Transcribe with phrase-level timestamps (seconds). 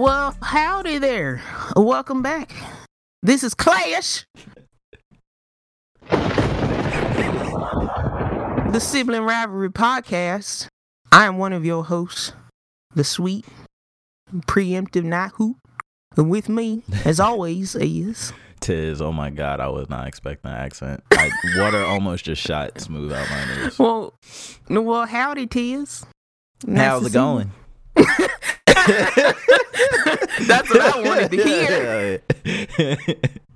[0.00, 1.42] Well, howdy there.
[1.76, 2.54] Welcome back.
[3.22, 4.24] This is Clash,
[6.08, 6.18] the
[8.80, 10.68] Sibling Rivalry Podcast.
[11.12, 12.32] I am one of your hosts,
[12.94, 13.44] the sweet,
[14.46, 15.56] preemptive night hoot.
[16.16, 20.60] And with me, as always, is Tiz, oh my god, I was not expecting that
[20.60, 21.04] accent.
[21.10, 23.78] I, water almost just shot smooth out my nose.
[23.78, 24.14] well,
[24.70, 26.06] well, howdy, Tiz.
[26.64, 27.52] Nice How's it going?
[30.46, 32.22] That's what I wanted to hear.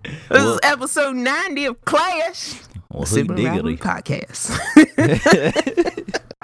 [0.05, 2.60] This well, is episode 90 of Clash.
[2.91, 4.50] well, Sibling Rivalry podcast.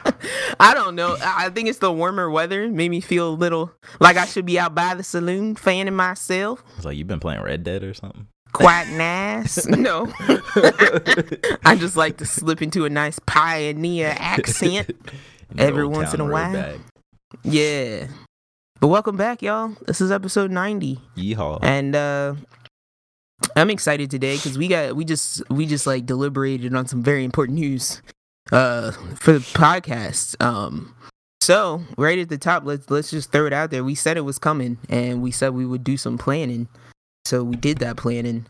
[0.61, 1.17] I don't know.
[1.21, 4.47] I I think it's the warmer weather made me feel a little like I should
[4.47, 6.65] be out by the saloon fanning myself.
[6.77, 8.27] It's like you've been playing Red Dead or something.
[8.53, 9.67] Quite nice.
[9.81, 10.13] No.
[11.65, 14.91] I just like to slip into a nice pioneer accent.
[15.57, 16.53] Every once in a while.
[16.53, 16.81] bag.
[17.43, 18.09] Yeah.
[18.81, 19.77] But welcome back, y'all.
[19.87, 20.99] This is episode 90.
[21.15, 21.59] Yeehaw.
[21.63, 22.35] And uh
[23.55, 27.23] I'm excited today because we got we just we just like deliberated on some very
[27.23, 28.01] important news
[28.53, 30.43] uh for the podcast.
[30.43, 30.95] Um
[31.43, 33.85] so right at the top, let's let's just throw it out there.
[33.85, 36.67] We said it was coming and we said we would do some planning.
[37.27, 38.47] So we did that planning.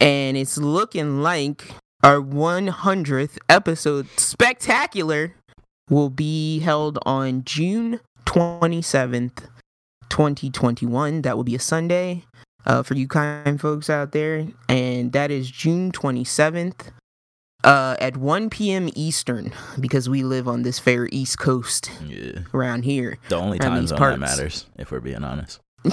[0.00, 1.68] And it's looking like
[2.02, 5.34] our 100th episode spectacular
[5.90, 9.48] will be held on June 27th,
[10.10, 11.22] 2021.
[11.22, 12.24] That will be a Sunday
[12.64, 14.46] uh, for you kind folks out there.
[14.68, 16.90] And that is June 27th
[17.64, 18.88] uh, at 1 p.m.
[18.94, 22.40] Eastern because we live on this fair East Coast yeah.
[22.54, 23.18] around here.
[23.28, 24.14] The only time zone parts.
[24.14, 25.60] that matters, if we're being honest.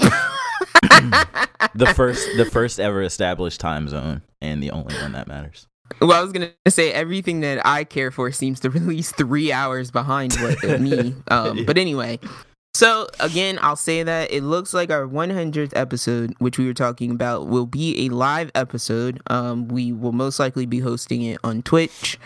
[1.74, 5.66] The first the first ever established time zone and the only one that matters.
[6.00, 9.90] Well, I was gonna say everything that I care for seems to release three hours
[9.90, 11.14] behind what me.
[11.28, 12.20] Um, but anyway,
[12.74, 17.10] so again, I'll say that it looks like our 100th episode, which we were talking
[17.12, 19.20] about, will be a live episode.
[19.28, 22.18] Um, we will most likely be hosting it on Twitch.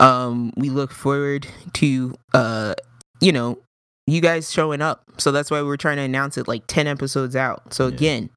[0.00, 2.74] Um, we look forward to uh,
[3.20, 3.58] you know,
[4.06, 5.04] you guys showing up.
[5.18, 7.72] So that's why we're trying to announce it like 10 episodes out.
[7.72, 7.94] So Yeah.
[7.94, 8.30] again,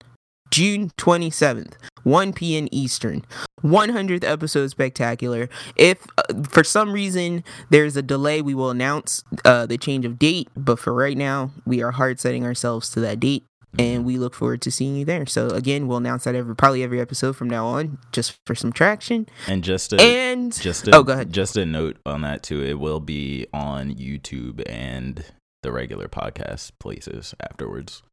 [0.52, 1.74] June 27th,
[2.04, 2.68] 1 p.m.
[2.72, 3.24] Eastern.
[3.64, 5.50] 100th episode spectacular.
[5.76, 10.20] If uh, for some reason there's a delay, we will announce uh, the change of
[10.20, 10.50] date.
[10.56, 13.44] But for right now, we are hard setting ourselves to that date,
[13.80, 15.26] and we look forward to seeing you there.
[15.26, 18.72] So again, we'll announce that every probably every episode from now on, just for some
[18.72, 19.28] traction.
[19.48, 21.34] And just to And just to, oh, go ahead.
[21.34, 22.64] Just a note on that too.
[22.64, 25.26] It will be on YouTube and
[25.64, 28.04] the regular podcast places afterwards.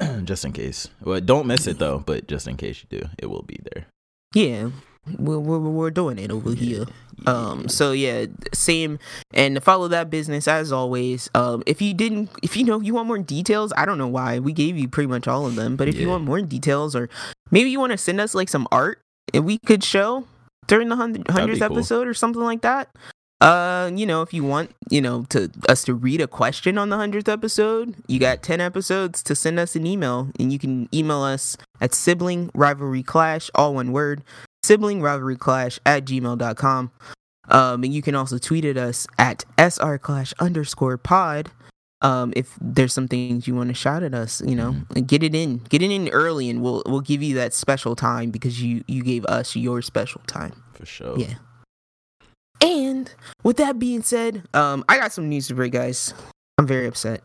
[0.24, 0.88] just in case.
[1.02, 1.98] Well, don't miss it though.
[1.98, 3.86] But just in case you do, it will be there.
[4.34, 4.70] yeah,
[5.18, 6.84] we're we're, we're doing it over here.
[7.26, 8.98] Um, so yeah, same.
[9.34, 11.28] And follow that business as always.
[11.34, 14.38] Um, if you didn't, if you know you want more details, I don't know why
[14.38, 15.76] we gave you pretty much all of them.
[15.76, 17.08] But if you want more details, or
[17.50, 19.00] maybe you want to send us like some art,
[19.34, 20.26] and we could show
[20.68, 21.76] during the hundred- hundredth cool.
[21.78, 22.88] episode or something like that.
[23.42, 26.90] Uh, you know, if you want, you know, to us to read a question on
[26.90, 30.88] the hundredth episode, you got ten episodes to send us an email, and you can
[30.94, 34.22] email us at sibling rivalry clash, all one word,
[34.62, 36.92] sibling rivalry clash at gmail.com.
[37.48, 41.50] Um, and you can also tweet at us at sr clash underscore pod.
[42.00, 45.24] Um, if there's some things you want to shout at us, you know, and get
[45.24, 48.62] it in, get it in early, and we'll we'll give you that special time because
[48.62, 50.62] you you gave us your special time.
[50.74, 51.18] for sure.
[51.18, 51.34] Yeah.
[52.62, 53.12] And
[53.42, 56.14] with that being said, um, I got some news to break, guys.
[56.58, 57.22] I'm very upset,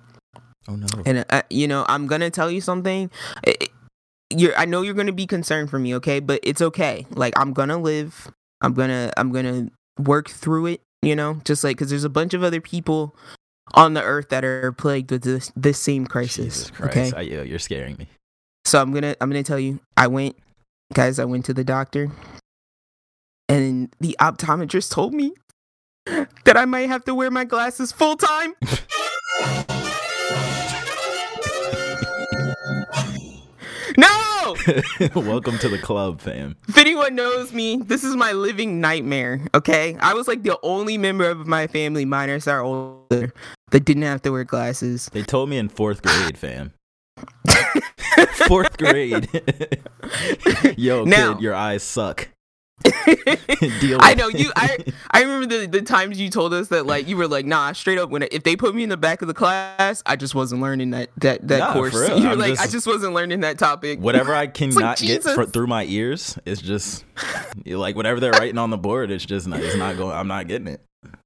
[0.68, 0.88] Oh no.
[1.06, 3.12] and uh, you know, I'm gonna tell you something.
[4.36, 6.20] You're, I know you're gonna be concerned for me, okay?
[6.20, 7.06] But it's okay.
[7.12, 8.30] Like I'm gonna live.
[8.62, 10.82] I'm gonna, I'm gonna work through it.
[11.04, 13.16] You know, just like because there's a bunch of other people
[13.76, 16.64] on the earth that are plagued with this this same crisis.
[16.66, 17.14] Jesus Christ.
[17.14, 18.08] Okay, I, you're scaring me.
[18.66, 19.80] so I'm gonna I'm gonna tell you.
[19.96, 20.36] I went,
[20.94, 21.20] guys.
[21.20, 22.12] I went to the doctor,
[23.50, 25.34] and the optometrist told me
[26.06, 28.54] that I might have to wear my glasses full time.
[33.98, 34.56] no!
[35.16, 36.56] Welcome to the club, fam.
[36.68, 39.42] If anyone knows me, this is my living nightmare.
[39.56, 43.34] Okay, I was like the only member of my family, minus our older,
[43.72, 45.10] that didn't have to wear glasses.
[45.14, 46.74] They told me in fourth grade, fam.
[48.48, 49.28] fourth grade.
[50.78, 52.30] Yo, Now- kid, your eyes suck.
[52.86, 54.52] I know you.
[54.56, 54.78] I
[55.12, 57.98] I remember the, the times you told us that like you were like, nah, straight
[57.98, 58.10] up.
[58.10, 60.92] When if they put me in the back of the class, I just wasn't learning
[60.92, 61.94] that that that Nah, course.
[62.18, 64.00] You were I'm like, I just- just wasn't learning that topic.
[64.00, 67.04] Whatever I like, cannot get fr- through my ears is just
[67.66, 69.12] like whatever they're writing on the board.
[69.12, 69.60] It's just not.
[69.60, 70.16] It's not going.
[70.16, 70.82] I'm not getting it.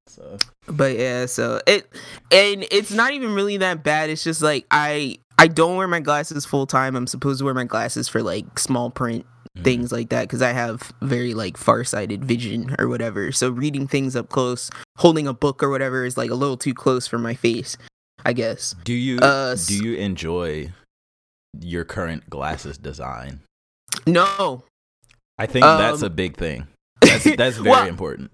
[0.08, 0.38] So
[0.68, 1.88] But yeah, so it
[2.32, 4.10] and it's not even really that bad.
[4.10, 6.96] It's just like I I don't wear my glasses full time.
[6.96, 9.26] I'm supposed to wear my glasses for like small print
[9.58, 9.64] Mhm.
[9.64, 13.32] things like that because I have very like farsighted vision or whatever.
[13.32, 16.74] So reading things up close, holding a book or whatever is like a little too
[16.74, 17.78] close for my face,
[18.26, 18.76] I guess.
[18.86, 20.72] Do you Uh, do you enjoy
[21.60, 23.42] your current glasses design?
[24.08, 24.64] No,
[25.38, 26.68] I think that's Um, a big thing.
[27.02, 28.32] That's that's very Well, important.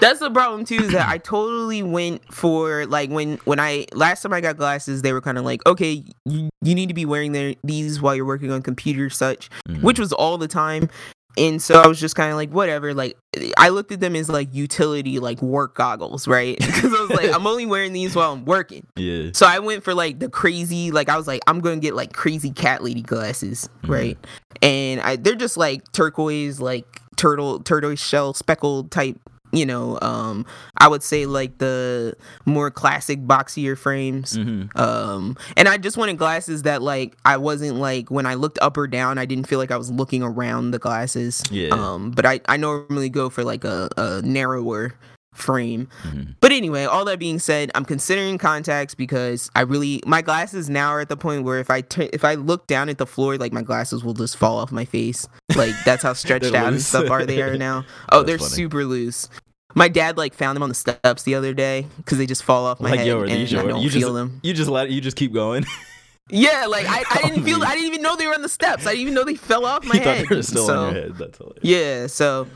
[0.00, 0.76] That's the problem too.
[0.76, 5.02] Is that I totally went for like when when I last time I got glasses,
[5.02, 8.14] they were kind of like, okay, you, you need to be wearing their, these while
[8.14, 9.82] you're working on computers, such, Mhm.
[9.82, 10.88] which was all the time.
[11.36, 12.94] And so I was just kind of like, whatever.
[12.94, 13.16] Like
[13.56, 16.56] I looked at them as like utility, like work goggles, right?
[16.64, 18.86] Because I was like, I'm only wearing these while I'm working.
[18.96, 19.30] yeah.
[19.32, 22.12] So I went for like the crazy, like I was like, I'm gonna get like
[22.12, 23.88] crazy cat lady glasses, Mhm.
[23.88, 24.18] right?
[24.62, 29.18] And I they're just like turquoise, like turtle turtle shell speckled type,
[29.56, 29.98] you know.
[30.02, 30.46] Um,
[30.78, 32.14] I would say like the
[32.44, 34.34] more classic boxier frames.
[34.34, 38.58] hmm Um, and I just wanted glasses that like I wasn't like when I looked
[38.60, 41.42] up or down, I didn't feel like I was looking around the glasses.
[41.50, 41.68] Yeah.
[41.70, 44.94] Um, but I I normally go for like a, a narrower
[45.34, 45.88] frame.
[46.02, 50.70] hmm But anyway, all that being said, I'm considering contacts because I really my glasses
[50.70, 53.06] now are at the point where if I t- if I look down at the
[53.06, 55.28] floor, like my glasses will just fall off my face.
[55.56, 57.84] Like that's how stretched out and stuff are they are now.
[58.10, 58.50] Oh, That's they're funny.
[58.50, 59.28] super loose.
[59.76, 62.64] My dad like found them on the steps the other day because they just fall
[62.64, 64.40] off my Like head yo, and these I don't You feel just them.
[64.44, 65.64] you just let you just keep going.
[66.30, 68.86] Yeah, like I, I didn't feel I didn't even know they were on the steps.
[68.86, 70.20] I didn't even know they fell off my head.
[70.20, 71.12] thought they were still so, head.
[71.60, 72.46] Yeah, so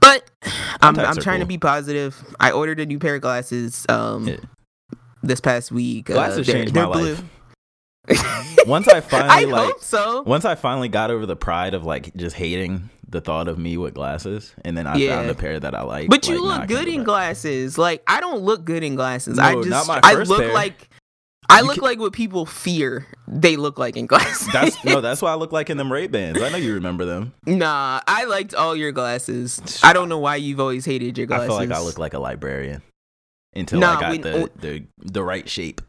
[0.00, 0.28] but
[0.82, 2.16] I'm I'm trying to be positive.
[2.40, 4.36] I ordered a new pair of glasses um Yeah.
[5.22, 6.06] this past week.
[6.06, 7.14] Glasses they're- changed they're my blue.
[7.14, 7.24] life.
[8.66, 10.22] Once I finally I like hope so.
[10.22, 13.76] once I finally got over the pride of like just hating the thought of me
[13.76, 15.16] with glasses, and then I Yeah.
[15.16, 16.08] found a pair that I like.
[16.08, 17.76] But you like, look good in glasses.
[17.78, 19.38] Like I don't look good in glasses.
[19.38, 20.52] I just not my I look pair.
[20.52, 20.88] like
[21.50, 24.48] I look like what people fear they look like in glasses.
[24.52, 26.40] That's no, that's why I look like in them Ray Bans.
[26.40, 27.32] I know you remember them.
[27.46, 28.00] nah.
[28.06, 29.80] I liked all your glasses.
[29.82, 31.44] I don't know why you've always hated your glasses.
[31.44, 32.82] I feel like I look like a librarian
[33.54, 35.80] until Nah, I got when- the, the the right shape.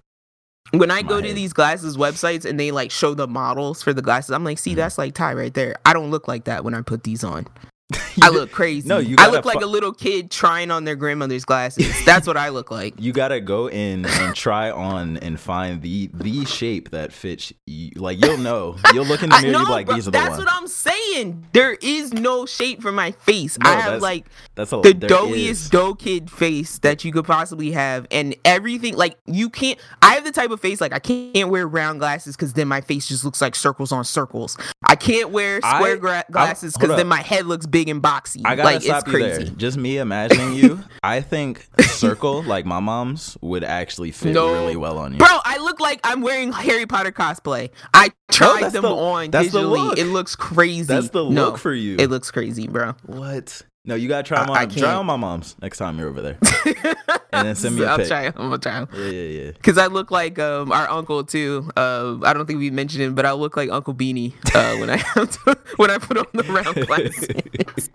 [0.72, 4.02] when I go to these glasses websites and they like show the models for the
[4.02, 4.78] glasses, I'm like, see, Mhm.
[4.78, 5.76] that's like Ty right there.
[5.86, 7.48] I don't look like that when I put these on.
[8.22, 8.88] I look crazy.
[8.88, 11.94] No, you I look like fu- a little kid trying on their grandmother's glasses.
[12.06, 12.94] That's what I look like.
[13.00, 17.92] You gotta go in and try on and find the the shape that fits you.
[17.96, 18.78] Like you'll know.
[18.94, 19.52] You'll look in the I mirror.
[19.54, 20.46] know, You'll be like, these are the that's ones.
[20.46, 21.48] what I'm saying.
[21.54, 23.58] There is no shape for my face.
[23.60, 24.26] No, I have like
[24.56, 28.96] That's a the doughiest dough kid face that you could possibly have, and everything.
[28.96, 29.80] Like you can't.
[30.02, 32.82] I have the type of face like I can't wear round glasses because then my
[32.82, 34.58] face just looks like circles on circles.
[34.88, 38.42] I can't wear square I- gra- glasses because then my head looks big and boxy.
[38.46, 39.44] I gotta like stop it's you crazy.
[39.46, 39.54] there.
[39.56, 40.84] Just me imagining you.
[41.04, 44.52] I think circle like my mom's would actually fit No.
[44.54, 45.18] really well on you.
[45.20, 47.70] Bro, I look like I'm wearing Harry Potter cosplay.
[47.94, 49.88] I tried that's them the- on that's the digitally.
[49.90, 49.98] look.
[49.98, 50.84] It looks crazy.
[50.84, 51.98] That's the No, look for you.
[52.00, 52.94] It looks crazy, bro.
[53.06, 53.62] what?
[53.84, 54.66] No, you gotta try I- them I.
[54.68, 56.38] Try on my mom's next time you're over there.
[57.34, 58.08] And then send me a I'll pic.
[58.10, 58.26] try.
[58.26, 58.86] I'm gonna try.
[58.94, 59.52] Yeah, yeah, yeah.
[59.64, 61.72] Cause I look like um, our uncle too.
[61.78, 64.90] Uh, I don't think we mentioned him, but I look like Uncle Beanie uh, when
[64.90, 67.90] I to, when I put on the round glasses.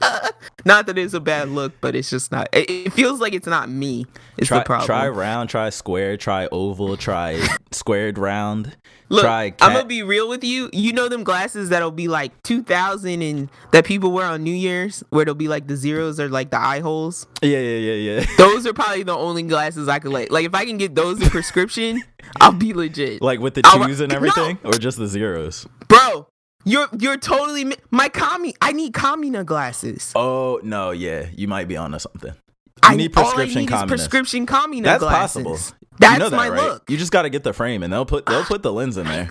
[0.64, 2.48] not that it's a bad look, but it's just not.
[2.54, 4.06] It, it feels like it's not me.
[4.38, 4.86] It's Try the problem.
[4.86, 8.74] try round, try square, try oval, try squared round.
[9.10, 10.68] Look, I'm gonna be real with you.
[10.72, 15.02] You know them glasses that'll be like 2000 and that people wear on New Year's,
[15.10, 17.26] where they'll be like the zeros or like the eye holes.
[17.42, 18.26] yeah, yeah, yeah, yeah.
[18.38, 20.30] Those are probably the only glasses I could like.
[20.30, 22.02] Like if I can get those in prescription,
[22.40, 23.22] I'll be legit.
[23.22, 24.16] like with the twos and no.
[24.16, 25.66] everything, or just the zeros.
[25.88, 26.28] Bro,
[26.64, 28.54] you're you're totally mi- my Kami.
[28.60, 30.12] I need Kamina glasses.
[30.14, 32.34] Oh no, yeah, you might be onto something.
[32.82, 35.42] I need prescription all I need prescription Kamina That's glasses.
[35.44, 35.58] possible.
[35.98, 36.62] That's you know that, my right?
[36.62, 36.90] look.
[36.90, 38.96] You just got to get the frame, and they'll put they'll ah, put the lens
[38.96, 39.28] in there.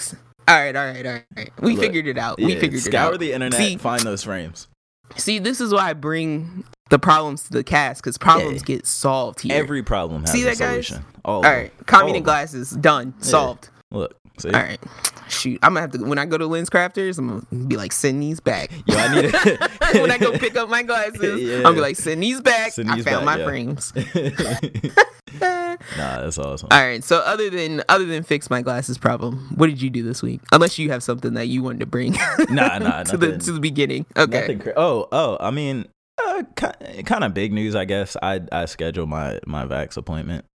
[0.48, 1.52] All right, all right, all right.
[1.62, 2.38] We Look, figured it out.
[2.38, 3.08] We Yeah, figured it out.
[3.10, 4.68] scour the internet, See- find those frames.
[5.16, 8.76] See, this is why I bring the problems to the cast because problems Yeah.
[8.76, 9.56] get solved here.
[9.56, 10.88] Every problem has See a that, guys?
[10.88, 11.06] solution.
[11.26, 12.22] All, all right, Oh.
[12.22, 13.70] glasses done, solved.
[13.92, 14.80] Look, see, All right,
[15.30, 15.60] shoot.
[15.64, 17.18] I'm gonna have to when I go to LensCrafters.
[17.18, 18.72] I'm gonna be like, send these back.
[18.86, 20.02] Yo, I need it.
[20.02, 21.56] when I go pick up my glasses, Yeah.
[21.58, 22.72] I'm gonna be like, send these back.
[22.74, 23.46] Send I found back, my yeah.
[23.46, 23.94] frames.
[25.42, 26.70] nah, that's awesome.
[26.72, 27.04] All right.
[27.04, 30.42] So other than other than fix my glasses problem, what did you do this week?
[30.52, 32.14] Unless you have something that you wanted to bring.
[32.50, 33.40] Nah, nah, to the nothing.
[33.42, 34.06] to the beginning.
[34.16, 34.56] Okay.
[34.56, 35.86] Cra- oh, oh, I mean,
[36.24, 38.16] uh, kind of big news, I guess.
[38.22, 40.46] I I scheduled my my vax appointment.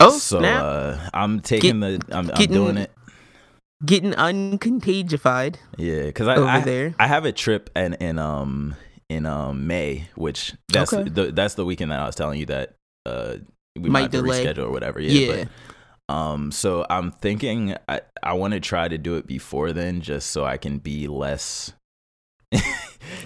[0.00, 0.62] Oh so snap!
[0.62, 2.90] uh, I'm taking the I'm, I'm getting- doing it.
[3.86, 6.94] Getting uncontagified Yeah, because I, over I there.
[6.98, 8.74] I have a trip in in um
[9.08, 11.08] in um May, which that's Okay.
[11.08, 12.74] the that's the weekend that I was telling you that
[13.06, 13.36] uh
[13.76, 14.44] we Might might have to delay.
[14.44, 15.00] reschedule or whatever.
[15.00, 15.44] Yeah, Yeah.
[16.08, 20.30] Um, so I'm thinking I, I want to try to do it before then, just
[20.30, 21.72] so I can be less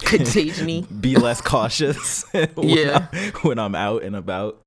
[0.01, 0.85] Contagion-y.
[1.01, 2.25] be less cautious.
[2.33, 3.07] when Yeah.
[3.13, 4.61] I- when I'm out and about,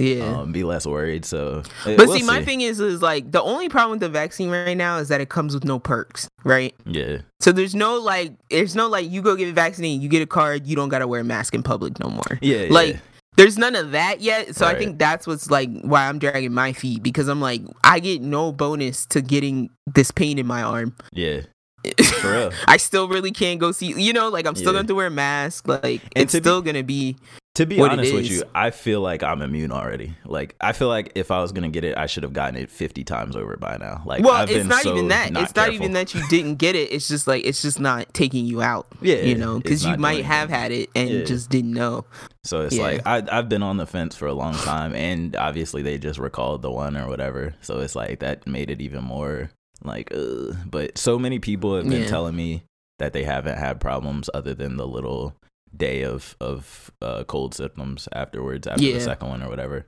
[0.00, 0.24] Yeah.
[0.40, 1.24] um, be less worried.
[1.24, 4.08] So, eh, but we'll see, my thing is, is like the only problem with the
[4.08, 6.74] vaccine right now is that it comes with no perks, right?
[6.86, 10.26] yeah, So there's no like, there's no like, you go get vaccinated, you get a
[10.26, 12.38] card, you don't gotta wear a mask in public no more.
[12.40, 13.00] yeah, Like, yeah.
[13.36, 14.56] there's none of that yet.
[14.56, 18.00] So I think that's what's like why I'm dragging my feet because I'm like, I
[18.00, 20.94] get no bonus to getting this pain in my arm.
[21.12, 21.42] yeah,
[22.20, 22.52] for real.
[22.68, 24.72] I still really can't go see, you know, like I'm still Yeah.
[24.72, 25.66] going to have to wear a mask.
[25.66, 27.16] Like, And it's be- still going to be,
[27.56, 30.14] To be what honest with you, I feel like I'm immune already.
[30.24, 32.70] Like I feel like if I was gonna get it, I should have gotten it
[32.70, 34.02] 50 times over by now.
[34.06, 35.32] Like well, I've it's not so even that.
[35.32, 36.92] Not It's not even that you didn't get it.
[36.92, 38.86] It's just like, it's just not taking you out.
[39.02, 40.60] Yeah, You know, because you might have anything.
[40.62, 41.24] had it and Yeah.
[41.24, 42.04] just didn't know.
[42.44, 42.82] So it's Yeah.
[42.82, 46.20] like I I've been on the fence for a long time, and obviously they just
[46.20, 47.54] recalled the one or whatever.
[47.62, 49.50] So it's like that made it even more
[49.82, 50.12] like.
[50.14, 50.56] Ugh.
[50.66, 52.06] But so many people have been Yeah.
[52.08, 52.62] telling me
[53.00, 55.34] that they haven't had problems other than the little
[55.76, 58.94] day of of uh, cold symptoms afterwards after Yeah.
[58.94, 59.86] the second one or whatever.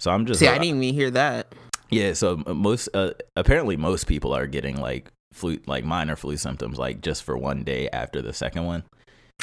[0.00, 1.52] So I'm just See, I didn't even hear that.
[1.90, 2.12] yeah.
[2.12, 7.00] So most uh, apparently most people are getting like flu like minor flu symptoms like
[7.02, 8.82] just for one day after the second one,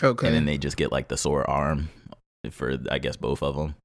[0.01, 0.27] Okay.
[0.27, 1.89] and then they just get like the sore arm
[2.51, 3.75] for I guess both of them.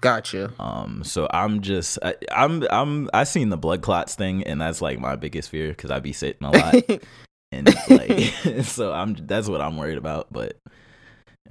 [0.00, 0.52] gotcha.
[0.58, 4.82] Um, so I'm just I, I'm I'm I seen the blood clots thing, and that's
[4.82, 6.74] like my biggest fear because I be sitting a lot,
[7.52, 8.32] and like
[8.64, 10.32] so I'm that's what I'm worried about.
[10.32, 10.56] But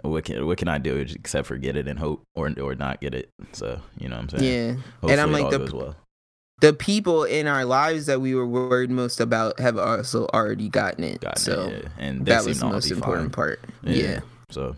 [0.02, 3.02] what can what can I do except for get it and hope or or not
[3.02, 3.30] get it?
[3.54, 4.44] So you know what I'm saying.
[4.44, 4.74] yeah.
[5.02, 5.96] Hopefully and I'm like the well.
[6.62, 11.04] the people in our lives that we were worried most about have also already gotten
[11.04, 11.22] it.
[11.22, 11.90] Gotten it, so yeah.
[11.98, 13.32] and that was the most important fine.
[13.32, 13.60] part.
[13.84, 13.94] Yeah.
[13.96, 14.20] Yeah.
[14.52, 14.76] So,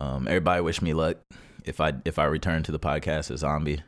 [0.00, 1.16] um, everybody wish me luck
[1.64, 3.82] if I if I return to the podcast as zombie.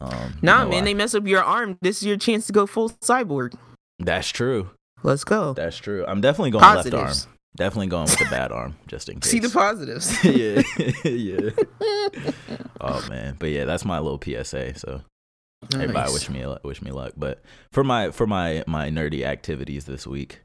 [0.00, 1.78] Um, you Nah, know, man, I- they mess up your arm.
[1.80, 3.54] This is your chance to go full cyborg.
[3.98, 4.70] that's true.
[5.04, 5.52] Let's go.
[5.52, 6.04] That's true.
[6.06, 7.12] I'm definitely going left arm.
[7.56, 9.30] Definitely going with the bad arm, just in case.
[9.30, 10.24] See the positives.
[10.24, 10.62] yeah,
[11.04, 11.50] yeah.
[12.80, 14.76] Oh man, but yeah, that's my little PSA.
[14.78, 15.02] So
[15.74, 17.12] everybody wish me wish me luck.
[17.16, 20.40] But for my for my my nerdy activities this week,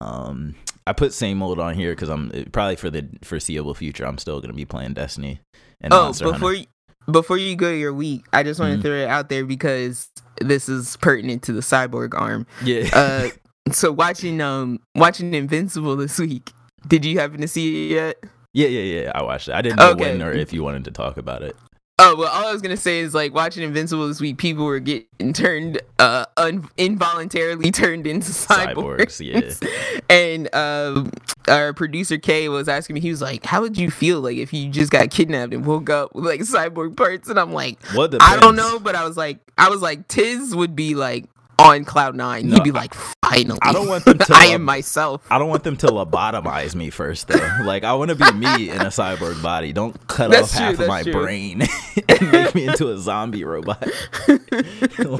[0.00, 0.54] um,
[0.86, 4.06] I put same old on here because I'm probably for the foreseeable future.
[4.06, 5.40] I'm still gonna be playing Destiny
[5.82, 6.66] and Oh, Monster before Hunter.
[7.06, 10.08] you, before you go your week, I just want to throw it out there because
[10.40, 12.46] this is pertinent to the cyborg arm.
[12.64, 13.28] Yeah, Uh,
[13.70, 16.52] so watching um watching Invincible this week.
[16.88, 18.24] Did you happen to see it yet?
[18.52, 19.12] yeah, yeah, yeah.
[19.14, 19.54] I watched it.
[19.54, 20.10] I didn't know Okay.
[20.10, 21.56] when or if you wanted to talk about it.
[21.98, 24.36] Oh well, all I was gonna say is like watching Invincible this week.
[24.38, 29.20] People were getting turned, uh, un- involuntarily turned into cyborgs.
[29.22, 30.00] Cyborgs, yeah.
[30.10, 31.12] and um,
[31.46, 33.00] our producer Kay was asking me.
[33.00, 35.90] He was like, "How would you feel like if you just got kidnapped and woke
[35.90, 39.16] up with like cyborg parts?" And I'm like, What I don't know, but I was
[39.16, 41.26] like, I was like, Tiz would be like
[41.58, 42.48] on cloud nine.
[42.48, 42.92] No, He'd be like,
[43.24, 45.24] finally, I don't want them to, I um, am myself.
[45.30, 47.38] I don't want them to lobotomize me first, though.
[47.64, 49.72] Like, I want to be me in a cyborg body.
[49.72, 51.12] Don't cut That's off true, half of my true.
[51.12, 51.62] brain
[52.08, 53.82] and make me into a zombie robot.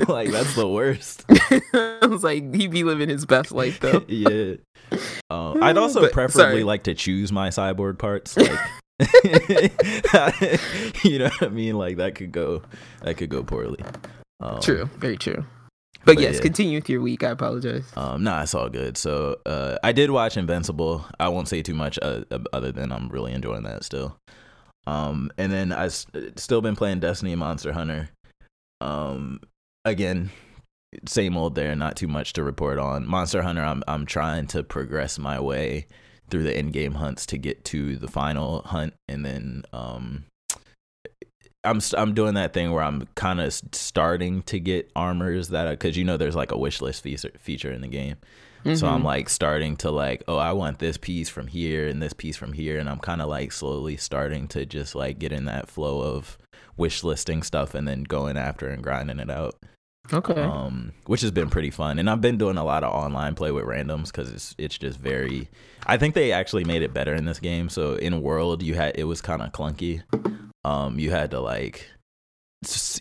[0.09, 1.25] like, that's the worst.
[1.29, 4.05] I was like, he'd be living his best life though.
[4.09, 4.55] yeah.
[5.31, 6.65] Um, I'd also But- preferably sorry.
[6.65, 8.37] like to choose my cyborg parts.
[8.37, 8.59] Like,
[11.05, 11.77] you know what I mean?
[11.79, 12.63] Like, that could go,
[13.03, 13.81] that could go poorly.
[14.41, 15.45] Um, True, very true.
[16.05, 16.41] But, But yes, yeah.
[16.43, 17.23] continue with your week.
[17.23, 17.85] I apologize.
[17.97, 18.97] Um, nah, it's all good.
[18.97, 21.05] So uh, I did watch Invincible.
[21.21, 24.17] I won't say too much uh, other than I'm really enjoying that still.
[24.87, 26.07] Um, and then I s-
[26.37, 28.11] still been playing Destiny Monster Hunter.
[28.81, 29.41] Um,
[29.85, 30.31] again,
[31.07, 31.77] same old there.
[31.77, 33.07] Not too much to report on.
[33.07, 33.63] Monster Hunter.
[33.63, 35.87] I'm I'm trying to progress my way
[36.31, 40.25] through the end game hunts to get to the final hunt, and then um,
[41.65, 45.97] I'm I'm doing that thing where I'm kind of starting to get armors that because
[45.97, 48.17] you know there's like a wish list feature feature in the game.
[48.77, 49.05] So I'm Mhm.
[49.05, 52.53] like starting to like, oh, I want this piece from here and this piece from
[52.53, 56.01] here, and I'm kind of like slowly starting to just like get in that flow
[56.01, 56.39] of
[56.77, 59.57] wish listing stuff and then going after and grinding it out.
[60.13, 60.41] okay.
[60.41, 63.51] Um, which has been pretty fun, and I've been doing a lot of online play
[63.51, 65.49] with randoms because it's it's just very.
[65.87, 67.69] I think they actually made it better in this game.
[67.69, 70.03] So in World, you had it was kind of clunky.
[70.65, 71.89] Um, you had to like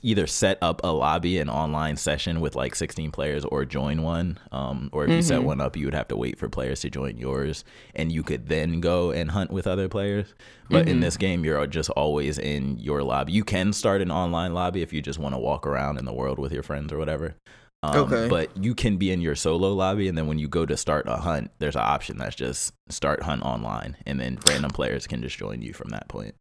[0.01, 4.39] either set up a lobby an online session with like 16 players or join one
[4.51, 5.43] um or if you set Mhm.
[5.43, 7.63] one up you would have to wait for players to join yours
[7.93, 10.33] and you could then go and hunt with other players
[10.71, 11.01] but in Mhm.
[11.01, 14.91] this game you're just always in your lobby you can start an online lobby if
[14.91, 17.35] you just want to walk around in the world with your friends or whatever
[17.83, 18.27] um, Okay.
[18.29, 21.07] but you can be in your solo lobby and then when you go to start
[21.07, 25.21] a hunt there's an option that's just start hunt online and then random players can
[25.21, 26.33] just join you from that point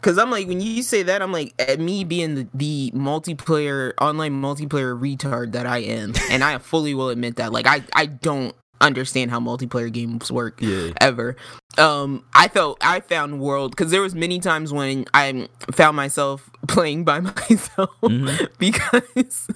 [0.00, 3.92] Cause I'm like, when you say that, I'm like, at me being the, the multiplayer,
[4.00, 7.52] online multiplayer retard that I am, and I fully will admit that.
[7.52, 10.90] Like, I, I don't understand how multiplayer games work Yeah.
[11.00, 11.36] ever.
[11.78, 16.48] Um, I felt I found world because there was many times when I found myself
[16.68, 18.48] playing by myself Mhm.
[18.58, 19.48] because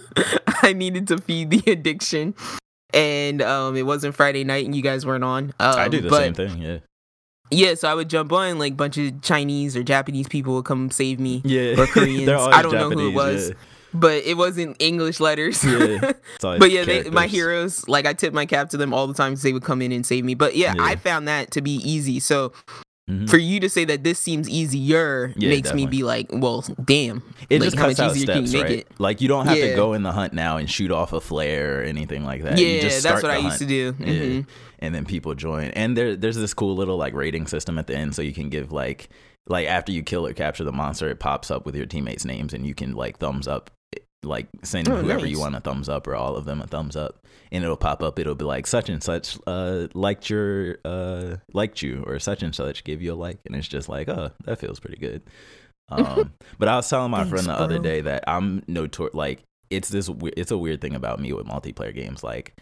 [0.63, 2.35] I needed to feed the addiction.
[2.93, 5.55] And um, it wasn't Friday night, and you guys weren't on.
[5.61, 6.61] Um, I do the but- same thing.
[6.61, 6.79] Yeah.
[7.51, 10.65] Yeah, so I would jump on like a bunch of Chinese or Japanese people would
[10.65, 11.43] come save me.
[11.45, 11.81] Yeah.
[11.81, 12.29] Or Koreans.
[12.29, 13.53] I don't know who it Japanese, was.
[13.93, 15.65] But it wasn't English letters.
[15.65, 16.13] Yeah.
[16.41, 19.33] But yeah, they, my heroes, like I tip my cap to them all the time
[19.33, 20.35] 'cause they would come in and save me.
[20.35, 20.85] But yeah, Yeah.
[20.85, 22.21] I found that to be easy.
[22.21, 22.53] So
[23.11, 23.29] Mhm.
[23.29, 27.23] for you to say that this seems easier Yeah, makes me be like, well, damn.
[27.49, 28.71] It like, just how cuts out steps, right?
[28.71, 28.89] it?
[28.99, 31.81] Like you don't have to go in the hunt now and shoot off a flare
[31.81, 32.59] or anything like that.
[32.59, 33.95] yeah, you just that's what I the used to do.
[33.99, 34.07] Yeah.
[34.07, 34.47] Mhm.
[34.79, 35.65] and then people join.
[35.71, 38.49] And there, there's this cool little like rating system at the end, so you can
[38.49, 39.09] give like,
[39.49, 42.55] like after you kill or capture the monster, it pops up with your teammates' names,
[42.55, 43.71] and you can like thumbs up,
[44.23, 46.97] like send Oh, whoever you want a thumbs up or all of them a thumbs
[46.97, 48.19] up, and it'll pop up.
[48.19, 52.55] It'll be like such and such uh liked your uh liked you or such and
[52.55, 55.23] such gave you a like, and it's just like oh that feels pretty good.
[55.93, 59.43] Um, but I was telling my Thanks, friend the other day that I'm notor like
[59.71, 62.55] it's this it's a weird thing about me with multiplayer games like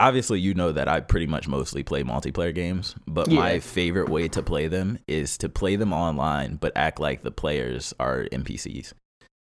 [0.00, 4.28] obviously you know that I pretty much mostly play multiplayer games, but my favorite way
[4.28, 8.92] to play them is to play them online but act like the players are NPCs.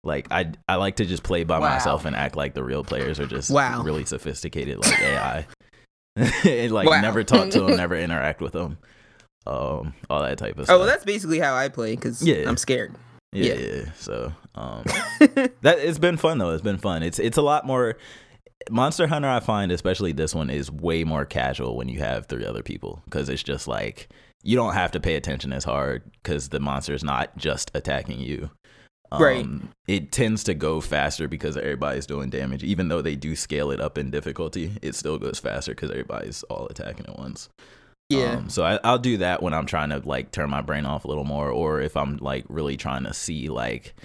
[0.03, 1.69] Like I I like to just play by Wow.
[1.73, 3.83] myself and act like the real players are just Wow.
[3.83, 5.45] really sophisticated like AI.
[6.15, 7.01] and like Wow.
[7.01, 8.77] never talk to them, never interact with them.
[9.45, 10.75] Um all that type of Oh, stuff.
[10.75, 12.47] Oh, well, that's basically how I play because Yeah.
[12.47, 12.95] I'm scared.
[13.33, 13.59] yeah, yeah.
[13.75, 13.91] yeah.
[13.97, 14.83] So, um
[15.61, 16.51] that it's been fun though.
[16.51, 17.03] It's been fun.
[17.03, 17.97] It's it's a lot more
[18.69, 22.45] Monster Hunter I find especially this one is way more casual when you have three
[22.45, 24.09] other people cuz it's just like
[24.43, 28.19] you don't have to pay attention as hard cuz the monster is not just attacking
[28.21, 28.49] you.
[29.11, 29.47] Um, Right.
[29.87, 32.63] It tends to go faster because everybody's doing damage.
[32.63, 36.43] Even though they do scale it up in difficulty, it still goes faster because everybody's
[36.43, 37.49] all attacking at once.
[38.09, 38.35] yeah.
[38.37, 41.05] Um, so I, I'll do that when I'm trying to like turn my brain off
[41.05, 43.95] a little more, or if I'm like really trying to see like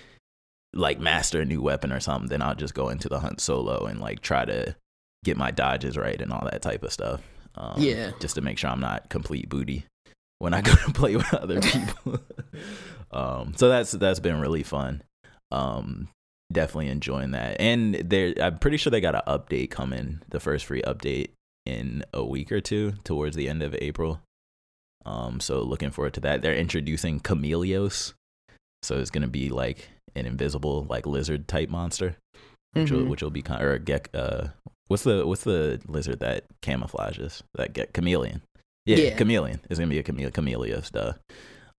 [0.73, 3.85] like master a new weapon or something, then I'll just go into the hunt solo
[3.87, 4.75] and like try to
[5.23, 7.21] get my dodges right and all that type of stuff.
[7.55, 8.11] Um, Yeah.
[8.21, 9.85] just to make sure I'm not complete booty
[10.39, 12.19] when I go to play with other people.
[13.11, 15.03] um, so that's that's been really fun.
[15.51, 16.09] Um,
[16.53, 20.67] definitely enjoying that, and there I'm pretty sure they got an update coming, the first
[20.67, 21.29] free update
[21.67, 24.21] in a week or two towards the end of April.
[25.07, 26.43] Um, so looking forward to that.
[26.43, 28.15] They're introducing Chameleos,
[28.83, 32.17] so it's gonna be like an invisible like lizard type monster,
[32.73, 33.09] which will Mhm.
[33.09, 34.07] which will be kind or a gek.
[34.15, 34.49] Uh,
[34.89, 38.43] what's the what's the lizard that camouflages that get chameleon?
[38.87, 39.17] Yeah, Yeah.
[39.17, 39.61] chameleon.
[39.71, 41.19] It's gonna be a chamele Chameleos stuff.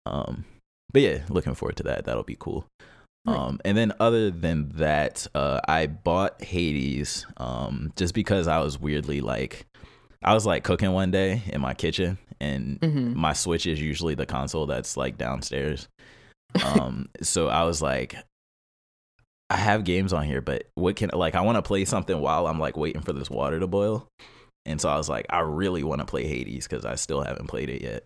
[0.06, 0.46] Um,
[0.92, 2.06] but yeah, looking forward to that.
[2.06, 2.66] That'll be cool.
[3.28, 8.80] Um, and then other than that, uh, I bought Hades um, just because I was
[8.80, 9.66] weirdly like,
[10.24, 13.16] I was like cooking one day in my kitchen, and Mhm.
[13.16, 15.88] my Switch is usually the console that's like downstairs.
[16.64, 18.16] Um, so I was like,
[19.50, 22.46] I have games on here, but what can like I want to play something while
[22.46, 24.08] I'm like waiting for this water to boil.
[24.66, 27.48] And so I was like, I really want to play Hades because I still haven't
[27.48, 28.04] played it yet.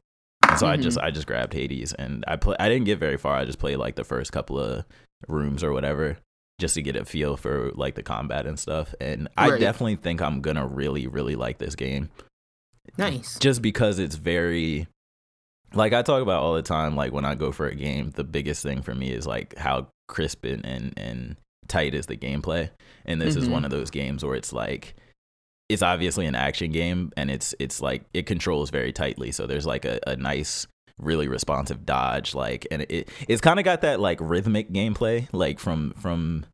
[0.47, 2.55] And so I just I just grabbed Hades and I play.
[2.59, 3.35] I didn't get very far.
[3.35, 4.85] I just played like the first couple of
[5.27, 6.17] rooms or whatever
[6.59, 8.93] just to get a feel for like the combat and stuff.
[8.99, 12.09] And I definitely think I'm gonna really really like this game
[12.97, 13.37] Nice.
[13.39, 14.87] just because it's very
[15.73, 18.23] like I talk about all the time like when I go for a game the
[18.23, 21.35] biggest thing for me is like how crisp and and, and
[21.67, 22.69] tight is the gameplay
[23.05, 23.51] and this is Mhm.
[23.51, 24.95] one of those games where it's like
[25.69, 29.31] it's obviously an action game and it's it's like it controls very tightly.
[29.31, 33.63] So there's like a, a nice really responsive dodge like and it it's kind of
[33.63, 36.45] got that like rhythmic gameplay like from from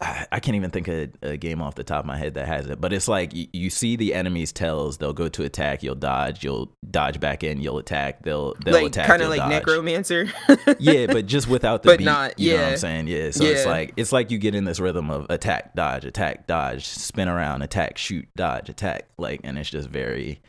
[0.00, 2.66] I can't even think of a game off the top of my head that has
[2.66, 4.96] it, but it's like you, you see the enemy's tells.
[4.98, 8.86] They'll go to attack, you'll dodge, you'll dodge back in, you'll attack, they'll they'll like
[8.86, 9.50] attack, kind of like dodge.
[9.50, 10.26] necromancer.
[10.78, 12.04] yeah, but just without the But beat.
[12.06, 12.70] not- You know what yeah.
[12.72, 13.06] I'm saying?
[13.08, 13.30] Yeah.
[13.30, 16.86] So it's like it's like you get in this rhythm of attack, dodge, attack, dodge,
[16.86, 19.06] spin around, attack, shoot, dodge, attack.
[19.18, 20.40] Like and it's just very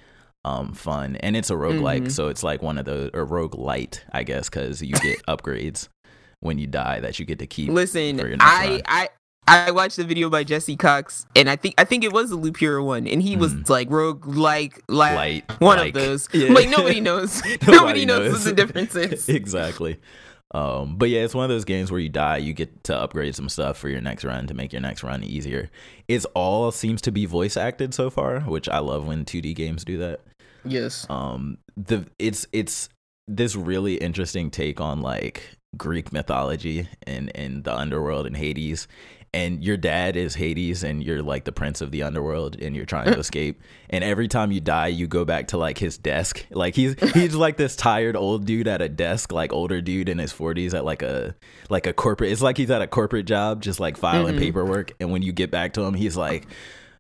[0.44, 1.18] um fun.
[1.18, 2.12] And it's a roguelike, Mhm.
[2.12, 5.88] so it's like one of those or rogue light, I guess, because you get upgrades
[6.40, 7.70] when you die that you get to keep.
[7.70, 8.82] Listen, for your next I run.
[8.86, 9.10] I
[9.48, 12.38] I watched the video by Jesse Cox, and I think I think it was the
[12.38, 13.70] Lupura one, and he was Mhm.
[13.70, 16.28] like rogue like like Light, one like- of those.
[16.34, 16.52] Yeah.
[16.52, 17.44] Like nobody knows.
[17.46, 18.34] nobody, Nobody knows, knows.
[18.34, 19.30] what the difference is.
[19.30, 20.00] exactly.
[20.54, 23.36] Um, but yeah, it's one of those games where you die, you get to upgrade
[23.36, 25.70] some stuff for your next run to make your next run easier.
[26.08, 29.84] It's all seems to be voice acted so far, which I love when 2D games
[29.84, 30.22] do that.
[30.64, 31.06] yes.
[31.10, 32.90] Um, the it's it's
[33.28, 35.44] this really interesting take on like
[35.78, 38.88] Greek mythology and and the underworld and Hades.
[39.36, 42.86] And your dad is Hades, and you're like the prince of the underworld, and you're
[42.86, 43.62] trying to escape.
[43.90, 46.46] And every time you die, you go back to like his desk.
[46.52, 50.18] Like he's he's like this tired old dude at a desk, like older dude in
[50.20, 51.36] his 40s at like a
[51.70, 52.32] like a corporate.
[52.32, 54.40] It's like he's at a corporate job, just like filing Mhm.
[54.40, 54.94] paperwork.
[55.02, 56.48] And when you get back to him, he's like,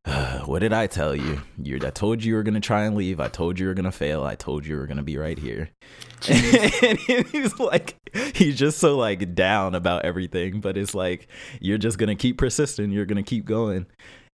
[0.46, 1.41] what did I tell you?
[1.62, 3.20] You, I told you you were gonna try and leave.
[3.20, 4.24] I told you you were gonna fail.
[4.24, 5.70] I told you you were gonna be right here.
[6.30, 7.96] and he's like,
[8.36, 10.62] he's just so like down about everything.
[10.62, 11.28] But it's like
[11.60, 12.91] you're just gonna keep persisting.
[12.91, 13.88] You're gonna keep going.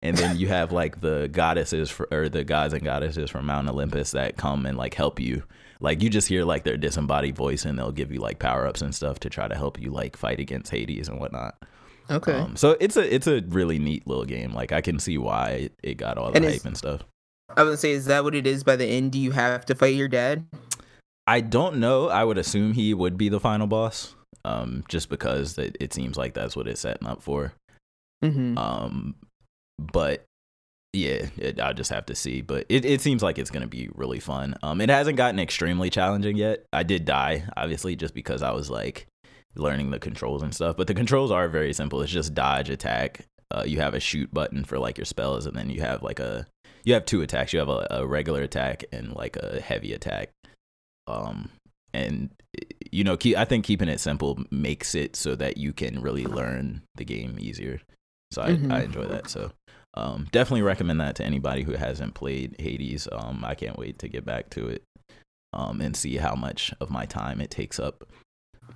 [0.02, 3.68] And then you have like the goddesses for, or the gods and goddesses from Mount
[3.68, 5.44] Olympus that come and like help you.
[5.82, 8.82] Like you just hear like their disembodied voice, and they'll give you like power ups
[8.82, 11.56] and stuff to try to help you like fight against Hades and whatnot.
[12.10, 12.34] Okay.
[12.34, 14.54] Um, so it's a it's a really neat little game.
[14.54, 17.02] Like I can see why it got all the And hype and stuff.
[17.56, 19.12] I would say, is that what it is by the end?
[19.12, 20.46] Do you have to fight your dad?
[21.26, 22.10] I don't know.
[22.10, 26.18] I would assume he would be the final boss, um, just because it, it seems
[26.18, 27.54] like that's what it's setting up for.
[28.24, 28.58] Mm-hmm.
[28.58, 29.16] Um,
[29.78, 30.26] but
[30.94, 32.42] yeah, it, I just have to see.
[32.42, 34.56] But it, it seems like it's gonna be really fun.
[34.64, 36.66] Um, it hasn't gotten extremely challenging yet.
[36.74, 39.08] I did die, obviously, just because I was like
[39.56, 40.78] learning the controls and stuff.
[40.78, 42.02] But the controls are very simple.
[42.02, 43.26] It's just dodge, attack.
[43.52, 46.20] Uh, you have a shoot button for like your spells, and then you have like
[46.20, 46.46] a
[46.84, 47.52] you have two attacks.
[47.54, 50.30] You have a, a regular attack and like a heavy attack.
[51.08, 51.50] Um,
[51.94, 52.30] and
[52.92, 56.26] you know, keep, I think keeping it simple makes it so that you can really
[56.26, 57.82] learn the game easier.
[58.32, 58.72] So I, Mhm.
[58.72, 59.30] I enjoy that.
[59.30, 59.52] So
[59.96, 63.08] um, definitely recommend that to anybody who hasn't played Hades.
[63.12, 64.84] Um, I can't wait to get back to it
[65.54, 68.08] um, and see how much of my time it takes up.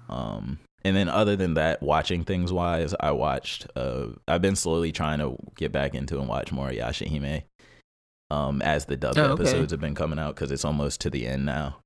[0.09, 3.67] Um, and then other than that, watching things wise, I watched.
[3.75, 7.43] Uh, I've been slowly trying to get back into and watch more Yashahime.
[8.31, 9.43] Um, as the dub Oh, okay.
[9.43, 11.77] episodes have been coming out because it's almost to the end now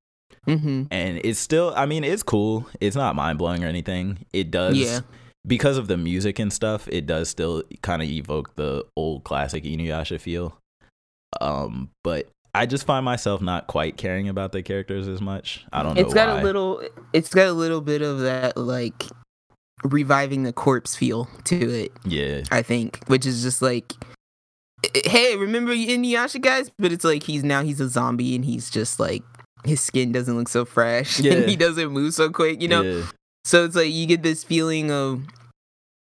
[0.47, 0.83] Mm-hmm.
[0.91, 5.01] and it's still i mean it's cool it's not mind-blowing or anything it does Yeah.
[5.45, 9.65] because of the music and stuff it does still kind of evoke the old classic
[9.65, 10.57] inuyasha feel
[11.41, 15.83] um but i just find myself not quite caring about the characters as much i
[15.83, 16.41] don't know It's got why.
[16.41, 16.81] a little.
[17.13, 19.05] It's got a little bit of that like
[19.83, 21.91] reviving the corpse feel to it.
[22.05, 23.93] yeah I think, which is just like,
[25.05, 26.71] hey, remember Inuyasha guys?
[26.79, 29.23] But it's like he's now he's a zombie and he's just like
[29.65, 31.33] his skin doesn't look so fresh Yeah.
[31.35, 32.81] and he doesn't move so quick, you know.
[32.81, 33.05] yeah.
[33.45, 35.21] So it's like you get this feeling of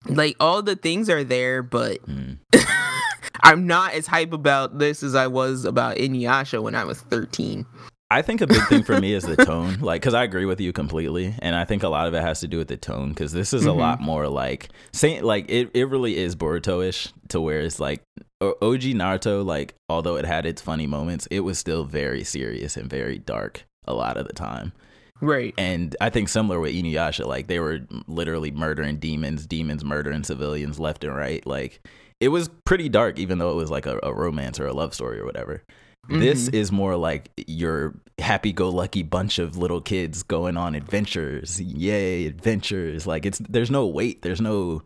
[0.07, 2.37] like all the things are there, but Mm.
[3.43, 7.65] I'm not as hype about this as I was about Inuyasha when I was 13.
[8.09, 10.59] I think a big thing for me is the tone, like, because I agree with
[10.59, 13.09] you completely, and I think a lot of it has to do with the tone.
[13.09, 13.77] Because this is a Mhm.
[13.77, 18.01] lot more like saying, like, it, it really is Boruto-ish to where it's like
[18.41, 22.89] OG Naruto, like, although it had its funny moments, it was still very serious and
[22.89, 24.73] very dark a lot of the time.
[25.21, 25.53] Right.
[25.57, 30.79] And I think similar with Inuyasha, like, they were literally murdering demons, demons murdering civilians
[30.81, 31.45] left and right.
[31.47, 31.79] Like,
[32.21, 34.93] it was pretty dark, even though it was like a, a romance or a love
[34.93, 35.61] story or whatever.
[36.09, 36.53] This Mhm.
[36.55, 41.59] is more like your happy-go-lucky bunch of little kids going on adventures.
[41.61, 43.05] Yay, adventures!
[43.05, 44.21] Like it's there's no weight.
[44.21, 44.81] There's no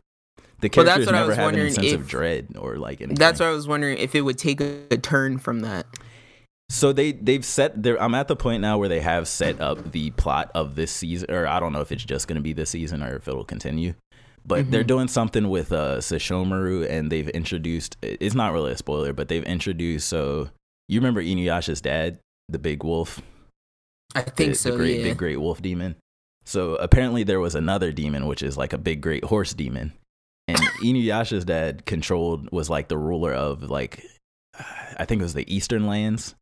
[0.62, 3.16] the Well, that's characters I never have any sense of if- dread or like anything.
[3.16, 5.86] That's what I was wondering if it would take a, a turn from that.
[6.70, 8.02] So they they've set there.
[8.02, 11.30] I'm at the point now where they have set up the plot of this season,
[11.32, 13.44] or I don't know if it's just going to be this season or if it'll
[13.46, 13.94] continue.
[14.48, 14.88] But they're Mhm.
[14.88, 17.98] doing something with uh Sesshomaru, and they've introduced.
[18.02, 20.08] It's not really a spoiler, but they've introduced.
[20.08, 20.50] So
[20.88, 23.22] you remember Inuyasha's dad, the big wolf,
[24.14, 24.72] I think the, so.
[24.72, 25.04] the great yeah.
[25.04, 25.96] big great wolf demon.
[26.44, 29.94] So apparently there was another demon, which is like a big great horse demon,
[30.48, 34.06] and Inuyasha's dad controlled was like the ruler of like
[34.98, 36.36] I think it was the Eastern lands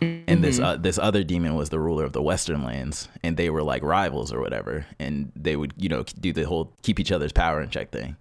[0.00, 0.64] and this Mhm.
[0.64, 3.82] uh, this other demon was the ruler of the western lands and they were like
[3.82, 7.60] rivals or whatever and they would you know do the whole keep each other's power
[7.60, 8.16] in check thing.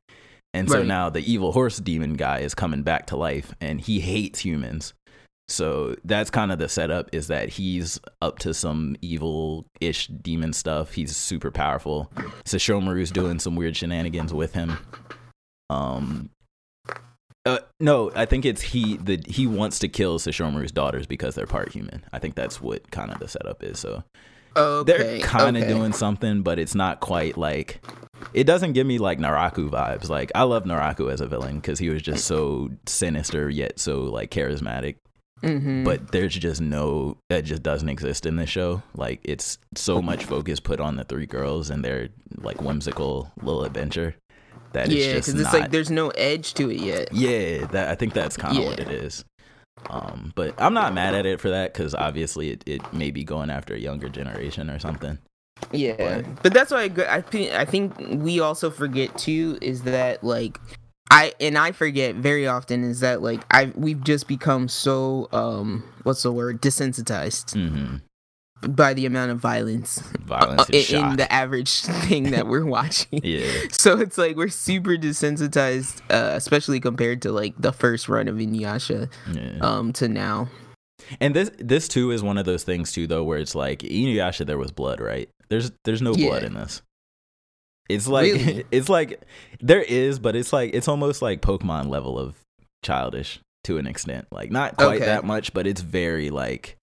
[0.53, 3.99] And so now the evil horse demon guy is coming back to life and he
[3.99, 4.93] hates humans.
[5.47, 10.93] So that's kind of the setup is that he's up to some evil-ish demon stuff.
[10.93, 12.11] He's super powerful.
[12.45, 14.77] So Sesshomaru's doing some weird shenanigans with him.
[15.69, 16.29] Um
[17.55, 21.47] uh, no, I think it's he the he wants to kill Sesshomaru's daughters because they're
[21.47, 22.03] part human.
[22.11, 23.79] I think that's what kind of the setup is.
[23.79, 24.03] So
[24.55, 25.73] okay, they're kind of okay.
[25.73, 27.81] doing something, but it's not quite like
[28.33, 30.09] it doesn't give me like Naraku vibes.
[30.09, 34.01] Like I love Naraku as a villain because he was just so sinister yet so
[34.01, 34.95] like charismatic.
[35.43, 35.85] Mhm.
[35.85, 38.83] But there's just no that just doesn't exist in this show.
[38.93, 43.63] Like it's so much focus put on the three girls and their like whimsical little
[43.63, 44.15] adventure
[44.73, 47.09] that yeah, because it's not like there's no edge to it yet.
[47.11, 49.25] yeah, that I think that's kind of what it is.
[49.89, 53.23] Um, but I'm not mad at it for that because obviously it, it may be
[53.23, 55.17] going after a younger generation or something.
[55.71, 60.23] Yeah, but that's why I, I think I think we also forget too is that
[60.23, 60.59] like
[61.11, 65.83] I and I forget very often is that like I we've just become so um
[66.03, 67.97] what's the word desensitized hmm
[68.61, 73.21] by the amount of violence Violence uh, in, in the average thing that we're watching.
[73.23, 73.47] yeah.
[73.71, 78.35] So it's like we're super desensitized, uh, especially compared to like the first run of
[78.35, 79.57] Inuyasha yeah.
[79.61, 80.49] um to now.
[81.19, 84.45] And this this too is one of those things too though where it's like Inuyasha
[84.45, 85.29] there was blood, right?
[85.49, 86.81] There's there's no blood in this.
[87.87, 88.65] It's like Really?
[88.71, 89.21] it's like
[89.61, 92.35] there is, but it's like it's almost like Pokemon level of
[92.83, 94.27] childish to an extent.
[94.31, 95.05] Like not quite Okay.
[95.05, 96.77] that much, but it's very like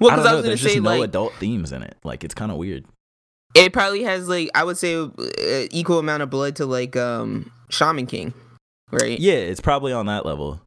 [0.00, 0.36] Well, I because I, know.
[0.36, 1.96] was gonna say just no like adult themes in it.
[2.04, 2.84] Like it's kind of weird.
[3.54, 5.08] it probably has like I would say uh,
[5.70, 8.34] equal amount of blood to like um Shaman King,
[8.90, 9.18] right?
[9.18, 10.60] Yeah, it's probably on that level.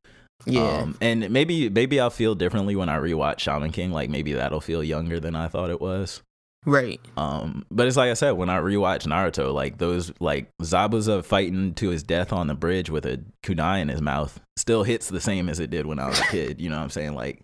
[0.45, 0.61] Yeah.
[0.77, 3.91] Um, and maybe maybe I'll feel differently when I rewatch Shaman King.
[3.91, 6.21] Like maybe that'll feel younger than I thought it was.
[6.65, 7.01] right.
[7.17, 11.73] Um, but it's like I said, when I rewatch Naruto, like those like Zabuza fighting
[11.75, 15.19] to his death on the bridge with a kunai in his mouth still hits the
[15.19, 16.61] same as it did when I was a kid.
[16.61, 17.13] You know what I'm saying?
[17.13, 17.43] Like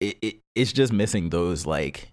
[0.00, 2.12] it, it it's just missing those like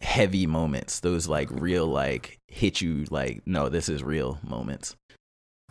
[0.00, 4.96] heavy moments, those like real like hit you like no, this is real moments.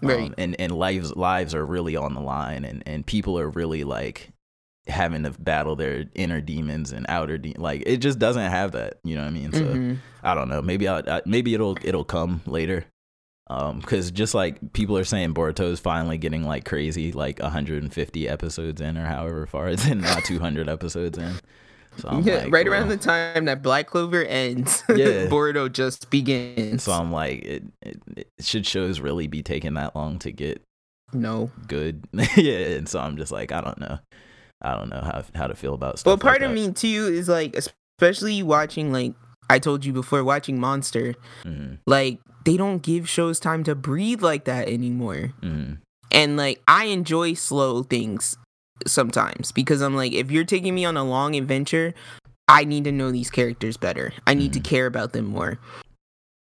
[0.02, 0.28] Right.
[0.30, 3.84] Um, and and lives lives are really on the line, and and people are really
[3.84, 4.32] like
[4.88, 8.96] having to battle their inner demons and outer de- like it just doesn't have that
[9.04, 9.98] you know what i mean so Mhm.
[10.24, 12.86] i don't know maybe I'll, I, maybe it'll it'll come later
[13.52, 18.28] um because just like people are saying boruto is finally getting like crazy like 150
[18.30, 21.34] episodes in or however far it's in now 200 episodes in
[21.98, 25.26] so I'm yeah, like, right well, around the time that Black Clover ends, Yeah.
[25.28, 26.84] Boruto just begins.
[26.84, 30.62] so i'm like it, it, it should shows really be taking that long to get
[31.14, 31.52] no.
[31.68, 32.06] good.
[32.38, 34.00] yeah, and so I'm just like, I don't know.
[34.62, 36.06] I don't know how how to feel about stuff.
[36.06, 36.56] Well, like part of that.
[36.56, 39.14] me too is like, especially watching like
[39.50, 44.22] I told you before, watching Monster, Mhm, like they don't give shows time to breathe
[44.24, 45.34] like that anymore.
[45.42, 45.78] mhm.
[46.12, 48.36] And like I enjoy slow things
[48.88, 51.94] sometimes because I'm like, if you're taking me on a long adventure,
[52.48, 54.12] I need to know these characters better.
[54.28, 54.64] I need to Mhm.
[54.66, 55.60] care about them more.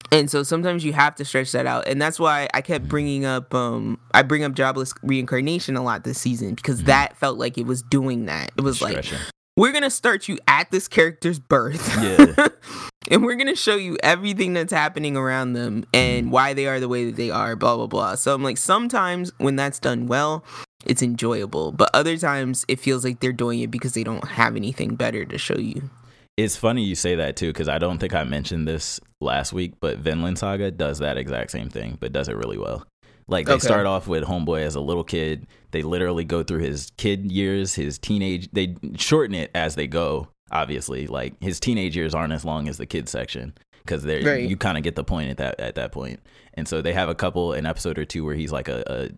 [0.10, 1.86] And so sometimes you have to stretch that out.
[1.88, 6.06] And that's why I kept bringing up um I bring up jobless reincarnation a lot
[6.06, 6.86] this season because Mhm.
[6.86, 8.52] that felt like it was doing that.
[8.58, 9.20] It was like Stretching.
[9.58, 11.86] We're gonna start you at this character's birth.
[12.02, 12.48] Yeah.
[13.12, 16.30] and we're gonna show you everything that's happening around them and mm.
[16.30, 18.16] why they are the way that they are, blah blah blah.
[18.16, 20.46] So I'm like, sometimes when that's done well,
[20.86, 21.72] it's enjoyable.
[21.72, 25.26] But other times it feels like they're doing it because they don't have anything better
[25.26, 25.90] to show you.
[26.38, 29.74] It's funny you say that too, because I don't think I mentioned this last week,
[29.80, 32.86] but Vinland Saga does that exact same thing, but does it really well.
[33.28, 33.66] Like they Okay.
[33.66, 35.48] start off with Homeboy as a little kid.
[35.72, 38.50] They literally go through his kid years, his teenage.
[38.54, 40.30] They shorten it as they go.
[40.52, 44.50] Obviously, like his teenage years aren't as long as the kid section because they Right.
[44.50, 46.22] you kind of get the point at that at that point.
[46.54, 49.10] And so they have a couple an episode or two where he's like a, a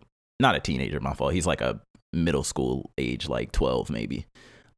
[0.42, 1.34] not a teenager, my fault.
[1.34, 1.80] He's like a
[2.12, 4.26] middle school age, like twelve maybe.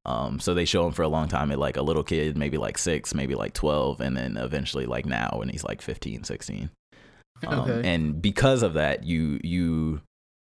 [0.05, 2.57] Um, so they show him for a long time at like a little kid, maybe
[2.57, 6.71] like six, maybe like 12, and then eventually like now when he's like 15, 16.
[7.47, 7.81] Um, Okay.
[7.93, 10.01] And because of that, you, you,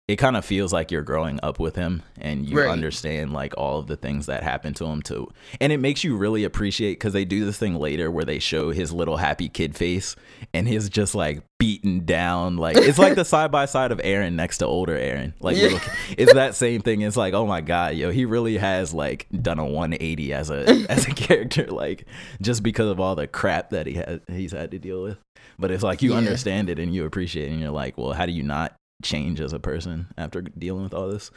[0.09, 2.69] it kind of feels like you're growing up with him and you Right.
[2.71, 5.29] understand like all of the things that happen to him too.
[5.61, 8.71] And it makes you really appreciate because they do this thing later where they show
[8.71, 10.15] his little happy kid face
[10.55, 12.57] and he's just like beaten down.
[12.57, 15.35] Like it's like the side by side of Aaron next to older Aaron.
[15.41, 15.81] Like Yeah.
[16.17, 17.01] it's that same thing.
[17.01, 20.87] It's like, oh my God, yo, he really has like done a 180 as a
[20.89, 22.07] as a character, like
[22.41, 25.19] just because of all the crap that he had he's had to deal with.
[25.59, 26.19] But it's like you Yeah.
[26.19, 29.41] understand it and you appreciate it and you're like, well, how do you not change
[29.41, 31.31] as a person after dealing with all this?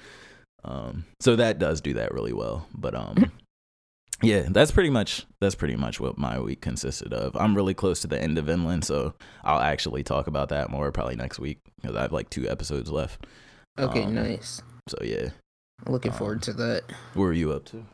[0.63, 2.67] Um, so that does do that really well.
[2.74, 3.32] But um,
[4.22, 7.36] yeah, that's pretty much that's pretty much what my week consisted of.
[7.36, 10.91] I'm really close to the end of Vinland, so I'll actually talk about that more
[10.91, 13.26] probably next week because I have like two episodes left.
[13.78, 14.62] Okay, Um, nice.
[14.89, 15.30] So yeah,
[15.88, 16.84] Looking um, forward to that.
[17.13, 17.86] what were you up to?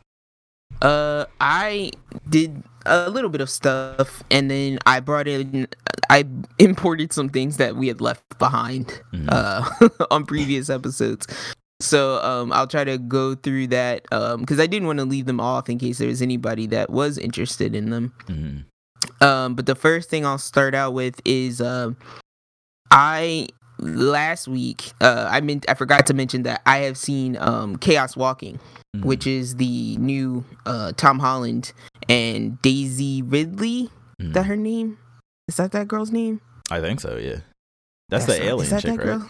[0.81, 1.91] Uh, I
[2.29, 5.67] did a little bit of stuff, and then I brought in,
[6.09, 6.25] I
[6.59, 9.27] imported some things that we had left behind Mhm.
[9.31, 11.27] uh, on previous episodes.
[11.81, 15.25] So um, I'll try to go through that um, because I didn't want to leave
[15.25, 18.13] them off in case there was anybody that was interested in them.
[18.27, 18.65] Mhm.
[19.21, 21.97] Um, but the first thing I'll start out with is um,
[22.91, 23.47] I
[23.79, 28.15] last week uh, I meant I forgot to mention that I have seen um, Chaos
[28.15, 28.59] Walking
[28.95, 29.05] Mhm.
[29.05, 31.73] which is the new uh, Tom Holland
[32.09, 33.89] and Daisy Ridley.
[34.21, 34.27] Mhm.
[34.27, 34.97] Is that her name?
[35.47, 36.41] Is that that girl's name?
[36.71, 37.17] I think so.
[37.17, 37.41] Yeah,
[38.09, 39.29] that's, That's the alien is that chick, that right?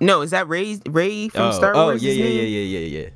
[0.00, 0.80] No, is that Rey?
[0.88, 2.02] Rey from oh, Star oh, Wars?
[2.02, 3.08] yeah, yeah, yeah, yeah, yeah, yeah.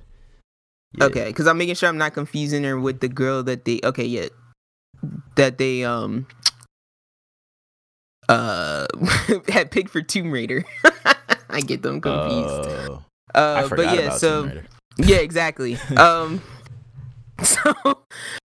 [0.98, 1.04] Yeah.
[1.04, 3.80] Okay, because I'm making sure I'm not confusing her with the girl that they.
[3.82, 4.28] Okay, yeah,
[5.34, 6.26] that they um
[8.28, 8.86] uh
[9.48, 10.64] had picked for Tomb Raider.
[11.50, 12.70] I get them confused.
[12.70, 13.02] Oh,
[13.34, 14.66] I uh, forgot but yeah, about so Tomb Raider.
[14.98, 15.76] Yeah, exactly.
[15.96, 16.42] um,
[17.42, 17.72] so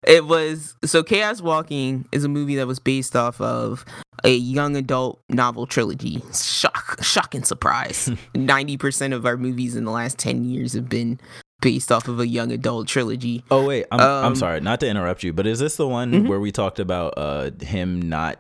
[0.06, 3.86] it was so Chaos Walking is a movie that was based off of
[4.24, 6.22] a young adult novel trilogy.
[6.34, 8.10] Shock, shocking surprise.
[8.36, 11.20] Ninety percent of our movies in the last ten years have been
[11.62, 13.44] based off of a young adult trilogy.
[13.52, 16.12] Oh wait, I'm I'm Um, sorry, not to interrupt you, but is this the one
[16.12, 16.28] Mhm.
[16.28, 18.40] where we talked about uh him not?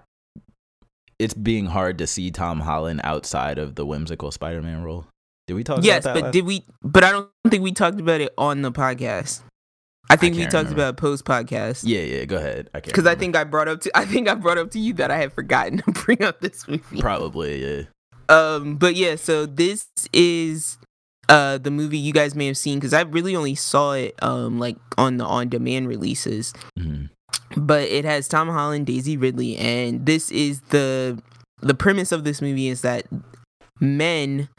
[1.19, 5.06] It's being hard to see Tom Holland outside of the whimsical Spider-Man role.
[5.50, 6.20] Did we talk yes, about that?
[6.20, 6.64] Yes, but did we?
[6.84, 9.42] But I don't think we talked about it on the podcast.
[10.08, 10.74] I think we talked remember.
[10.84, 11.82] about post podcast.
[11.88, 12.70] yeah, yeah, go ahead.
[12.76, 14.80] I can't Because I think I brought up to I think I brought up to
[14.80, 17.02] you that I had forgotten to bring up this movie.
[17.02, 17.82] probably yeah.
[18.30, 20.78] Um, but yeah, so this is
[21.30, 24.60] uh the movie you guys may have seen because I really only saw it um
[24.60, 26.54] like on the on demand releases.
[26.78, 27.10] Mhm.
[27.58, 31.20] But it has Tom Holland, Daisy Ridley, and this is the
[31.60, 33.08] the premise of this movie is that
[33.80, 34.50] men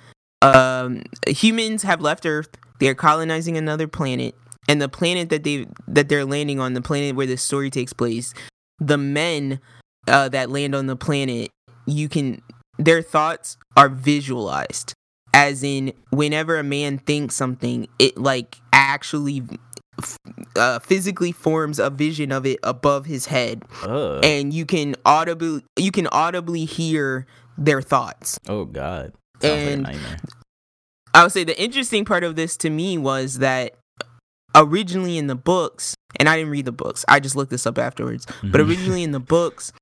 [0.43, 2.49] um humans have left Earth,
[2.79, 4.35] they're colonizing another planet,
[4.69, 7.93] and the planet that they that they're landing on, the planet where this story takes
[7.93, 8.33] place,
[8.79, 9.61] the men
[10.09, 11.51] uh that land on the planet,
[11.87, 12.43] you can
[12.79, 14.95] their thoughts are visualized.
[15.33, 19.43] As in whenever a man thinks something it like actually
[19.99, 20.19] f-
[20.57, 23.63] uh, physically forms a vision of it above his head.
[23.83, 27.27] Uh, and you can audibly you can audibly hear
[27.57, 28.41] their thoughts.
[28.49, 29.97] Oh God, Sounds and- like.
[31.13, 33.75] I would say the interesting part of this to me was that
[34.55, 37.79] originally in the books, and I didn't read the books, I just looked this up
[37.79, 38.27] afterwards.
[38.43, 38.69] But Mhm.
[38.69, 39.73] originally in the books,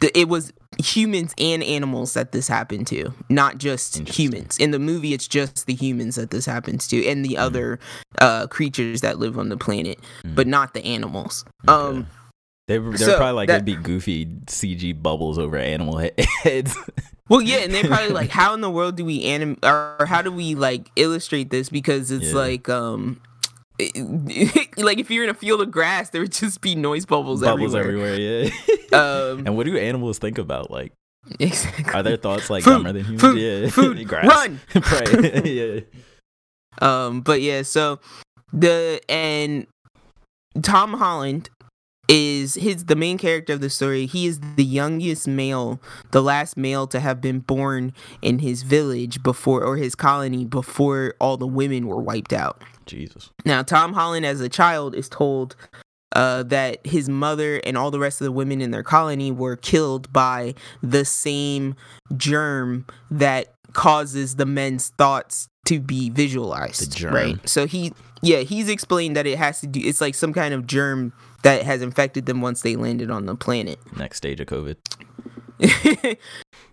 [0.00, 4.56] the, it was humans and animals that this happened to, not just humans.
[4.58, 7.28] In the movie, it's just the humans that this happens to, and Mm-hmm.
[7.30, 7.78] the other
[8.20, 10.34] uh, creatures that live on the planet, Mhm.
[10.34, 11.44] but not the animals.
[11.68, 11.72] Okay.
[11.98, 12.06] Um,
[12.68, 15.98] They were, they're so probably like that- it'd be goofy CG bubbles over animal
[16.42, 16.76] heads.
[17.28, 20.22] Well, yeah, and they're probably like, how in the world do we anim or how
[20.22, 21.68] do we like illustrate this?
[21.68, 22.34] Because it's Yeah.
[22.38, 23.20] like, um,
[23.78, 27.56] like if you're in a field of grass, there would just be noise bubbles, everywhere.
[27.58, 28.12] bubbles everywhere.
[28.12, 28.50] everywhere.
[28.92, 28.98] Yeah.
[28.98, 30.70] Um, and what do animals think about?
[30.70, 30.92] Like,
[31.40, 31.92] exactly.
[31.94, 33.20] are their thoughts like Food, dumber than humans?
[33.22, 33.68] food, yeah.
[33.70, 34.26] food, Grass.
[34.26, 34.60] run.
[34.68, 35.42] Pray.
[35.44, 35.80] yeah.
[36.80, 37.98] Um, but yeah, so
[38.52, 39.66] the and
[40.62, 41.50] Tom Holland
[42.08, 44.06] is his the main character of the story.
[44.06, 47.92] He is the youngest male, the last male to have been born
[48.22, 52.62] in his village before or his colony before all the women were wiped out.
[52.86, 53.30] Jesus.
[53.44, 55.56] Now, Tom Holland, as a child, is told
[56.12, 59.56] uh, that his mother and all the rest of the women in their colony were
[59.56, 61.74] killed by the same
[62.16, 66.92] germ that causes the men's thoughts to be visualized.
[66.92, 67.14] The germ.
[67.14, 67.48] Right.
[67.48, 67.92] So he,
[68.22, 69.80] yeah, he's explained that it has to do.
[69.82, 73.34] It's like some kind of germ that has infected them once they landed on the
[73.34, 73.78] planet.
[73.96, 74.76] Next stage of COVID.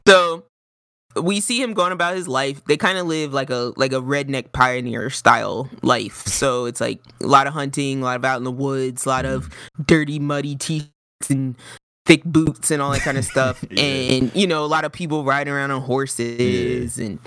[0.07, 0.45] so
[1.15, 2.63] we see him going about his life.
[2.65, 6.25] They kind of live like a like a redneck pioneer style life.
[6.27, 9.09] So it's like a lot of hunting, a lot of out in the woods, a
[9.09, 9.49] lot of
[9.85, 10.89] dirty, muddy teeth
[11.29, 11.55] and
[12.05, 13.63] thick boots and all that kind of stuff.
[13.69, 13.83] Yeah.
[13.83, 17.19] And you know, a lot of people riding around on horses and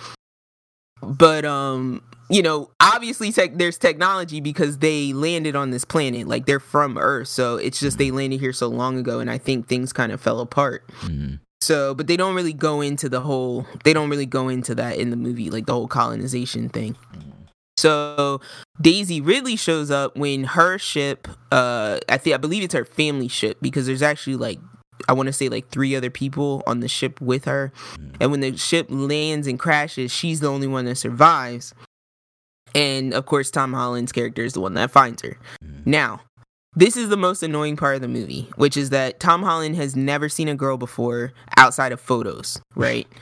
[1.03, 6.47] but um you know obviously tech there's technology because they landed on this planet like
[6.47, 9.69] they're from earth so it's just they landed here so long ago and i think
[9.69, 11.39] things kind of fell apart Mhm.
[11.61, 13.67] so, but they don't really go into the whole.
[13.85, 16.95] They don't really go into that in the movie, like the whole colonization thing.
[17.77, 18.41] So
[18.81, 21.29] Daisy Ridley shows up when her ship.
[21.53, 24.59] Uh, I think I believe it's her family ship because there's actually like
[25.09, 27.73] I want to say like three other people on the ship with her,
[28.21, 31.75] and when the ship lands and crashes, she's the only one that survives.
[32.77, 35.39] And of course, Tom Holland's character is the one that finds her.
[35.85, 36.21] Now,
[36.75, 39.97] this is the most annoying part of the movie, which is that Tom Holland has
[39.97, 43.07] never seen a girl before outside of photos, right?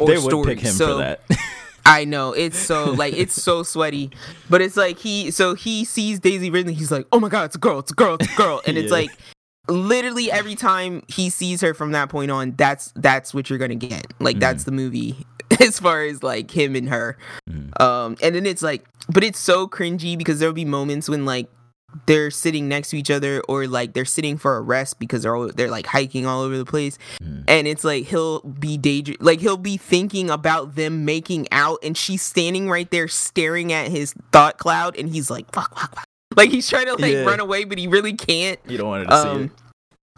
[0.00, 0.54] Or They would stories.
[0.56, 1.20] pick him so, for that.
[1.86, 4.10] I know it's so like it's so sweaty,
[4.50, 7.54] but it's like he so he sees Daisy Ridley, he's like, oh my god, it's
[7.54, 8.98] a girl, it's a girl, it's a girl, and it's Yeah.
[8.98, 9.10] like
[9.68, 13.74] literally every time he sees her from that point on, that's that's what you're gonna
[13.74, 14.12] get.
[14.20, 15.26] Like that's the movie
[15.60, 17.16] as far as like him and her.
[17.48, 17.80] Mhm.
[17.80, 21.48] Um, and then it's like, but it's so cringy because there'll be moments when like
[22.06, 25.34] they're sitting next to each other or like they're sitting for a rest because they're
[25.34, 27.44] all, they're like hiking all over the place Mhm.
[27.48, 31.96] and it's like he'll be daydream like he'll be thinking about them making out and
[31.96, 36.05] she's standing right there staring at his thought cloud and he's like fuck fuck fuck
[36.36, 37.24] like he's trying to like Yeah.
[37.24, 39.42] run away but he really can't You don't want to see um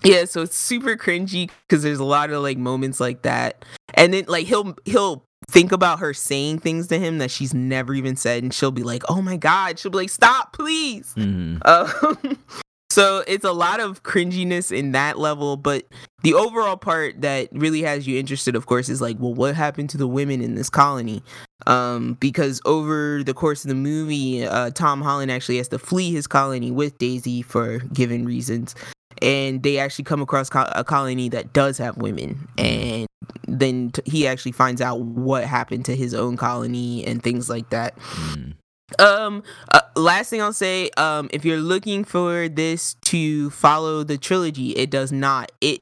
[0.03, 0.09] it.
[0.09, 3.65] yeah so it's super cringy because there's a lot of like moments like that
[3.95, 7.95] and then like he'll he'll think about her saying things to him that she's never
[7.95, 11.59] even said, and she'll be like, "Oh my god," she'll be like, "Stop, please." Mhm.
[11.65, 12.39] Um,
[12.99, 15.87] so it's a lot of cringiness in that level, but
[16.25, 19.89] the overall part that really has you interested, of course, is like, well, what happened
[19.91, 21.23] to the women in this colony?
[21.69, 26.13] Um, because over the course of the movie, uh, Tom Holland actually has to flee
[26.13, 28.75] his colony with Daisy for given reasons,
[29.23, 33.07] and they actually come across co- a colony that does have women, and
[33.47, 37.71] then t- he actually finds out what happened to his own colony and things like
[37.71, 37.97] that.
[37.97, 38.55] Mm.
[38.99, 44.17] Um, uh, last thing I'll say, um, if you're looking for this to follow the
[44.19, 45.53] trilogy, it does not.
[45.61, 45.81] It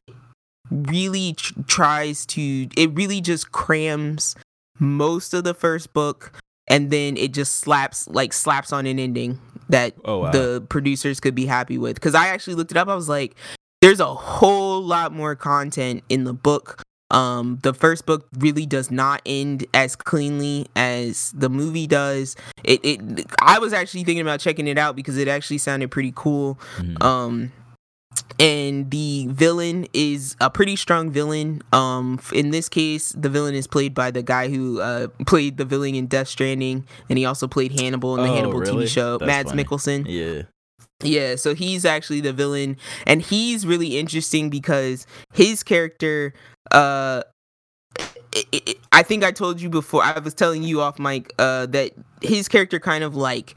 [0.70, 2.68] really tr- tries to.
[2.76, 4.34] It really just crams
[4.78, 6.32] most of the first book,
[6.68, 9.38] and then it just slaps like slaps on an ending
[9.68, 10.30] that Oh wow.
[10.30, 11.94] the producers could be happy with.
[11.94, 12.88] Because I actually looked it up.
[12.88, 13.36] I was like,
[13.80, 16.82] there's a whole lot more content in the book.
[17.10, 22.34] Um, the first book really does not end as cleanly as the movie does.
[22.64, 26.12] It, it, I was actually thinking about checking it out because it actually sounded pretty
[26.16, 26.58] cool.
[26.78, 27.02] Mhm.
[27.02, 27.52] Um,
[28.40, 31.62] and the villain is a pretty strong villain.
[31.72, 35.64] Um, in this case, the villain is played by the guy who uh played the
[35.64, 38.86] villain in Death Stranding, and he also played Hannibal in the Oh, Hannibal really?
[38.86, 39.18] TV show.
[39.18, 39.64] That's Mads funny.
[39.64, 40.06] Mikkelsen.
[40.08, 40.42] yeah.
[41.02, 42.76] Yeah, so he's actually the villain
[43.06, 46.32] and he's really interesting because his character
[46.72, 47.22] uh
[48.92, 51.92] i think I told you before I was telling you off mic uh that
[52.22, 53.54] his character kind of like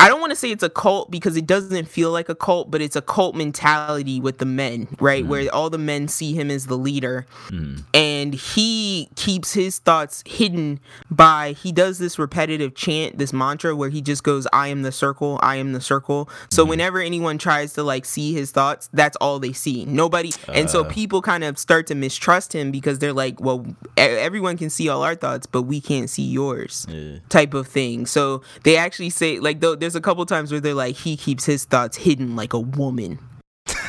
[0.00, 2.70] I don't want to say it's a cult because it doesn't feel like a cult,
[2.70, 5.24] but it's a cult mentality with the men, right?
[5.24, 5.28] Mhm.
[5.28, 7.82] Where all the men see him as the leader Mm.
[7.94, 10.78] and he keeps his thoughts hidden
[11.10, 14.92] by he does this repetitive chant this mantra where he just goes i am the
[14.92, 16.68] circle i am the circle so Mhm.
[16.68, 20.80] whenever anyone tries to like see his thoughts that's all they see nobody and so
[20.82, 20.84] Uh.
[20.84, 23.64] people kind of start to mistrust him because they're like well
[23.96, 27.18] everyone can see all our thoughts but we can't see yours Yeah.
[27.28, 30.74] type of thing so they actually say like though there's a couple times where they're
[30.74, 33.18] like he keeps his thoughts hidden like a woman.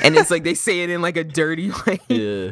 [0.02, 2.00] And it's like they say it in like a dirty way.
[2.08, 2.52] Yeah.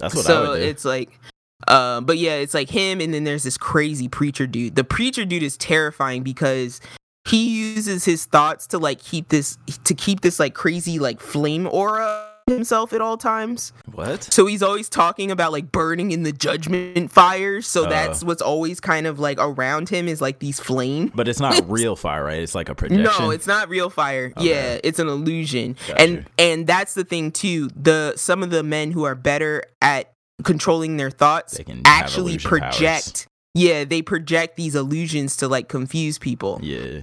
[0.00, 1.20] That's what I so it's like
[1.68, 4.74] uh but yeah it's like him and then there's this crazy preacher dude.
[4.74, 6.80] The preacher dude is terrifying because
[7.28, 11.68] he uses his thoughts to like keep this to keep this like crazy like flame
[11.70, 14.22] aura himself at all times what?
[14.32, 17.88] so he's always talking about like burning in the judgment fires so Uh.
[17.88, 21.68] that's what's always kind of like around him is like these flames But it's not
[21.68, 22.42] real fire, right?
[22.42, 23.04] It's like a projection.
[23.04, 24.32] no, it's not real fire.
[24.36, 24.48] Okay.
[24.48, 25.76] Yeah, it's an illusion.
[25.86, 26.00] Gotcha.
[26.00, 27.68] And and that's the thing too.
[27.76, 30.12] The some of the men who are better at
[30.44, 33.26] controlling their thoughts They can actually project.
[33.54, 36.60] Yeah, they project these illusions to like confuse people.
[36.62, 37.00] Yeah.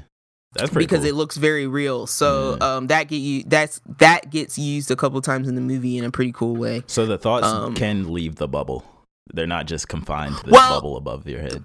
[0.56, 1.10] That's pretty Because cool.
[1.10, 2.76] it looks very real, so Yeah.
[2.76, 6.06] um, that get you that's that gets used a couple times in the movie in
[6.06, 6.84] a pretty cool way.
[6.88, 8.86] So the thoughts um, can leave the bubble.
[9.34, 11.64] They're not just confined to the Well- bubble above your head.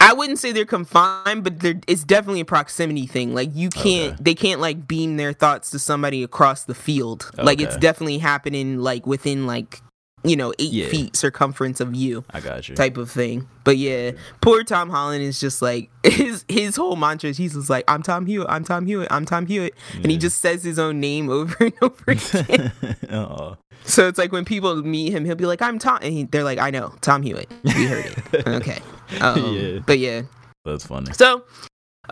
[0.00, 3.34] I wouldn't say they're confined, but they're, it's definitely a proximity thing.
[3.34, 4.22] Like you can't, Okay.
[4.22, 7.30] they can't like beam their thoughts to somebody across the field.
[7.36, 9.82] Like it's definitely happening like within like
[10.24, 10.88] you know eight Yeah.
[10.88, 12.74] feet circumference of you I got you.
[12.74, 13.48] type of thing.
[13.64, 17.30] But yeah, poor Tom Holland is just like his his whole mantra.
[17.30, 20.16] is He's just like I'm Tom Hewitt, I'm Tom Hewitt, I'm Tom Hewitt, and he
[20.16, 22.72] just says his own name over and over again.
[23.84, 26.44] So it's like when people meet him, he'll be like I'm Tom, and he, they're
[26.44, 27.50] like I know Tom Hewitt.
[27.64, 28.46] We heard it.
[28.48, 28.78] Okay.
[29.20, 29.78] Um, Yeah.
[29.86, 30.22] But yeah.
[30.64, 31.12] That's funny.
[31.14, 31.44] So,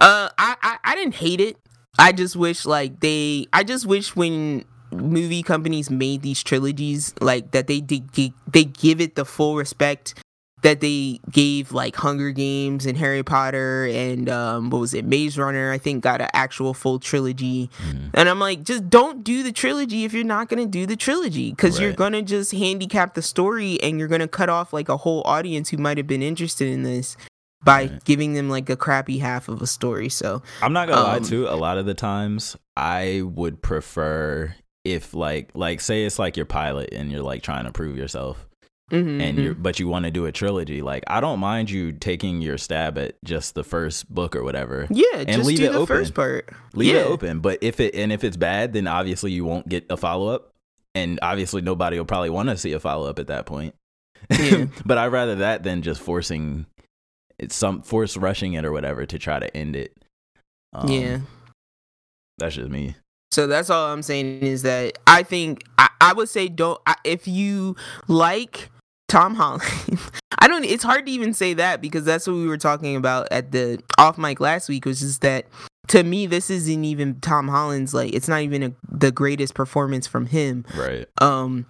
[0.01, 1.59] uh, I, I I didn't hate it.
[1.99, 3.47] I just wish like they.
[3.53, 8.11] I just wish when movie companies made these trilogies, like that they did
[8.51, 10.15] they give it the full respect
[10.63, 15.37] that they gave like Hunger Games and Harry Potter and um what was it Maze
[15.39, 18.11] Runner I think got an actual full trilogy Mhm.
[18.15, 20.97] and I'm like just don't do the trilogy if you're not going to do the
[20.97, 24.73] trilogy cuz you're going to just handicap the story and you're going to cut off
[24.73, 27.17] like a whole audience who might have been interested in this
[27.63, 28.05] by Right.
[28.05, 31.25] giving them like a crappy half of a story so I'm not gonna lie to
[31.29, 31.47] too.
[31.49, 34.55] A lot of the times, I would prefer
[34.93, 38.47] if like like say it's like your pilot and you're like trying to prove yourself,
[38.91, 40.83] mhm, and you're but you want to do a trilogy.
[40.83, 44.87] Like I don't mind you taking your stab at just the first book or whatever.
[44.91, 45.87] yeah just leave do it the open.
[45.87, 47.01] first part Leave yeah.
[47.01, 47.41] it open.
[47.41, 50.53] But if it and if it's bad, then obviously you won't get a follow up,
[50.95, 53.75] and obviously nobody will probably want to see a follow up at that point.
[54.31, 54.67] Yeah.
[54.85, 56.67] but I'd rather that than just forcing
[57.39, 59.97] it's some force rushing it or whatever to try to end it.
[60.73, 61.19] Um, yeah
[62.39, 62.95] that's just me.
[63.31, 66.95] So that's all I'm saying is that I think I, I would say don't I,
[67.05, 67.77] if you
[68.09, 68.71] like
[69.09, 69.63] Tom Holland.
[70.39, 70.65] I don't.
[70.65, 73.81] It's hard to even say that because that's what we were talking about at the
[73.99, 75.47] off mic last week, which is that
[75.89, 80.07] to me this isn't even Tom Holland's like it's not even a, the greatest performance
[80.07, 80.65] from him.
[80.77, 81.07] Right.
[81.21, 81.67] Um,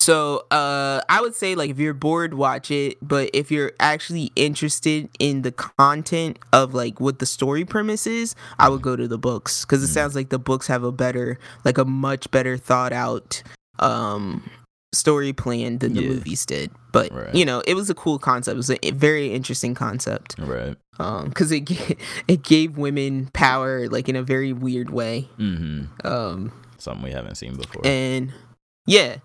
[0.00, 2.96] So uh I would say like if you're bored, watch it.
[3.02, 8.34] But if you're actually interested in the content of like what the story premise is,
[8.58, 9.64] I would go to the books.
[9.66, 9.94] Cause it Mm.
[9.94, 13.42] sounds like the books have a better like a much better thought out
[13.78, 14.48] um
[14.92, 16.08] story plan than the Yeah.
[16.08, 16.70] movies did.
[16.92, 17.34] But Right.
[17.34, 18.54] you know, it was a cool concept.
[18.54, 20.34] It was a very interesting concept.
[20.38, 20.76] Right.
[20.98, 21.96] Um, because it ga-
[22.26, 25.28] it gave women power like in a very weird way.
[25.38, 26.06] Mm-hmm.
[26.06, 27.82] Um, Something we haven't seen before.
[27.86, 28.32] and
[28.86, 29.16] yeah.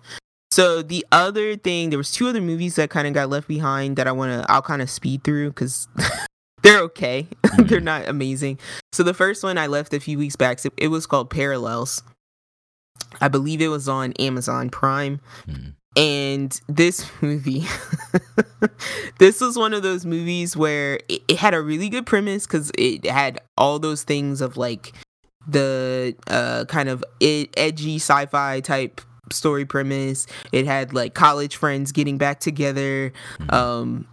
[0.56, 3.96] So the other thing, there was two other movies that kind of got left behind
[3.96, 4.50] that I want to.
[4.50, 5.86] I'll kind of speed through because
[6.62, 7.26] they're okay.
[7.58, 7.82] they're Mhm.
[7.82, 8.58] not amazing.
[8.94, 10.58] So the first one I left a few weeks back.
[10.60, 12.02] So it was called Parallels.
[13.20, 15.20] I believe it was on Amazon Prime.
[15.46, 15.74] Mhm.
[15.94, 17.66] And this movie,
[19.18, 22.72] this was one of those movies where it, it had a really good premise because
[22.78, 24.94] it had all those things of like
[25.46, 29.02] the uh, kind of edgy sci-fi type
[29.32, 30.26] story premise.
[30.52, 33.12] It had like college friends getting back together.
[33.40, 33.52] Mhm.
[33.52, 34.06] Um,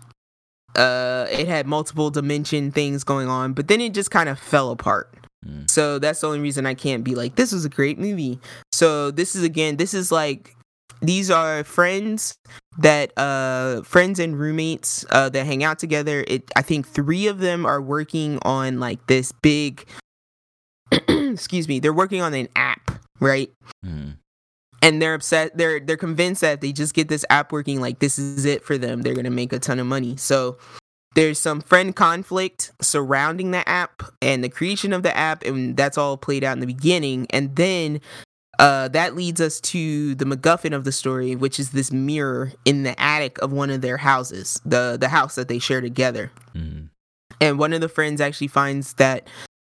[0.76, 4.72] uh, it had multiple dimension things going on, but then it just kind of fell
[4.72, 5.14] apart.
[5.46, 5.70] Mm.
[5.70, 8.40] So that's the only reason I can't be like, this was a great movie.
[8.72, 10.56] So this is again, this is like,
[11.02, 12.34] these are friends
[12.80, 16.24] that, uh, friends and roommates, uh, that hang out together.
[16.28, 19.86] It, I think three of them are working on like this big,
[21.08, 23.52] excuse me, they're working on an app, right?
[23.86, 24.18] Mhm.
[24.84, 28.20] And they're upset they're they're convinced that they just get this app working like this
[28.20, 30.58] is it for them they're gonna make a ton of money so
[31.16, 35.98] there's some friend conflict surrounding the app and the creation of the app and that's
[35.98, 38.00] all played out in the beginning and then
[38.60, 42.84] uh, that leads us to the MacGuffin of the story, which is this mirror in
[42.84, 46.32] the attic of one of their houses, the the house that they share together.
[46.56, 46.90] Mhm.
[47.42, 49.28] And one of the friends actually finds that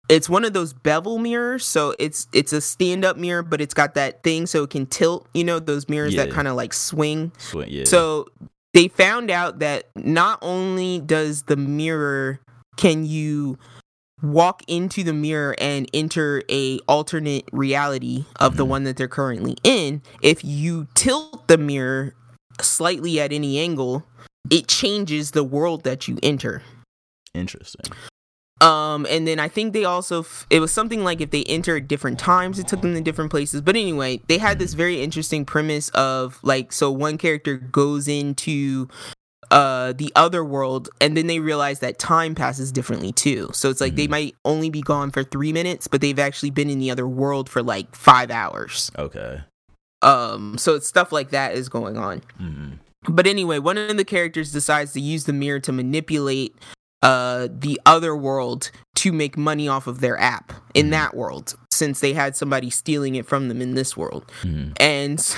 [0.10, 3.94] it's one of those bevel mirrors so it's it's a stand-up mirror but it's got
[3.96, 7.32] that thing so it can tilt you know those mirrors that kind of like swing
[7.38, 7.84] Sweet, yeah.
[7.86, 8.28] so
[8.74, 12.40] they found out that not only does the mirror
[12.78, 13.58] can you
[14.22, 18.70] walk into the mirror and enter a alternate reality of the Mhm.
[18.70, 22.14] one that they're currently in if you tilt the mirror
[22.62, 24.06] slightly at any angle
[24.50, 26.62] it changes the world that you enter
[27.34, 27.92] Interesting.
[28.62, 31.76] Um, and then I think they also f- it was something like if they enter
[31.78, 33.62] at different times, it took them to different places.
[33.62, 38.88] But anyway, they had this very interesting premise of like so one character goes into
[39.52, 43.50] uh the other world and then they realize that time passes differently too.
[43.54, 44.12] So it's like they Mhm.
[44.12, 47.48] might only be gone for 3 minutes, but they've actually been in the other world
[47.50, 48.90] for like 5 hours.
[48.98, 49.42] Okay.
[50.02, 52.22] Um so it's stuff like that is going on.
[52.42, 52.80] Mhm.
[53.08, 56.56] But anyway, one of the characters decides to use the mirror to manipulate
[57.06, 60.92] uh the other world to make money off of their app in Mhm.
[60.92, 64.24] that world since they had somebody stealing it from them in this world.
[64.44, 64.72] Mhm.
[64.80, 65.38] And so,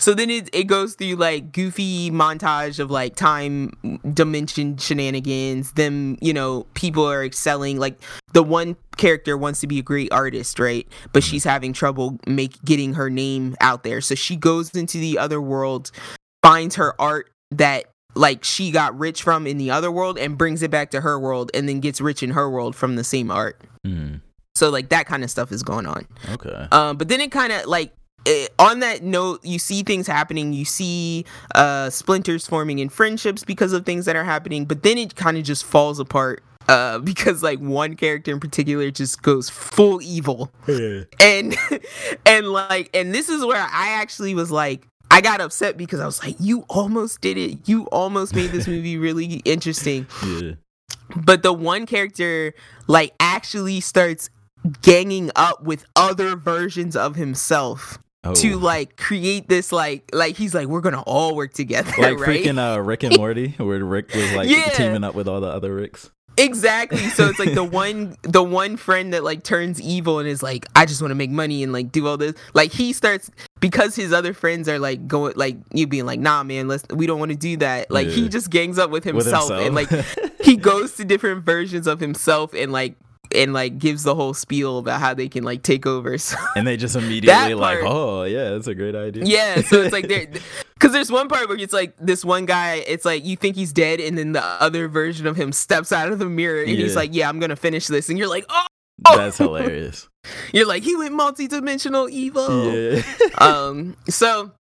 [0.00, 3.70] so then it, it goes through like goofy montage of like time
[4.12, 5.72] dimension shenanigans.
[5.72, 7.78] Them, you know, people are excelling.
[7.78, 8.00] Like
[8.32, 10.86] the one character wants to be a great artist, right?
[11.12, 14.00] But she's having trouble make getting her name out there.
[14.00, 15.92] So she goes into the other world,
[16.42, 17.84] finds her art that
[18.16, 21.18] like she got rich from in the other world and brings it back to her
[21.20, 23.60] world and then gets rich in her world from the same art.
[23.86, 24.20] Mhm.
[24.54, 26.06] So like that kind of stuff is going on.
[26.30, 26.66] Okay.
[26.72, 27.92] Um, but then it kind of like
[28.26, 30.52] eh, on that note, you see things happening.
[30.54, 34.64] You see uh, splinters forming in friendships because of things that are happening.
[34.64, 38.90] But then it kind of just falls apart uh, because like one character in particular
[38.90, 41.02] just goes full evil, Yeah.
[41.20, 41.54] and
[42.26, 44.88] and like and this is where I actually was like.
[45.16, 47.66] I got upset because I was like, "You almost did it.
[47.66, 50.52] You almost made this movie really interesting." Yeah.
[51.24, 52.52] but the one character
[52.86, 54.28] like actually starts
[54.82, 58.34] ganging up with other versions of himself Oh.
[58.34, 62.42] to like create this like like he's like we're gonna all work together like right
[62.44, 64.68] freaking uh, Rick and Morty, where Rick was like Yeah.
[64.70, 66.10] teaming up with all the other Ricks.
[66.36, 67.08] Exactly.
[67.10, 70.66] So it's like the one the one friend that like turns evil and is like
[70.74, 72.34] i just want to make money and like do all this.
[72.54, 73.30] Like he starts
[73.60, 77.06] because his other friends are like going like you being like nah man let's we
[77.06, 77.90] don't want to do that.
[77.90, 79.88] Like he just gangs up with With himself, and like
[80.40, 82.94] he goes to different versions of himself and like
[83.36, 86.16] and like gives the whole spiel about how they can like take over.
[86.26, 89.24] So and they just immediately like, part- oh yeah, that's a great idea.
[89.24, 90.26] yeah, so it's like there
[90.74, 93.72] because there's one part where it's like this one guy, it's like you think he's
[93.72, 96.96] dead, and then the other version of him steps out of the mirror and he's
[96.96, 98.66] like, "Yeah, I'm gonna finish this," and you're like, "Oh."
[99.14, 100.08] That's hilarious.
[100.54, 102.72] You're like he went multi-dimensional evil.
[102.72, 103.02] Yeah.
[103.38, 104.52] um so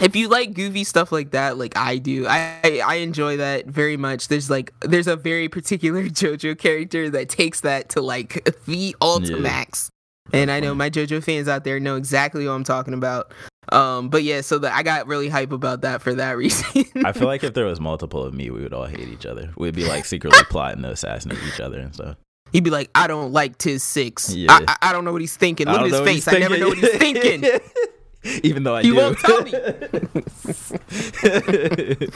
[0.00, 3.96] if you like goofy stuff like that like i do I, I enjoy that very
[3.96, 8.96] much there's like there's a very particular jojo character that takes that to like the
[9.00, 9.90] ultimax
[10.32, 13.32] and i know my jojo fans out there know exactly what i'm talking about
[13.70, 16.84] Um, but yeah, so the, I got really hype about that for that reason.
[17.04, 19.50] I feel like if there was multiple of me, we would all hate each other.
[19.58, 22.16] We'd be like secretly plotting to assassinate each other and stuff.
[22.50, 24.32] He'd be like, "I don't like Tiz Six.
[24.34, 24.52] Yeah.
[24.52, 25.66] I, I, I don't know what he's thinking.
[25.66, 26.26] Look at his face.
[26.26, 27.44] I never know what he's thinking.
[28.42, 28.96] Even though I He do.
[28.96, 29.52] won't tell me.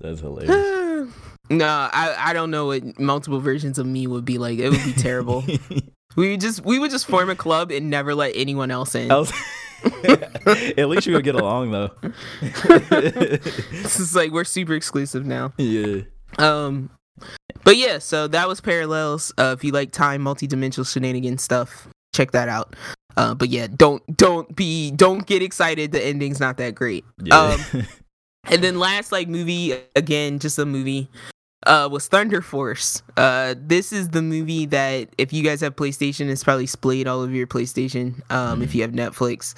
[0.00, 1.12] That's hilarious.
[1.50, 4.58] no, I, I don't know what multiple versions of me would be like.
[4.58, 5.44] It would be terrible.
[6.16, 9.10] we would just we would just form a club and never let anyone else in.
[9.10, 11.90] At least we would get along though.
[12.40, 15.52] This is like we're super exclusive now.
[15.58, 16.02] yeah.
[16.38, 16.90] Um,
[17.64, 19.32] but yeah, so that was Parallels.
[19.38, 22.76] Uh, if you like time multi-dimensional shenanigan stuff, check that out.
[23.18, 25.92] Uh, but yeah, don't don't be don't get excited.
[25.92, 27.04] The ending's not that great.
[27.22, 27.36] Yeah.
[27.36, 27.86] Um,
[28.50, 31.08] And then last like movie again, just a movie.
[31.66, 33.02] Uh, was Thunder Force.
[33.16, 37.20] Uh, this is the movie that if you guys have PlayStation, it's probably splayed all
[37.20, 38.20] over your PlayStation.
[38.30, 39.54] Um, if you have Netflix,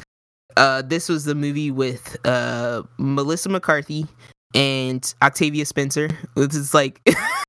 [0.56, 4.06] uh, this was the movie with uh Melissa McCarthy
[4.54, 6.08] and Octavia Spencer.
[6.34, 7.00] This is like,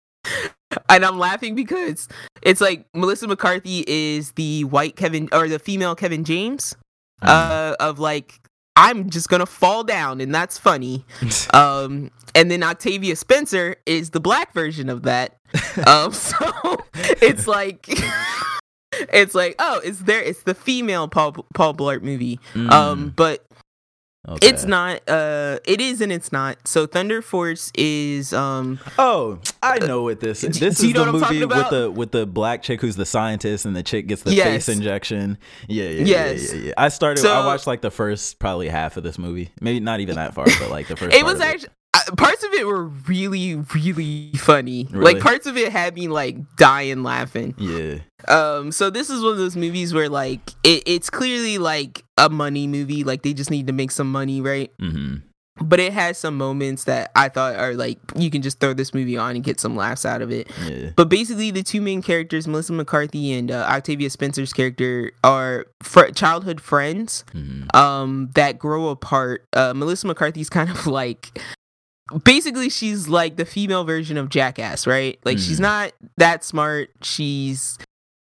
[0.89, 2.07] and I'm laughing because
[2.41, 6.75] it's like Melissa McCarthy is the white Kevin or the female Kevin James,
[7.21, 8.39] uh, of like
[8.75, 11.05] I'm just gonna fall down, and that's funny.
[11.53, 15.37] Um, and then Octavia Spencer is the black version of that.
[15.87, 16.35] Um, so
[16.95, 17.87] it's like.
[19.13, 20.21] It's like oh, it's there.
[20.21, 23.45] It's the female Paul Paul Blart movie, um, but
[24.27, 24.49] Okay.
[24.49, 25.01] it's not.
[25.09, 26.67] Uh, it is and it's not.
[26.67, 28.79] So Thunder Force is um.
[28.99, 30.59] Oh, I know what this is.
[30.59, 33.05] This is the what I'm talking movie with the with the black chick who's the
[33.05, 34.67] scientist and the chick gets the Yes.
[34.67, 35.39] face injection.
[35.67, 36.53] Yeah, yeah, Yes.
[36.53, 36.73] yeah, yeah, yeah.
[36.77, 37.21] I started.
[37.21, 39.49] So- I watched like the first probably half of this movie.
[39.59, 41.15] Maybe not even that far, but like the first.
[41.21, 44.87] It was actually uh, parts of it were really really funny.
[44.91, 45.13] Really?
[45.15, 47.53] Like parts of it had me like dying laughing.
[47.57, 47.97] Yeah.
[48.27, 52.29] Um, so this is one of those movies where like it, it's clearly like a
[52.29, 53.03] money movie.
[53.03, 54.71] Like they just need to make some money, right?
[54.79, 55.15] hmm
[55.59, 58.93] But it has some moments that I thought are like you can just throw this
[58.93, 60.49] movie on and get some laughs out of it.
[60.65, 60.91] Yeah.
[60.95, 66.11] But basically, the two main characters, Melissa McCarthy and uh, Octavia Spencer's character, are fr-
[66.15, 69.45] childhood friends hmm um, that grow apart.
[69.53, 71.37] Uh, Melissa McCarthy's kind of like.
[72.25, 75.17] Basically, she's like the female version of Jackass, right?
[75.23, 75.61] Like she's Mhm.
[75.71, 76.89] not that smart.
[77.01, 77.77] She's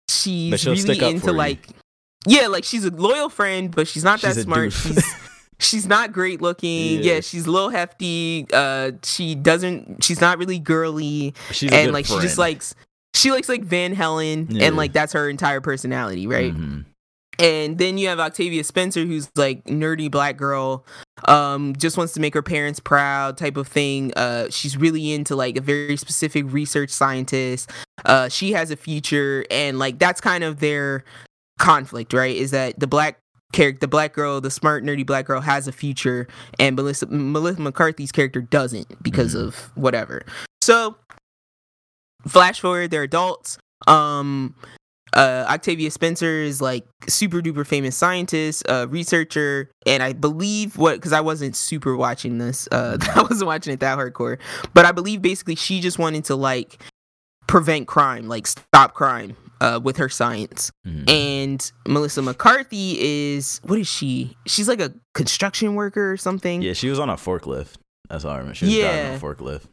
[0.10, 1.68] she's really stick up for into like
[2.26, 4.74] yeah, like she's a loyal friend, but she's not She's that smart.
[4.74, 5.15] She's
[5.59, 6.99] she's not great looking.
[7.03, 7.13] Yeah.
[7.15, 7.20] Yeah.
[7.22, 8.47] she's a little hefty.
[8.51, 10.03] Uh, she doesn't.
[10.03, 12.76] She's not really girly She's and like she just likes
[13.13, 14.65] she likes like Van Halen Yeah.
[14.65, 16.53] and like that's her entire personality, right?
[16.53, 16.86] Mhm.
[17.39, 20.86] And then you have Octavia Spencer who's like nerdy black girl
[21.28, 24.11] um just wants to make her parents proud type of thing.
[24.15, 27.70] Uh she's really into like a very specific research scientist.
[28.05, 31.03] Uh she has a future and like that's kind of their
[31.58, 32.36] conflict, right?
[32.36, 33.20] Is that the black
[33.53, 36.28] character the black girl, the smart nerdy black girl has a future
[36.60, 39.47] and Melissa Melissa McCarthy's character doesn't because Mhm.
[39.47, 40.24] of whatever.
[40.62, 40.97] So
[42.28, 43.58] flash forward, they're adults.
[43.88, 44.55] Um
[45.14, 50.95] uh Octavia Spencer is like super duper famous scientist, uh researcher, and I believe what
[50.95, 54.39] because I wasn't super watching this, uh I wasn't watching it that hardcore,
[54.74, 56.82] but I believe basically she just wanted to like
[57.47, 60.72] prevent crime, like stop crime uh with her science.
[60.86, 61.10] Mhm.
[61.10, 64.36] And Melissa McCarthy is what is she?
[64.45, 66.62] She's like a construction worker or something.
[66.62, 67.76] Yeah, she was on a forklift.
[68.10, 68.55] That's all I remember.
[68.55, 69.14] She was Yeah.
[69.16, 69.64] a forklift.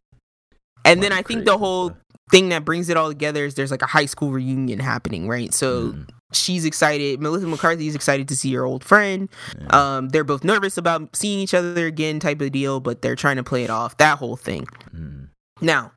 [0.87, 1.99] and then I think the whole stuff.
[2.31, 5.53] thing that brings it all together is there's like a high school reunion happening, right?
[5.55, 6.09] So Mhm.
[6.33, 7.21] she's excited.
[7.23, 9.29] Melissa McCarthy is excited to see her old friend.
[9.59, 9.67] Yeah.
[9.97, 13.37] Um, they're both nervous about seeing each other again, type of deal, but they're trying
[13.37, 13.97] to play it off.
[13.97, 14.67] That whole thing.
[14.95, 15.29] Mhm.
[15.63, 15.93] Now,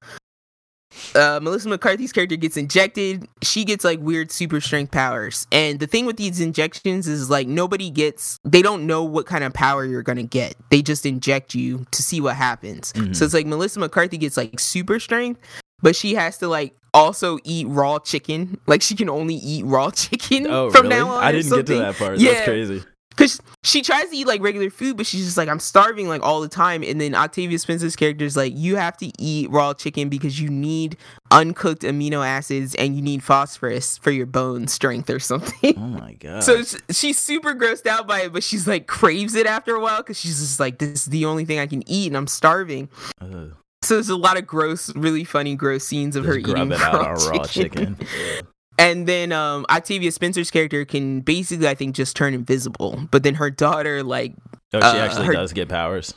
[1.16, 3.28] uh, Melissa McCarthy's character gets injected.
[3.42, 5.48] She gets like weird super strength powers.
[5.52, 9.44] And the thing with these injections is like nobody gets, they don't know what kind
[9.44, 10.56] of power you're going to get.
[10.70, 12.94] They just inject you to see what happens.
[12.94, 13.16] Mhm.
[13.16, 15.40] So it's like Melissa McCarthy gets like super strength,
[15.82, 18.60] but she has to like also eat raw chicken.
[18.68, 20.96] Like she can only eat raw chicken Oh, from really?
[20.96, 21.24] now on.
[21.24, 22.18] I didn't get to that part.
[22.20, 22.34] Yeah.
[22.34, 22.84] That's crazy.
[23.18, 26.22] Cause she tries to eat like regular food, but she's just like, I'm starving like
[26.22, 26.84] all the time.
[26.84, 30.50] And then Octavia Spencer's character is like, you have to eat raw chicken because you
[30.50, 30.98] need
[31.32, 35.74] uncooked amino acids and you need phosphorus for your bone strength or something.
[35.78, 36.44] Oh my god.
[36.48, 36.62] So
[36.92, 40.20] she's super grossed out by it, but she's like craves it after a while because
[40.20, 42.90] she's just like, this is the only thing I can eat and I'm starving.
[43.20, 43.54] Ugh.
[43.84, 46.80] So there's a lot of gross, really funny, gross scenes of her Just grub eating
[46.80, 47.98] raw, raw chicken.
[48.78, 53.08] and then um Octavia Spencer's character can basically I think just turn invisible.
[53.12, 54.34] But then her daughter like
[54.74, 56.14] Oh, she Uh, actually her- does get powers.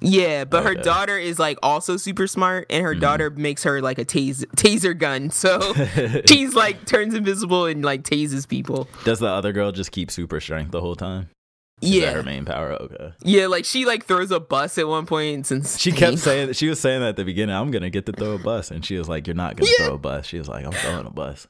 [0.00, 3.00] yeah, but her daughter is like also super smart and her Mhm.
[3.00, 5.30] daughter makes her like a tase- taser gun.
[5.30, 5.60] So
[6.26, 8.88] she's like turns invisible and like tases people.
[9.04, 11.28] Does the other girl just keep super strength the whole time?
[11.80, 12.72] Is yeah, that her main power.
[12.72, 13.12] Okay.
[13.24, 13.46] yeah.
[13.48, 15.46] Like she like throws a bus at one point.
[15.46, 17.54] Since She kept saying she was saying that at the beginning.
[17.56, 19.86] I'm gonna get to throw a bus, and she was like, "You're not gonna Yeah.
[19.86, 21.46] throw a bus." She was like, "I'm throwing a bus."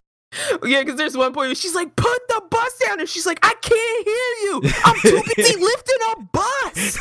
[0.64, 3.38] Yeah, because there's one point where she's like, "Put the bus down," and she's like,
[3.42, 4.72] "I can't hear you.
[4.84, 6.98] I'm too busy lifting a bus."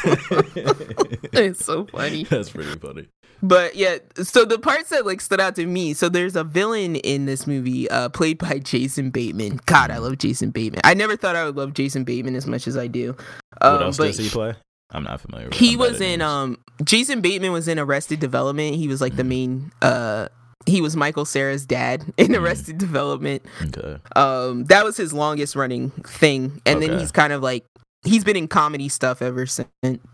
[1.34, 2.24] it's so funny.
[2.26, 3.08] That's pretty funny.
[3.44, 5.94] But yeah, so the parts that like stood out to me.
[5.94, 9.60] So there's a villain in this movie, uh, played by Jason Bateman.
[9.66, 10.82] God, I love Jason Bateman.
[10.84, 13.16] I never thought I would love Jason Bateman as much as I do.
[13.62, 14.54] Um, what else does he play?
[14.92, 15.48] I'm not familiar.
[15.48, 18.76] with He I'm was in um Jason Bateman was in Arrested Development.
[18.76, 20.28] He was like the main uh
[20.68, 22.42] he was Michael Cera's dad in Mm.
[22.42, 23.42] Arrested Development.
[23.68, 23.98] Okay.
[24.16, 26.62] Um that was his longest running thing.
[26.66, 27.66] And then he's kind of like
[28.04, 29.68] he's been in comedy stuff ever since.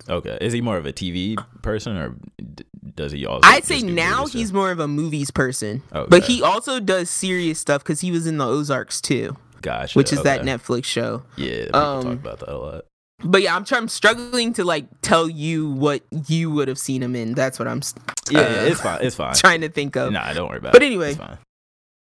[0.10, 0.38] Okay.
[0.42, 2.64] Is he more of a TV person, or d-
[2.96, 3.48] does he also?
[3.48, 4.56] I'd say now he's stuff?
[4.56, 5.84] more of a movies person.
[5.94, 6.08] Okay.
[6.10, 9.98] But he also does serious stuff cuz he was in the Ozarks too, Gotcha.
[9.98, 10.42] which is that.
[10.42, 11.24] Netflix show.
[11.38, 12.86] Yeah, people um, talk about that a lot.
[13.24, 17.02] But yeah, I'm trying I'm struggling to like tell you what you would have seen
[17.02, 17.34] him in.
[17.34, 19.00] That's what I'm uh, yeah, it's fine.
[19.02, 19.34] It's fine.
[19.36, 20.12] trying to think of.
[20.14, 20.86] Nah, don't worry about But it.
[20.86, 21.10] But anyway.
[21.10, 21.38] it's fine.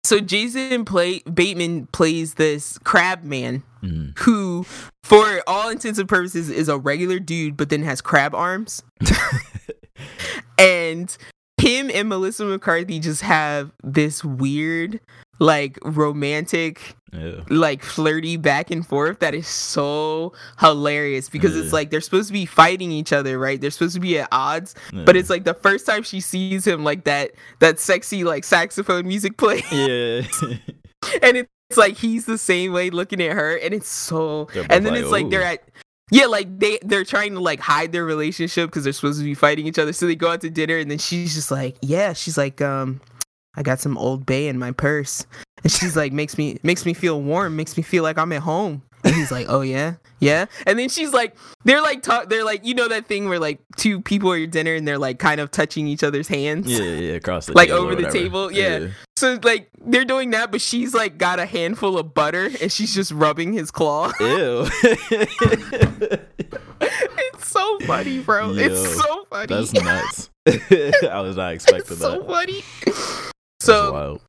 [0.04, 4.18] So Jason play Bateman plays this crab man Mhm.
[4.20, 4.66] who,
[5.04, 8.84] for all intents and purposes, is a regular dude, but then has crab arms.
[10.58, 11.16] and
[11.60, 15.00] him and Melissa McCarthy just have this weird,
[15.40, 17.42] like romantic, Yeah.
[17.50, 22.34] like flirty back and forth that is so hilarious because it's like they're supposed to
[22.34, 23.60] be fighting each other, right?
[23.60, 26.84] They're supposed to be at odds, but it's like the first time she sees him,
[26.84, 30.22] like that that sexy like saxophone music play, yeah.
[31.22, 34.48] and it's like he's the same way looking at her, and it's so.
[34.70, 35.64] And then like, it's like they're at.
[36.12, 39.34] Yeah, like they they're trying to like hide their relationship because they're supposed to be
[39.34, 39.92] fighting each other.
[39.92, 43.02] So they go out to dinner, and then she's just like, "Yeah," she's like, "Um,
[43.56, 45.26] I got some Old Bay in my purse,"
[45.64, 48.42] and she's like, "Makes me makes me feel warm, makes me feel like I'm at
[48.42, 51.36] home." And he's like, "Oh yeah, yeah." And then she's like,
[51.66, 54.52] they're like talk, they're like, you know that thing where like two people are at
[54.52, 56.68] dinner and they're like kind of touching each other's hands.
[56.68, 58.90] yeah, yeah, across the Like over the table, yeah.
[59.18, 62.94] So like they're doing that, but she's like got a handful of butter and she's
[62.94, 64.12] just rubbing his claw.
[64.20, 64.68] Ew.
[66.82, 68.52] it's so funny, bro.
[68.52, 69.48] Yo, it's so funny.
[69.48, 70.30] That's nuts.
[71.10, 72.28] I was not expecting it's so that.
[72.28, 72.64] funny.
[73.66, 74.22] So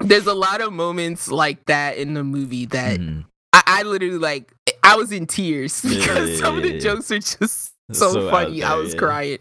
[0.00, 3.24] there's a lot of moments like that in the movie that Mhm.
[3.52, 4.52] I, I literally like.
[4.82, 6.78] I was in tears because yeah, some of the yeah.
[6.80, 8.62] jokes are just so, So funny.
[8.62, 8.98] I was yeah.
[8.98, 9.38] crying.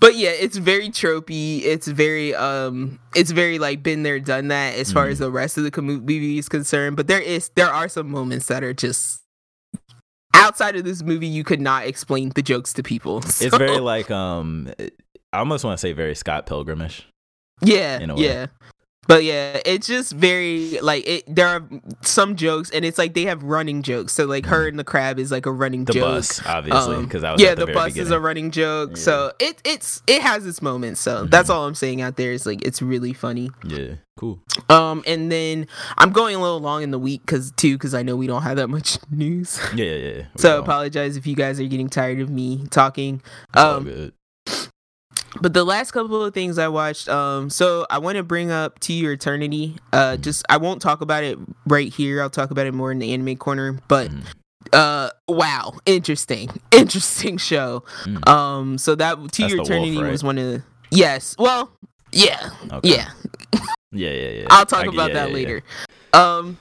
[0.00, 1.62] But yeah, it's very tropey.
[1.62, 5.12] It's very um it's very like been there done that as far Mhm.
[5.12, 8.46] as the rest of the movie is concerned, but there is there are some moments
[8.48, 9.22] that are just
[10.34, 13.18] outside of this movie you could not explain the jokes to people.
[13.40, 14.72] It's very like um
[15.32, 17.02] I almost want to say very Scott Pilgrimish.
[17.62, 18.24] yeah, in a way.
[18.24, 18.46] yeah.
[19.08, 21.24] But yeah, it's just very like it.
[21.26, 21.62] There are
[22.02, 24.12] some jokes, and it's like they have running jokes.
[24.12, 25.86] So like her and the crab is like a running Mm-hmm.
[25.86, 26.14] The joke.
[26.14, 28.90] bus, obviously, Um, because I was yeah, the, the, bus is a running joke.
[28.90, 28.96] Yeah.
[28.96, 31.00] So it it's it has its moments.
[31.00, 31.30] So Mhm.
[31.30, 33.50] that's all I'm saying out there is like it's really funny.
[33.64, 34.40] Yeah, cool.
[34.68, 35.66] Um, and then
[35.98, 38.42] I'm going a little long in the week because too because I know we don't
[38.42, 39.58] have that much news.
[39.74, 40.16] Yeah, yeah, yeah.
[40.18, 43.20] We so don't- apologize if you guys are getting tired of me talking.
[43.54, 44.12] Um, good.
[45.40, 48.78] But the last couple of things I watched, um, so I want to bring up
[48.80, 49.76] To Your Eternity.
[49.92, 52.22] Uh, just I won't talk about it right here.
[52.22, 53.78] I'll talk about it more in the anime corner.
[53.88, 54.24] But Mhm.
[54.72, 57.84] uh, wow, interesting, interesting show.
[58.04, 58.28] Mm.
[58.28, 60.10] Um, so that To That's Your the wolf, Eternity right?
[60.10, 61.34] was one of the yes.
[61.38, 61.70] Well,
[62.12, 62.90] yeah, Okay.
[62.90, 63.10] yeah.
[63.92, 64.46] yeah, yeah, yeah.
[64.50, 65.62] I'll talk I- about yeah, that yeah, later.
[66.12, 66.58] Um,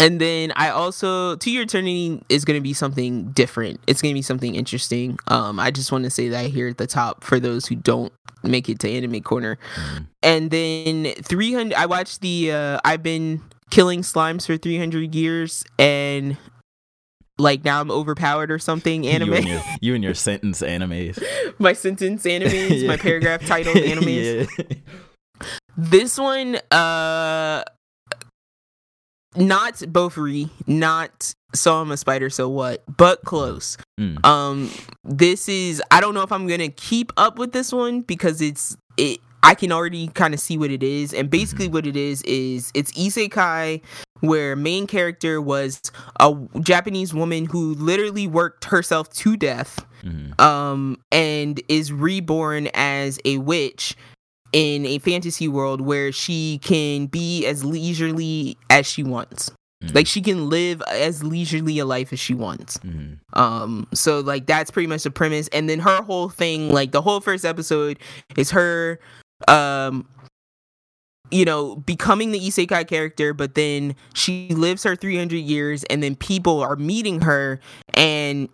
[0.00, 3.78] and then I also To Your Eternity is going to be something different.
[3.86, 5.18] It's going to be something interesting.
[5.28, 8.12] Um, I just want to say that here at the top for those who don't
[8.42, 9.58] make it to Anime Corner.
[9.76, 9.82] yeah.
[9.84, 10.06] Mhm.
[10.22, 11.74] And then 300.
[11.74, 12.50] I watched the.
[12.52, 16.36] Uh, I've been killing slimes for 300 years, and
[17.38, 19.04] like now I'm overpowered or something.
[19.04, 19.32] You Anime.
[19.34, 21.22] and your, you and your sentence animes.
[21.58, 24.48] my sentence animes, my paragraph titles animes.
[24.58, 24.76] yeah.
[25.76, 27.62] This one, uh,
[29.36, 33.76] not Bofuri, not So I'm a Spider, so what, but close.
[33.98, 34.24] Mm.
[34.24, 34.70] Um,
[35.04, 38.76] this is I don't know if I'm gonna keep up with this one because it's
[38.96, 39.18] it.
[39.42, 42.70] I can already kind of see what it is, and basically what it is is
[42.74, 43.80] it's isekai
[44.20, 45.80] where main character was
[46.20, 50.38] a Japanese woman who literally worked herself to death Mhm.
[50.38, 53.96] um, and is reborn as a witch
[54.52, 59.50] in a fantasy world where she can be as leisurely as she wants.
[59.82, 59.94] Mhm.
[59.94, 62.78] Like she can live as leisurely a life as she wants.
[62.78, 63.18] Mhm.
[63.32, 65.48] Um, so like that's pretty much the premise.
[65.48, 67.98] And then her whole thing, like the whole first episode,
[68.36, 68.98] is her,
[69.48, 70.06] um,
[71.30, 76.16] you know, becoming the isekai character, but then she lives her 300 years, and then
[76.16, 77.60] people are meeting her
[77.94, 78.48] and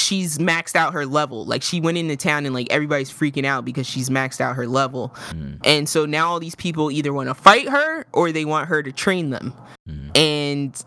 [0.00, 1.44] she's maxed out her level.
[1.44, 4.66] Like she went into town and like everybody's freaking out because she's maxed out her
[4.66, 5.14] level.
[5.30, 5.60] Mm.
[5.64, 8.82] And so now all these people either want to fight her or they want her
[8.82, 9.54] to train them.
[9.88, 10.16] Mm.
[10.16, 10.84] And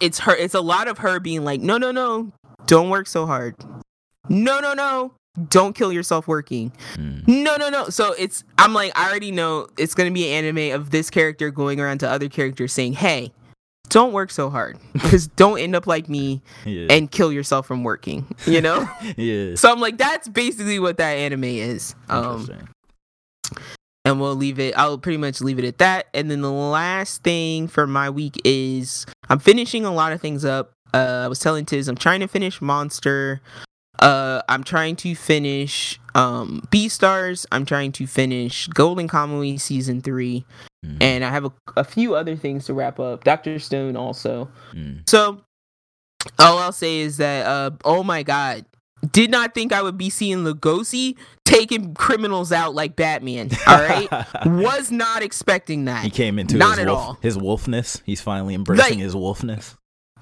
[0.00, 2.32] it's her it's a lot of her being like, "No, no, no.
[2.66, 3.56] Don't work so hard.
[4.28, 5.14] No, no, no.
[5.48, 6.72] Don't kill yourself working.
[6.94, 7.26] Mm.
[7.26, 10.44] No, no, no." So it's I'm like I already know it's going to be an
[10.44, 13.32] anime of this character going around to other characters saying, "Hey,
[13.90, 16.86] don't work so hard because don't end up like me Yeah.
[16.90, 18.88] and kill yourself from working." You know?
[19.16, 19.54] yeah.
[19.56, 21.94] so I'm like that's basically what that anime is.
[22.08, 22.48] Um
[24.04, 27.22] and we'll leave it i'll pretty much leave it at that and then the last
[27.22, 31.38] thing for my week is i'm finishing a lot of things up uh i was
[31.38, 33.40] telling tiz i'm trying to finish monster
[33.98, 40.46] uh i'm trying to finish um Beastars i'm trying to finish golden kamui season three
[40.84, 40.96] Mm.
[41.02, 45.08] and i have a, a few other things to wrap up dr stone also Mm.
[45.08, 45.42] so
[46.38, 48.64] all i'll say is that uh oh my god
[49.12, 54.08] did not think i would be seeing Legoshi taking criminals out like batman all right
[54.46, 56.02] was not expecting that.
[56.04, 57.18] he came into Not his, at wolf, all.
[57.20, 58.00] his wolfness.
[58.06, 59.76] He's finally embracing Like- his wolfness.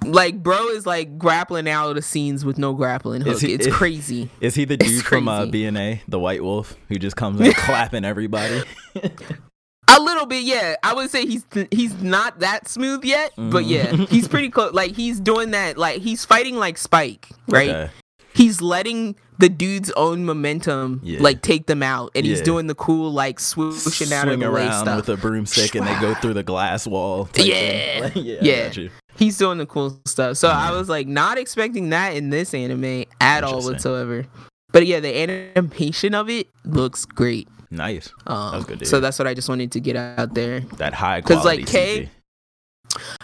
[0.04, 3.40] Like, bro is like grappling out of the scenes with no grappling hook.
[3.40, 4.30] He- it's is- crazy.
[4.40, 5.46] Is he the dude from uh.
[5.46, 8.62] BNA, the White Wolf, who just comes in clapping everybody?
[9.89, 10.76] A little bit, yeah.
[10.82, 14.09] I would say he's he's not that smooth yet, but yeah, Mhm.
[14.09, 14.72] he's pretty close.
[14.74, 15.78] Like he's doing that.
[15.78, 17.68] Like he's fighting like Spike, right?
[17.70, 17.91] Okay.
[18.34, 21.20] He's letting the dude's own momentum Yeah.
[21.22, 24.51] like take them out, and he's doing the cool like swooshing out of Swing the
[24.51, 24.97] around stuff.
[24.97, 27.28] with a broomstick and they go through the glass wall.
[27.36, 28.01] Yeah.
[28.03, 28.36] Like, yeah.
[28.74, 28.89] Yeah.
[29.16, 30.36] he's doing the cool stuff.
[30.36, 34.26] So I was like not expecting that in this anime at all whatsoever.
[34.70, 35.16] But yeah, the
[35.57, 37.49] animation of it looks great.
[37.70, 38.12] Nice.
[38.26, 40.60] Um, was good so that's what I just wanted to get out there.
[40.78, 42.08] That high because like, K- CG.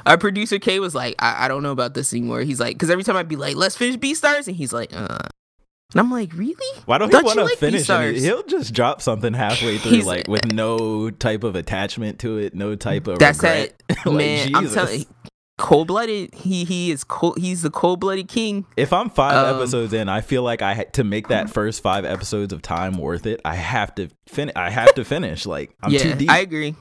[0.06, 2.40] Our producer K was like, I, I don't know about this anymore.
[2.42, 5.18] He's like, because every time I'd be like, let's finish Beastars, and he's like, uh.
[5.92, 6.80] And I'm like, really?
[6.86, 7.86] Why don't you want to liked finish.
[7.86, 12.74] He'll just drop something halfway through, like with no type of attachment to it, no
[12.74, 13.80] type of That's regret.
[13.88, 14.54] that Like, man.
[14.56, 14.74] I'm Jesus.
[14.74, 15.06] telling
[15.58, 16.34] cold blooded.
[16.34, 17.38] He he is cold.
[17.38, 18.66] He's the cold blooded king.
[18.76, 21.82] If I'm five Um, episodes in, I feel like I ha- to make that first
[21.82, 23.40] five episodes of time worth it.
[23.44, 24.54] I have to finish.
[24.56, 25.46] I have to finish.
[25.46, 26.30] Like I'm yeah, too deep.
[26.30, 26.74] I agree.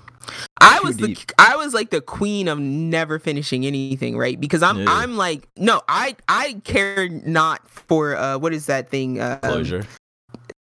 [0.61, 1.17] I was the.
[1.37, 4.39] I was like the queen of never finishing anything, right?
[4.39, 4.85] Because I'm Yeah.
[4.87, 9.19] I'm like no, I I care not for uh what is that thing?
[9.19, 9.85] Uh, Closure.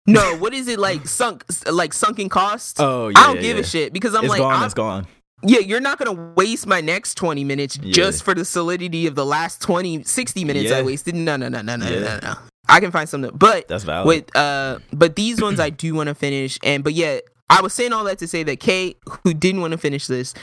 [0.09, 2.79] No, what is it like sunk like sunken cost?
[2.79, 3.19] Oh yeah.
[3.19, 3.61] I don't yeah, give yeah.
[3.63, 4.53] a shit because I'm It's like gone.
[4.53, 5.07] I'm- It's gone.
[5.43, 7.93] Yeah, you're not gonna waste my next 20 minutes Yeah.
[7.93, 11.15] just for the solidity of the last 20 60 minutes I wasted.
[11.15, 11.99] No, no, no, no, no, Yeah.
[11.99, 12.35] no, no.
[12.69, 14.07] I can find something, but That's valid.
[14.07, 17.19] with uh but these ones I do want to finish and but yeah
[17.49, 20.33] I was saying all that to say that Kate who didn't want to finish this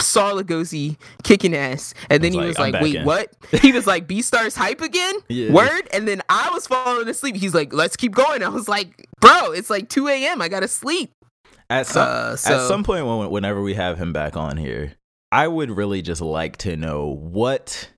[0.00, 3.32] saw Legoshi kicking ass and then Was he was "I'm like wait in." what
[3.62, 5.50] he was like Beastars hype again Yeah.
[5.52, 9.08] word and then I was falling asleep he's like let's keep going I was like
[9.20, 11.10] bro it's like 2 a.m I gotta sleep
[11.70, 14.94] At some uh, so at some point when, whenever we have him back on here,
[15.30, 17.90] I would really just like to know what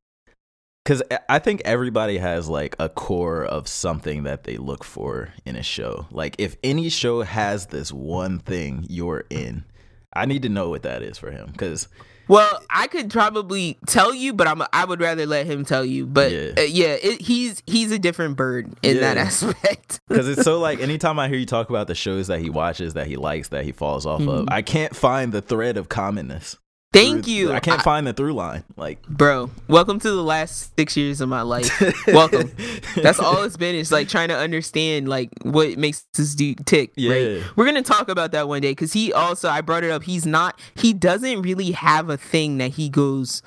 [0.85, 5.55] cuz I think everybody has like a core of something that they look for in
[5.55, 6.07] a show.
[6.11, 9.64] Like if any show has this one thing you're in,
[10.12, 11.87] I need to know what that is for him cuz
[12.31, 16.07] Well, I could probably tell you, but I'm I would rather let him tell you.
[16.07, 16.39] But Yeah.
[16.39, 20.01] yeah, uh, yeah it, he's he's a different bird in that aspect.
[20.09, 22.95] Because it's so like anytime I hear you talk about the shows that he watches,
[22.95, 24.49] that he likes, that he falls off of, Mhm.
[24.53, 26.57] I can't find the thread of commonness.
[26.93, 27.53] Thank Through- you.
[27.53, 28.64] I can't I- find the through line.
[28.76, 29.51] Like, bro.
[29.68, 31.70] Welcome to the last six years of my life.
[32.09, 32.51] Welcome.
[32.97, 33.76] That's all it's been.
[33.76, 36.91] Is like trying to understand like what makes this dude tick.
[36.97, 37.12] Yeah.
[37.12, 37.43] Right.
[37.57, 40.03] We're gonna talk about that one day because he also I brought it up.
[40.03, 40.59] He's not.
[40.74, 43.43] He doesn't really have a thing that he goes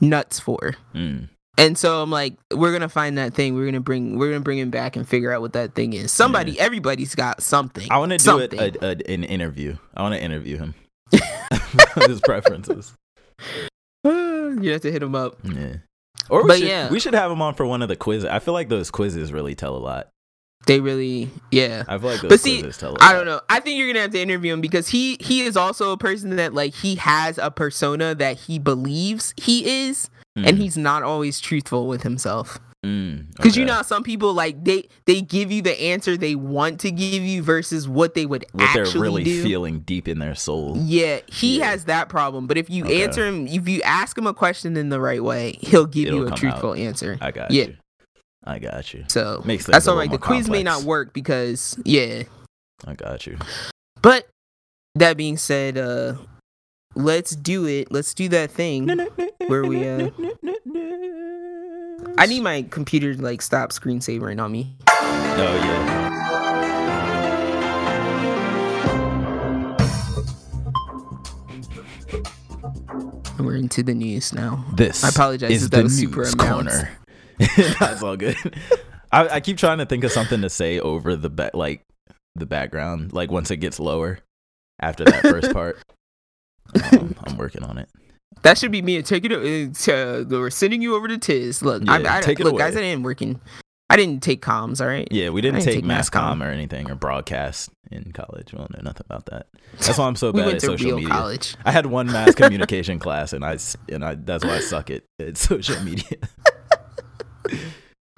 [0.00, 0.74] nuts for.
[0.92, 1.28] Mm.
[1.56, 3.54] And so I'm like, we're gonna find that thing.
[3.54, 4.18] We're gonna bring.
[4.18, 6.10] We're gonna bring him back and figure out what that thing is.
[6.12, 7.86] Somebody, everybody's got something.
[7.92, 9.76] I want to do it a, a, an interview.
[9.94, 10.74] I want to interview him.
[12.06, 12.94] His preferences.
[14.04, 15.38] you have to hit him up.
[15.44, 15.76] Yeah.
[16.30, 16.90] Or we But should, yeah.
[16.90, 18.28] we should have him on for one of the quizzes.
[18.28, 20.08] I feel like those quizzes really tell a lot.
[20.66, 21.84] They really, yeah.
[21.88, 23.02] I feel like those But see, quizzes tell a lot.
[23.02, 23.40] I don't know.
[23.48, 26.36] I think you're gonna have to interview him because he he is also a person
[26.36, 31.02] that like he has a persona that he believes he is, and Mm, he's not
[31.04, 32.58] always truthful with himself.
[32.84, 36.80] Mm, Because you know, some people like they they give you the answer they want
[36.80, 39.42] to give you versus what they would what actually they're really do.
[39.42, 40.76] feeling deep in their soul.
[40.78, 41.66] Yeah, he Yeah.
[41.70, 42.46] has that problem.
[42.46, 43.02] But if you Okay.
[43.04, 46.20] answer him, if you ask him a question in the right way, he'll give It'll
[46.20, 46.78] you a truthful out.
[46.78, 47.18] answer.
[47.20, 47.64] I got Yeah.
[47.64, 47.76] you.
[48.44, 49.04] I got you.
[49.08, 50.10] So Makes that's all right.
[50.10, 52.22] The quiz may not work because yeah.
[52.86, 53.36] I got you.
[54.00, 54.28] But
[54.94, 56.14] that being said, uh
[56.94, 57.90] let's do it.
[57.92, 58.88] Let's do that thing.
[59.48, 60.10] Where we, uh,
[62.16, 64.76] I need my computer to like stop screensavering on me.
[64.88, 66.08] Oh yeah.
[73.38, 74.64] We're into the news now.
[74.74, 76.90] This I apologize is if that the was super news corner.
[77.78, 78.36] That's all good.
[79.12, 81.82] I, I keep trying to think of something to say over the ba- like
[82.34, 84.18] the background, like once it gets lower
[84.80, 85.78] after that first part.
[86.92, 87.88] Um, I'm working on it.
[88.42, 89.02] That should be me.
[89.02, 89.32] Take it.
[89.32, 91.62] uh, To, we're sending you over to Tiz.
[91.62, 92.76] Look, Yeah, I, I, take it look, guys.
[92.76, 93.40] I didn't working.
[93.90, 94.80] I didn't take comms.
[94.80, 95.08] All right.
[95.10, 96.34] Yeah, we didn't I didn't take take mass comm.
[96.36, 98.52] comm or anything or broadcast in college.
[98.52, 99.46] We don't know nothing about that.
[99.78, 101.08] That's why I'm so we bad went at social media.
[101.08, 101.56] college.
[101.64, 103.56] I had one mass communication class, and I
[103.88, 106.18] and I that's why I suck at, at social media.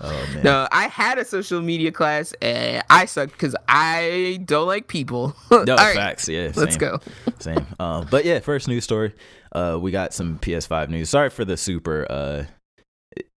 [0.00, 0.42] oh man.
[0.42, 5.36] No, I had a social media class and I sucked because I don't like people.
[5.50, 6.28] No, All right, facts.
[6.28, 6.98] Yeah, let's go.
[7.38, 7.64] Same.
[7.78, 9.14] Uh, but yeah, first news story.
[9.52, 11.10] Uh, we got some PS5 news.
[11.10, 12.06] Sorry for the super.
[12.08, 12.44] Uh,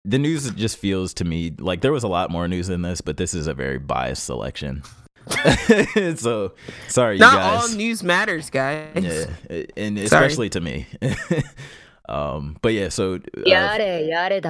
[0.04, 3.00] the news just feels to me like there was a lot more news than this,
[3.00, 4.82] but this is a very biased selection.
[6.16, 6.52] so
[6.88, 7.70] sorry, Not you guys.
[7.70, 8.88] all news matters, guys.
[9.00, 9.26] Yeah,
[9.76, 10.50] and especially sorry.
[10.50, 10.86] to me.
[12.08, 13.78] um, but yeah, so uh, yare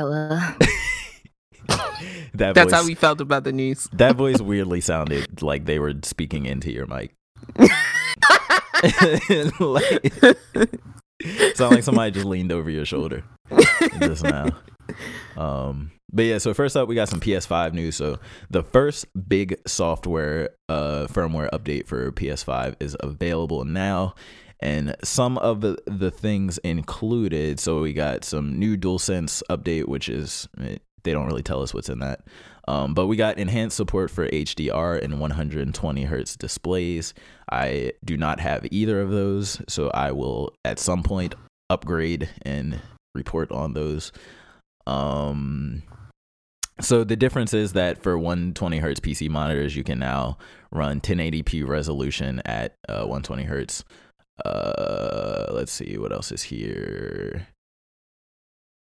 [2.35, 3.89] that That's voice, how we felt about the news.
[3.93, 7.13] that voice weirdly sounded like they were speaking into your mic.
[9.61, 10.15] like,
[11.55, 13.25] sound like somebody just leaned over your shoulder
[14.01, 14.49] just now.
[15.37, 17.97] Um, but yeah, so first up, we got some PS5 news.
[17.97, 18.19] So
[18.51, 24.15] the first big software uh, firmware update for PS5 is available now.
[24.61, 30.09] And some of the, the things included, so we got some new DualSense update, which
[30.09, 32.21] is eh, they don't really tell us what's in that.
[32.73, 37.13] Um, but we got enhanced support for HDR and 120 hertz displays.
[37.51, 41.35] I do not have either of those, so I will at some point
[41.69, 42.81] upgrade and
[43.15, 44.11] report on those.
[44.87, 45.83] Um,
[46.81, 50.39] so the difference is that for 120 hertz PC monitors, you can now
[50.71, 53.85] run 1080p resolution at uh, 120 hertz.
[54.47, 57.49] Uh, let's see what else is here.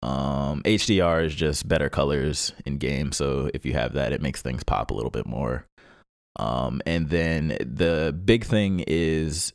[0.02, 4.42] Um, HDR is just better colors in game, so if you have that, it makes
[4.42, 5.66] things pop a little bit more.
[6.38, 9.54] Um, and then the big thing is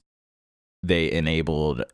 [0.82, 1.84] they enabled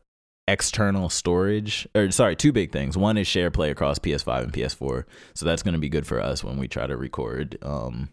[0.47, 2.97] external storage or sorry two big things.
[2.97, 6.19] One is share play across ps5 and ps4 so that's going to be good for
[6.19, 8.09] us when we try to record um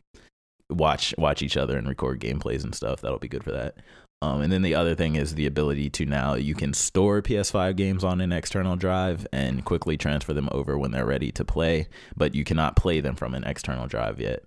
[0.71, 3.01] watch watch each other and record gameplays and stuff.
[3.01, 3.79] That'll be good for that
[4.23, 7.77] um and then the other thing is the ability to now you can store ps5
[7.77, 11.89] games on an external drive and quickly transfer them over when they're ready to play
[12.17, 14.45] but you cannot play them from an external drive yet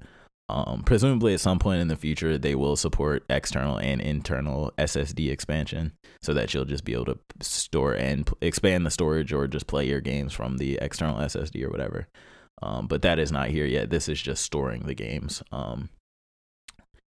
[0.52, 5.32] um, presumably, at some point in the future, they will support external and internal SSD
[5.32, 9.48] expansion, so that you'll just be able to store and p- expand the storage, or
[9.48, 12.10] just play your games from the external SSD or whatever.
[12.62, 13.90] Um, but that is not here yet.
[13.90, 15.42] This is just storing the games.
[15.54, 15.90] Um,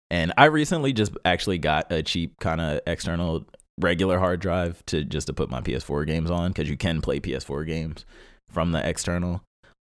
[0.10, 3.46] and I recently just actually got a cheap kind of external
[3.80, 7.20] regular hard drive to just to put my PS4 games on because you can play
[7.20, 8.06] PS4 games
[8.50, 9.44] from the external.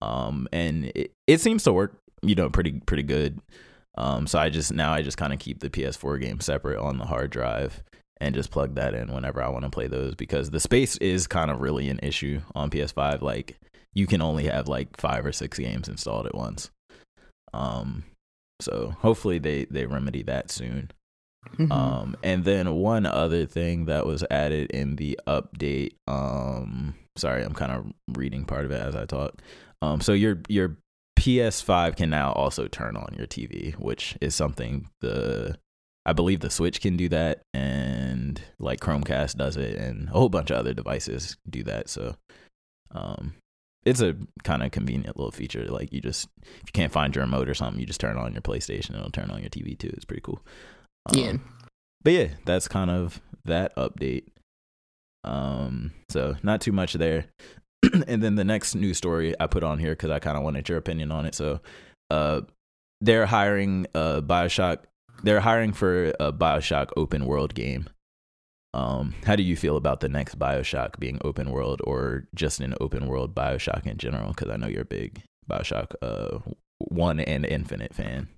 [0.00, 3.40] Um, and it, it seems to work you know pretty pretty good
[3.96, 6.98] um so i just now i just kind of keep the ps4 game separate on
[6.98, 7.82] the hard drive
[8.20, 11.26] and just plug that in whenever i want to play those because the space is
[11.26, 13.58] kind of really an issue on ps5 like
[13.94, 16.70] you can only have like five or six games installed at once
[17.54, 18.04] um
[18.60, 20.90] so hopefully they they remedy that soon
[21.56, 21.70] Mhm.
[21.72, 25.92] um, and then one other thing that was added in the update.
[26.06, 27.86] Um, sorry, I'm kind of
[28.18, 29.40] reading part of it as I talk.
[29.80, 30.76] Um, so your your
[31.18, 35.56] PS5 can now also turn on your TV, which is something the
[36.04, 40.28] I believe the Switch can do that, and like Chromecast does it, and a whole
[40.28, 41.88] bunch of other devices do that.
[41.88, 42.16] So,
[42.90, 43.34] um,
[43.88, 44.14] it's a
[44.44, 45.64] kind of convenient little feature.
[45.64, 48.32] Like you just if you can't find your remote or something, you just turn on
[48.32, 49.90] your PlayStation, and it'll turn on your TV too.
[49.94, 50.40] It's pretty cool.
[51.12, 51.30] yeah.
[51.30, 51.42] Um,
[52.02, 54.24] but yeah, that's kind of that update.
[55.24, 57.26] Um, so not too much there.
[58.06, 60.68] and then the next news story I put on here because I kind of wanted
[60.68, 61.34] your opinion on it.
[61.34, 61.60] So,
[62.10, 62.42] uh,
[63.00, 64.78] they're hiring uh Bioshock.
[65.22, 67.88] They're hiring for a Bioshock open world game.
[68.74, 72.74] Um, how do you feel about the next Bioshock being open world or just an
[72.80, 74.28] open world Bioshock in general?
[74.28, 76.38] Because I know you're a big Bioshock uh
[76.78, 78.28] one and Infinite fan.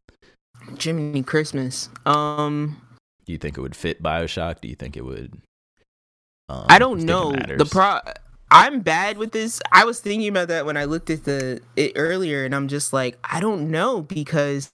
[0.79, 1.89] Jiminy Christmas.
[2.07, 2.81] Um,
[3.27, 4.61] Do you think it would fit Bioshock?
[4.61, 5.41] Do you think it would?
[6.49, 7.33] Um, I don't know.
[7.33, 8.01] The pro.
[8.51, 9.61] I'm bad with this.
[9.71, 12.93] I was thinking about that when I looked at the it earlier, and I'm just
[12.93, 14.69] like, I don't know because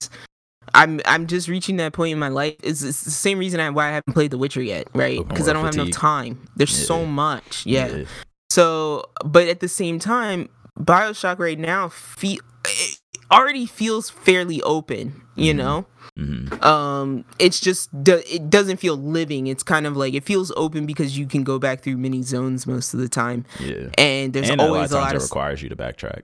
[0.73, 2.55] I'm I'm just reaching that point in my life.
[2.63, 5.25] It's, it's the same reason I, why I haven't played The Witcher yet, right?
[5.27, 5.87] Because I don't world have fatigue.
[5.95, 6.47] enough time.
[6.55, 7.65] There's so much.
[7.65, 8.03] Yeah.
[8.49, 10.49] So, but at the same time,
[10.79, 12.99] Bioshock right now, feel it
[13.31, 15.57] already feels fairly open, you Mhm.
[15.57, 15.85] know.
[16.17, 16.63] Mhm.
[16.65, 19.47] Um, it's just it doesn't feel living.
[19.47, 22.65] It's kind of like it feels open because you can go back through many zones
[22.65, 23.89] most of the time, Yeah.
[23.97, 25.75] and there's and always a a lot lot of of times it requires you to
[25.75, 26.21] backtrack.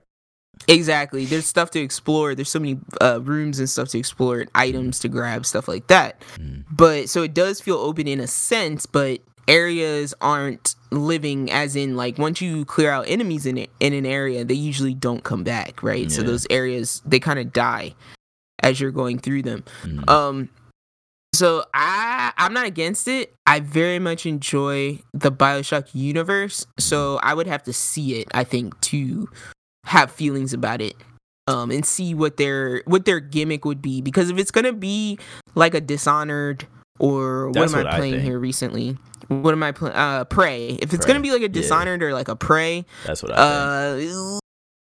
[0.68, 1.24] Exactly.
[1.24, 2.34] There's stuff to explore.
[2.34, 5.86] There's so many uh, rooms and stuff to explore, and items to grab, stuff like
[5.88, 6.20] that.
[6.38, 6.64] Mhm.
[6.70, 11.96] But so it does feel open in a sense, but areas aren't living as in
[11.96, 15.44] like once you clear out enemies in it in an area they usually don't come
[15.44, 17.94] back right so those areas they kind of die
[18.62, 20.08] as you're going through them Mhm.
[20.08, 20.48] um
[21.34, 27.34] so i i'm not against it i very much enjoy the bioshock universe so i
[27.34, 29.28] would have to see it i think to
[29.84, 30.94] have feelings about it
[31.46, 35.18] um and see what their what their gimmick would be because if it's gonna be
[35.54, 36.66] like a dishonored
[36.98, 38.24] or what am what i I playing think.
[38.24, 38.96] here recently
[39.28, 41.48] what am i playing uh prey if it's Prey, gonna be like a yeah.
[41.48, 44.10] dishonored or like a prey That's what I think.
[44.12, 44.38] uh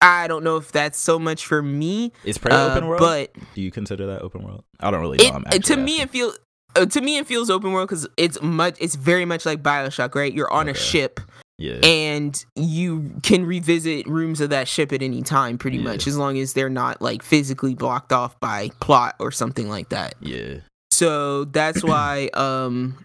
[0.03, 3.01] i don't know if that's so much for me Is Prey uh, open world?
[3.01, 4.63] but Do you consider that open world?
[4.79, 5.43] I don't really know.
[5.53, 6.03] it, to me asking.
[6.05, 6.39] it feels
[6.77, 10.15] uh, to me it feels open world because it's much it's very much like bioshock
[10.15, 11.19] right you're on a ship
[11.59, 11.75] yeah.
[11.83, 15.85] and you can revisit rooms of that ship at any time pretty Yeah.
[15.85, 19.89] much as long as they're not like physically blocked off by plot or something like
[19.91, 20.57] that yeah.
[20.91, 22.97] so that's why um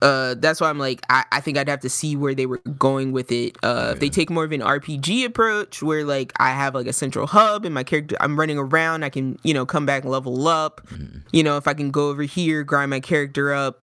[0.00, 2.58] uh that's why i'm like I, I think i'd have to see where they were
[2.78, 6.50] going with it uh if they take more of an rpg approach where like i
[6.50, 9.64] have like a central hub and my character i'm running around i can you know
[9.64, 11.22] come back and level up Mhm.
[11.32, 13.78] you know if i can go over here grind my character up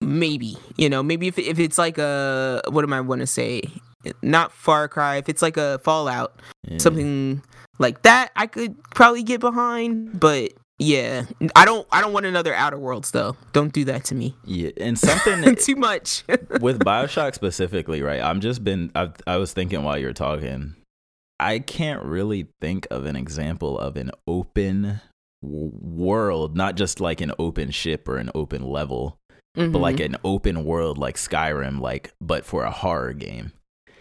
[0.00, 3.62] maybe you know maybe if, if it's like a what am i want to say
[4.22, 6.78] not far cry if it's like a fallout Yeah.
[6.78, 7.42] something
[7.78, 11.24] like that i could probably get behind but yeah
[11.56, 14.70] i don't i don't want another outer worlds though don't do that to me Yeah,
[14.78, 16.24] and something too much
[16.60, 18.20] with Bioshock specifically, right?
[18.20, 18.90] I'm just been.
[18.94, 20.74] I I was thinking while you were talking,
[21.38, 25.00] I can't really think of an example of an open
[25.42, 29.16] w- world, not just like an open ship or an open level,
[29.54, 30.04] but like Mhm.
[30.06, 33.52] an open world like Skyrim, like but for a horror game.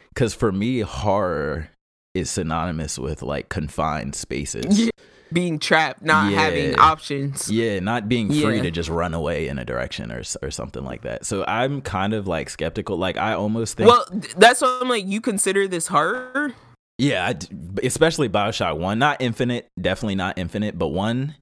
[0.09, 1.69] Because for me, horror
[2.13, 4.79] is synonymous with like confined spaces.
[4.79, 4.89] Yeah.
[5.31, 8.61] being trapped not having options Yeah, not being free Yeah.
[8.63, 11.25] to just run away in a direction or or something like that.
[11.25, 12.97] So I'm kind of like skeptical.
[12.97, 14.05] Like I almost think, well
[14.37, 16.53] that's what i'm like you consider this horror
[16.99, 17.47] yeah, I d
[17.81, 21.33] especially Bioshock One, not Infinite, definitely not Infinite, but one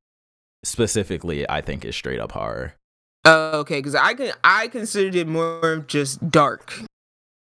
[0.64, 2.76] specifically, I think is straight up horror.
[3.26, 6.74] Uh, okay because i can i considered it more just dark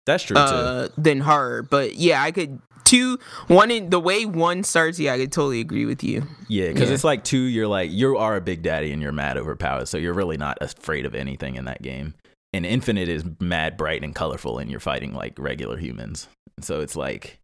[0.06, 0.40] That's true too.
[0.40, 5.12] uh than horror but yeah i could two one in the way one starts yeah
[5.12, 6.94] i could totally agree with you Yeah, because yeah.
[6.94, 7.38] it's like two.
[7.38, 10.58] You're like you are a big daddy and you're mad overpowered, so you're really not
[10.60, 12.14] afraid of anything in that game.
[12.52, 16.26] And Infinite is mad, bright, and colorful, and you're fighting like regular humans.
[16.60, 17.38] So it's like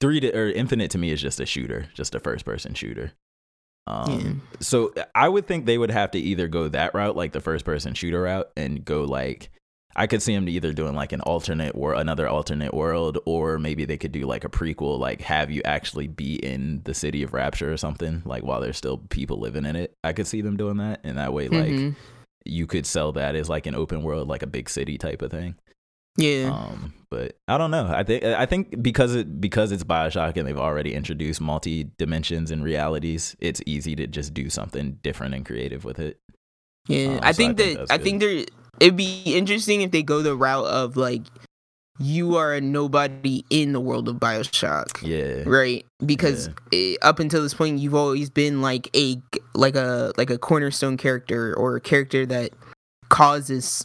[0.00, 3.12] three to or Infinite to me is just a shooter, just a first person shooter.
[3.90, 7.40] Um, so I would think they would have to either go that route, like the
[7.40, 9.50] first person shooter route, and go like
[9.96, 13.84] I could see them either doing like an alternate or another alternate world, or maybe
[13.84, 17.32] they could do like a prequel, like have you actually be in the city of
[17.34, 19.92] Rapture or something, like while there's still people living in it.
[20.04, 21.96] I could see them doing that, and that way, like Mhm.
[22.44, 25.32] you could sell that as like an open world, like a big city type of
[25.32, 25.56] thing.
[26.16, 27.90] Yeah Um, but I don't know.
[27.92, 32.50] I think I think because it because it's Bioshock and they've already introduced multi dimensions
[32.50, 36.18] and realities, it's easy to just do something different and creative with it.
[36.88, 38.04] Yeah, Um, I so think I think that I good.
[38.04, 38.44] think there
[38.80, 41.22] it'd be interesting if they go the route of like
[41.98, 45.84] you are a nobody in the world of Bioshock, Yeah, right?
[46.06, 49.20] Because eh, up until this point, you've always been like a
[49.54, 52.52] like a like a cornerstone character or a character that
[53.10, 53.84] causes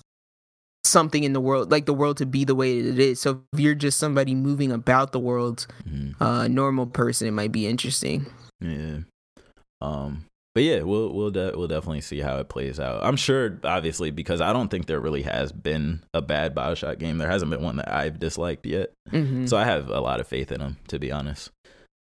[0.85, 3.19] something in the world, like the world to be the way it is.
[3.21, 6.15] So if you're just somebody moving about the world, Mhm.
[6.19, 8.25] a normal person, it might be interesting.
[8.61, 8.99] yeah.
[9.81, 13.03] Um, but yeah, we'll we'll de- we'll definitely see how it plays out.
[13.03, 17.17] I'm sure, obviously, because I don't think there really has been a bad Bioshock game.
[17.17, 18.91] There hasn't been one that I've disliked yet.
[19.09, 21.51] hmm So I have a lot of faith in them, to be honest.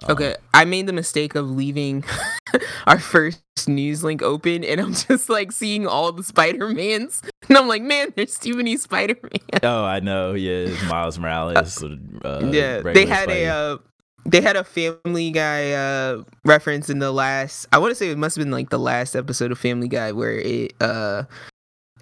[0.04, 2.04] Um, Okay, I made the mistake of leaving
[2.88, 7.58] our first news link open, and I'm just like seeing all the Spider Mans, and
[7.58, 9.60] I'm like, man, there's too many Spider Man.
[9.64, 10.34] Oh, I know.
[10.34, 11.84] Yeah, Miles Morales.
[11.84, 13.78] Uh, yeah, they had a uh,
[14.26, 17.66] they had a Family Guy uh, reference in the last.
[17.72, 20.12] I want to say it must have been like the last episode of Family Guy
[20.12, 21.24] where it uh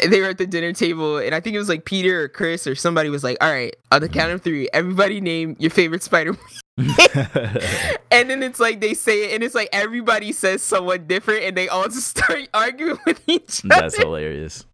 [0.03, 2.67] they were at the dinner table, and I think it was like Peter or Chris
[2.67, 6.03] or somebody was like, "All right, on the count of three, everybody name your favorite
[6.03, 6.39] Spider." Man
[8.11, 11.57] And then it's like they say it, and it's like everybody says someone different, and
[11.57, 13.81] they all just start arguing with each other.
[13.81, 14.65] That's hilarious.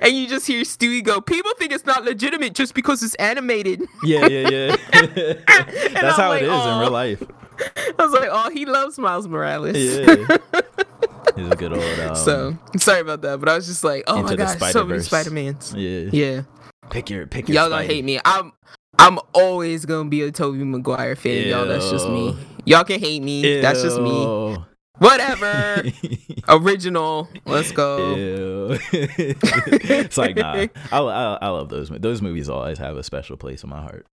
[0.00, 3.82] and you just hear Stewie go, "People think it's not legitimate just because it's animated."
[4.04, 4.76] Yeah, yeah, yeah.
[4.92, 7.22] That's I'm how like, it is in real life.
[7.98, 9.76] I was like, oh, he loves Miles Morales.
[9.76, 10.04] Yeah.
[11.36, 12.00] He's a good old.
[12.00, 15.00] Um, so sorry about that, but I was just like, oh my gosh, so many.
[15.00, 15.72] Spider Mans.
[15.76, 16.08] yeah.
[16.12, 16.42] Yeah,
[16.90, 17.54] Pick your pick your.
[17.56, 17.86] y'all gonna Spidey.
[17.86, 18.20] hate me.
[18.24, 18.52] I'm
[18.98, 21.66] I'm always gonna be a Tobey Maguire fan, y'all.
[21.66, 22.36] That's just me.
[22.64, 23.60] Y'all can hate me.
[23.60, 24.56] That's just me.
[24.98, 25.82] Whatever.
[26.48, 27.28] Original.
[27.46, 28.14] Let's go.
[28.16, 28.78] Ew.
[28.92, 30.66] it's like nah.
[30.92, 31.88] I, I, I love those.
[31.88, 34.06] Those movies always have a special place in my heart.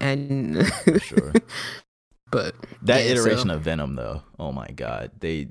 [0.00, 1.32] And For sure.
[2.30, 4.22] But That Yeah, iteration so- of Venom, though.
[4.38, 5.48] Oh my god, they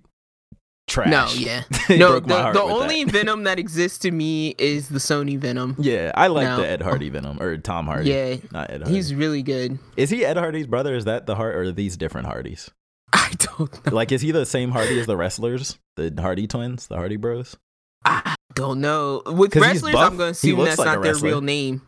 [0.87, 1.09] trash.
[1.09, 1.63] no, yeah.
[1.89, 2.81] No, the, heart the with that.
[2.81, 5.75] only Venom that exists to me is the Sony Venom.
[5.79, 6.57] Yeah, I like No.
[6.57, 8.09] the Ed Hardy Venom or Tom Hardy.
[8.09, 8.95] Yeah, not Ed Hardy.
[8.95, 9.77] he's really good.
[9.97, 10.95] Is he Ed Hardy's brother?
[10.95, 12.71] Is that the Hart or are these different Hardys?
[13.13, 13.91] I don't know.
[13.91, 17.55] Like, is he the same Hardy as the wrestlers, the Hardy twins, the Hardy Bros?
[18.05, 19.21] I don't know.
[19.25, 19.93] With wrestlers.
[19.95, 21.81] I'm going to assume that's like not their real name.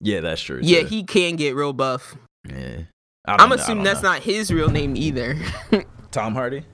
[0.00, 0.60] Yeah, that's true.
[0.62, 0.86] Yeah, too.
[0.86, 2.16] he can get real buff.
[2.48, 2.82] Yeah,
[3.26, 4.12] I'm know, assuming that's know.
[4.12, 5.36] not his real name either.
[6.10, 6.64] Tom Hardy.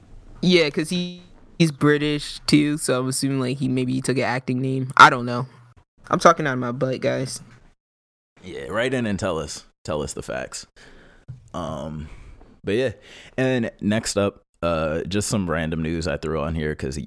[0.43, 1.23] yeah, because he
[1.59, 4.93] he's British too, so I'm assuming like he maybe he took an acting name.
[4.97, 5.47] I don't know.
[6.09, 7.41] I'm talking out of my butt, guys.
[8.43, 9.65] Yeah, write in and tell us.
[9.85, 10.67] Tell us the facts.
[11.55, 12.09] Um,
[12.65, 12.93] but yeah,
[13.37, 16.99] and next up, uh, just some random news I threw on here because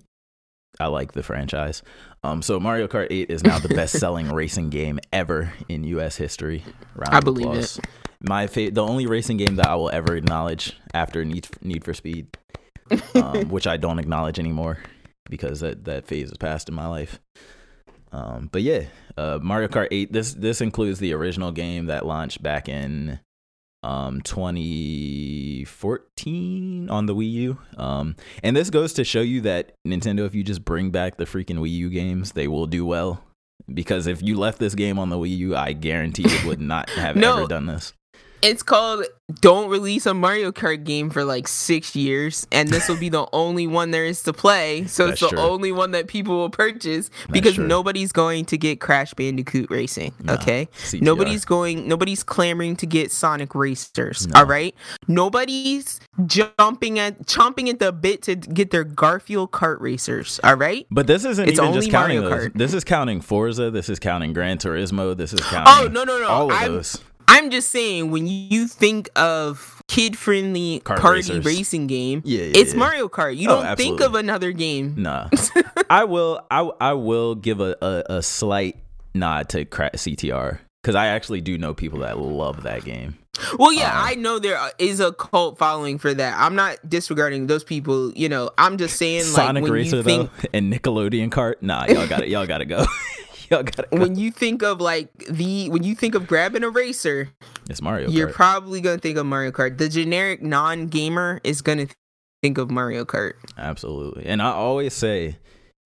[0.79, 1.83] I like the franchise.
[2.23, 6.15] Um, so Mario Kart 8 is now the best-selling racing game ever in U.S.
[6.15, 6.63] history.
[6.95, 7.79] Round I believe applause.
[8.23, 11.93] My fa- the only racing game that I will ever acknowledge after Need Need for
[11.93, 12.37] Speed,
[13.15, 14.79] um, which I don't acknowledge anymore
[15.29, 17.19] because that that phase is past in my life.
[18.13, 18.83] Um, but yeah,
[19.17, 20.13] uh, Mario Kart 8.
[20.13, 23.19] This this includes the original game that launched back in
[23.81, 27.57] um 2014 on the Wii U.
[27.77, 31.25] Um, and this goes to show you that Nintendo, if you just bring back the
[31.25, 33.21] freaking Wii U games, they will do well.
[33.73, 36.89] Because if you left this game on the Wii U, I guarantee it would not
[36.91, 37.39] have No.
[37.39, 37.93] ever done this.
[38.43, 39.05] It's called
[39.39, 43.25] Don't Release a Mario Kart game for like six years, and this will be the
[43.33, 44.85] only one there is to play.
[44.85, 45.39] So it's the true.
[45.39, 50.13] only one that people will purchase because nobody's going to get Crash Bandicoot Racing.
[50.21, 51.87] Nah, okay, nobody's going.
[51.87, 54.27] Nobody's clamoring to get Sonic Racers.
[54.27, 54.41] No.
[54.41, 54.75] All right,
[55.07, 60.41] nobody's jumping at chomping at the bit to get their Garfield Kart Racers.
[60.43, 60.85] All right.
[60.91, 62.49] But this isn't It's even only just counting Mario those.
[62.49, 62.57] Kart.
[62.57, 63.71] This is counting Forza.
[63.71, 65.15] This is counting Gran Turismo.
[65.15, 65.73] This is oh, counting.
[65.73, 66.27] Oh no no no!
[66.27, 67.01] All of I'm, those.
[67.27, 72.73] I'm just saying when you think of kid-friendly Kart karty racing game, Yeah, yeah, it's
[72.73, 72.79] yeah.
[72.79, 73.35] Mario Kart.
[73.37, 74.95] You Oh, don't think of another game.
[74.97, 75.29] Nah,
[75.89, 76.41] I will.
[76.51, 78.77] I I will give a a, a slight
[79.13, 83.17] nod to CTR because I actually do know people that love that game.
[83.57, 86.35] Well, yeah, Uh, I know there is a cult following for that.
[86.39, 88.11] I'm not disregarding those people.
[88.15, 91.55] You know, I'm just saying like Sonic when Racer you think though and Nickelodeon Kart.
[91.61, 92.29] Nah, y'all got it.
[92.29, 92.85] Y'all got to go.
[93.49, 93.97] y'all got to go.
[93.97, 97.29] when you think of like the when you think of grabbing a racer,
[97.69, 99.77] It's Mario you're probably gonna think of Mario Kart.
[99.77, 101.87] The generic non-gamer is gonna
[102.41, 103.33] think of Mario Kart.
[103.57, 104.25] Absolutely.
[104.25, 105.37] And I always say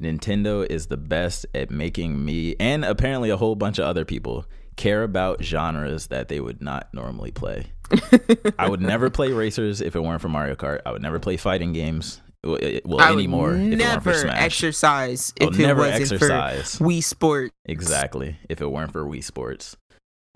[0.01, 4.45] Nintendo is the best at making me and apparently a whole bunch of other people
[4.75, 7.67] care about genres that they would not normally play.
[8.59, 10.81] I would never play racers if it weren't for Mario Kart.
[10.85, 12.21] I would never play fighting games.
[12.43, 16.75] Well, I anymore if it weren't never exercise if it never wasn't exercise.
[16.77, 17.53] for Wii Sports.
[17.65, 18.37] Exactly.
[18.47, 19.75] If it weren't for Wii Sports.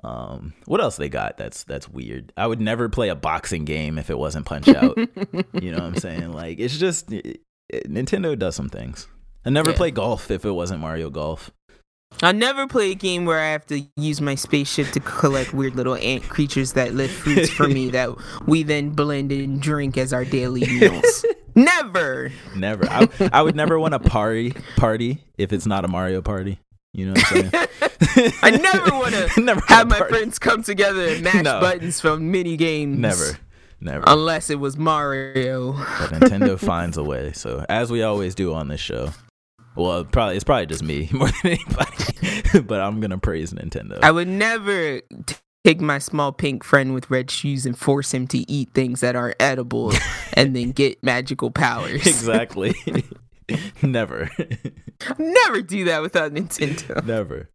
[0.03, 1.37] Um, what else they got?
[1.37, 2.33] That's that's weird.
[2.35, 4.97] I would never play a boxing game if it wasn't Punch Out.
[4.97, 6.31] you know what I'm saying?
[6.33, 9.07] Like it's just it, it- Nintendo does some things.
[9.45, 9.77] I never Yeah.
[9.77, 11.51] play golf if it wasn't Mario Golf.
[12.21, 15.75] I never play a game where I have to use my spaceship to collect weird
[15.75, 18.09] little ant creatures that lift fruits for me that
[18.47, 21.25] we then blend and drink as our daily meals.
[21.55, 22.31] never.
[22.55, 22.87] Never.
[22.89, 26.59] I, I would never want a party party if it's not a Mario party.
[26.93, 28.33] You know what I'm saying?
[28.43, 30.13] I never want to Never have my party.
[30.13, 31.61] friends come together and mash No.
[31.61, 32.97] buttons from mini games.
[32.99, 33.37] Never.
[33.79, 34.03] Never.
[34.07, 35.71] Unless it was Mario.
[35.73, 37.31] but Nintendo finds a way.
[37.31, 39.09] So as we always do on this show,
[39.75, 43.99] well, probably it's probably just me more than anybody, but I'm gonna praise Nintendo.
[44.03, 48.27] I would never t- take my small pink friend with red shoes and force him
[48.27, 49.93] to eat things that aren't edible
[50.33, 52.05] and then get magical powers.
[52.07, 52.73] exactly.
[53.81, 54.29] never,
[55.17, 57.03] Never do that without Nintendo.
[57.05, 57.49] never.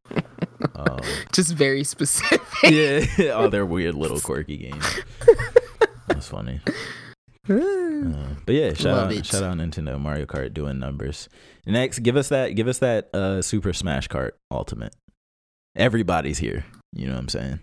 [0.75, 1.01] Um,
[1.33, 2.41] Just very specific.
[2.65, 4.85] yeah, oh, they're weird little quirky games.
[6.09, 6.61] That's funny.
[7.49, 9.27] Uh, but yeah, shout Love out, it.
[9.27, 11.29] shout out Nintendo Mario Kart doing numbers.
[11.65, 14.95] Next, give us that, give us that uh, Super Smash Kart Ultimate.
[15.77, 16.65] Everybody's here.
[16.93, 17.61] You know what I'm saying?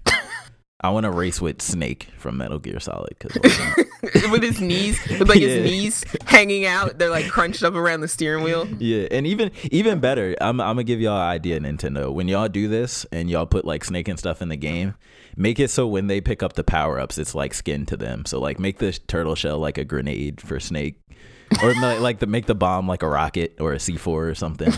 [0.83, 3.35] I want to race with Snake from Metal Gear Solid because
[4.31, 5.47] with his knees, with like Yeah.
[5.47, 8.67] his knees hanging out, they're like crunched up around the steering wheel.
[8.79, 12.11] yeah, and even even better, I'm I'm gonna give y'all an idea, Nintendo.
[12.13, 14.95] When y'all do this and y'all put like Snake and stuff in the game,
[15.37, 18.25] make it so when they pick up the power ups, it's like skin to them.
[18.25, 20.99] So like make the turtle shell like a grenade for Snake,
[21.61, 24.71] or like, like the make the bomb like a rocket or a C4 or something.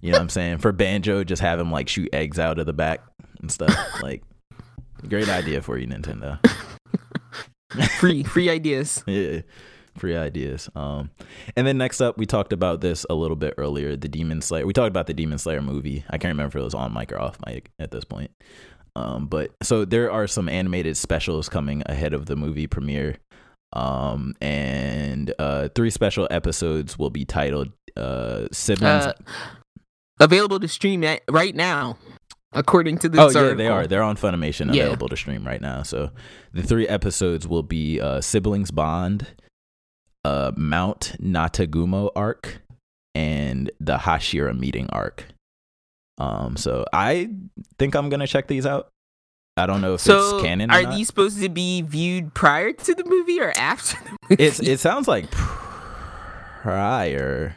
[0.00, 0.58] You know what I'm saying?
[0.58, 3.00] For Banjo, just have him like shoot eggs out of the back
[3.42, 3.76] and stuff.
[4.02, 4.22] Like,
[5.08, 6.38] great idea for you, Nintendo.
[7.98, 9.04] Free, free ideas.
[9.06, 9.42] yeah
[9.96, 10.68] free ideas.
[10.74, 11.10] Um
[11.56, 14.66] and then next up we talked about this a little bit earlier the demon slayer
[14.66, 16.04] we talked about the demon slayer movie.
[16.08, 18.30] I can't remember if it was on mic or off mic at this point.
[18.96, 23.16] Um but so there are some animated specials coming ahead of the movie premiere.
[23.72, 29.06] Um and uh three special episodes will be titled uh siblings.
[29.06, 29.12] Uh,
[30.20, 31.98] available to stream at, right now,
[32.52, 34.82] according to this oh yeah they are they're on funimation Yeah.
[34.84, 36.10] available to stream right now so
[36.52, 39.26] the three episodes will be uh siblings bond
[40.24, 42.60] uh mount natagumo arc
[43.14, 45.26] and the hashira meeting arc
[46.18, 47.28] um so i
[47.78, 48.88] think i'm gonna check these out
[49.56, 50.94] i don't know if So, it's canon or are not.
[50.96, 54.42] these supposed to be viewed prior to the movie or after the movie?
[54.44, 55.30] it's it sounds like
[56.62, 57.54] prior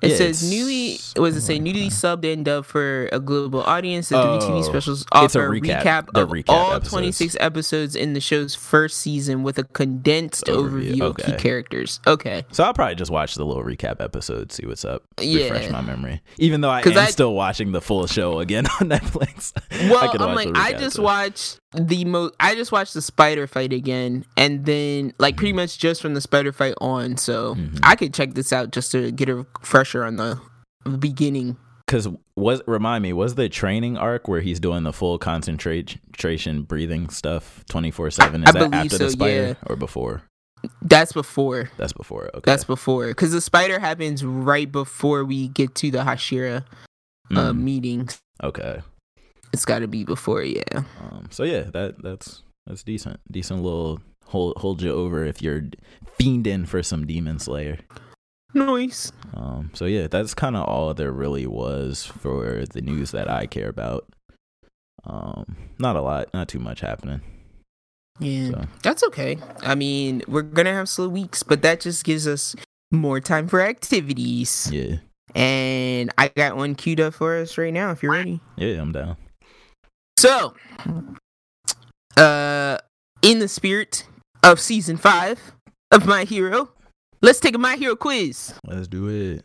[0.00, 0.98] It Yeah, says newly.
[1.16, 4.08] Was it say oh newly subbed and dubbed for a global audience?
[4.10, 6.90] The Oh, specials offer a recap, recap, of recap all episodes.
[6.92, 12.00] 26 episodes in the show's first season with a condensed Overview, overview, of key characters.
[12.06, 15.44] Okay, so i'll probably just watch the little recap episode see what's up Yeah.
[15.44, 18.88] refresh my memory even though i am I- still watching the full show again on
[18.88, 19.52] netflix
[19.90, 22.30] well, could I'm like, I just watched the mo.
[22.40, 26.20] I just watched the spider fight again, and then like pretty much just from the
[26.20, 27.16] spider fight on.
[27.16, 27.80] So Mhm.
[27.82, 30.40] I could check this out just to get a refresher on the
[30.98, 31.56] beginning.
[31.86, 37.08] Because was remind me was the training arc where he's doing the full concentration breathing
[37.08, 38.44] stuff twenty four seven.
[38.44, 39.54] I Is that believe after so, the spider yeah.
[39.66, 40.22] or before?
[40.82, 41.70] That's before.
[41.76, 42.30] That's before.
[42.34, 46.64] Okay, That's before, because the spider happens right before we get to the Hashira
[47.30, 48.08] uh, Mm, meeting.
[48.42, 48.80] okay.
[49.52, 50.62] It's got to be before, yeah.
[51.00, 53.20] Um, so yeah, that that's that's decent.
[53.30, 55.62] Decent little hold hold you over if you're
[56.20, 57.78] fiending for some demon slayer.
[58.54, 59.12] Nice.
[59.34, 63.46] Um, so yeah, that's kind of all there really was for the news that I
[63.46, 64.06] care about.
[65.04, 67.20] Um, not a lot, not too much happening.
[68.20, 68.64] Yeah, So.
[68.82, 69.38] that's okay.
[69.62, 72.56] I mean, we're gonna have slow weeks, but that just gives us
[72.90, 74.68] more time for activities.
[74.72, 74.96] Yeah,
[75.34, 77.90] And I got one queued up for us right now.
[77.92, 78.40] If you're ready.
[78.56, 79.16] yeah, I'm down.
[80.18, 80.52] So,
[82.16, 82.78] uh,
[83.22, 84.02] in the spirit
[84.42, 85.52] of season five
[85.92, 86.70] of My Hero,
[87.22, 88.52] let's take a My Hero quiz.
[88.66, 89.44] Let's do it.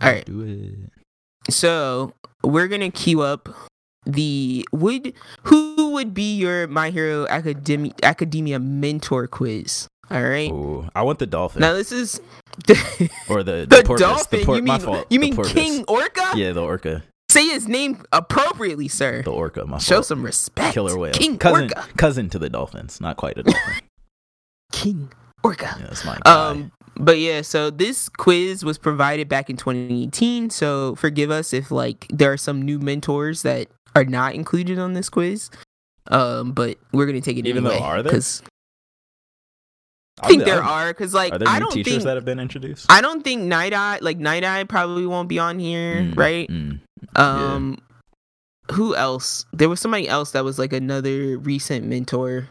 [0.00, 0.24] All right.
[0.24, 1.52] Do it.
[1.52, 3.50] So we're gonna queue up
[4.06, 5.12] the would
[5.42, 9.86] who would be your My Hero Academia Academia mentor quiz.
[10.10, 10.50] All right.
[10.50, 11.60] Ooh, I want the dolphin.
[11.60, 12.22] Now this is
[13.28, 14.00] or the the, the porpoise.
[14.00, 16.32] Dolphin, the por- you mean, You mean King Orca?
[16.34, 17.02] Yeah, the orca.
[17.36, 19.22] Say his name appropriately, sir.
[19.22, 19.66] The orca.
[19.66, 20.06] My Show fault.
[20.06, 20.72] some respect.
[20.74, 21.12] Killer whale.
[21.12, 21.86] King cousin, Orca.
[21.96, 23.00] cousin to the dolphins.
[23.00, 23.62] Not quite a dolphin.
[24.72, 25.12] King
[25.44, 25.76] Orca.
[25.78, 26.32] yeah, that's my guy.
[26.48, 30.48] Um, but yeah, so this quiz was provided back in 2018.
[30.50, 34.94] So forgive us if like there are some new mentors that are not included on
[34.94, 35.50] this quiz.
[36.08, 37.86] Um, but we're gonna take it Even though anyway.
[37.86, 38.12] are there?
[38.12, 38.42] Because
[40.22, 40.88] I think there- are.
[40.88, 42.86] Because like are there I don't teachers think that have been introduced?
[42.90, 46.48] I don't think Night Eye like Night Eye probably won't be on here, Mm, right?
[46.48, 46.80] mm,
[47.14, 47.78] Um,
[48.72, 49.44] who else?
[49.52, 52.48] There was somebody else that was like another recent mentor.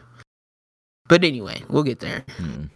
[1.08, 2.24] But anyway, we'll get there.
[2.38, 2.70] mm.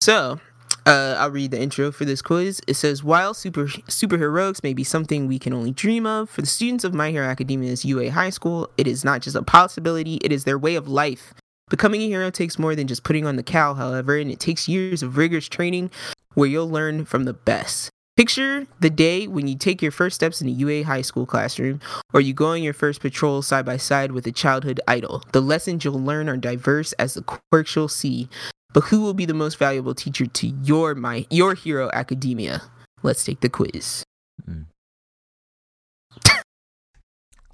[0.00, 0.40] So,
[0.86, 2.60] uh, I'll read the intro for this quiz.
[2.66, 6.46] It says, "While super superheroics may be something we can only dream of, for the
[6.46, 10.32] students of My Hero Academia's UA High School, it is not just a possibility; it
[10.32, 11.34] is their way of life.
[11.70, 14.68] Becoming a hero takes more than just putting on the cowl, however, and it takes
[14.68, 15.90] years of rigorous training,
[16.34, 17.90] where you'll learn from the best."
[18.22, 21.80] Picture the day when you take your first steps in a UA high school classroom,
[22.12, 25.24] or you go on your first patrol side by side with a childhood idol.
[25.32, 28.28] The lessons you'll learn are diverse as the quirks you'll see,
[28.72, 32.62] but who will be the most valuable teacher to your my your hero academia?
[33.02, 34.04] Let's take the quiz.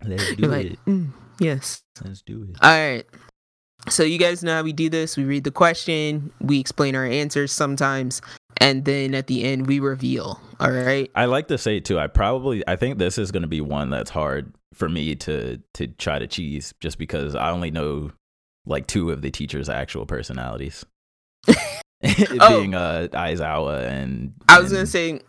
[0.04, 0.78] Let's do like, it.
[0.84, 1.80] "Mm, yes.
[2.04, 2.58] Let's do it.
[2.60, 3.06] All right.
[3.88, 5.16] So you guys know how we do this.
[5.16, 8.20] We read the question, we explain our answers sometimes,
[8.58, 10.40] and then at the end we reveal.
[10.60, 11.10] All right.
[11.14, 11.98] I like to say too.
[11.98, 15.60] I probably I think this is going to be one that's hard for me to
[15.74, 18.10] to try to cheese, just because I only know
[18.66, 20.84] like two of the teachers' actual personalities.
[21.46, 21.58] It
[22.40, 22.58] Oh.
[22.60, 25.20] being uh Aizawa and I was gonna say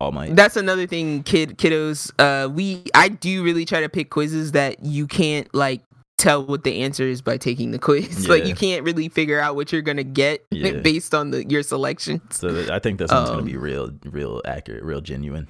[0.00, 0.34] All Might.
[0.36, 2.10] That's another thing, kid kiddos.
[2.18, 5.82] Uh, we I do really try to pick quizzes that you can't like
[6.18, 8.26] tell what the answer is by taking the quiz.
[8.28, 10.72] Like you can't really figure out what you're gonna get Yeah.
[10.80, 12.22] based on the your selections.
[12.30, 15.48] So I think this one's gonna Um, be real, real accurate, real genuine.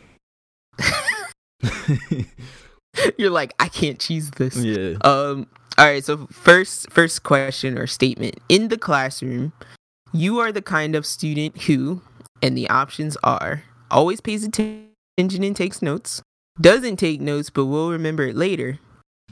[3.19, 4.57] You're like, I can't choose this.
[4.57, 4.97] yeah.
[5.03, 5.47] Um.
[5.79, 6.03] All right.
[6.05, 9.53] So first, first question or statement in the classroom,
[10.13, 12.01] you are the kind of student who,
[12.43, 14.89] and the options are, always pays attention
[15.19, 16.23] and takes notes,
[16.61, 18.79] doesn't take notes but will remember it later,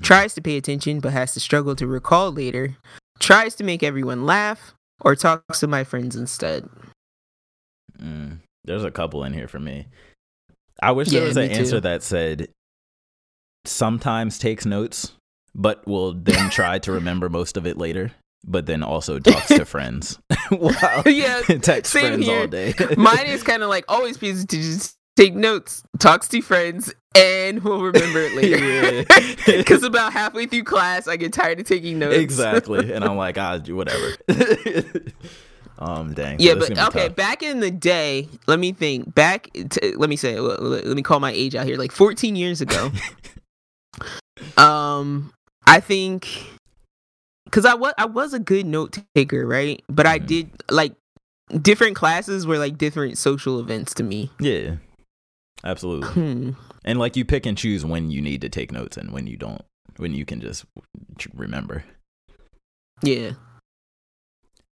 [0.02, 2.76] tries to pay attention but has to struggle to recall later,
[3.18, 6.68] tries to make everyone laugh, or talks to my friends instead.
[8.00, 9.86] Mm, there's a couple in here for me.
[10.82, 11.60] I wish there Yeah, was an me too.
[11.60, 12.48] answer that said
[13.64, 15.12] sometimes takes notes,
[15.54, 18.10] but will then try to remember most of it later,
[18.46, 20.18] but then also talks to friends.
[20.50, 21.02] wow.
[21.06, 22.40] Yeah, Text same friends here.
[22.40, 22.74] all day.
[22.96, 24.44] Mine is kind of like always pays
[25.16, 29.04] take notes, talks to friends, and we'll remember it later.
[29.58, 32.16] Because about halfway through class, I get tired of taking notes.
[32.16, 32.92] exactly.
[32.94, 34.08] And I'm like, ah, whatever.
[35.78, 36.38] um, dang.
[36.40, 37.08] Yeah, this but okay.
[37.08, 37.16] tough.
[37.16, 39.14] Back in the day, let me think.
[39.14, 41.76] Back, t- let me say, let me call my age out here.
[41.76, 42.90] Like 14 years ago.
[44.56, 45.32] um,
[45.66, 46.28] I think
[47.44, 49.82] because I was I was a good note taker, right?
[49.88, 50.26] But I Mhm.
[50.26, 50.94] did like
[51.60, 54.30] different classes were like different social events to me.
[54.40, 54.76] Yeah.
[55.62, 56.08] Absolutely.
[56.08, 56.50] Hmm.
[56.84, 59.36] And like you pick and choose when you need to take notes and when you
[59.36, 59.62] don't,
[59.96, 60.64] when you can just
[61.34, 61.84] remember.
[63.02, 63.32] Yeah,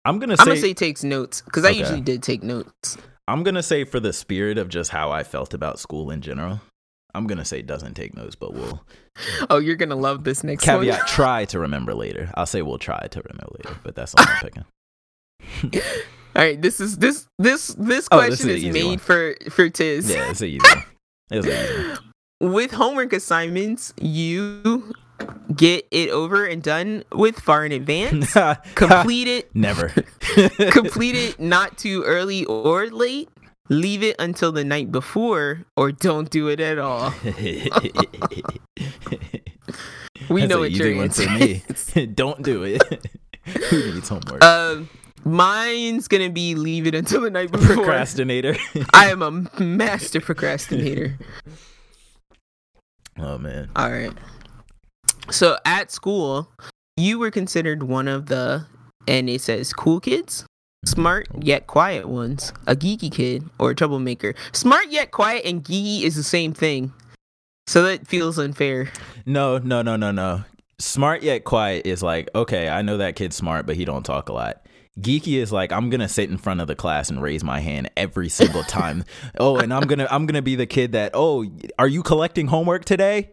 [0.06, 2.98] I'm gonna I'm say, gonna say takes notes because I usually did take notes.
[3.28, 6.62] I'm gonna say for the spirit of just how I felt about school in general,
[7.14, 8.82] I'm gonna say doesn't take notes, but we'll
[9.50, 10.80] Oh, you're gonna love this next one.
[10.80, 12.32] caveat try to remember later.
[12.36, 14.40] I'll say we'll try to remember later, but that's all I'm
[15.72, 15.82] picking.
[16.38, 18.98] All right, this is this this this Oh, this question is is, made one.
[19.00, 20.08] for for Tiz.
[20.08, 20.60] Yeah, it's easy.
[21.32, 22.00] It's easy.
[22.40, 24.94] With homework assignments, you
[25.56, 28.32] get it over and done with far in advance.
[28.76, 29.90] Complete it Never.
[30.72, 33.30] complete it not too early or late.
[33.70, 37.12] Leave it until the night before or don't do it at all.
[37.24, 37.34] We
[40.42, 41.92] That's know what your answer is.
[42.14, 42.84] Don't do it.
[43.70, 44.44] Who needs homework?
[44.44, 44.90] Um
[45.26, 47.76] mine's gonna be leave it until the night before.
[47.76, 48.56] Procrastinator.
[48.94, 49.32] I am a
[49.62, 51.18] master procrastinator.
[53.18, 53.70] oh man.
[53.76, 54.14] All right.
[55.30, 56.50] So at school,
[56.96, 58.66] you were considered one of the,
[59.08, 60.90] and it says cool kids, mm-hmm.
[60.90, 64.34] smart yet quiet ones, a geeky kid, or a troublemaker.
[64.54, 66.94] Smart yet quiet and geeky is the same thing.
[67.68, 68.90] So that feels unfair.
[69.26, 70.46] No, no, no, no, no.
[70.80, 74.30] Smart yet quiet is like, okay, I know that kid's smart, but he don't talk
[74.30, 74.66] a lot.
[75.00, 77.90] Geeky is like, I'm gonna sit in front of the class and raise my hand
[77.96, 79.04] every single time.
[79.40, 81.46] oh, and I'm gonna I'm gonna be the kid that, oh,
[81.78, 83.32] are you collecting homework today?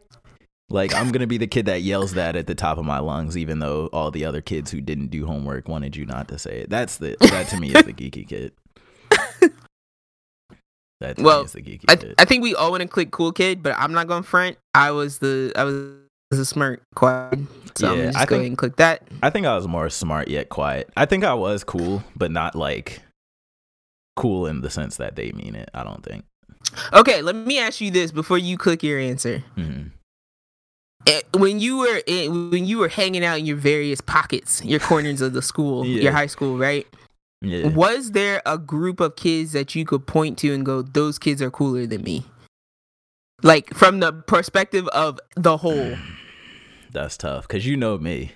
[0.69, 3.37] Like I'm gonna be the kid that yells that at the top of my lungs,
[3.37, 6.61] even though all the other kids who didn't do homework wanted you not to say
[6.61, 6.71] it.
[6.71, 8.53] That's the that to me is the geeky kid.
[11.01, 12.15] That Well, me is the geeky I, kid.
[12.19, 14.57] I think we all want to click cool kid, but I'm not going to front.
[14.75, 15.93] I was the, I was
[16.39, 17.39] a smart quiet.
[17.77, 19.03] So I'm Yeah, just I go think- ahead and click that.
[19.23, 20.91] I think I was more smart yet quiet.
[20.97, 23.03] I think I was cool, but not like
[24.17, 25.71] cool in the sense that they mean it.
[25.75, 26.25] I don't think.
[26.93, 29.43] Okay, let me ask you this before you click your answer.
[29.57, 29.91] Mhm.
[31.07, 34.81] Eh, when you were in, when you were hanging out in your various pockets, your
[34.81, 36.03] corners of the school, Yeah.
[36.05, 36.87] your high school, right?
[37.43, 37.69] Yeah.
[37.69, 41.43] Was there a group of kids that you could point to and go, "Those kids
[41.43, 42.25] are cooler than me"?
[43.43, 45.97] Like from the perspective of the whole.
[46.95, 48.33] That's tough because you know me.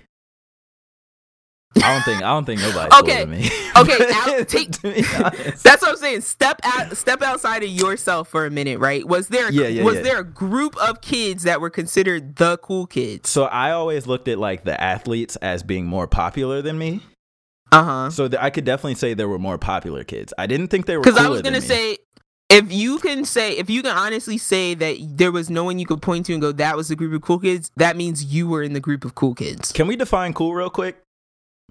[1.77, 3.25] I don't think I don't think nobody Okay.
[3.25, 3.49] me.
[3.79, 4.71] Okay, now take-.
[4.81, 6.21] That's what I'm saying.
[6.21, 9.07] Step out, step outside of yourself for a minute, right?
[9.07, 10.01] Was there, Yeah, yeah, was yeah.
[10.01, 13.29] there a group of kids that were considered the cool kids?
[13.29, 17.01] so I always looked at like the athletes as being more popular than me.
[17.71, 18.09] Uh huh.
[18.09, 20.33] So th- I could definitely say there were more popular kids.
[20.37, 21.99] I didn't think they were Because I was gonna say,
[22.49, 25.85] if you can say, if you can honestly say that there was no one you
[25.85, 28.47] could point to and go, that was the group of cool kids, that means you
[28.47, 29.71] were in the group of cool kids.
[29.71, 30.97] Can we define cool real quick?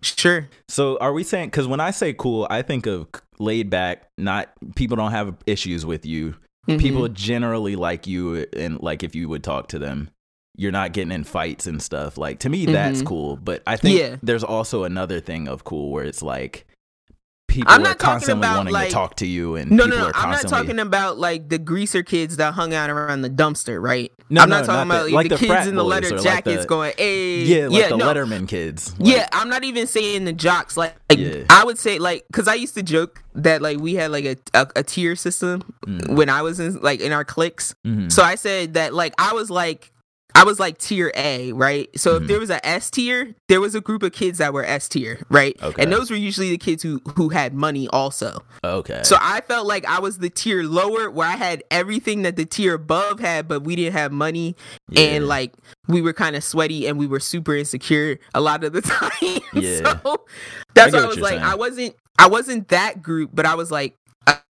[0.02, 0.48] Sure.
[0.68, 3.08] So are we saying because when I say cool, I think of
[3.40, 6.36] laid back, not people don't have issues with you.
[6.68, 6.78] Mhm.
[6.78, 10.10] People generally like you, and like if you would talk to them,
[10.56, 12.16] you're not getting in fights and stuff.
[12.16, 13.06] Like to me, that's Mhm.
[13.06, 13.36] cool.
[13.36, 14.16] But I think Yeah.
[14.22, 16.64] there's also another thing of cool where it's like
[17.48, 19.96] people I'm not talking constantly about, wanting like- to talk to you and No, no,
[19.96, 20.06] no.
[20.08, 23.82] are I'm not talking about like the greaser kids that hung out around the dumpster,
[23.82, 24.12] right?
[24.30, 25.82] No, I'm no, not talking not about the- like, like the, the kids in the
[25.84, 28.06] leather or like jackets the- going, "Hey, yeah, like the no.
[28.06, 28.94] Letterman kids.
[28.98, 30.76] Yeah, I'm not even saying the jocks.
[30.76, 31.44] Like, like, Yeah.
[31.50, 34.36] I would say, like, because I used to joke that like we had like a
[34.54, 35.62] a, a tier system
[36.08, 37.74] when I was in like in our cliques.
[37.86, 38.12] Mhm.
[38.12, 39.90] So I said that like I was like
[40.38, 41.88] I was like tier A, right?
[41.98, 42.22] So Mhm.
[42.22, 44.88] if there was a S tier, there was a group of kids that were S
[44.88, 45.56] tier, right?
[45.62, 45.82] Okay.
[45.82, 48.44] And those were usually the kids who who had money also.
[48.64, 49.00] Okay.
[49.02, 52.44] So I felt like I was the tier lower where I had everything that the
[52.44, 54.54] tier above had, but we didn't have money
[54.88, 55.00] Yeah.
[55.02, 55.54] and like
[55.88, 59.40] we were kind of sweaty and we were super insecure a lot of the time.
[59.52, 59.98] Yeah.
[60.04, 60.24] so
[60.74, 61.42] that's get why I was like, saying.
[61.42, 63.94] I wasn't I wasn't that group, but I was like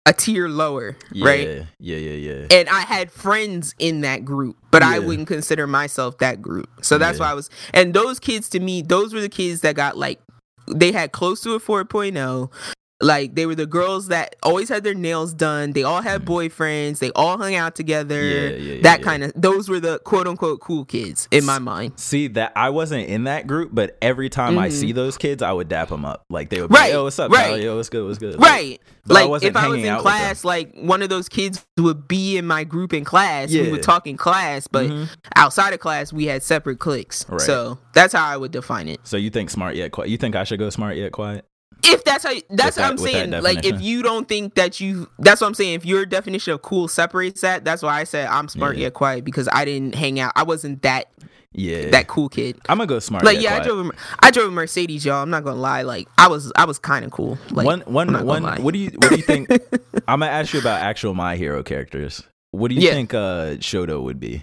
[0.06, 1.48] a, tier lower, yeah, right?
[1.78, 2.46] Yeah, yeah, yeah.
[2.50, 6.68] And I had friends in that group, but I wouldn't consider myself that group.
[6.82, 7.26] So that's Yeah.
[7.26, 10.20] why I was and those kids to me, those were the kids that got like
[10.68, 12.50] they had close to a 4.0
[13.00, 17.00] like they were the girls that always had their nails done they all had boyfriends
[17.00, 18.50] they all hung out together Mm.
[18.50, 21.58] Yeah, yeah, yeah, that kind of those were the quote unquote cool kids in my
[21.58, 24.72] mind See that I wasn't in that group, but every time I Mhm.
[24.72, 26.22] see those kids, I would dap them up.
[26.30, 27.60] Like they would be, Right, like, "Yo, what's up, right.
[27.62, 28.04] Yo, what's good?
[28.06, 28.80] What's good?" Like, right
[29.10, 30.12] I like wasn't if i was in out with them.
[30.20, 33.82] class like one of those kids would be in my group in class we would
[33.82, 35.08] talk in class but Mhm.
[35.36, 37.40] outside of class we had separate cliques Right.
[37.40, 40.08] so that's how i would define it So you think smart yet quiet?
[40.10, 41.44] You think I should go smart yet quiet?
[41.82, 43.42] If that's how that's With what I'm that- that saying.
[43.42, 45.74] Like if you don't think that you that's what I'm saying.
[45.74, 48.84] If your definition of cool separates that, that's why I said I'm smart Yeah.
[48.84, 50.32] yet quiet because I didn't hang out.
[50.36, 51.06] I wasn't that
[51.52, 52.58] Yeah, that cool kid.
[52.68, 53.24] I'm gonna go smart.
[53.24, 53.90] Like yeah, I drove a,
[54.20, 55.22] I drove a Mercedes, y'all.
[55.22, 55.82] I'm not gonna lie.
[55.82, 57.38] Like I was I was kind of cool.
[57.50, 58.42] Like one one one.
[58.42, 58.58] lie.
[58.58, 59.50] What do you what do you think?
[60.08, 62.22] I'm gonna ask you about actual my hero characters.
[62.50, 62.92] What do you Yeah.
[62.92, 64.42] think uh Shoto would be?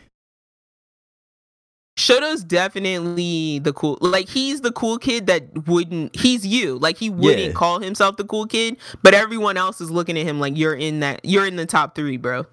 [2.02, 3.98] Shoto's definitely the cool.
[4.02, 6.16] Like he's the cool kid that wouldn't.
[6.16, 6.78] He's you.
[6.80, 7.52] Like he wouldn't Yeah.
[7.54, 11.02] call himself the cool kid, but everyone else is looking at him like you're in
[11.02, 11.22] that.
[11.24, 12.46] You're in the top three, bro.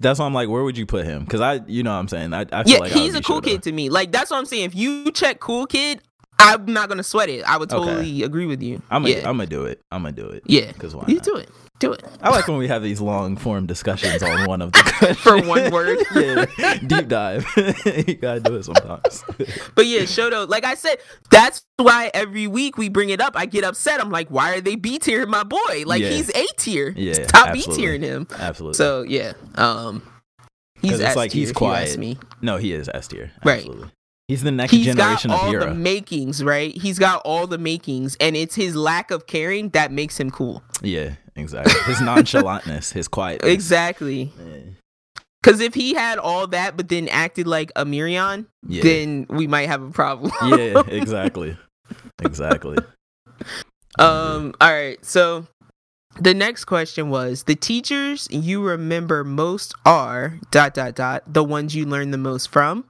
[0.00, 1.24] That's why I'm like, where would you put him?
[1.24, 3.40] Because I, you know, what I'm saying, I, I feel Yeah, like he's a cool
[3.40, 3.44] Shoto.
[3.44, 3.88] kid to me.
[3.90, 4.64] Like that's what I'm saying.
[4.64, 6.00] If you check cool kid,
[6.38, 7.42] I'm not gonna sweat it.
[7.44, 7.84] I would Okay.
[7.86, 8.82] totally agree with you.
[8.90, 9.80] I'm gonna, yeah, I'm gonna do it.
[9.90, 10.42] I'm gonna do it.
[10.46, 10.70] yeah.
[10.72, 11.04] Because why?
[11.08, 11.24] You not?
[11.24, 11.48] do it.
[11.82, 12.04] Do it.
[12.22, 15.72] I like when we have these long form discussions on one of the For one
[15.72, 15.98] word.
[16.14, 17.44] yeah, deep dive.
[18.06, 19.24] you gotta do it sometimes.
[19.74, 20.98] But yeah, Shoto, like I said,
[21.30, 23.32] that's why every week we bring it up.
[23.36, 24.00] I get upset.
[24.00, 25.82] I'm like, why are they B tier my boy?
[25.84, 26.10] Like Yeah.
[26.10, 26.94] he's A tier.
[26.96, 28.28] Yeah, top B tiering him.
[28.38, 28.76] Absolutely.
[28.76, 29.32] So yeah.
[29.56, 30.02] Um
[30.80, 31.98] he's it's like he's quiet.
[31.98, 32.16] me.
[32.40, 33.32] no, he is S tier.
[33.44, 33.68] Right.
[34.28, 35.64] He's the next He's generation got of all hero.
[35.66, 36.72] the makings, right?
[36.74, 40.62] He's got all the makings, and it's his lack of caring that makes him cool.
[40.80, 41.74] yeah, exactly.
[41.86, 43.44] His nonchalantness, his quiet.
[43.44, 44.32] Exactly.
[45.42, 48.82] Because if he had all that, but then acted like a Mirion, Yeah.
[48.82, 50.30] then we might have a problem.
[50.46, 51.56] yeah, exactly.
[52.22, 52.78] Exactly.
[53.98, 54.54] um.
[54.60, 55.04] All right.
[55.04, 55.46] So
[56.20, 61.74] the next question was the teachers you remember most are dot dot dot the ones
[61.74, 62.84] you learned the most from,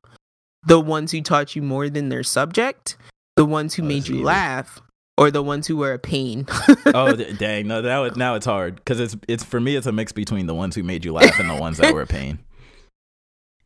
[0.66, 2.96] the ones who taught you more than their subject,
[3.36, 4.24] the ones who Oh, made you easy.
[4.24, 4.80] laugh,
[5.22, 6.46] or the ones who were a pain.
[6.86, 7.68] oh dang!
[7.68, 9.76] No, now it, now it's hard because it's it's for me.
[9.76, 12.02] It's a mix between the ones who made you laugh and the ones that were
[12.02, 12.38] a pain.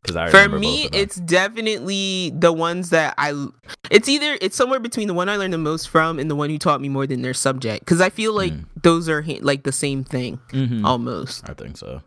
[0.06, 1.00] For me, both of them.
[1.00, 3.48] it's definitely the ones that I.
[3.90, 6.48] It's either it's somewhere between the one I learned the most from and the one
[6.48, 7.84] who taught me more than their subject.
[7.84, 8.66] Because I feel like Mm.
[8.82, 10.84] those are like the same thing Mhm.
[10.84, 11.48] almost.
[11.50, 12.02] I think so.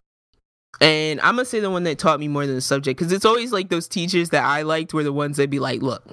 [0.80, 3.26] And I'm gonna say the one that taught me more than the subject because it's
[3.26, 6.04] always like those teachers that I liked were the ones that be like, "Look,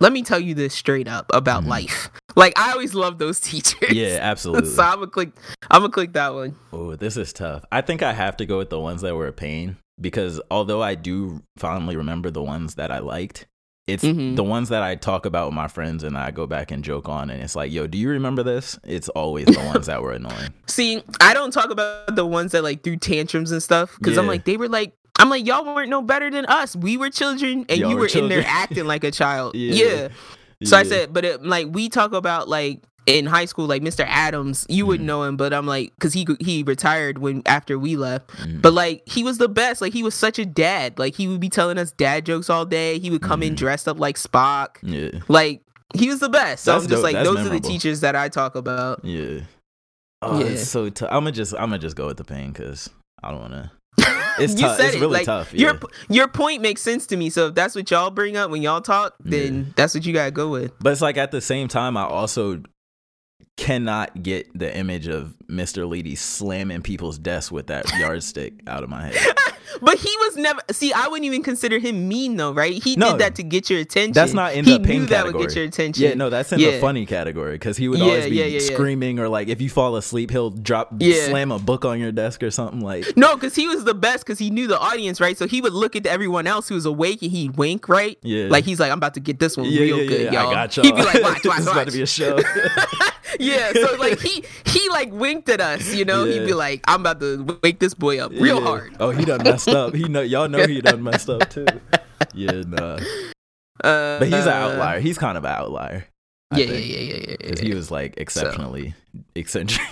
[0.00, 1.68] let me tell you this straight up about Mhm.
[1.68, 3.92] life." Like I always love those teachers.
[3.92, 4.70] Yeah, absolutely.
[4.70, 5.30] so I'm gonna click.
[5.70, 6.56] I'm gonna click that one.
[6.72, 7.64] Oh, this is tough.
[7.70, 10.82] I think I have to go with the ones that were a pain because although
[10.82, 13.46] I do fondly remember the ones that I liked,
[13.86, 14.36] it's Mhm.
[14.36, 17.08] the ones that I talk about with my friends and I go back and joke
[17.08, 18.78] on, and it's like, yo, do you remember this?
[18.84, 20.54] It's always the ones that were annoying.
[20.66, 24.28] See, I don't talk about the ones that like threw tantrums and stuff because I'm
[24.28, 26.74] like, they were like, I'm like, y'all weren't no better than us.
[26.74, 29.54] We were children and Y'all you were were in there acting like a child.
[29.56, 29.84] Yeah.
[29.84, 30.08] yeah.
[30.64, 34.04] So I said, but it, like we talk about like in high school, like Mr.
[34.06, 35.06] Adams, you wouldn't Mhm.
[35.06, 38.60] know him, but I'm like, cause he he retired when after we left, Mhm.
[38.60, 39.80] but like he was the best.
[39.80, 40.98] Like he was such a dad.
[40.98, 42.98] Like he would be telling us dad jokes all day.
[42.98, 43.58] He would come in Mhm.
[43.58, 44.76] dressed up like Spock.
[44.82, 45.62] yeah, Like
[45.94, 46.64] he was the best.
[46.64, 47.04] So That's I'm just dope.
[47.04, 49.00] like, That's those are the teachers that I talk about.
[49.04, 49.40] yeah.
[50.22, 50.46] Oh, Yeah.
[50.46, 51.08] it's so tough.
[51.10, 52.90] I'm gonna just, I'm gonna just go with the pain because
[53.24, 53.72] I don't wanna.
[54.40, 54.76] It's you tough.
[54.76, 55.00] said It's it.
[55.00, 57.30] really like, tough, Your your point makes sense to me.
[57.30, 59.72] So if that's what y'all bring up when y'all talk, then Yeah.
[59.76, 60.72] that's what you gotta go with.
[60.80, 62.62] But it's like at the same time, I also
[63.56, 65.86] cannot get the image of Mr.
[65.88, 69.34] Leedy slamming people's desks with that yardstick out of my head.
[69.80, 70.60] But he was never.
[70.70, 72.82] See, I wouldn't even consider him mean though, right?
[72.82, 73.12] He No.
[73.12, 74.12] did that to get your attention.
[74.12, 76.02] That's not in he the pain knew that would get your attention.
[76.04, 78.60] Yeah, no, that's in the funny category because he would Yeah, always be yeah, yeah,
[78.60, 78.74] yeah.
[78.74, 81.26] screaming or like if you fall asleep, he'll drop Yeah.
[81.28, 83.16] slam a book on your desk or something like.
[83.16, 85.36] No, because he was the best because he knew the audience, right?
[85.36, 88.18] So he would look at everyone else who was awake and he'd wink, right?
[88.22, 88.48] Yeah.
[88.48, 90.32] Like he's like, I'm about to get this one Yeah, real yeah, good, yeah.
[90.42, 90.50] y'all.
[90.50, 90.84] I got y'all.
[90.86, 92.38] He'd be like, watch, watch, this is about to be a show.
[93.40, 96.24] yeah, so like he he like winked at us, you know.
[96.24, 98.64] He'd be like, I'm about to wake this boy up real Yeah.
[98.64, 98.96] hard.
[98.98, 99.94] Oh, he done messed up.
[99.94, 101.66] He know y'all know he done messed up too.
[102.34, 103.00] Yeah, nah.
[103.82, 105.00] Uh, But he's an outlier.
[105.00, 106.06] He's kind of an outlier.
[106.52, 106.86] I Yeah, yeah, think.
[106.86, 107.36] yeah, yeah, yeah, yeah.
[107.40, 108.94] Because he was like exceptionally
[109.34, 109.86] eccentric.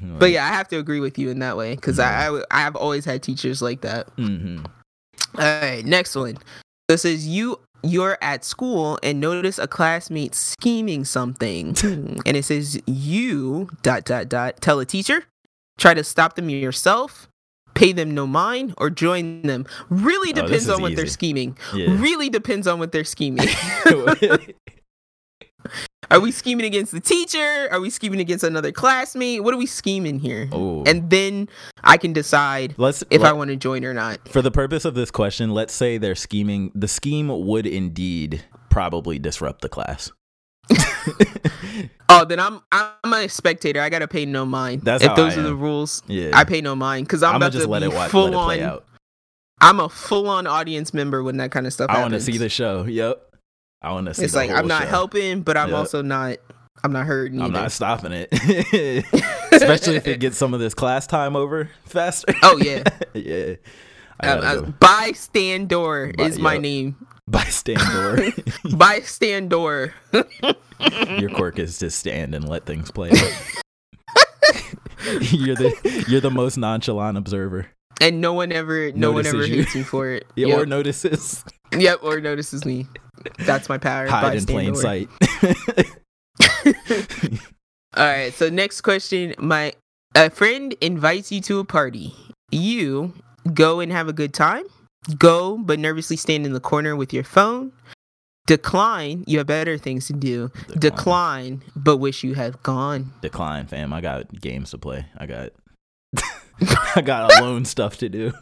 [0.00, 2.30] But yeah, I have to agree with you in that way because Yeah.
[2.50, 4.08] I, I I've always had teachers like that.
[4.16, 4.58] hmm
[5.36, 6.36] All right, next one.
[6.88, 12.44] So it says you you're at school and notice a classmate scheming something, and it
[12.44, 15.24] says you dot dot dot tell a teacher,
[15.78, 17.28] try to stop them yourself,
[17.74, 19.66] pay them no mind, or join them.
[19.88, 21.56] Really Oh, depends is on what they're scheming.
[21.74, 22.00] Yeah.
[22.00, 23.46] Really depends on what they're scheming.
[26.10, 27.68] Are we scheming against the teacher?
[27.70, 29.44] Are we scheming against another classmate?
[29.44, 30.48] What are we scheming here?
[30.52, 30.82] oh.
[30.86, 31.48] And then
[31.84, 34.28] I can decide let's if let- I want to join or not.
[34.28, 36.72] for the purpose of this question, let's say they're scheming.
[36.74, 40.10] The scheme would indeed probably disrupt the class.
[42.12, 43.80] Oh, then I'm I'm a spectator.
[43.80, 44.82] I gotta pay no mind.
[44.82, 46.02] That's if those are the rules.
[46.08, 46.30] Yeah.
[46.34, 48.32] I pay no mind because I'm, I'm about to let be it watch, full let
[48.32, 48.68] it play on.
[48.68, 48.84] out.
[49.60, 52.36] I'm a full on audience member when that kind of stuff I want to see
[52.36, 52.82] the show.
[52.84, 53.29] Yep.
[53.82, 54.24] I want to see.
[54.24, 54.88] It's like I'm not show.
[54.88, 55.76] helping, but I'm Yep.
[55.78, 56.36] also not.
[56.82, 57.40] I'm not hurting.
[57.40, 57.60] I'm either.
[57.62, 58.28] not stopping it.
[59.52, 62.32] Especially if it gets some of this class time over faster.
[62.42, 62.82] Oh yeah.
[63.14, 63.54] yeah.
[64.20, 66.62] I Uh, bystander By- is my yep.
[66.62, 67.06] name.
[67.28, 68.32] Bystander.
[68.76, 69.94] Bystander.
[71.18, 73.32] Your quirk is to stand and let things play out.
[75.32, 77.66] you're the you're the most nonchalant observer.
[78.00, 79.56] and no one ever, no one ever you.
[79.62, 80.26] hates me for it.
[80.34, 80.58] Yeah, yep.
[80.58, 81.44] Or notices.
[81.76, 82.86] yep, or notices me.
[83.38, 84.06] That's my power.
[84.06, 85.08] Hide in plain sight.
[87.96, 88.32] All right.
[88.32, 89.72] So next question: My
[90.14, 92.14] a friend invites you to a party.
[92.50, 93.14] You
[93.52, 94.64] go and have a good time.
[95.18, 97.72] Go, but nervously stand in the corner with your phone.
[98.46, 99.24] Decline.
[99.26, 100.50] You have better things to do.
[100.78, 103.12] Decline, but wish you had gone.
[103.22, 103.92] Decline, fam.
[103.92, 105.06] I got games to play.
[105.16, 105.50] I got
[106.96, 108.32] I got alone stuff to do.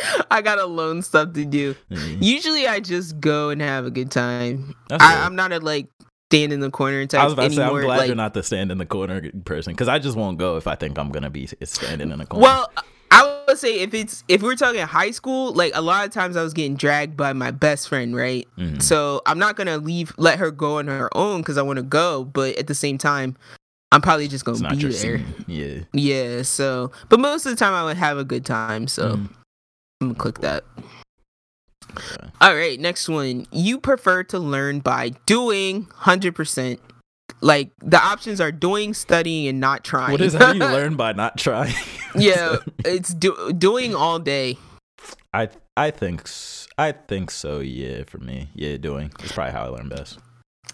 [0.30, 1.74] I got a alone stuff to do.
[1.90, 2.18] Mhm.
[2.20, 4.74] Usually, I just go and have a good time.
[4.88, 5.88] That's I, I'm not a like
[6.30, 7.82] stand in the corner type I was about to say, I'm anymore.
[7.82, 10.56] glad like, you're not the stand in the corner person because I just won't go
[10.56, 12.42] if I think I'm gonna be standing in a corner.
[12.42, 12.70] Well,
[13.12, 16.36] I would say if it's if we're talking high school, like a lot of times
[16.36, 18.46] I was getting dragged by my best friend, right?
[18.58, 18.82] Mhm.
[18.82, 21.84] So I'm not gonna leave, let her go on her own because I want to
[21.84, 23.36] go, but at the same time,
[23.92, 24.92] I'm probably just gonna be there.
[24.92, 25.24] scene.
[25.46, 25.78] Yeah.
[25.92, 26.42] Yeah.
[26.42, 28.88] So, but most of the time I would have a good time.
[28.88, 29.28] So Mm.
[30.00, 30.64] I'm gonna click that.
[31.92, 32.28] Okay.
[32.40, 33.46] All right, next one.
[33.50, 36.80] You prefer to learn by doing, hundred percent.
[37.40, 40.12] Like the options are doing, studying, and not trying.
[40.12, 41.74] What is how you learn by not trying?
[42.14, 44.58] yeah, it's do- doing all day.
[45.32, 46.28] I I think
[46.78, 47.60] I think so.
[47.60, 50.18] Yeah, for me, yeah, doing is probably how I learn best.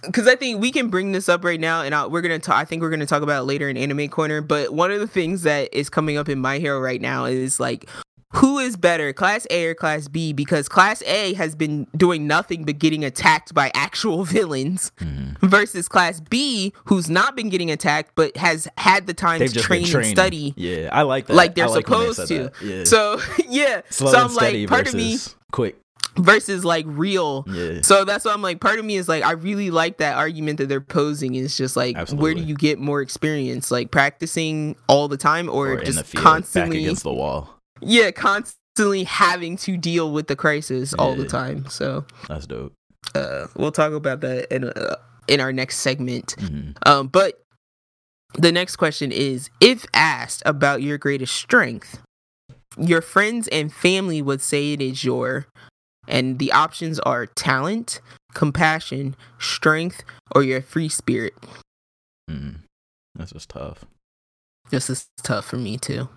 [0.02, 2.56] because I think we can bring this up right now, and I, we're gonna talk.
[2.56, 4.40] I think we're gonna talk about it later in Anime Corner.
[4.40, 7.58] But one of the things that is coming up in My Hero right now is
[7.58, 7.88] like,
[8.34, 10.32] who is better, Class A or Class B?
[10.32, 15.38] Because Class A has been doing nothing but getting attacked by actual villains, Mhm.
[15.40, 19.60] versus Class B, who's not been getting attacked but has had the time They've to
[19.60, 21.34] train and study Yeah, I like that.
[21.34, 22.50] like they're like when they supposed to.
[22.64, 22.84] Yeah.
[22.84, 25.18] So yeah, slow so I'm like, part of me
[25.50, 25.76] quick.
[26.16, 27.44] versus like real.
[27.48, 27.80] Yeah.
[27.82, 30.58] So that's why I'm like, part of me is like, I really like that argument
[30.58, 31.34] that they're posing.
[31.34, 33.70] Is just like, where do you get more experience?
[33.70, 37.58] Like practicing all the time, or, or just constantly, against the wall.
[37.82, 41.66] Yeah, constantly having to deal with the crisis all the time.
[41.68, 42.72] So That's dope.
[43.14, 44.96] uh, we'll talk about that in uh,
[45.28, 46.34] in our next segment.
[46.38, 46.76] Mhm.
[46.86, 47.42] Um, but
[48.34, 52.00] the next question is if asked about your greatest strength,
[52.78, 55.46] your friends and family would say it is your,
[56.08, 58.00] and the options are talent,
[58.34, 60.02] compassion, strength,
[60.34, 61.34] or your free spirit.
[62.30, 62.60] Mhm.
[63.14, 63.84] That's just tough.
[64.70, 66.08] This is tough for me too.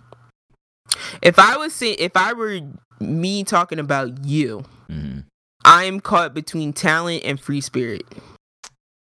[1.22, 2.60] If I was say, if I were
[3.00, 5.20] me talking about you, hmm
[5.68, 8.04] I'm caught between talent and free spirit.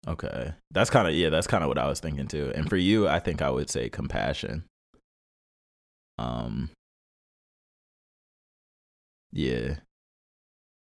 [0.08, 1.30] Okay, that's kind of yeah.
[1.30, 2.52] That's kind of what I was thinking too.
[2.54, 4.64] And for you, I think I would say compassion.
[6.20, 6.70] Um.
[9.32, 9.78] Yeah.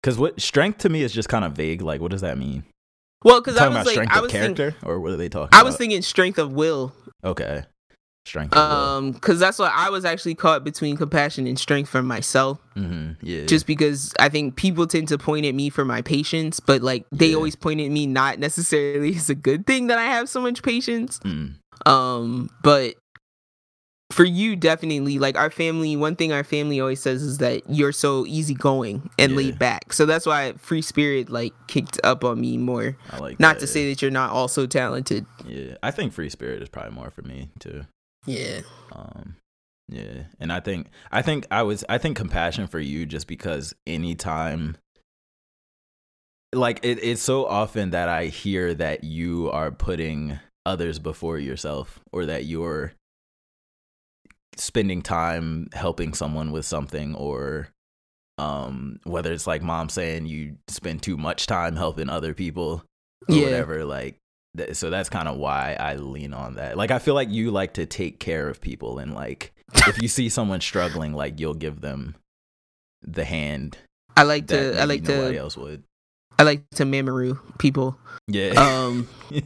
[0.02, 1.80] Because what strength to me is just kind of vague.
[1.80, 2.64] Like, what does that mean?
[3.24, 5.12] Well, because I talking was about like, strength I of was thinking, character, or what
[5.12, 5.66] are they talking I about?
[5.68, 6.92] was thinking strength of will.
[7.24, 7.62] Okay.
[8.24, 8.56] Strength.
[8.56, 12.58] Um, because that's why I was actually caught between compassion and strength for myself.
[12.76, 13.46] Mhm, Yeah.
[13.46, 17.04] Just because I think people tend to point at me for my patience, but like
[17.10, 17.36] they Yeah.
[17.36, 20.62] always point at me not necessarily as a good thing that I have so much
[20.62, 21.18] patience.
[21.24, 21.54] Mm,
[21.84, 22.94] Um, but
[24.12, 27.92] for you, definitely, like our family, one thing our family always says is that you're
[27.92, 29.36] so easygoing and Yeah.
[29.38, 29.92] laid back.
[29.92, 32.96] So that's why free spirit like kicked up on me more.
[33.10, 33.40] I like.
[33.40, 33.72] Not that, to yeah.
[33.72, 35.26] say that you're not also talented.
[35.48, 37.84] Yeah, I think free spirit is probably more for me too.
[38.26, 38.60] Yeah.
[38.92, 39.36] Um,
[39.88, 43.74] yeah, and I think I think I was I think compassion for you just because
[43.86, 44.76] anytime,
[46.54, 52.00] like it, it's so often that I hear that you are putting others before yourself,
[52.12, 52.92] or that you're
[54.56, 57.68] spending time helping someone with something, or
[58.38, 62.84] um, whether it's like mom saying you spend too much time helping other people,
[63.28, 63.42] or Yeah.
[63.42, 64.16] whatever, like
[64.56, 66.76] th- so that's kind of why I lean on that.
[66.76, 69.52] Like I feel like you like to take care of people and like
[69.86, 72.14] if you see someone struggling like you'll give them
[73.02, 73.78] the hand
[74.16, 75.82] I like to I like nobody to else would.
[76.38, 77.96] I like to mamaroo people.
[78.28, 78.52] Yeah.
[78.56, 79.08] Um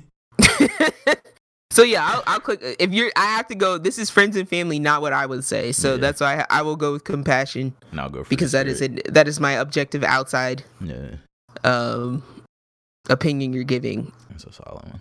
[1.72, 4.48] So yeah, I'll, I'll click if you're I have to go this is friends and
[4.48, 5.72] family not what I would say.
[5.72, 6.00] So Yeah.
[6.00, 8.80] that's why I, I will go with compassion and I'll go for because that is
[8.80, 11.16] it that is my objective outside Yeah.
[11.64, 12.22] um
[13.10, 14.10] opinion you're giving.
[14.44, 15.00] That's a solid one.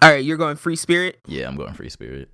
[0.00, 1.18] All right, you're going free spirit.
[1.26, 2.28] Yeah, I'm going free spirit.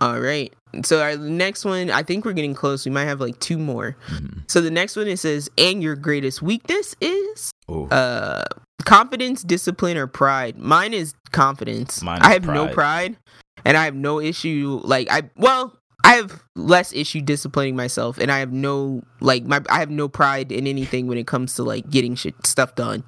[0.00, 0.52] All right.
[0.84, 2.84] So our next one, I think we're getting close.
[2.84, 3.96] We might have like two more.
[4.08, 4.40] Mm-hmm.
[4.48, 8.44] So the next one it says, and your greatest weakness is Oh, uh
[8.84, 10.58] confidence, discipline, or pride.
[10.58, 12.02] Mine is confidence.
[12.02, 12.74] Mine I is have no pride.
[12.74, 13.16] pride,
[13.64, 14.80] and I have no issue.
[14.82, 19.62] Like I, well, I have less issue disciplining myself, and I have no like my
[19.70, 23.04] I have no pride in anything when it comes to like getting shit stuff done.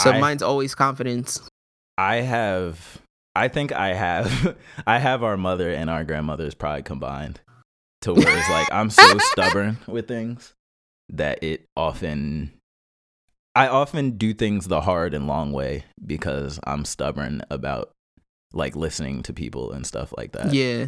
[0.00, 1.47] So I- mine's always confidence.
[1.98, 3.02] I have
[3.34, 4.56] I think I have
[4.86, 7.40] I have our mother and our grandmother's pride combined
[8.02, 10.54] to where it's like I'm so stubborn with things
[11.10, 12.52] that it often
[13.54, 17.90] I often do things the hard and long way because I'm stubborn about
[18.52, 20.54] like listening to people and stuff like that.
[20.54, 20.86] Yeah.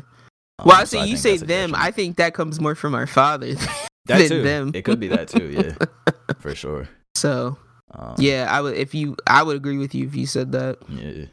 [0.61, 1.75] Um, Well, I so say you say them.
[1.75, 4.43] I think that comes more from our father that than too.
[4.43, 4.71] them.
[4.73, 6.15] It could be that too, yeah.
[6.39, 6.89] for sure.
[7.17, 7.59] So
[7.93, 10.79] Um, yeah, I would if you I would agree with you if you said that.
[10.89, 11.27] Yeah.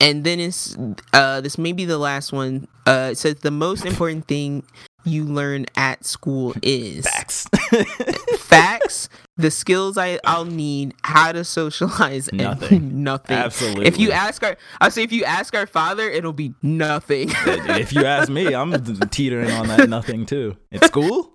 [0.00, 0.76] And then it's
[1.12, 2.68] uh this may be the last one.
[2.86, 4.64] Uh it says the most important thing
[5.04, 7.46] you learn at school is Facts.
[8.38, 13.02] facts, the skills I, I'll need, how to socialize, and Nothing.
[13.04, 13.36] nothing.
[13.36, 13.86] Absolutely.
[13.86, 17.30] If you ask our I say if you ask our father, it'll be nothing.
[17.32, 18.72] if you ask me, I'm
[19.10, 20.56] teetering on that nothing too.
[20.70, 21.34] In school?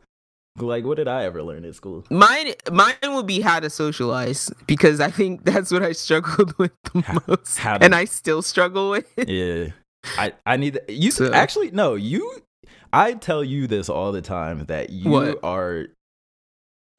[0.57, 2.05] Like, what did I ever learn at school?
[2.11, 6.71] Mine, mine will be how to socialize because I think that's what I struggled with
[6.93, 9.07] the How- most, how to- and I still struggle with.
[9.27, 9.69] Yeah,
[10.17, 11.11] I I need you.
[11.11, 12.41] So- Actually, no, you.
[12.95, 15.39] I tell you this all the time that you What?
[15.43, 15.87] are.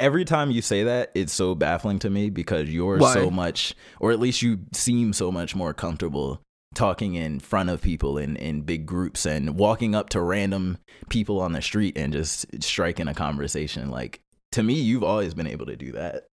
[0.00, 3.14] Every time you say that, it's so baffling to me because you're Why?
[3.14, 6.40] so much, or at least you seem so much more comfortable
[6.74, 10.78] talking in front of people in, in big groups and walking up to random
[11.08, 13.90] people on the street and just striking a conversation.
[13.90, 14.20] Like
[14.52, 16.28] to me, you've always been able to do that.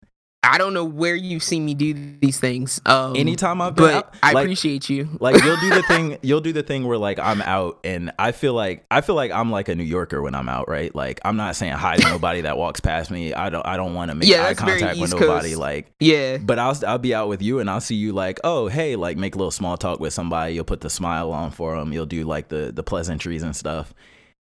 [0.44, 2.80] I don't know where you've seen me do these things.
[2.86, 5.08] Um, Anytime I've been but out, I like- appreciate you.
[5.20, 8.30] like you'll do the thing you'll do the thing where like i'm out and i
[8.32, 11.20] feel like i feel like i'm like a new yorker when i'm out right like
[11.24, 14.10] i'm not saying hi to nobody that walks past me i don't i don't want
[14.10, 15.60] to make Yeah, eye contact with nobody Coast.
[15.60, 18.68] like Yeah, but i'll i'll be out with you and i'll see you like oh
[18.68, 21.76] hey like make a little small talk with somebody you'll put the smile on for
[21.76, 23.92] them you'll do like the the pleasantries and stuff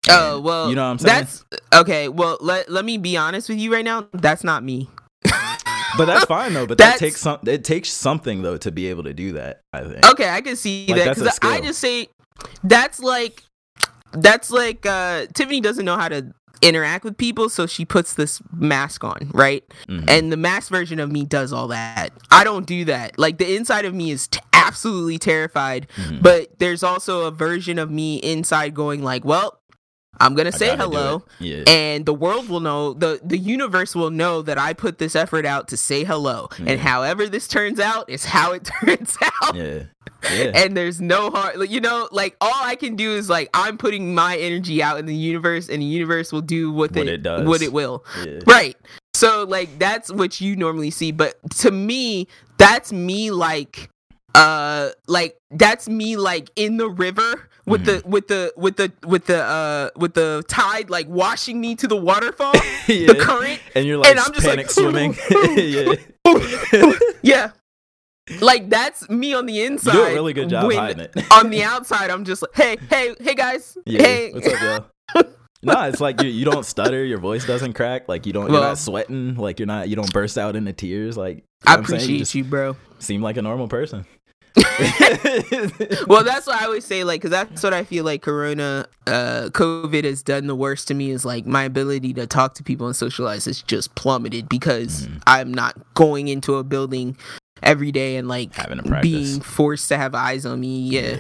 [0.09, 1.45] Oh And well, you know what i'm saying That's
[1.75, 2.09] okay.
[2.09, 4.07] Well, let let me be honest with you right now.
[4.13, 4.89] That's not me.
[5.99, 9.03] but that's fine though but that takes some it takes something though to be able
[9.05, 12.09] to do that i think Okay, I can see Like, that because I just say
[12.65, 13.43] that's like
[14.13, 18.43] that's like uh Tiffany doesn't know how to interact with people, so she puts this
[18.53, 19.63] mask on, right?
[19.89, 20.09] Mhm.
[20.11, 22.09] And the mask version of me does all that.
[22.33, 23.17] I don't do that.
[23.17, 26.21] Like the inside of me is t- absolutely terrified, Mhm.
[26.21, 29.58] but there's also a version of me inside going like, well,
[30.21, 31.23] I'm gonna say hello.
[31.39, 35.15] yeah and the world will know the the universe will know that I put this
[35.17, 36.73] effort out to say hello, Yeah.
[36.73, 39.55] and however this turns out is how it turns out.
[39.55, 39.83] yeah
[40.33, 43.79] yeah And there's no hard, you know, like all I can do is like I'm
[43.79, 47.13] putting my energy out in the universe, and the universe will do what, What it,
[47.15, 47.47] it does.
[47.47, 48.05] what it will.
[48.27, 48.77] yeah Right.
[49.15, 52.27] So like that's what you normally see, but to me,
[52.57, 53.91] that's me like
[54.35, 58.11] uh like that's me like in the river with the Mm-hmm.
[58.11, 61.97] with the with the with the uh with the tide like washing me to the
[61.97, 62.53] waterfall
[62.87, 63.07] yeah.
[63.13, 65.15] the current and you're like and I'm just panic like, swimming.
[65.57, 67.51] yeah, yeah
[68.41, 69.95] like that's me on the inside.
[69.95, 71.33] You do a really good job hiding it.
[71.33, 74.03] on the outside, I'm just like, hey, hey, hey, guys, Yeah.
[74.03, 74.33] hey.
[74.33, 75.23] What's up, yo?
[75.63, 78.61] no, it's like you, you don't stutter, your voice doesn't crack, like you don't you're
[78.61, 81.79] not sweating, like you're not you don't burst out into tears, like you I know
[81.79, 82.01] I'm saying?
[82.03, 82.77] appreciate just you, bro.
[82.99, 84.05] seem like a normal person.
[86.07, 87.05] well, that's what I always say.
[87.05, 90.95] Like, because that's what I feel like Corona, uh, COVID has done the worst to
[90.95, 91.11] me.
[91.11, 95.19] Is like my ability to talk to people and socialize has just plummeted because Mm-hmm.
[95.27, 97.17] I'm not going into a building
[97.63, 100.81] every day and like to being forced to have eyes on me.
[100.81, 101.17] Yeah, Yeah.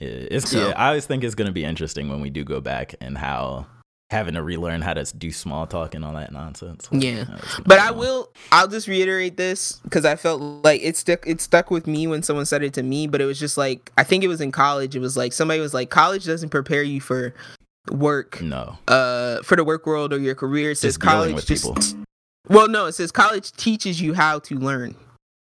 [0.00, 0.74] Yeah, it's So- yeah.
[0.76, 3.66] I always think it's gonna be interesting when we do go back and how
[4.10, 6.88] having to relearn how to do small talk and all that nonsense.
[6.92, 7.24] Yeah.
[7.32, 8.30] Uh, But I will.
[8.52, 11.26] I'll just reiterate this because I felt like it stuck.
[11.26, 13.06] It stuck with me when someone said it to me.
[13.06, 14.94] But it was just like I think it was in college.
[14.94, 17.34] It was like somebody was like, "College doesn't prepare you for
[17.90, 21.64] work, No, uh, for the work world or your career." It says just college just.
[21.64, 21.76] people.
[22.48, 24.94] Well, no, it says college teaches you how to learn.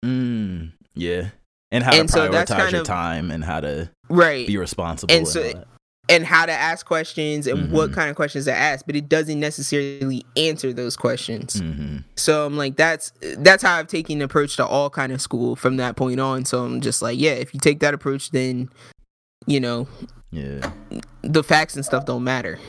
[0.05, 1.29] Mm, yeah,
[1.71, 4.47] and how And to so that's prioritize kind your of- time and how to Right.
[4.47, 5.11] be responsible.
[5.13, 5.63] And And, so-.
[6.09, 7.93] And how to ask questions and what Mhm.
[7.93, 11.55] kind of questions to ask, but it doesn't necessarily answer those questions.
[11.55, 12.03] Mhm.
[12.17, 15.55] So I'm like, that's that's how I've taken the approach to all kind of school
[15.55, 16.43] from that point on.
[16.45, 18.69] So I'm just like, yeah, if you take that approach, then
[19.47, 19.87] you know
[20.31, 20.71] Yeah,
[21.21, 22.59] the facts and stuff don't matter.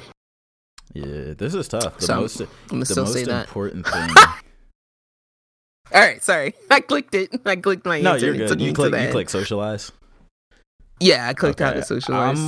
[0.93, 1.35] yeah.
[1.37, 1.99] This is tough.
[1.99, 2.41] The So, most,
[2.71, 3.49] I'm the still most say that.
[3.49, 4.11] important thing.
[5.93, 7.31] All right, sorry, I clicked it.
[7.45, 8.61] I clicked my no, you're good.
[8.61, 8.95] You click.
[8.95, 9.91] You click socialize.
[11.01, 12.39] Yeah, I clicked how Okay, to socialize.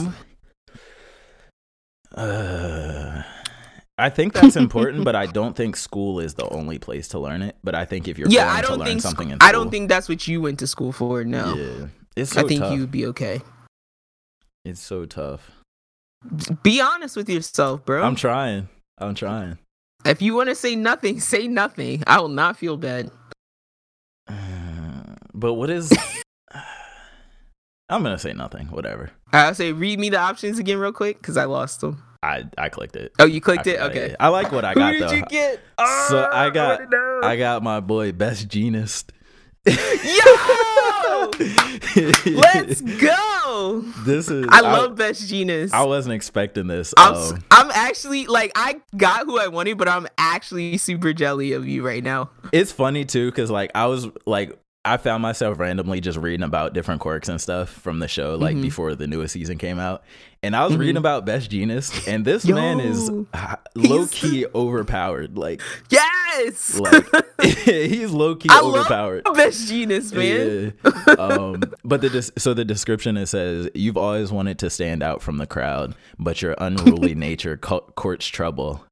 [2.17, 3.23] Uh,
[3.99, 7.43] I think that's important, but I don't think school is the only place to learn
[7.43, 7.57] it.
[7.65, 9.53] But I think if you're yeah, going I to don't learn think something in I
[9.53, 11.25] don't think that's what you went to school for.
[11.25, 12.75] No, yeah, it's so I think tough.
[12.75, 13.41] you would be okay.
[14.65, 15.51] It's so tough.
[16.63, 18.03] Be honest with yourself, bro.
[18.03, 18.69] I'm trying.
[18.99, 19.59] I'm trying.
[20.05, 22.03] if you want to say nothing, say nothing.
[22.07, 23.11] I will not feel bad.
[25.35, 25.93] But what is?
[27.89, 28.67] I'm gonna say nothing.
[28.69, 29.11] Whatever.
[29.33, 32.03] I'll say, read me the options again, real quick, because I lost them.
[32.23, 33.13] I I clicked it.
[33.21, 33.79] Oh, you I clicked it.
[33.81, 34.11] Okay.
[34.11, 34.17] yeah.
[34.19, 34.95] I like what I got.
[34.95, 35.13] Who did though.
[35.15, 35.57] you get?
[35.57, 37.27] So Ah, I got- wanna.
[37.27, 39.11] I got my boy Best Jeanist.
[39.67, 39.75] Yo,
[42.33, 43.81] let's go.
[44.05, 44.47] This is.
[44.51, 45.73] I love Best Jeanist.
[45.73, 46.93] I wasn't expecting this.
[46.97, 51.53] I'm, Um, I'm actually like I got who I wanted, but I'm actually super jelly
[51.53, 52.31] of you right now.
[52.53, 56.73] it's funny too because like I was like I found myself randomly just reading about
[56.73, 58.63] different quirks and stuff from the show like Mhm.
[58.63, 60.03] before the newest season came out,
[60.45, 60.79] and I was Mhm.
[60.79, 63.11] reading about Best Jeanist, and this man is
[63.75, 65.37] low key overpowered.
[65.37, 65.61] Like
[65.91, 67.05] Yes, like
[67.43, 69.25] he's low key I overpowered.
[69.35, 70.73] Best Jeanist, man.
[70.85, 71.13] Yeah.
[71.15, 75.21] um, but the des- so the description it says you've always wanted to stand out
[75.21, 78.86] from the crowd, but your unruly nature courts trouble.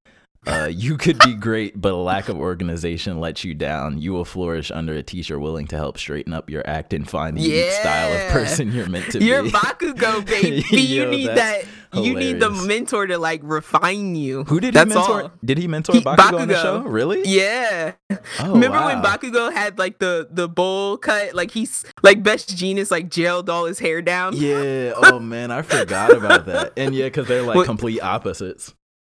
[0.47, 3.99] Uh, you could be great, but a lack of organization lets you down.
[3.99, 7.37] You will flourish under a teacher willing to help straighten up your act and find
[7.37, 9.25] the unique style of person you're meant to be.
[9.25, 9.51] You're be.
[9.51, 10.63] Bakugo, baby.
[10.77, 12.03] you need that's that.
[12.03, 14.43] You need the mentor to like refine you.
[14.45, 15.23] Who did he mentor?
[15.23, 15.33] all.
[15.45, 16.81] Did he mentor He- Bakugo, on the show?
[16.81, 17.23] Really?
[17.25, 17.93] Yeah.
[18.41, 18.87] Oh, Remember wow.
[18.87, 21.35] when Bakugo had like the the bowl cut?
[21.35, 24.35] Like he's like Best Jeanist like gelled all his hair down.
[24.37, 24.93] Yeah.
[24.97, 26.73] Oh man, I forgot about that.
[26.77, 28.75] And yeah, because they're like What- complete opposites.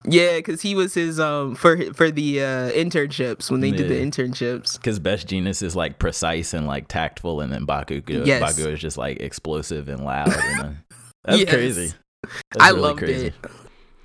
[0.09, 3.95] Yeah, because he was his um for for the uh internships when they did the
[3.95, 4.77] internships.
[4.77, 8.41] Because Best Jeanist is like precise and like tactful, and then Bakugo, Yes.
[8.41, 10.29] Bakugo is just like explosive and loud.
[10.33, 10.77] And,
[11.25, 11.49] that's Yes.
[11.49, 11.93] crazy.
[12.23, 13.27] That's I really loved crazy.
[13.27, 13.33] it.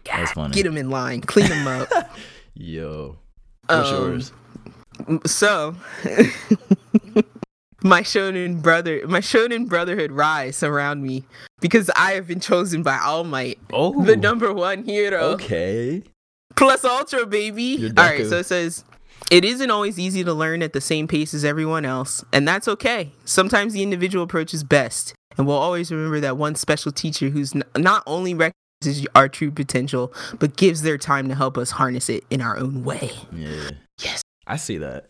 [0.05, 0.55] That's funny.
[0.55, 1.89] Get him in line, clean him up.
[2.55, 3.17] Yo,
[3.69, 4.33] what's Um, yours?
[5.27, 5.75] So,
[7.85, 11.25] my shonen brother, my shonen brotherhood rise around me
[11.61, 15.21] because I have been chosen by All Might, Oh, the number one hero.
[15.35, 16.03] okay.
[16.57, 17.87] Plus Ultra, baby.
[17.97, 18.85] All right, so it says
[19.31, 22.69] it isn't always easy to learn at the same pace as everyone else, and that's
[22.69, 23.13] okay.
[23.25, 27.55] Sometimes the individual approach is best, and we'll always remember that one special teacher who's
[27.55, 32.09] n- not only recognizes our true potential, but gives their time to help us harness
[32.11, 33.13] it in our own way.
[33.33, 33.71] Yeah.
[34.03, 34.21] Yes.
[34.47, 35.09] I see that.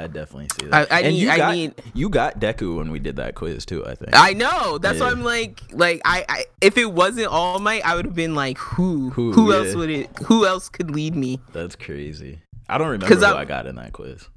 [0.00, 0.90] I definitely see that.
[0.92, 1.74] I and need, you I got need.
[1.94, 3.84] you got Deku when we did that quiz too.
[3.86, 4.10] I think.
[4.14, 4.78] I know.
[4.78, 8.14] That's why I'm like, like I, I, if it wasn't All Might, I would have
[8.14, 9.58] been like, who, Who, who, yeah.
[9.58, 10.10] else would it?
[10.26, 11.40] Who else could lead me?
[11.52, 12.40] that's crazy.
[12.68, 14.28] I don't remember who I'm- I got in that quiz.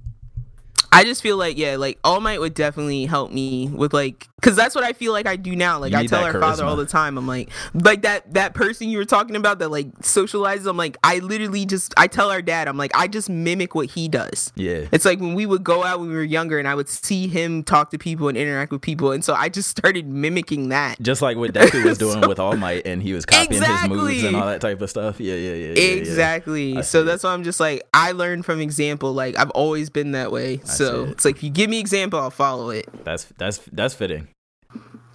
[0.94, 4.57] I just feel like yeah, like All Might would definitely help me with like Cause
[4.57, 5.80] that's what I feel like I do now.
[5.80, 7.18] Like I tell our father all the time.
[7.18, 10.68] I'm like, like that that person you were talking about that like socializes.
[10.68, 12.68] I'm like, I literally just I tell our dad.
[12.68, 14.52] I'm like, I just mimic what he does.
[14.56, 14.88] Yeah.
[14.91, 17.30] It's like when we would go out when we were younger, and I would see
[17.30, 21.02] him talk to people and interact with people, and so I just started mimicking that.
[21.02, 23.88] Just like what Deku was doing So- with All Might, and he was copying his
[23.88, 25.22] moves and all that type of stuff.
[25.22, 25.68] Yeah, yeah, yeah.
[25.68, 25.95] yeah, yeah.
[25.95, 26.78] exactly.
[26.80, 29.14] I So that's why I'm just like I learned from example.
[29.14, 30.60] Like I've always been that way.
[30.65, 31.10] So see it.
[31.10, 32.88] it's like if you give me example, I'll follow it.
[33.03, 34.27] That's that's that's fitting.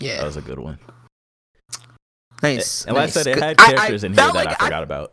[0.00, 0.78] Yeah, that was a good one.
[2.42, 2.84] nice.
[2.84, 3.16] And like nice.
[3.16, 5.12] I said, it had I- I characters in here that like I forgot about.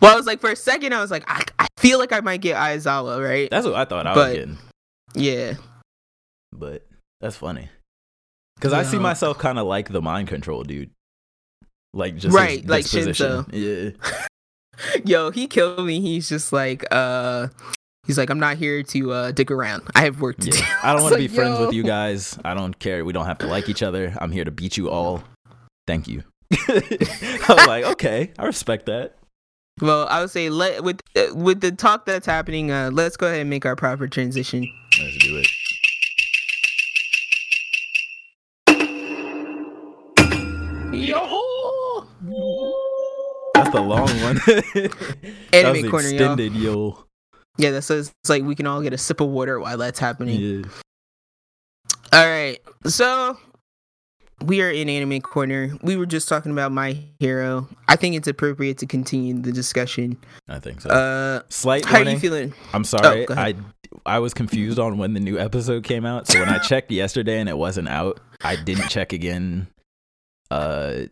[0.00, 2.20] Well, I was like for a second, I was like, I, I feel like I
[2.20, 3.48] might get Aizawa, right?
[3.50, 4.58] That's what I thought I But- was getting,
[5.14, 5.54] yeah.
[6.52, 6.84] but
[7.20, 7.68] that's funny.
[8.56, 10.90] Because I see myself kind of like the mind control dude.
[11.92, 13.44] Like just Right, his like disposition.
[13.44, 13.94] Shinso.
[14.02, 14.26] Yeah,
[15.04, 16.00] Yo, he killed me.
[16.00, 17.48] He's just like, uh,
[18.06, 19.82] he's like, I'm not here to uh dick around.
[19.94, 20.58] I have work to do.
[20.58, 20.78] yeah.
[20.82, 21.66] I don't want to be friends yo.
[21.66, 22.38] with you guys.
[22.44, 23.04] I don't care.
[23.04, 24.16] We don't have to like each other.
[24.20, 25.22] I'm here to beat you all.
[25.86, 26.22] Thank you.
[26.52, 29.16] I was like, okay, I respect that.
[29.80, 32.70] Well, I would say let with uh, with the talk that's happening.
[32.70, 34.70] Uh, let's go ahead and make our proper transition.
[35.00, 35.48] Let's do it.
[40.92, 42.06] Yo,
[43.54, 44.36] That's the long one.
[44.46, 46.14] that Anime was corner, yo.
[46.14, 47.03] extended, yo.
[47.56, 49.98] Yeah, that says it's like we can all get a sip of water while that's
[49.98, 50.40] happening.
[50.40, 50.62] Yeah.
[52.12, 53.38] All right, so
[54.42, 55.76] we are in anime corner.
[55.82, 57.68] We were just talking about my hero.
[57.88, 60.18] I think it's appropriate to continue the discussion.
[60.48, 60.90] I think so.
[60.90, 62.52] Uh, Slight how are you feeling?
[62.72, 63.26] I'm sorry.
[63.26, 63.54] go I.
[64.06, 66.26] I was confused on when the new episode came out.
[66.26, 69.68] So when I checked yesterday and it wasn't out, I didn't check again.
[70.50, 71.04] Uh,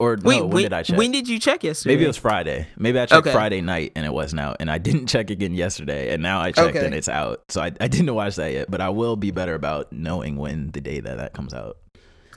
[0.00, 0.96] or Wait, no, when, when did I check?
[0.98, 1.94] When did you check yesterday?
[1.94, 2.66] Maybe it was Friday.
[2.76, 3.32] Maybe I checked Okay.
[3.32, 6.52] Friday night and it wasn't out, and I didn't check again yesterday, and now I
[6.52, 6.84] checked Okay.
[6.86, 7.42] and it's out.
[7.50, 10.70] So I, I didn't watch that yet, but I will be better about knowing when
[10.72, 11.76] the day that that comes out.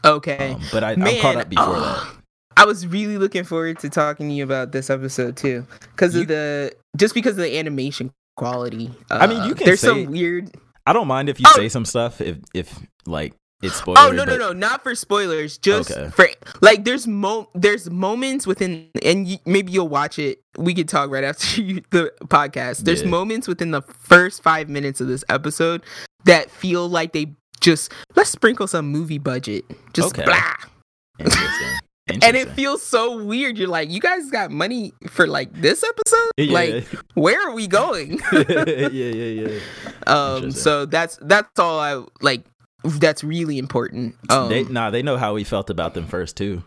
[0.06, 0.52] okay.
[0.52, 2.08] Um, but I, I'm caught up before that.
[2.58, 5.66] I was really looking forward to talking to you about this episode too,
[5.96, 8.92] because of the just because of the animation quality.
[9.10, 10.52] Uh, I mean, you can there's say- some weird.
[10.86, 11.54] I don't mind if you Oh.
[11.56, 13.34] say some stuff if if like
[13.64, 14.00] it's spoiler.
[14.00, 15.58] Oh no no but- no, not for spoilers.
[15.58, 16.10] Just Okay.
[16.12, 16.28] for
[16.62, 20.42] like there's mo there's moments within and you, maybe you'll watch it.
[20.58, 22.80] We could talk right after you, the podcast.
[22.86, 23.10] There's Yeah.
[23.10, 25.82] moments within the first five minutes of this episode
[26.26, 29.66] that feel like they just let's sprinkle some movie budget.
[29.94, 30.26] Just Okay.
[30.26, 30.54] blah.
[31.20, 31.68] Interesting.
[32.22, 33.58] And it feels so weird.
[33.58, 36.32] You're like, you guys got money for like this episode?
[36.38, 36.52] Yeah.
[36.54, 38.20] Like, where are we going?
[38.34, 39.60] yeah, yeah, yeah.
[40.08, 42.44] um, so that's that's all I like.
[42.84, 44.16] That's really important.
[44.30, 46.64] Um, they nah, they know how we felt about them first two.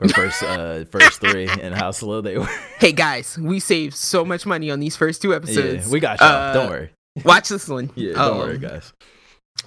[0.00, 2.48] Or first uh first three and how slow they were.
[2.78, 5.86] hey guys, we saved so much money on these first two episodes.
[5.88, 6.28] yeah, we got y'all.
[6.28, 6.90] Uh, don't worry.
[7.24, 7.90] Watch this one.
[7.96, 8.92] Yeah, don't Um, worry, guys.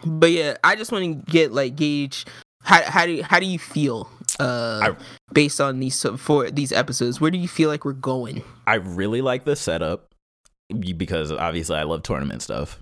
[0.05, 2.25] But yeah, I just want to get like gauge
[2.63, 4.95] how how do you, how do you feel uh I-
[5.33, 7.19] based on these for these episodes?
[7.19, 8.41] Where do you feel like we're going?
[8.65, 10.07] I really like the setup
[10.95, 12.81] because obviously I love tournament stuff.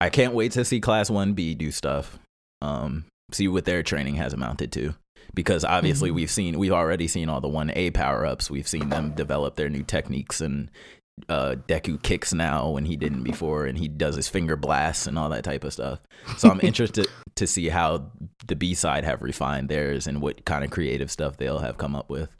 [0.00, 2.18] I can't wait to see Class One B do stuff.
[2.62, 4.94] Um, see what their training has amounted to.
[5.34, 6.14] Because obviously Mhm.
[6.14, 8.50] we've seen we've already seen all the one A power ups.
[8.50, 10.70] We've seen them develop their new techniques and
[11.28, 15.18] uh Deku kicks now when he didn't before and he does his finger blasts and
[15.18, 15.98] all that type of stuff.
[16.38, 17.06] So I'm interested
[17.36, 18.10] to see how
[18.46, 21.94] the B side have refined theirs and what kind of creative stuff they'll have come
[21.96, 22.30] up with.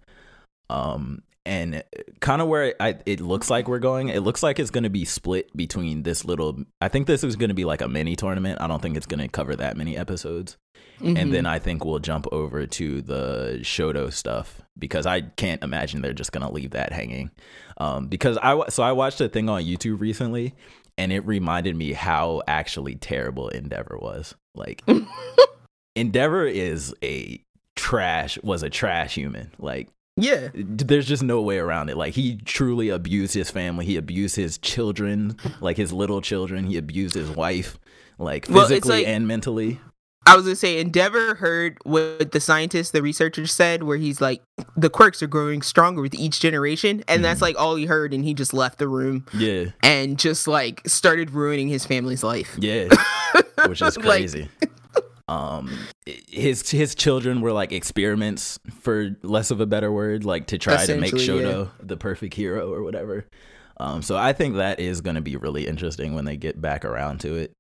[0.71, 1.83] Um and
[2.21, 4.91] kind of where I, it looks like we're going, it looks like it's going to
[4.91, 6.59] be split between this little.
[6.81, 8.61] I think this is going to be like a mini tournament.
[8.61, 10.57] I don't think it's going to cover that many episodes
[11.01, 11.17] Mhm.
[11.19, 16.03] and then I think we'll jump over to the Shoto stuff because I can't imagine
[16.03, 17.31] they're just gonna leave that hanging.
[17.79, 20.55] Um, because I so I watched a thing on YouTube recently,
[20.97, 24.35] and it reminded me how actually terrible Endeavor was.
[24.57, 24.83] Like
[25.97, 27.43] Endeavor is a
[27.77, 29.53] trash was a trash human.
[29.59, 29.89] Like
[30.19, 31.97] yeah, there's just no way around it.
[31.97, 33.87] Like he truly abused his family.
[33.87, 36.65] He abused his children, like his little children.
[36.67, 37.79] He abused his wife,
[38.19, 39.81] like Well, physically like- and mentally.
[40.27, 44.43] I was gonna say Endeavor heard what the scientist, the researcher said, where he's like,
[44.77, 47.43] the quirks are growing stronger with each generation, and that's Mhm.
[47.43, 51.31] like all he heard, and he just left the room Yeah, and just like started
[51.31, 52.57] ruining his family's life.
[52.61, 52.89] yeah.
[53.67, 54.49] which is Like, crazy.
[55.29, 55.71] Um,
[56.07, 60.85] his his children were like experiments, for less of a better word, like to try
[60.87, 63.27] to make Shoto the perfect hero or whatever.
[63.77, 66.85] Um, so I think that is going to be really interesting when they get back
[66.85, 67.53] around to it.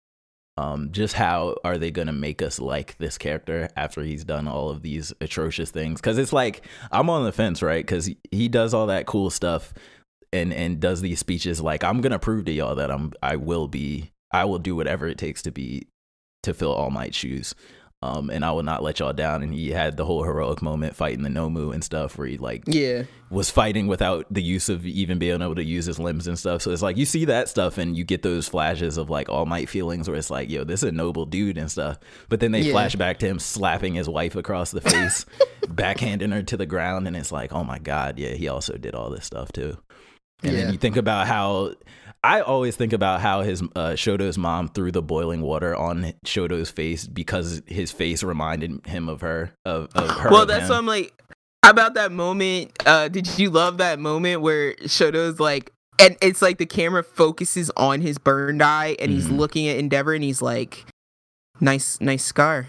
[0.56, 4.48] Um, just how are they going to make us like this character after he's done
[4.48, 6.00] all of these atrocious things?
[6.00, 7.86] Because it's like I'm on the fence, right?
[7.86, 9.72] Because he does all that cool stuff
[10.32, 13.68] and and does these speeches like I'm gonna prove to y'all that I'm I will
[13.68, 15.86] be I will do whatever it takes to be
[16.48, 17.54] to fill All Might's shoes.
[18.00, 19.42] Um, and I will not let y'all down.
[19.42, 22.62] And he had the whole heroic moment fighting the Nomu and stuff, where he like
[22.68, 23.02] Yeah.
[23.28, 26.62] was fighting without the use of even being able to use his limbs and stuff.
[26.62, 29.46] So it's like you see that stuff and you get those flashes of like All
[29.46, 31.98] Might feelings where it's like, yo, this is a noble dude and stuff.
[32.28, 32.70] But then they Yeah.
[32.72, 35.26] flash back to him slapping his wife across the face,
[35.66, 38.94] backhanding her to the ground, and it's like, oh my god, yeah, he also did
[38.94, 39.76] all this stuff too.
[40.42, 40.64] And Yeah.
[40.64, 41.74] then you think about how
[42.24, 46.70] I always think about how his uh, Shoto's mom threw the boiling water on Shoto's
[46.70, 50.30] face because his face reminded him of her of, of her.
[50.30, 50.70] Well, that's him.
[50.70, 51.14] why I'm like,
[51.64, 52.72] how about that moment?
[52.86, 55.70] Uh, did you love that moment where Shoto's like,
[56.00, 59.36] and it's like the camera focuses on his burned eye, and he's Mhm.
[59.38, 60.86] looking at Endeavor, and he's like,
[61.60, 62.66] "Nice, nice scar."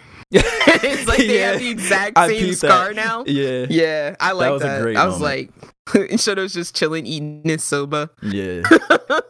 [0.90, 2.68] It's like they have the exact same peeped that.
[2.68, 3.24] scar now.
[3.26, 3.66] Yeah.
[3.70, 4.82] Yeah, I like was a that.
[4.82, 5.54] great I was moment.
[5.56, 8.10] like, Shoto's just chilling, eating his soba.
[8.22, 8.62] Yeah.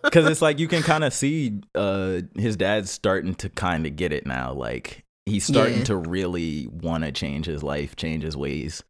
[0.04, 3.96] Because it's like you can kind of see uh, his dad's starting to kind of
[3.96, 4.52] get it now.
[4.54, 5.84] Like he's starting Yeah.
[5.86, 8.84] to really want to change his life, change his ways.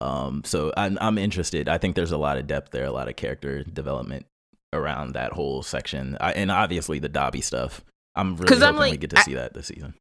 [0.00, 1.68] Um, so I'm I'm interested.
[1.68, 4.26] I think there's a lot of depth there, a lot of character development
[4.72, 7.82] around that whole section, I, and obviously the Dabi stuff.
[8.14, 9.94] I'm really hoping I'm we get to I- see that this season.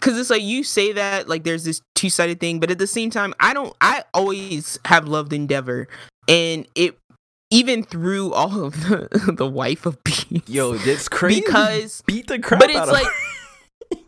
[0.00, 2.86] Cause it's like you say that like there's this two sided thing, but at the
[2.86, 3.74] same time, I don't.
[3.80, 5.88] I always have loved Endeavor,
[6.28, 6.96] and it
[7.50, 10.48] even through all of the the wife of beast.
[10.48, 11.40] Yo, it's crazy.
[11.40, 13.06] because beat the crap but out it's of like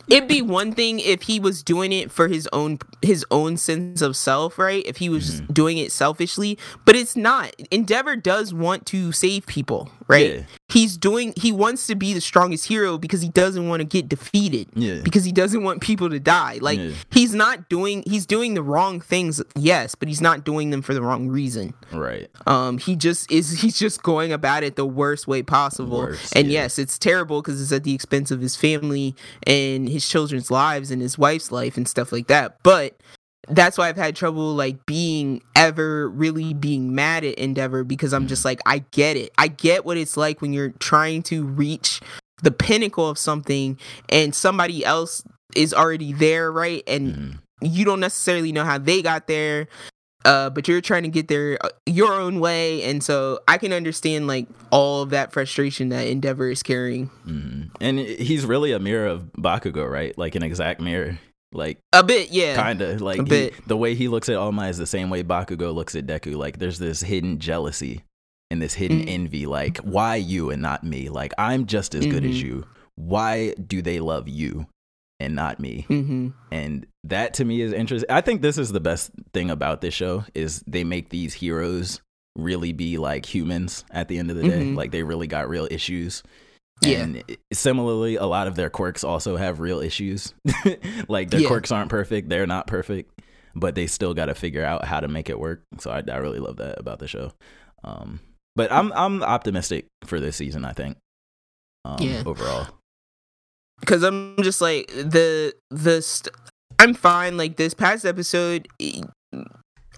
[0.08, 4.00] it'd be one thing if he was doing it for his own his own sense
[4.02, 5.52] of self right if he was Mm-hmm.
[5.52, 10.42] doing it selfishly but it's not endeavor does want to save people right Yeah.
[10.68, 14.08] he's doing he wants to be the strongest hero because he doesn't want to get
[14.08, 15.00] defeated Yeah.
[15.02, 16.90] because he doesn't want people to die like Yeah.
[17.10, 20.94] he's not doing he's doing the wrong things yes but he's not doing them for
[20.94, 22.28] the wrong reason right.
[22.46, 26.48] um he just is he's just going about it the worst way possible Worst, and
[26.48, 26.62] yeah.
[26.62, 29.14] yes it's terrible because it's at the expense of his family
[29.46, 32.96] and his children's lives and his wife's life and stuff like that but
[33.48, 38.26] that's why I've had trouble like being ever really being mad at Endeavor because I'm
[38.28, 39.32] just like I get it.
[39.38, 42.00] I get what it's like when you're trying to reach
[42.42, 43.78] the pinnacle of something
[44.08, 45.22] and somebody else
[45.54, 46.82] is already there, right?
[46.86, 47.38] And Mhm.
[47.60, 49.68] you don't necessarily know how they got there
[50.24, 53.72] uh but you're trying to get there uh, your own way and so i can
[53.72, 57.70] understand like all of that frustration that endeavor is carrying Mhm.
[57.80, 60.16] And he's really a mirror of Bakugo, right?
[60.16, 61.18] Like an exact mirror.
[61.52, 64.70] Like a bit yeah kind of like he- the way he looks at All Might
[64.70, 66.34] is the same way Bakugo looks at Deku.
[66.36, 68.02] Like there's this hidden jealousy
[68.50, 69.08] and this hidden Mm.
[69.08, 69.46] envy.
[69.46, 71.08] Like why you and not me?
[71.08, 72.42] Like I'm just as good as Mhm.
[72.44, 72.64] you.
[72.96, 74.66] Why do they love you
[75.20, 75.86] and not me?
[75.88, 78.10] mm-hmm And that to me is interesting.
[78.10, 82.00] I think this is the best thing about this show is they make these heroes
[82.36, 84.60] really be like humans at the end of the day.
[84.62, 84.76] Mhm.
[84.76, 86.22] Like they really got real issues.
[86.82, 86.98] Yeah.
[87.02, 90.34] And i- similarly, a lot of their quirks also have real issues.
[91.08, 91.48] like their Yeah.
[91.48, 93.20] quirks aren't perfect, they're not perfect,
[93.54, 95.62] but they still got to figure out how to make it work.
[95.78, 97.32] So I, I really love that about the show.
[97.84, 98.20] Um,
[98.56, 100.64] but I'm I'm optimistic for this season.
[100.64, 100.96] I think.
[101.84, 102.22] Um, Yeah.
[102.26, 102.68] Overall.
[103.80, 106.32] because i'm just like the the st-
[106.78, 108.68] i'm fine like this past episode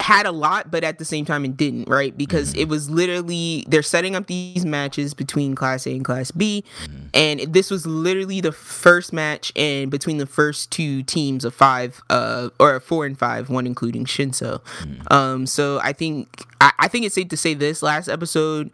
[0.00, 2.58] had a lot but at the same time it didn't right because Mhm.
[2.62, 7.08] it was literally they're setting up these matches between class a and class b Mhm.
[7.14, 12.00] and this was literally the first match and between the first two teams of five
[12.10, 15.12] uh or four and five one including shinso Mhm.
[15.12, 18.70] um so i think I, I think it's safe to say this last episode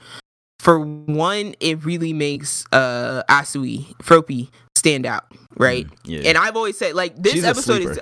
[0.58, 5.24] for one it really makes uh asui froppy stand out
[5.58, 5.92] right Mhm.
[6.04, 6.20] Yeah.
[6.30, 7.98] and i've always said like this She's episode is.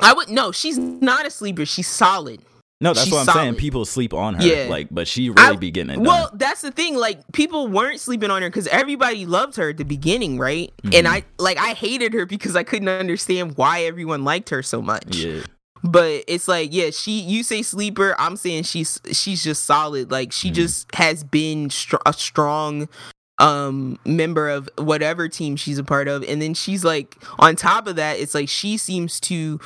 [0.00, 2.40] I would no she's not a sleeper she's solid
[2.78, 3.54] No, that's She's what I'm saying.
[3.54, 4.42] People sleep on her.
[4.44, 4.66] Yeah.
[4.68, 6.04] Like, but she really I- be getting it done.
[6.04, 6.94] Well, that's the thing.
[6.94, 10.70] Like people weren't sleeping on her because everybody loved her at the beginning, right?
[10.82, 10.94] Mhm.
[10.98, 14.82] And I like I hated her because I couldn't understand why everyone liked her so
[14.82, 15.16] much.
[15.16, 15.40] yeah.
[15.84, 17.12] But it's like, yeah, she.
[17.18, 20.10] You say sleeper, I'm saying she's she's just solid.
[20.10, 20.54] Like she Mhm.
[20.54, 22.90] just has been str- a strong
[23.38, 27.86] um member of whatever team she's a part of and then she's like on top
[27.86, 29.60] of that it's like she seems to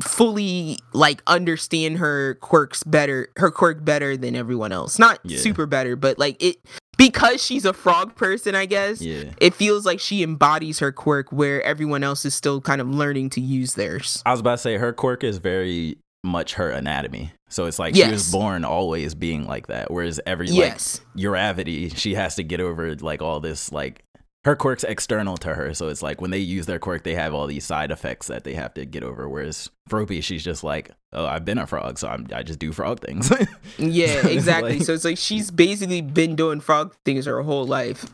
[0.00, 5.38] fully like understand her quirks better her quirk better than everyone else not Yeah.
[5.38, 6.56] super better but like it
[6.96, 9.24] because she's a frog person i guess Yeah.
[9.38, 13.30] it feels like she embodies her quirk where everyone else is still kind of learning
[13.30, 17.32] to use theirs I was about to say her quirk is very much her anatomy.
[17.50, 19.90] So it's like she was born always being like that.
[19.90, 24.02] Whereas every yes like Uravity, she has to get over like all this like
[24.44, 25.72] her quirk's external to her.
[25.74, 28.44] So it's like when they use their quirk, they have all these side effects that
[28.44, 29.28] they have to get over.
[29.28, 32.72] Whereas Froppy, she's just like, oh, I've been a frog, so I'm, I just do
[32.72, 33.32] frog things.
[33.78, 38.04] yeah exactly like- so it's like she's basically been doing frog things her whole life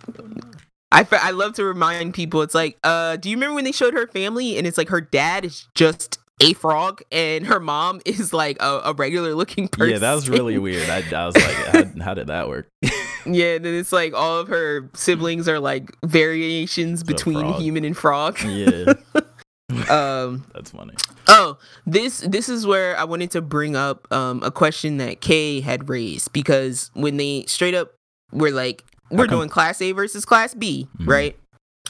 [0.92, 2.42] I, I love to remind people.
[2.42, 5.00] It's like, uh, do you remember when they showed her family and it's like her
[5.00, 9.92] dad is just a frog and her mom is like a, a regular looking person.
[9.92, 10.88] Yeah, that was really weird.
[10.88, 12.68] I, I was like, how, how did that work?
[13.26, 17.94] Yeah, and then it's like all of her siblings are like variations between human and
[17.94, 18.40] frog.
[18.42, 18.94] yeah,
[19.90, 20.46] Um.
[20.54, 20.94] that's funny.
[21.28, 25.60] Oh, this this is where I wanted to bring up um a question that Kay
[25.60, 27.92] had raised because when they straight up
[28.32, 31.06] were like we're doing Class A versus Class B, Mhm.
[31.06, 31.38] right?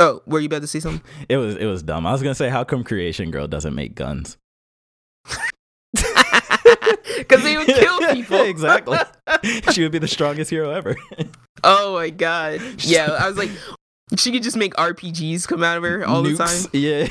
[0.01, 1.03] Oh, were you about to say something?
[1.29, 2.07] It was it was dumb.
[2.07, 4.37] I was gonna say, how come Creation Girl doesn't make guns?
[7.31, 8.41] Because they would kill people.
[8.43, 8.99] exactly.
[9.73, 10.97] she would be the strongest hero ever.
[11.63, 12.61] Oh my god.
[12.81, 13.51] Yeah, I was like,
[14.17, 16.65] she could just make RPGs come out of her all the time.
[16.73, 17.09] Yeah.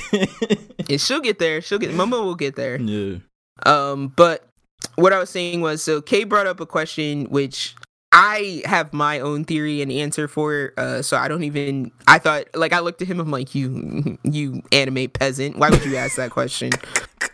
[0.89, 1.61] And she'll get there.
[1.61, 1.91] She'll get.
[1.91, 2.79] Momo will get there.
[2.79, 3.19] yeah.
[3.65, 4.45] Um, but
[4.95, 7.75] what I was saying was, so Kay brought up a question which
[8.11, 10.73] I have my own theory and answer for.
[10.77, 11.91] Uh, so I don't even.
[12.07, 13.19] I thought, like, I looked at him.
[13.19, 15.57] I'm like, you, you anime peasant.
[15.57, 16.71] Why would you ask that question?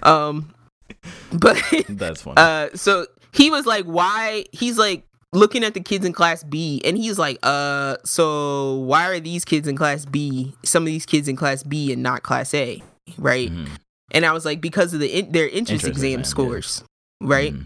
[0.03, 0.53] Um,
[1.33, 2.35] but That's funny.
[2.37, 4.45] uh, so he was like, why?
[4.51, 5.03] He's like
[5.33, 9.43] looking at the kids in class B, and he's like, uh, so why are these
[9.45, 10.53] kids in class B?
[10.63, 12.81] Some of these kids in class B and not class A,
[13.17, 13.51] right?
[13.51, 13.67] Mhm.
[14.11, 16.25] And I was like, because of the in- their entrance Interest exam exam, yeah.
[16.25, 16.83] scores,
[17.21, 17.53] right?
[17.53, 17.65] Mhm.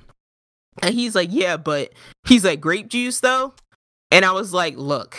[0.81, 1.91] And he's like, yeah, but
[2.25, 3.53] he's like grape juice though.
[4.11, 5.17] And I was like, look.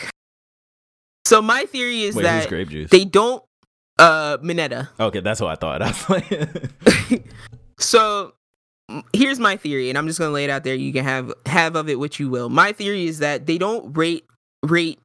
[1.26, 2.90] So my theory is Wait, that grape juice?
[2.90, 3.44] they don't
[3.98, 4.88] uh Minetta.
[4.98, 5.82] okay, that's what I thought.
[5.82, 6.08] I was
[7.10, 7.24] like,
[7.80, 8.34] So
[9.12, 10.74] here's my theory, and I'm just gonna lay it out there.
[10.74, 12.48] You can have have of it what you will.
[12.48, 14.24] My theory is that they don't rate
[14.64, 14.98] rate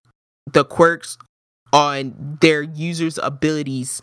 [0.51, 1.17] the quirks
[1.73, 4.01] on their users' abilities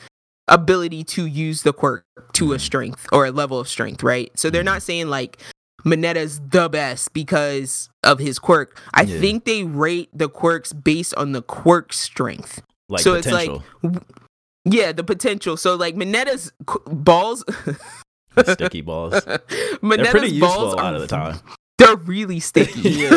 [0.48, 4.30] ability to use the quirk to a strength or a level of strength, right?
[4.36, 5.38] So they're not saying like
[5.84, 8.80] Minetta's the best because of his quirk.
[8.92, 9.20] I Yeah.
[9.20, 12.60] think they rate the quirks based on the quirk strength.
[12.88, 13.50] like So it's like-
[13.80, 14.04] potential.
[14.64, 15.56] Yeah, the potential.
[15.56, 17.42] So like Minetta's qu- balls
[18.44, 19.12] sticky balls.
[19.24, 19.40] They're
[19.80, 21.38] pretty balls useful a lot of the time.
[21.78, 23.08] they're really sticky.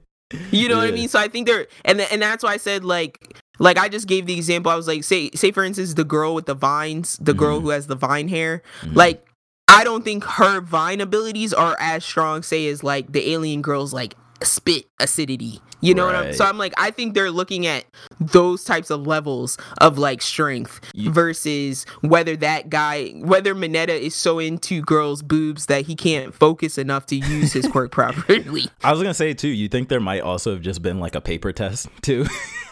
[0.52, 1.08] You know what I mean?
[1.08, 4.26] So I think they're and and that's why I said like like I just gave
[4.26, 4.70] the example.
[4.70, 7.62] I was like, say say for instance, the girl with the vines, the girl Mhm.
[7.62, 8.62] who has the vine hair.
[8.82, 8.94] Mhm.
[8.94, 9.26] Like
[9.66, 13.92] I don't think her vine abilities are as strong, say, as like the alien girl's
[13.92, 15.60] like spit acidity.
[15.82, 16.34] You know what I'm Right.
[16.34, 17.84] so I'm like I think they're looking at
[18.20, 24.14] those types of levels of like strength You- versus whether that guy whether Minetta is
[24.14, 28.64] so into girls' boobs that he can't focus enough to use his quirk properly.
[28.84, 29.48] I was gonna say too.
[29.48, 32.26] You think there might also have just been like a paper test too,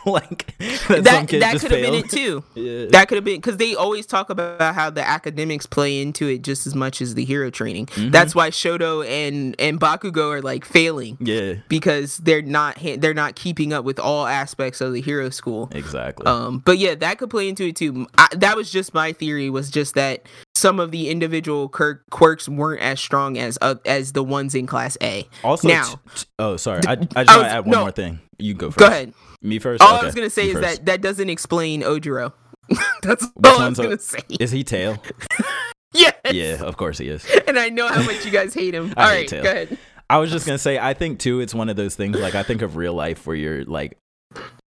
[0.04, 2.44] like that, that that could have been it too.
[2.54, 2.86] Yeah.
[2.90, 6.42] That could have been because they always talk about how the academics play into it
[6.42, 7.86] just as much as the hero training.
[7.86, 8.10] Mm-hmm.
[8.10, 11.54] That's why Shoto and and Bakugo are like failing yeah.
[11.68, 15.68] Because they're not ha- they're not keeping up with all aspects of the hero school.
[15.72, 16.26] Exactly.
[16.26, 18.06] Um, but yeah, that could play into it too.
[18.16, 19.50] I, that was just my theory.
[19.50, 24.12] Was just that some of the individual quirk, quirks weren't as strong as uh, as
[24.12, 25.28] the ones in Class A.
[25.44, 27.80] also, now- t- t- oh sorry, I, I just want to add one no.
[27.80, 28.20] more thing.
[28.38, 28.78] You go first.
[28.78, 29.14] Go ahead.
[29.42, 29.82] Me first.
[29.82, 30.76] All Okay, I was gonna say you is first.
[30.78, 32.32] that that doesn't explain Ojiro.
[33.02, 34.18] That's Which all I was gonna say.
[34.38, 35.02] is he tail?
[35.92, 36.14] yes.
[36.30, 37.24] Yeah, of course he is.
[37.46, 38.92] And I know how much you guys hate him.
[38.96, 39.42] all right, Tail.
[39.42, 39.78] go ahead.
[40.10, 42.18] I was just gonna say, I think too, it's one of those things.
[42.18, 43.98] Like I think of real life where you're like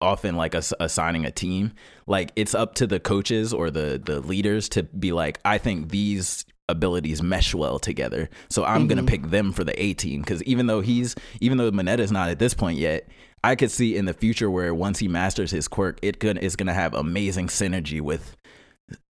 [0.02, 1.74] often like ass- assigning a team.
[2.06, 5.90] Like it's up to the coaches or the the leaders to be like, I think
[5.90, 9.08] these abilities mesh well together, so I'm gonna mm-hmm.
[9.08, 10.22] pick them for the A team.
[10.22, 13.08] Because even though he's even though Minetta's not at this point yet.
[13.46, 16.56] I could see in the future where once he masters his quirk, it gonna is
[16.56, 18.38] gonna have amazing synergy with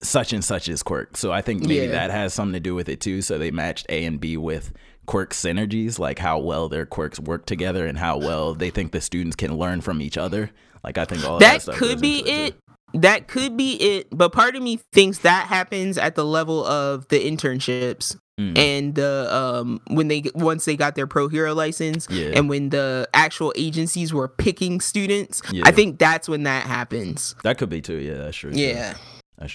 [0.01, 1.15] such and such's quirk.
[1.15, 1.91] So I think maybe Yeah.
[1.91, 3.21] that has something to do with it too.
[3.21, 4.73] So they matched A and B with
[5.07, 9.01] quirk synergies, like how well their quirks work together and how well they think the
[9.01, 10.51] students can learn from each other.
[10.83, 12.51] Like I think all that, That could be it.
[12.51, 12.99] too.
[12.99, 14.07] That could be it.
[14.11, 18.55] But part of me thinks that happens at the level of the internships Mm.
[18.55, 22.33] and the um when they once they got their pro hero license Yeah.
[22.35, 25.41] and when the actual agencies were picking students.
[25.51, 25.63] Yeah.
[25.65, 27.33] I think that's when that happens.
[27.43, 27.95] That could be too.
[27.97, 28.51] Yeah, that's true.
[28.53, 28.93] Yeah.
[28.93, 29.01] true.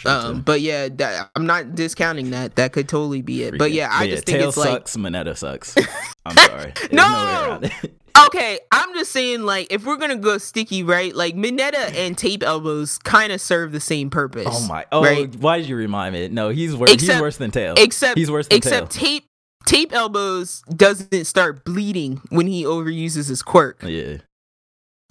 [0.04, 2.54] Um, but yeah, that, I'm not discounting that.
[2.56, 3.58] That could totally be it.
[3.58, 4.96] But yeah, I just think it's like sucks.
[4.96, 5.74] Minetta sucks.
[6.26, 6.72] I'm sorry.
[6.92, 7.02] No!
[7.02, 7.72] way around it.
[8.26, 11.16] Okay, I'm just saying, like, if we're gonna go sticky, right?
[11.16, 14.46] Like, Minetta and Tape Elbows kind of serve the same purpose.
[14.48, 14.84] oh my!
[14.92, 15.34] Oh, right?
[15.36, 16.28] why did you remind me?
[16.28, 16.92] No, he's worse.
[16.92, 17.74] He's worse than Tail.
[17.78, 19.02] Except, he's worse than except Tail.
[19.02, 19.24] Tape
[19.64, 23.82] Tape Elbows doesn't start bleeding when he overuses his quirk.
[23.82, 24.18] Yeah,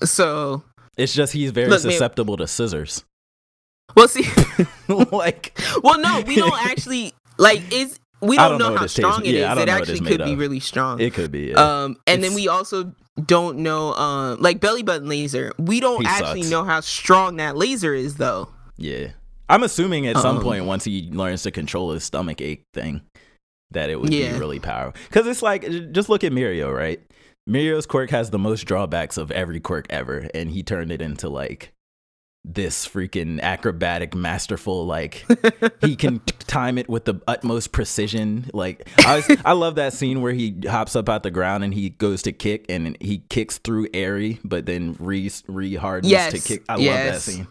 [0.03, 0.63] So,
[0.95, 3.03] it's just he's very Look, man- susceptible to scissors.
[3.95, 4.25] Well, see,
[5.11, 7.61] like well, no, we don't actually like.
[7.73, 9.41] Is we don't, don't know know, how it tastes- strong it is.
[9.41, 10.99] yeah, I don't it actually it's could made be really strong.
[10.99, 11.47] it could be.
[11.51, 11.83] Yeah.
[11.83, 12.93] Um, and then we also
[13.25, 15.51] don't know, um, like belly button laser.
[15.57, 16.51] We don't He actually sucks.
[16.51, 18.49] know how strong that laser is, though.
[18.77, 19.07] Yeah.
[19.49, 23.01] I'm assuming at some Um, point once he learns to control his stomach ache thing,
[23.71, 24.33] that it would Yeah.
[24.33, 24.93] be really powerful.
[25.09, 27.01] Because it's like, just look at Mirio, right?
[27.49, 31.27] Mirio's quirk has the most drawbacks of every quirk ever, and he turned it into
[31.27, 31.73] like
[32.43, 34.85] this freaking acrobatic, masterful.
[34.85, 35.25] Like
[35.81, 38.49] he can t- time it with the utmost precision.
[38.53, 41.73] Like I, was, I love that scene where he hops up out the ground and
[41.73, 46.39] he goes to kick, and he kicks through airy, but then re re hardens to
[46.39, 46.63] kick.
[46.67, 46.87] I yes.
[46.87, 47.47] love that scene.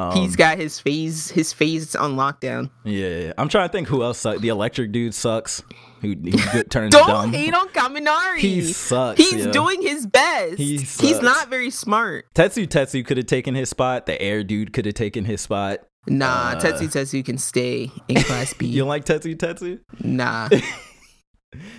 [0.00, 2.70] Um, He's got his phase, his phase on lockdown.
[2.84, 4.18] Yeah, I'm trying to think who else.
[4.18, 4.38] Suck.
[4.38, 5.62] The electric dude sucks.
[6.00, 6.14] Who, who
[6.52, 7.06] good- turns out?
[7.06, 7.32] Don't dumb.
[7.32, 8.38] hate on Kaminari.
[8.38, 9.18] He sucks.
[9.18, 9.50] He's yeah.
[9.52, 10.56] doing his best.
[10.58, 12.26] He He's not very smart.
[12.34, 14.06] Tetsu Tetsu could have taken his spot.
[14.06, 15.80] The air dude could have taken his spot.
[16.06, 18.66] Nah, Uh, Tetsu Tetsu can stay in Class B.
[18.68, 19.80] You like Tetsu Tetsu?
[20.02, 20.48] nah.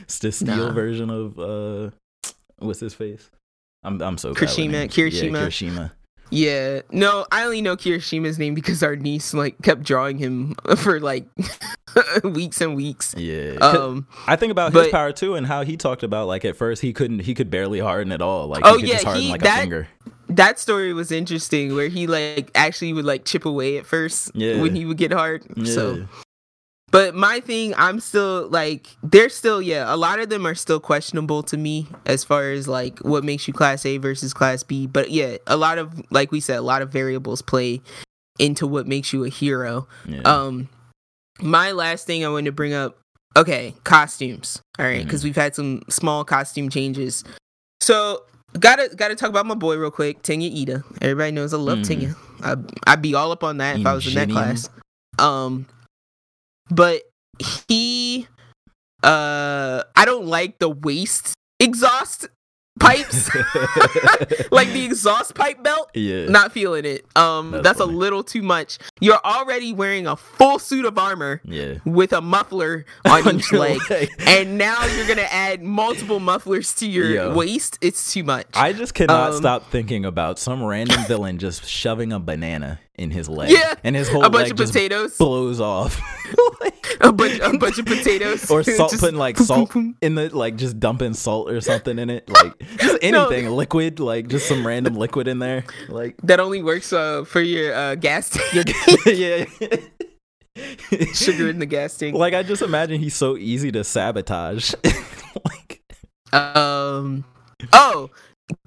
[0.02, 0.74] It's the steel Nah.
[0.74, 1.92] version of uh,
[2.60, 3.30] what's his face?
[3.84, 5.32] I'm I'm so Kirishima- Kirishima.
[5.34, 5.92] Yeah, Kirishima.
[6.32, 11.00] Yeah, no, I only know Kirishima's name because our niece like kept drawing him for
[11.00, 11.26] like
[12.24, 13.14] weeks and weeks.
[13.18, 13.56] Yeah.
[13.62, 16.82] Um, I think about his power too, and how he talked about like at first
[16.82, 18.48] he couldn't he could barely harden at all.
[18.48, 19.88] Like Oh, he yeah, harden he- like that- a finger.
[20.30, 24.62] that story was interesting where he like actually would like chip away at first Yeah.
[24.62, 25.44] when he would get hard.
[25.58, 25.74] Yeah.
[25.74, 26.08] So,
[26.92, 29.94] but my thing, I'm still like, they're still yeah.
[29.94, 33.48] A lot of them are still questionable to me as far as like what makes
[33.48, 34.88] you Class A versus Class B.
[34.88, 37.82] But yeah, a lot of like we said, a lot of variables play
[38.40, 39.88] into what makes you a hero.
[40.06, 40.22] yeah.
[40.22, 40.70] Um,
[41.42, 42.98] my last thing I wanted to bring up.
[43.38, 44.62] Okay, costumes.
[44.78, 47.24] All right, because we've had some small costume changes.
[47.80, 48.24] So
[48.60, 50.84] gotta gotta talk about my boy real quick, Tenya Ida.
[51.02, 51.86] Everybody knows I love Mhm.
[51.86, 52.16] Tenya.
[52.44, 54.70] I I'd be all up on that if I was in that class.
[55.18, 55.66] Um,
[56.72, 57.04] but
[57.68, 58.28] he,
[59.04, 62.28] uh, I don't like the waist exhaust
[62.80, 63.30] pipes,
[64.52, 66.26] like the exhaust pipe belt yeah.
[66.26, 67.06] not feeling it.
[67.16, 68.78] Um, That's that's, a little too much.
[69.00, 71.76] You're already wearing a full suit of armor yeah.
[71.86, 74.10] with a muffler on, On each leg, leg.
[74.20, 77.34] and now you're gonna add multiple mufflers to your Yo.
[77.36, 77.78] waist.
[77.82, 78.48] It's too much.
[78.54, 83.12] I just cannot Um, stop thinking about some random villain just shoving a banana in
[83.12, 83.50] his leg.
[83.52, 86.00] Yeah, And his whole a bunch leg of just potatoes, blows off.
[87.02, 90.56] a bunch, a bunch of potatoes, or salt Just putting like salt in the like
[90.56, 92.30] just dumping salt or something in it.
[92.30, 93.28] Like just No.
[93.28, 93.50] anything.
[93.50, 95.64] Liquid, like just some random liquid in there.
[95.90, 98.70] Like That only works uh, for your uh, gas tank.
[99.06, 99.46] yeah.
[101.14, 102.16] Sugar in the gas tank.
[102.16, 104.74] Like I just imagine he's so easy to sabotage.
[105.46, 105.82] like
[106.34, 107.24] Um.
[107.74, 108.10] Oh,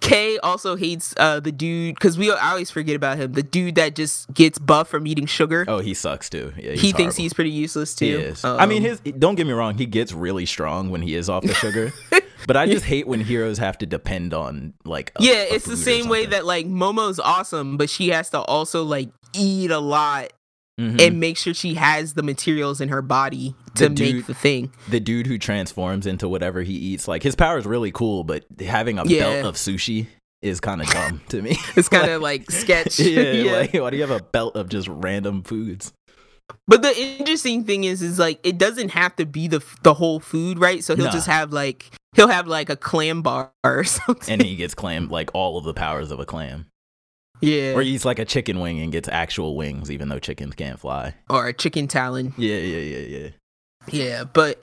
[0.00, 3.32] Kay also hates uh the dude because we I always forget about him.
[3.32, 5.64] The dude that just gets buff from eating sugar.
[5.68, 6.52] Oh, he sucks too.
[6.56, 7.22] Yeah, he's he thinks horrible.
[7.22, 8.06] he's pretty useless too.
[8.06, 8.44] Is.
[8.44, 9.00] I mean, Um, his.
[9.18, 9.76] Don't get me wrong.
[9.78, 11.92] He gets really strong when he is off the sugar,
[12.46, 15.12] but I just hate when heroes have to depend on like.
[15.16, 18.84] a- yeah, it's the same way that like Momo's awesome, but she has to also
[18.84, 20.32] like eat a lot
[20.80, 21.00] Mhm.
[21.00, 24.72] and make sure she has the materials in her body to The make the thing.
[24.88, 28.44] the dude who transforms into whatever he eats, like his power is really cool, but
[28.60, 29.20] having a Yeah.
[29.42, 30.08] belt of sushi
[30.42, 31.56] is kind of dumb to me.
[31.76, 32.98] It's kind of like sketch.
[33.00, 35.92] yeah, like why do you have a belt of just random foods?
[36.66, 40.18] But the interesting thing is, is like it doesn't have to be the the whole
[40.20, 40.82] food, right?
[40.82, 41.12] So he'll Nah.
[41.12, 44.32] just have like he'll have like a clam bar or something.
[44.32, 46.66] And he gets clam like all of the powers of a clam,
[47.40, 50.54] yeah, or he eats like a chicken wing and gets actual wings, even though chickens
[50.54, 51.14] can't fly.
[51.28, 52.34] or a chicken talon.
[52.36, 53.28] Yeah, yeah, yeah, yeah.
[53.90, 54.62] Yeah, but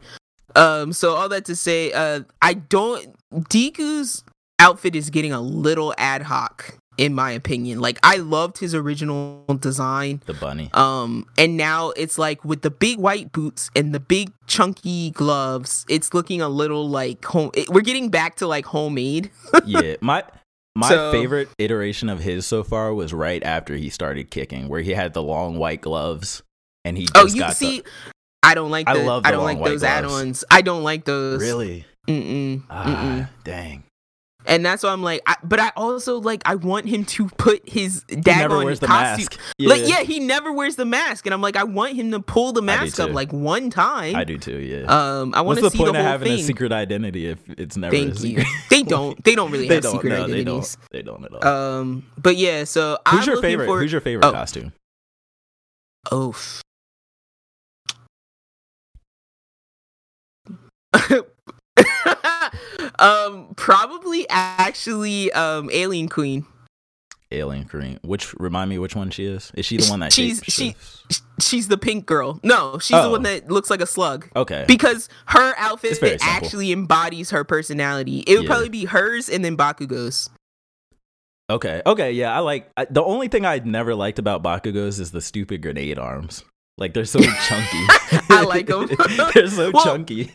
[0.56, 3.16] um, so all that to say, uh, I don't.
[3.32, 4.24] Deku's
[4.60, 7.80] outfit is getting a little ad hoc, in my opinion.
[7.80, 10.22] Like I loved his original design.
[10.26, 10.70] The bunny.
[10.74, 15.86] Um, and now it's like with the big white boots and the big chunky gloves,
[15.90, 17.52] it's looking a little like home.
[17.54, 19.32] It, we're getting back to like homemade.
[19.66, 20.24] yeah, my
[20.76, 24.82] my So- favorite iteration of his so far was right after he started kicking, where
[24.82, 26.44] he had the long white gloves
[26.86, 27.84] and he just oh, you see,
[28.44, 28.88] I don't like.
[28.88, 30.06] I The, love I the don't long like white those gloves.
[30.14, 30.44] add-ons.
[30.50, 31.42] I don't like those.
[31.42, 32.64] really Mm-mm.
[32.70, 33.30] ah Mm-mm.
[33.44, 33.84] dang.
[34.46, 37.68] And that's why I'm like, I, but I also like, I want him to put
[37.70, 39.18] his daggone wears the costume.
[39.28, 39.40] mask.
[39.60, 42.52] Like, yeah, he never wears the mask, and I'm like, I want him to pull
[42.52, 44.16] the mask up like one time.
[44.16, 44.58] I do too.
[44.60, 44.86] Yeah.
[44.88, 46.40] Um, I want to the see point the of whole having thing.
[46.40, 48.44] a secret identity if it's never a Thank you.
[48.70, 49.24] they don't.
[49.24, 49.92] They don't really they have don't.
[49.94, 50.78] secret No, they don't.
[50.92, 51.48] They don't at all.
[51.48, 52.64] Um, but yeah.
[52.64, 53.66] So Who's I'm your looking favorite?
[53.68, 54.32] For, Who's your favorite Oh.
[54.32, 54.74] costume?
[56.12, 56.36] Oh.
[63.00, 66.46] um, probably actually um, Alien Queen.
[67.32, 68.00] alien Queen.
[68.04, 69.52] Which remind me which one she is?
[69.56, 70.76] Is she the one that She's- she-
[71.40, 72.40] She's the pink girl.
[72.44, 73.12] No, she's the Oh.
[73.12, 74.30] one that looks like a slug.
[74.36, 74.64] Okay.
[74.68, 78.20] Because her outfit actually embodies her personality.
[78.28, 78.50] It would Yeah.
[78.50, 80.30] probably be hers and then Bakugo's.
[81.50, 81.82] Okay.
[81.86, 82.12] Okay.
[82.12, 85.62] Yeah, I like I, the only thing I never liked about Bakugos is the stupid
[85.64, 86.44] grenade arms.
[86.78, 87.86] Like they're so chunky.
[88.30, 88.88] I like them.
[89.34, 90.32] they're so Well, chunky.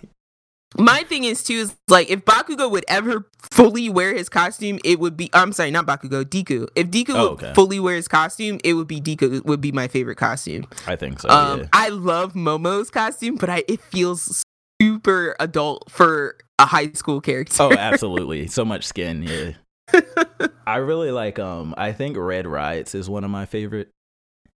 [0.78, 4.98] My thing is too is like if Bakugo would ever fully wear his costume, it
[5.00, 6.68] would be I'm sorry, not Bakugo, Deku.
[6.74, 7.52] If Deku Oh, would okay.
[7.54, 10.66] fully wear his costume, it would be Deku would be my favorite costume.
[10.86, 11.28] I think so.
[11.28, 11.66] Um yeah.
[11.72, 14.42] I love Momo's costume, but I it feels
[14.80, 17.62] super adult for a high school character.
[17.62, 18.46] Oh, absolutely.
[18.46, 19.22] So much skin.
[19.22, 19.52] Yeah.
[20.66, 21.38] I really like.
[21.38, 23.90] Um, I think Red Riots is one of my favorite.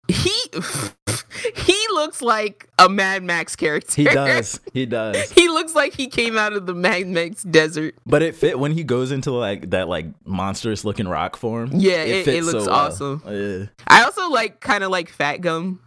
[0.08, 0.32] He
[1.56, 3.94] he looks like a Mad Max character.
[3.96, 4.60] He does.
[4.74, 5.32] He does.
[5.32, 7.96] he looks like he came out of the Mad Max desert.
[8.06, 11.72] But it fit when he goes into like that like monstrous looking rock form.
[11.74, 12.80] Yeah, it, it, fits looks so well.
[12.80, 13.24] awesome.
[13.28, 13.66] Yeah.
[13.88, 15.80] I also like kind of like Fat Gum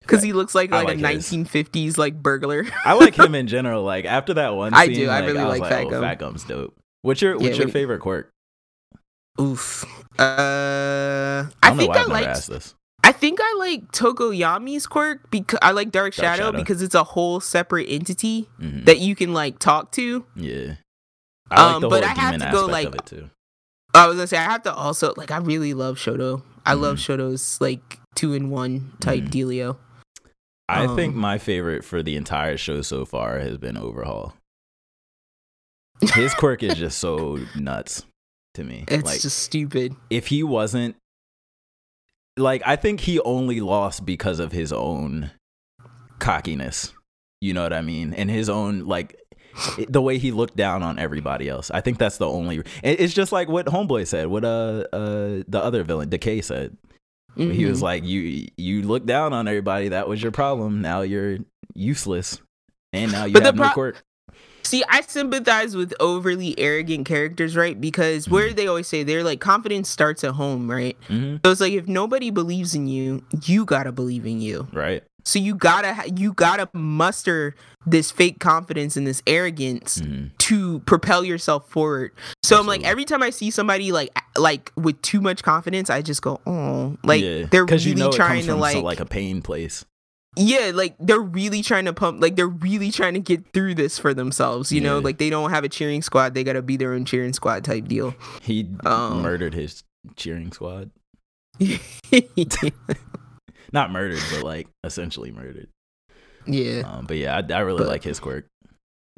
[0.00, 1.30] because he looks like I like, a his.
[1.30, 2.66] 1950s like burglar.
[2.84, 3.82] I like him in general.
[3.84, 5.08] Like after that one, I scene, do.
[5.08, 6.02] I like, really was like Fat oh, Gum.
[6.02, 6.76] Fat Gum's dope.
[7.02, 8.30] What's your Yeah, What's your when- favorite quirk?
[9.40, 9.84] Oof.
[10.18, 12.26] Uh, I I, think why I like.
[12.26, 12.74] asked this.
[13.02, 16.58] I think I like Tokoyami's quirk because I like Dark, Dark Shadow, Shadow.
[16.58, 18.84] because it's a whole separate entity Mhm.
[18.84, 20.24] that you can like talk to.
[20.36, 20.74] Yeah.
[21.50, 23.06] I like Um, the but whole I have demon to go, aspect like- of it
[23.06, 23.30] too.
[23.94, 26.42] I was gonna say I have to also like I really love Shoto.
[26.64, 27.12] I love Mm-hmm.
[27.20, 29.30] Shoto's like two in one type Mhm.
[29.30, 29.76] dealio.
[30.68, 34.34] I um, think my favorite for the entire show so far has been Overhaul.
[36.14, 38.04] His quirk is just so nuts
[38.54, 38.84] to me.
[38.88, 39.96] It's like just stupid.
[40.10, 40.96] if he wasn't
[42.40, 45.30] like I think he only lost because of his own
[46.18, 46.92] cockiness.
[47.40, 48.12] You know what I mean?
[48.14, 49.16] And his own like
[49.88, 51.70] the way he looked down on everybody else.
[51.70, 55.60] I think that's the only it's just like what Homeboy said, what uh uh the
[55.62, 56.76] other villain, Decay said.
[57.36, 57.82] He was Mhm.
[57.82, 59.88] like, "You you look down on everybody.
[59.88, 60.82] That was your problem.
[60.82, 61.38] Now you're
[61.74, 62.40] useless,
[62.92, 64.04] and now you But have no pro- quirk."
[64.70, 67.78] See, I sympathize with overly arrogant characters, right?
[67.80, 68.34] Because Mm-hmm.
[68.34, 70.96] where they always say they're like confidence starts at home, right?
[71.08, 74.68] hmm So it's like if nobody believes in you, you gotta believe in you.
[74.72, 75.02] Right?
[75.24, 81.24] So you gotta you gotta muster this fake confidence and this arrogance hmm to propel
[81.24, 82.10] yourself forward.
[82.42, 86.02] So I'm like every time I see somebody like like with too much confidence, I
[86.02, 87.46] just go, oh, like yeah.
[87.50, 89.84] they're really you know trying to like, so, like a pain place.
[90.36, 93.98] Yeah, like they're really trying to pump, like they're really trying to get through this
[93.98, 94.70] for themselves.
[94.72, 97.32] You know, like they don't have a cheering squad; they gotta be their own cheering
[97.32, 98.14] squad type deal.
[98.42, 99.82] He Um, murdered his
[100.16, 100.90] cheering squad.
[103.72, 105.68] Not murdered, but like essentially murdered.
[106.46, 106.80] yeah.
[106.84, 108.46] Um, but yeah, I, I really But- like his quirk.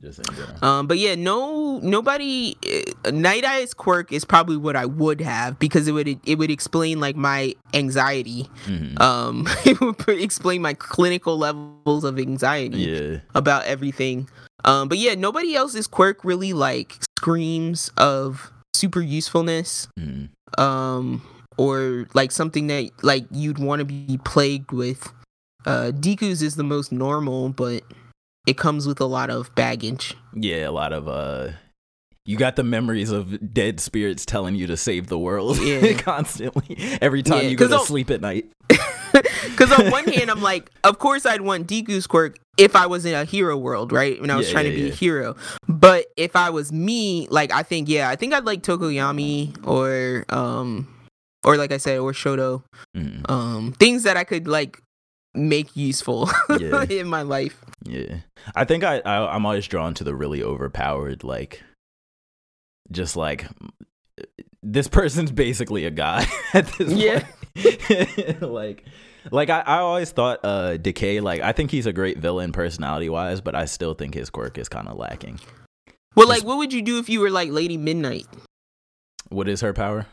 [0.03, 0.65] Just in general.
[0.65, 2.57] Um, but yeah, no, nobody.
[3.05, 6.51] Uh, Night Eye's quirk is probably what I would have because it would it would
[6.51, 8.49] explain like my anxiety.
[8.66, 9.01] Mhm.
[9.01, 13.20] Um, it would explain my clinical levels of anxiety Yeah.
[13.35, 14.29] about everything.
[14.65, 19.87] Um, but yeah, nobody else's quirk really like screams of super usefulness.
[19.99, 20.29] Mhm.
[20.59, 21.23] Um,
[21.59, 25.12] or like something that like you'd want to be plagued with.
[25.65, 27.83] Uh, Deku's is the most normal, but
[28.47, 30.14] it comes with a lot of baggage.
[30.35, 31.51] Yeah, a lot of uh
[32.24, 35.93] you got the memories of dead spirits telling you to save the world Yeah.
[35.98, 38.51] constantly every time Yeah, you go to sleep at night.
[39.43, 43.05] Because on one hand, I'm like, of course I'd want Deku's quirk if I was
[43.05, 44.19] in a hero world, right?
[44.19, 45.36] When I was Yeah, trying to be a hero.
[45.69, 50.24] But if I was me, like I think, yeah, I think I'd like Tokoyami or
[50.31, 50.89] um
[51.44, 52.62] or like I said, or Shoto.
[52.97, 53.28] Mhm.
[53.31, 54.81] Um things that I could like
[55.35, 56.31] make useful
[56.89, 57.62] in my life.
[57.84, 58.18] Yeah,
[58.54, 61.62] I think I, I I'm always drawn to the really overpowered, like,
[62.90, 63.46] just like
[64.62, 67.24] this person's basically a god at this Yeah.
[67.56, 68.40] point.
[68.42, 68.84] like,
[69.30, 73.09] like I, I always thought uh Decay, like I think he's a great villain personality
[73.09, 75.40] wise, but I still think his quirk is kind of lacking.
[76.14, 78.26] Well, Just- like what would you do if you were like Lady Midnight?
[79.28, 80.06] What is her power?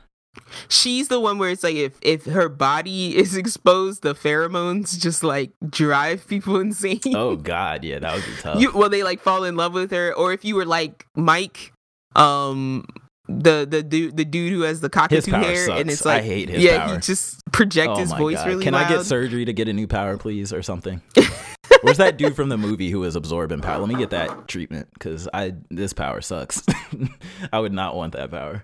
[0.68, 5.24] She's the one where it's like if if her body is exposed, the pheromones just
[5.24, 7.00] like drive people insane.
[7.16, 8.60] Oh God, yeah, that would be tough.
[8.60, 11.74] you well they like fall in love with her or if you were like mike
[12.16, 12.86] um
[13.28, 15.82] the the dude the dude who has the cockatoo hair sucks.
[15.82, 16.96] and it's like I hate his yeah power.
[16.96, 18.48] he just project oh his voice God.
[18.48, 21.02] really Can loud I get surgery to get a new power, please, or something?
[21.82, 23.80] Where's that dude from the movie who was absorbing power?
[23.80, 26.64] Let me get that treatment because I this power sucks.
[27.54, 28.64] I would not want that power.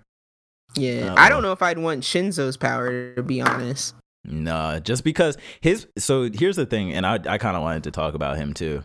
[0.77, 3.95] Yeah Uh, i don't know if i'd want Shinso's power to be honest
[4.25, 5.85] No, just because his.
[5.99, 8.83] So here's the thing, and I I kind of wanted to talk about him too.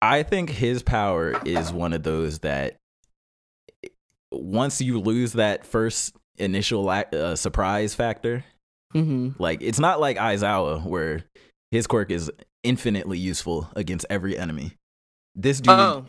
[0.00, 2.76] I think his power is one of those that
[4.32, 8.44] once you lose that first initial uh, surprise factor.
[8.92, 11.24] hmm Like it's not like Aizawa where
[11.70, 12.30] his quirk is
[12.62, 14.72] infinitely useful against every enemy.
[15.34, 16.06] This dude, Oh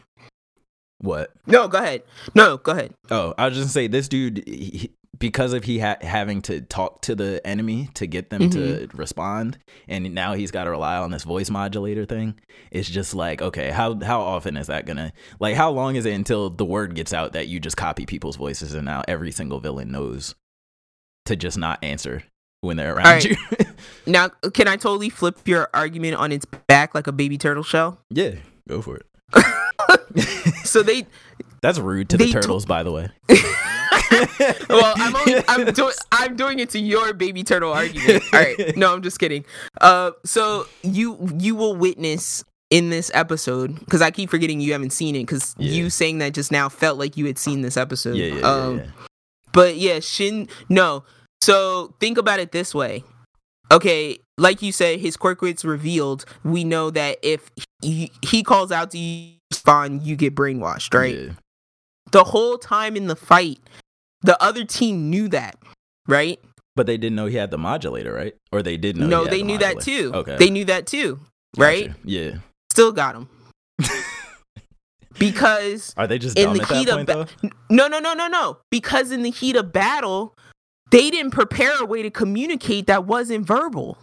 [0.99, 1.31] what?
[1.47, 2.03] no, go ahead.
[2.35, 2.93] No, go ahead.
[3.09, 6.59] Oh, I was just gonna say this dude, he, because of he ha- having to
[6.59, 8.97] talk to the enemy to get them to mm-hmm.
[8.97, 9.57] respond,
[9.87, 12.37] and now he's got to rely on this voice modulator thing.
[12.71, 15.55] It's just like, okay, how how often is that gonna like?
[15.55, 18.73] How long is it until the word gets out that you just copy people's voices,
[18.73, 20.35] and now every single villain knows
[21.25, 22.23] to just not answer
[22.59, 23.25] when they're around right.
[23.25, 23.37] you?
[24.05, 27.99] Now, can I totally flip your argument on its back like a baby turtle shell?
[28.09, 28.35] yeah,
[28.67, 29.05] go for it.
[30.71, 31.05] So they
[31.61, 33.09] That's rude to the turtles, by the way.
[34.69, 38.23] well, I'm only, I'm doing I'm doing it to your baby turtle argument.
[38.33, 39.45] All right, no, I'm just kidding.
[39.79, 44.91] Uh, so you you will witness in this episode because I keep forgetting you haven't
[44.91, 45.71] seen it because Yeah.
[45.71, 48.15] you saying that just now felt like you had seen this episode.
[48.15, 48.85] Yeah, yeah, yeah, um, yeah.
[49.53, 50.47] But yeah, Shin.
[50.69, 51.03] No,
[51.41, 53.03] so think about it this way.
[53.71, 56.25] Okay, like you said, his quirk revealed.
[56.43, 57.49] We know that if
[57.81, 61.15] he, he calls out to you, respond, you get brainwashed, right?
[61.15, 61.29] Yeah.
[62.11, 63.59] the whole time in the fight,
[64.21, 65.57] the other team knew that,
[66.07, 66.39] right?
[66.75, 68.33] But they didn't know he had the modulator, right?
[68.51, 69.07] Or they did know.
[69.07, 70.11] No, he had they the knew that too.
[70.13, 71.19] Okay, They knew that too,
[71.57, 71.87] right?
[71.87, 71.99] Gotcha.
[72.05, 72.31] Yeah.
[72.71, 73.27] Still got him.
[75.19, 77.27] because Are they just In the at that heat of point ba-
[77.69, 78.57] no, no, no, no, no.
[78.69, 80.35] Because in the heat of battle,
[80.91, 83.97] they didn't prepare a way to communicate that wasn't verbal.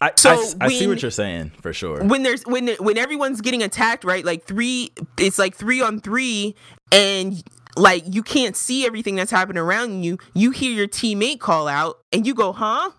[0.00, 2.02] I, So I I see when- what you're saying for sure.
[2.02, 4.24] When there's when when everyone's getting attacked, right?
[4.24, 6.56] Like three, it's like three on three,
[6.90, 7.40] and
[7.76, 10.18] like you can't see everything that's happening around you.
[10.34, 12.90] You hear your teammate call out, and you go, "Huh?"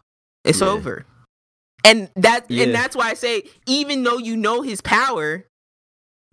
[0.43, 0.67] It's Yeah.
[0.69, 1.05] over.
[1.85, 2.63] And that Yeah.
[2.63, 5.45] and that's why I say, even though you know his power,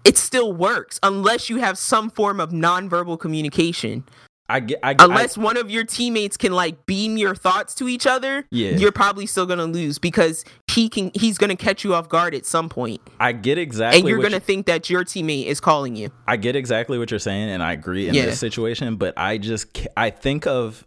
[0.04, 4.04] it still works unless you have some form of nonverbal communication.
[4.51, 4.81] I get.
[4.82, 8.70] I, Unless one of your teammates can like beam your thoughts to each other, Yeah.
[8.70, 11.10] you're probably still gonna lose because he can.
[11.14, 14.01] He's gonna catch you off guard at some point, I, I get exactly.
[14.01, 16.10] and you're gonna you- think that your teammate is calling you.
[16.27, 18.27] I get exactly what you're saying, and I agree in Yeah.
[18.27, 18.97] this situation.
[18.97, 19.66] But I just.
[19.97, 20.85] I think of.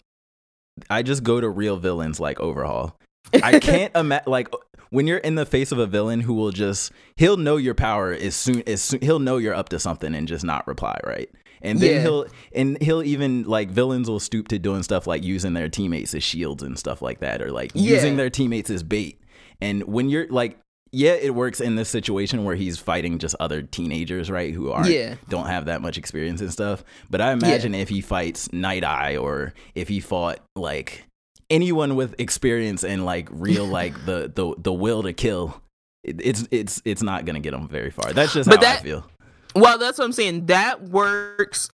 [0.90, 2.98] I just go to real villains like Overhaul.
[3.41, 4.49] I can't imagine like
[4.90, 8.11] when you're in the face of a villain who will just he'll know your power
[8.11, 11.30] as soon as soon, he'll know you're up to something and just not reply right.
[11.64, 12.02] And then Yeah.
[12.02, 16.14] he'll and he'll even like villains will stoop to doing stuff like using their teammates
[16.14, 17.95] as shields and stuff like that, or like Yeah.
[17.95, 19.19] using their teammates as bait.
[19.61, 20.60] And when you're like,
[20.91, 24.91] yeah, it works in this situation where he's fighting just other teenagers, right, who aren't
[24.91, 25.15] Yeah.
[25.30, 26.84] don't have that much experience and stuff.
[27.10, 31.06] But I imagine if he fights Night Eye or if he fought like
[31.49, 35.61] anyone with experience and like real like the the the will to kill,
[36.03, 38.11] it's it's it's not gonna get him very far.
[38.14, 39.06] That's just But how that- I feel.
[39.55, 40.47] Well, that's what I'm saying.
[40.47, 41.69] That works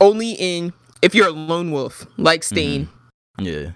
[0.00, 0.72] only in
[1.02, 2.88] if you're a lone wolf, like Stain,
[3.38, 3.72] Yeah.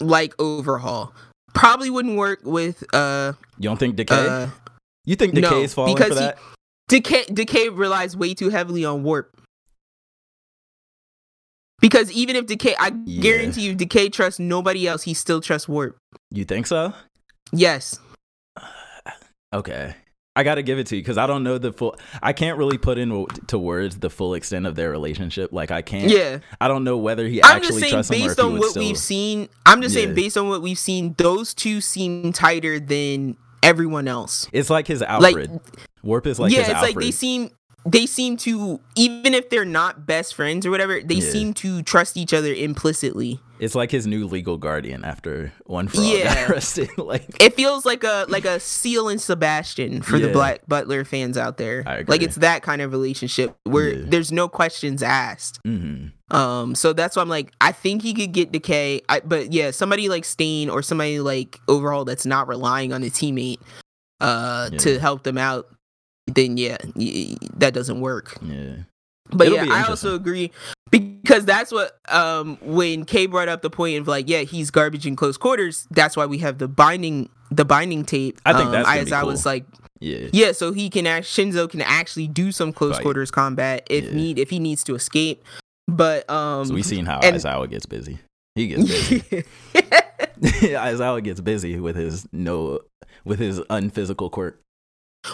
[0.00, 1.14] like Overhaul.
[1.54, 4.14] Probably wouldn't work with uh You don't think Decay?
[4.28, 4.48] uh
[5.04, 6.38] you think no, Decay is falling because for he- that?
[6.88, 9.34] Decay Decay relies way too heavily on warp.
[11.80, 13.22] Because even if Decay I Yeah.
[13.22, 15.96] guarantee you Decay trusts nobody else, he still trusts warp.
[16.30, 16.92] You think so?
[17.52, 17.98] Yes.
[19.54, 19.94] Okay.
[20.38, 21.96] I got to give it to you because I don't know the full.
[22.22, 25.52] I can't really put into words the full extent of their relationship.
[25.52, 26.08] Like I can't.
[26.08, 26.38] Yeah.
[26.60, 28.70] I don't know whether he I'm actually just saying trusts him or based on what
[28.70, 28.82] still.
[28.84, 30.04] we've seen I'm just Yeah.
[30.04, 34.48] saying based on what we've seen, those two seem tighter than everyone else.
[34.52, 35.60] It's like his Like Alfred.
[36.04, 36.94] Warp is like yeah, his it's Alfred.
[36.96, 37.50] like they seem
[37.84, 41.30] they seem to even if they're not best friends or whatever, they Yeah.
[41.32, 43.40] seem to trust each other implicitly.
[43.60, 46.34] It's like his new legal guardian after one for all Yeah.
[46.34, 46.88] got arrested.
[46.98, 51.36] like It feels like a like a Ciel and Sebastian for the Black Butler fans
[51.36, 51.82] out there.
[51.86, 52.12] I agree.
[52.14, 54.04] Like it's that kind of relationship where Yeah.
[54.08, 55.60] there's no questions asked.
[55.66, 56.12] mhm.
[56.30, 59.00] Um, so that's why I'm like, I think he could get decay.
[59.08, 63.06] I, but yeah, somebody like Stain or somebody like Overhaul that's not relying on a
[63.06, 63.60] teammate
[64.20, 64.78] uh Yeah.
[64.78, 65.68] to help them out,
[66.26, 66.76] then yeah,
[67.56, 68.36] that doesn't work.
[68.42, 68.76] yeah.
[69.30, 70.50] But It'll yeah, I also agree
[70.90, 75.06] because that's what um when Kay brought up the point of like, yeah, he's garbage
[75.06, 75.86] in close quarters.
[75.90, 78.40] That's why we have the binding the binding tape.
[78.46, 79.30] I think um, that's be Aizawa cool.
[79.30, 79.64] was like,
[80.00, 80.28] Yeah.
[80.32, 83.02] yeah, so he can act Shinso can actually do some close Fight.
[83.02, 84.14] quarters combat if Yeah.
[84.14, 85.44] need if he needs to escape.
[85.86, 88.18] But um So we seen how and- Aizawa gets busy.
[88.54, 89.44] He gets busy.
[90.40, 92.80] Aizawa gets busy with his no
[93.24, 94.60] with his unphysical quirk.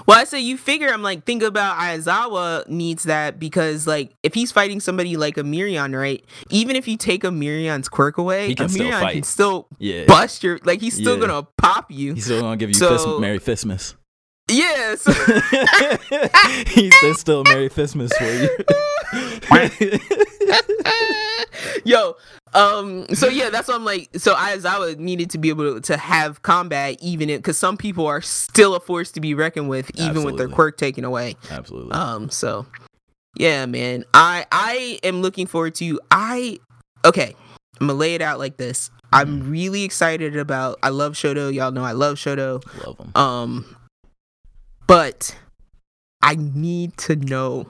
[0.07, 4.35] Well, I say you figure I'm like think about Aizawa needs that because like if
[4.35, 6.25] he's fighting somebody like a Mirion, right?
[6.51, 9.13] Even if you take a Mirion's quirk away, He can still fight.
[9.15, 10.05] can still Yeah.
[10.07, 11.27] bust your like he's still Yeah.
[11.27, 12.15] gonna pop you.
[12.15, 13.95] He's still gonna give you So- fist, Merry Fistmas.
[14.49, 15.05] Yes.
[16.69, 18.49] he said still Merry Christmas for you.
[21.85, 22.17] Yo,
[22.53, 24.11] um, so yeah, that's what I'm like.
[24.17, 28.21] So Aizawa needed to be able to, to have combat, even because some people are
[28.21, 31.37] still a force to be reckoned with, even with their quirk taken away.
[31.51, 31.93] Absolutely.
[31.93, 32.67] Um, so
[33.37, 36.01] yeah, man, I I am looking forward to.
[36.11, 36.59] I
[37.05, 37.35] okay,
[37.81, 38.91] I'm gonna lay it out like this.
[39.13, 40.79] I'm really excited about.
[40.83, 41.53] I love Shoto.
[41.53, 42.65] Y'all know I love Shoto.
[42.85, 43.13] Love him.
[43.15, 43.77] Um,
[44.87, 45.37] but
[46.23, 47.67] I need to know.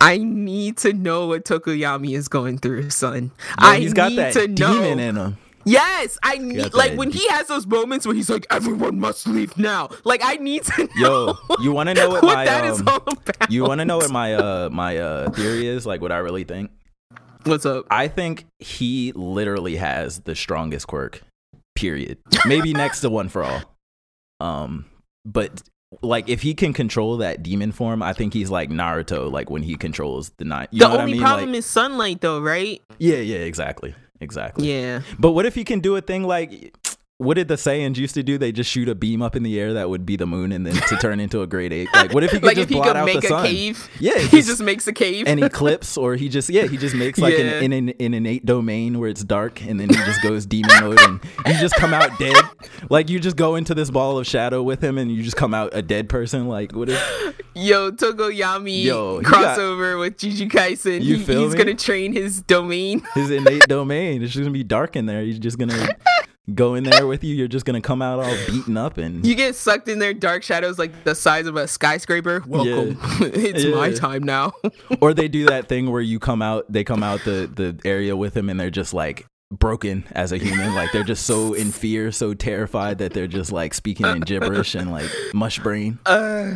[0.00, 3.32] I need to know what Tokoyami is going through, son.
[3.34, 4.74] Yo, I he's got need that to know.
[4.74, 5.38] demon in him.
[5.64, 9.58] Yes, I need like when he has those moments where he's like, "Everyone must leave
[9.58, 12.64] now." Like I need to know Yo, you want to know what, what my that
[12.66, 13.50] is um, all about.
[13.50, 15.84] you want to know what my uh my uh theory is?
[15.84, 16.70] Like what I really think?
[17.42, 17.84] What's up?
[17.90, 21.22] I think he literally has the strongest quirk.
[21.74, 22.18] Period.
[22.46, 23.62] Maybe next to one for all.
[24.40, 24.86] Um,
[25.24, 25.62] but
[26.02, 29.30] like if he can control that demon form, I think he's like Naruto.
[29.30, 30.44] Like when he controls the.
[30.44, 30.50] You
[30.80, 31.20] the know what only I mean?
[31.22, 32.82] problem like, is sunlight, though, right?
[32.98, 34.70] yeah, yeah, exactly, exactly.
[34.70, 35.02] Yeah.
[35.18, 36.74] But what if he can do a thing like
[37.18, 38.36] what did the Saiyans used to do?
[38.36, 40.66] They just shoot a beam up in the air that would be the moon, and
[40.66, 41.88] then to turn into a great ape.
[41.94, 43.30] Like, what if he could like just if he blot could out make the a
[43.30, 43.46] sun?
[43.46, 45.26] cave, Yeah, he just- just makes a cave.
[45.26, 47.44] and eclipse, or he just yeah, he just makes like Yeah.
[47.44, 50.44] an, in an in an innate domain where it's dark, and then he just goes
[50.46, 52.36] demon mode, and you just come out dead.
[52.90, 55.54] Like you just go into this ball of shadow with him, and you just come
[55.54, 56.48] out a dead person.
[56.48, 57.34] Like what if?
[57.54, 61.02] Yo, Tokoyami Yo, he got- crossover with Jujutsu Kaisen.
[61.02, 61.58] You He- feel he's me?
[61.58, 63.02] gonna train his domain.
[63.14, 64.22] his innate domain.
[64.22, 65.22] It's just gonna be dark in there.
[65.22, 65.88] He's just gonna
[66.54, 67.34] go in there with you.
[67.34, 70.42] You're just gonna come out all beaten up and You get sucked in their dark
[70.42, 72.42] shadows like the size of a skyscraper.
[72.46, 72.98] Welcome.
[73.20, 74.52] it's my time now.
[75.00, 78.16] or they do that thing where you come out they come out the the area
[78.16, 81.70] with him and they're just like broken as a human like they're just so in
[81.70, 86.54] fear so terrified that they're just like speaking in gibberish and like mush brain uh,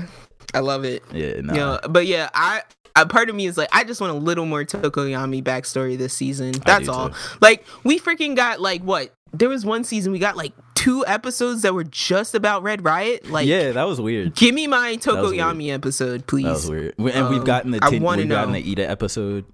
[0.53, 1.03] I love it.
[1.13, 1.55] yeah nah.
[1.55, 2.63] Yo, but yeah, I.
[2.97, 6.13] A part of me is like, I just want a little more Tokoyami backstory this
[6.13, 6.51] season.
[6.67, 7.11] That's all.
[7.11, 7.15] too.
[7.41, 9.15] Like, we freaking got like what?
[9.33, 13.31] There was one season we got like two episodes that were just about Red Riot.
[13.31, 14.97] Like, yeah that was weird give me my.
[14.97, 16.45] Tokoyami episode, please.
[16.45, 19.45] that was weird We- and we've Um, gotten the tin, we've gotten the Iida episode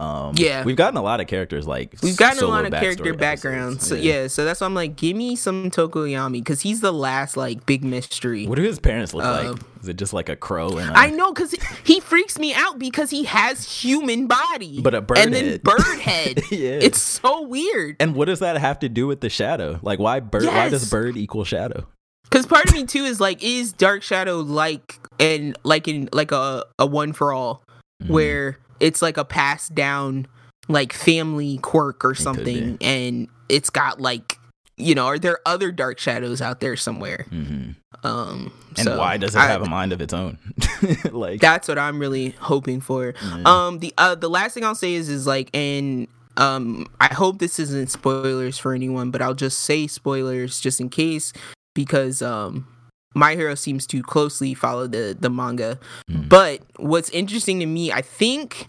[0.00, 0.64] um Yeah.
[0.64, 3.86] we've gotten a lot of characters like We've gotten a lot of character backgrounds.
[3.86, 7.36] So yeah, so that's why I'm like, give me some Tokoyami because he's the last
[7.36, 8.46] like big mystery.
[8.46, 10.98] what do his parents look Uh, like is it just like a crow and a,
[10.98, 11.54] I know because
[11.84, 15.62] he freaks me out because he has human body, But a bird and then head.
[15.62, 16.40] bird head.
[16.50, 16.78] Yeah.
[16.80, 17.96] It's so weird.
[18.00, 20.88] and what does that have to do with the shadow like why bird why does
[20.90, 21.86] bird equal shadow
[22.24, 26.32] Because part of me too is like, is Dark Shadow like and like in like
[26.32, 27.62] a a one for all,
[28.02, 28.12] Mm-hmm.
[28.14, 30.26] where it's like a passed down
[30.68, 34.38] like family quirk or something, and it's got like
[34.76, 37.26] you know, are there other Dark Shadows out there somewhere?
[37.30, 37.70] hmm
[38.02, 40.38] Um, And so why does it have a mind of its own?
[41.12, 43.14] like That's what I'm really hoping for.
[43.22, 43.42] Yeah.
[43.44, 47.38] Um, the uh, the last thing I'll say is is like, and um, I hope
[47.38, 51.32] this isn't spoilers for anyone, but I'll just say spoilers just in case
[51.74, 52.66] because um,
[53.14, 55.78] my hero seems to closely follow the the manga.
[56.10, 56.28] Mm.
[56.28, 58.68] But what's interesting to me, I think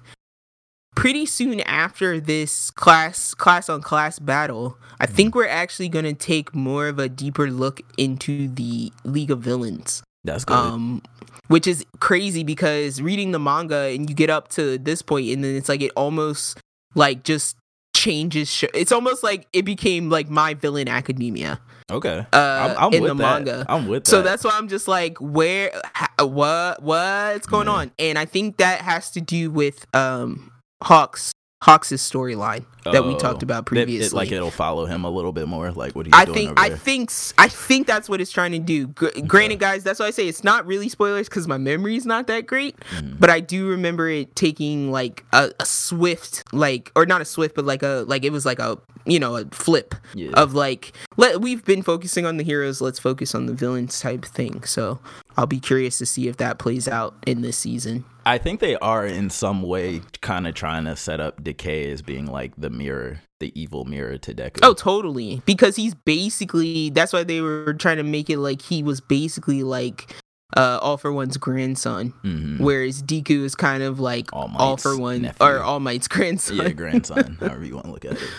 [0.95, 5.11] pretty soon after this class class on class battle, I Mm.
[5.13, 10.03] think we're actually gonna take more of a deeper look into the League of Villains
[10.23, 10.55] that's good.
[10.55, 11.01] um
[11.47, 15.43] which is crazy because reading the manga and you get up to this point and
[15.43, 16.57] then it's like it almost
[16.95, 17.57] like just
[17.95, 21.59] changes sh- it's almost like it became like my villain academia
[21.93, 23.45] okay, uh I'm, I'm in with the that.
[23.45, 24.09] manga I'm with that.
[24.09, 28.57] so that's why i'm just like where ha, what what's going on and i think
[28.57, 30.51] that has to do with um
[30.81, 31.31] hawks
[31.63, 33.17] hawks' storyline that we Oh.
[33.17, 35.71] talked about previously It, like it'll follow him a little bit more.
[35.71, 38.59] Like what he's I doing think I think I think that's what it's trying to
[38.59, 38.87] do.
[38.87, 42.05] Gr- Granted, guys, that's why I say it's not really spoilers because my memory is
[42.05, 42.77] not that great.
[42.91, 43.19] Mhm.
[43.19, 47.55] But I do remember it taking like a, a swift, like or not a swift,
[47.55, 50.31] but like a like it was like a you know a flip yeah.
[50.31, 54.25] of like let we've been focusing on the heroes, let's focus on the villains type
[54.25, 54.63] thing.
[54.65, 54.99] So
[55.37, 58.05] I'll be curious to see if that plays out in this season.
[58.25, 62.01] I think they are in some way kind of trying to set up Decay as
[62.01, 64.59] being like the mirror, the evil mirror to Deku.
[64.63, 65.41] Oh, totally.
[65.45, 69.63] Because he's basically that's why they were trying to make it like he was basically
[69.63, 70.15] like
[70.55, 72.13] uh All for One's grandson.
[72.23, 72.59] Mhm.
[72.59, 75.45] Whereas Deku is kind of like All All, for One nephew.
[75.45, 76.57] or All Might's grandson.
[76.57, 78.29] yeah, grandson, however you want to look at it.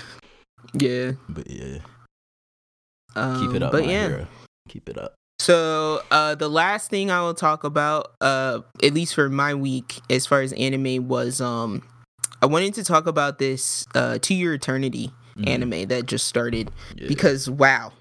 [0.73, 1.12] yeah.
[1.28, 1.78] But yeah,
[3.16, 4.08] Um, keep it up, But yeah.
[4.08, 4.26] hero.
[4.68, 5.14] Keep it up.
[5.38, 10.00] So uh the last thing I will talk about, uh at least for my week
[10.10, 11.82] as far as anime was um
[12.42, 15.48] I wanted to talk about this uh To Your Eternity Mhm.
[15.48, 17.08] anime that just started Yeah.
[17.08, 17.92] because wow.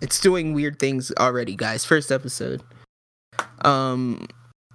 [0.00, 1.84] It's doing weird things already, guys.
[1.84, 2.62] First episode.
[3.62, 4.26] Um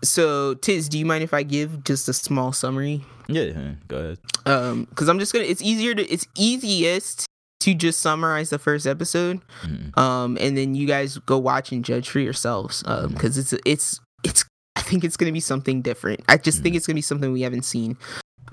[0.03, 3.06] so Tiz, do you mind if I give just a small summary?
[3.30, 4.17] Yeah, go ahead.
[4.45, 7.25] Um cuz I'm just going to it's easier to it's easiest
[7.64, 9.42] to just summarize the first episode.
[9.64, 9.98] Mhm.
[9.98, 13.19] Um and then you guys go watch and judge for yourselves um Mhm.
[13.19, 16.22] cuz it's it's it's I think it's going to be something different.
[16.27, 16.77] I just think Mhm.
[16.77, 17.98] it's going to be something we haven't seen.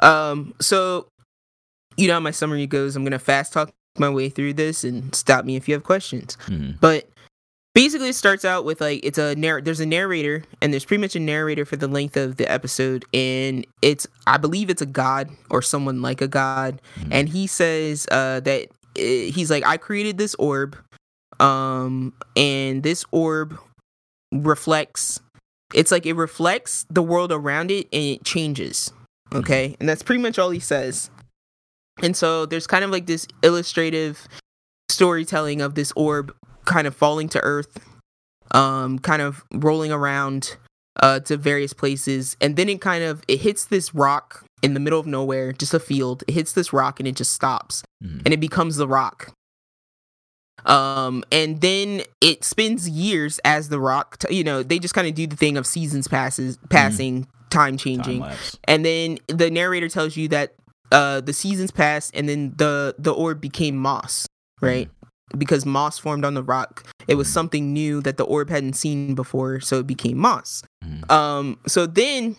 [0.01, 1.07] Um so
[1.97, 2.95] you know how my summary goes.
[2.97, 5.83] I'm going to fast talk my way through this and stop me if you have
[5.83, 6.37] questions.
[6.47, 6.79] Mhm.
[6.81, 7.09] But
[7.75, 11.01] basically, it starts out with like it's a narr- there's a narrator, and there's pretty
[11.01, 14.87] much a narrator for the length of the episode, and it's I believe it's a
[14.87, 17.09] god or someone like a god, Mhm.
[17.11, 20.77] and he says uh, that uh, he's like I created this orb,
[21.39, 23.59] um, and this orb
[24.33, 25.21] reflects.
[25.75, 28.93] It's like it reflects the world around it, and it changes.
[29.33, 31.11] Okay, and that's pretty much all he says.
[32.03, 34.27] And so there's kind of like this illustrative
[34.89, 37.79] storytelling of this orb kind of falling to earth,
[38.53, 40.57] um, kind of rolling around
[41.01, 44.81] uh, to various places, and then it kind of it hits this rock in the
[44.81, 46.25] middle of nowhere, just a field.
[46.27, 48.23] It hits this rock and it just stops, Mhm.
[48.25, 49.33] and it becomes the rock.
[50.67, 54.19] Um, and then it spends years as the rock.
[54.19, 57.77] T- you know, they just kind of do the thing of seasons passes passing, time
[57.79, 58.37] changing Time
[58.69, 60.55] and then the narrator tells you that
[60.93, 64.25] uh the seasons passed and then the the orb became moss
[64.61, 64.89] right
[65.37, 69.17] because moss formed on the rock it was something new that the orb hadn't seen
[69.17, 71.11] before so it became moss Mhm.
[71.11, 72.37] um so then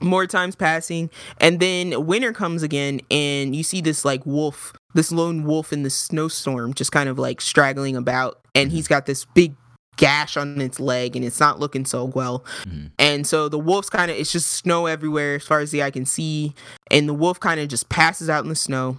[0.00, 1.08] more times passing
[1.38, 5.82] and then winter comes again and you see this like wolf this lone wolf in
[5.82, 9.54] the snowstorm just kind of like straggling about and he's got this big
[9.96, 12.44] gash on its leg and it's not looking so well.
[12.64, 12.90] Mhm.
[12.98, 15.92] and so the wolf's kind of it's just snow everywhere as far as the eye
[15.92, 16.52] can see
[16.90, 18.98] and the wolf kind of just passes out in the snow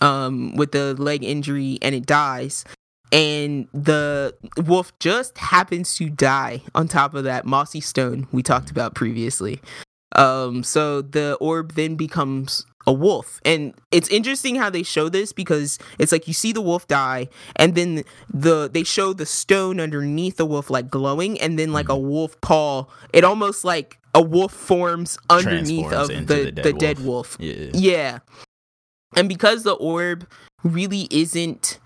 [0.00, 2.64] um with the leg injury and it dies.
[3.10, 4.34] And the
[4.66, 9.60] wolf just happens to die on top of that mossy stone we talked about previously
[10.12, 15.32] um so the orb then becomes a wolf and it's interesting how they show this
[15.32, 19.78] because it's like you see the wolf die and then the they show the stone
[19.78, 24.22] underneath the wolf like glowing and then like a wolf paw it almost like a
[24.22, 27.38] wolf forms underneath Transforms of the, the the, dead dead, wolf.
[27.38, 27.40] wolf.
[27.40, 27.70] Yeah.
[27.74, 28.18] yeah
[29.16, 30.26] and because the orb
[30.64, 31.78] really isn't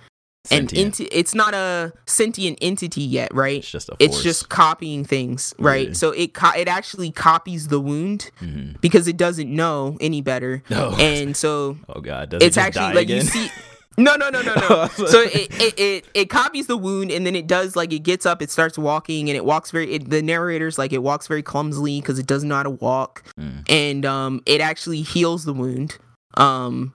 [0.50, 5.04] an enti- it's not a sentient entity yet right It's just a it's just copying
[5.04, 5.94] things right Yeah.
[5.94, 8.80] so it co- it actually copies the wound Mhm.
[8.80, 10.90] because it doesn't know any better No.
[10.98, 13.16] and so oh god, does it's it actually like again?
[13.18, 13.50] you see
[13.98, 17.36] no no no no no so it, it it it copies the wound and then
[17.36, 20.22] it does like it gets up it starts walking and it walks very it, the
[20.22, 23.64] narrator's like it walks very clumsily because it doesn't know how to walk Mm.
[23.70, 25.98] and um it actually heals the wound
[26.38, 26.94] um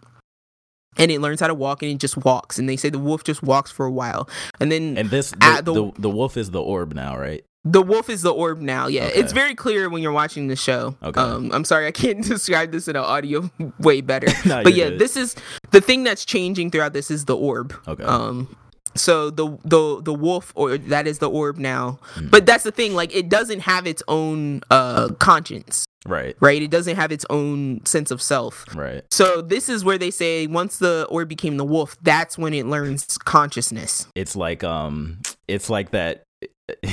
[0.97, 3.23] and it learns how to walk and it just walks and they say the wolf
[3.23, 4.27] just walks for a while
[4.59, 7.43] and then and this the, the- the, the wolf is the orb now, right?
[7.65, 9.19] the wolf is the orb now yeah Okay.
[9.19, 11.19] it's very clear when you're watching the show Okay.
[11.19, 14.87] um i'm sorry i can't describe this in an audio way better No, but yeah
[14.89, 14.99] good.
[14.99, 15.35] this is
[15.71, 18.03] the thing that's changing throughout this is the orb Okay.
[18.05, 18.55] um
[18.97, 22.29] so the the the wolf or that is the orb now Mm.
[22.31, 26.35] but that's the thing like it doesn't have its own uh conscience right.
[26.39, 29.03] right it doesn't have its own sense of self Right.
[29.11, 32.65] so this is where they say once the orb became the wolf that's when it
[32.65, 36.23] learns consciousness It's like um it's like that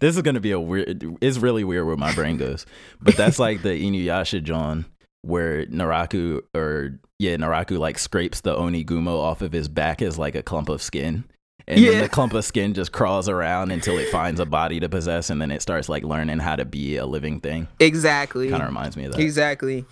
[0.00, 2.66] this is gonna be a weird it's really weird where my brain goes.
[3.00, 4.84] But that's like the Inuyasha John
[5.22, 10.34] where Naraku or yeah, Naraku like scrapes the Onigumo off of his back as like
[10.34, 11.24] a clump of skin.
[11.66, 14.88] And then the clump of skin just crawls around until it finds a body to
[14.88, 17.68] possess and then it starts like learning how to be a living thing.
[17.80, 19.20] exactly Kind of reminds me of that.
[19.20, 19.84] Exactly.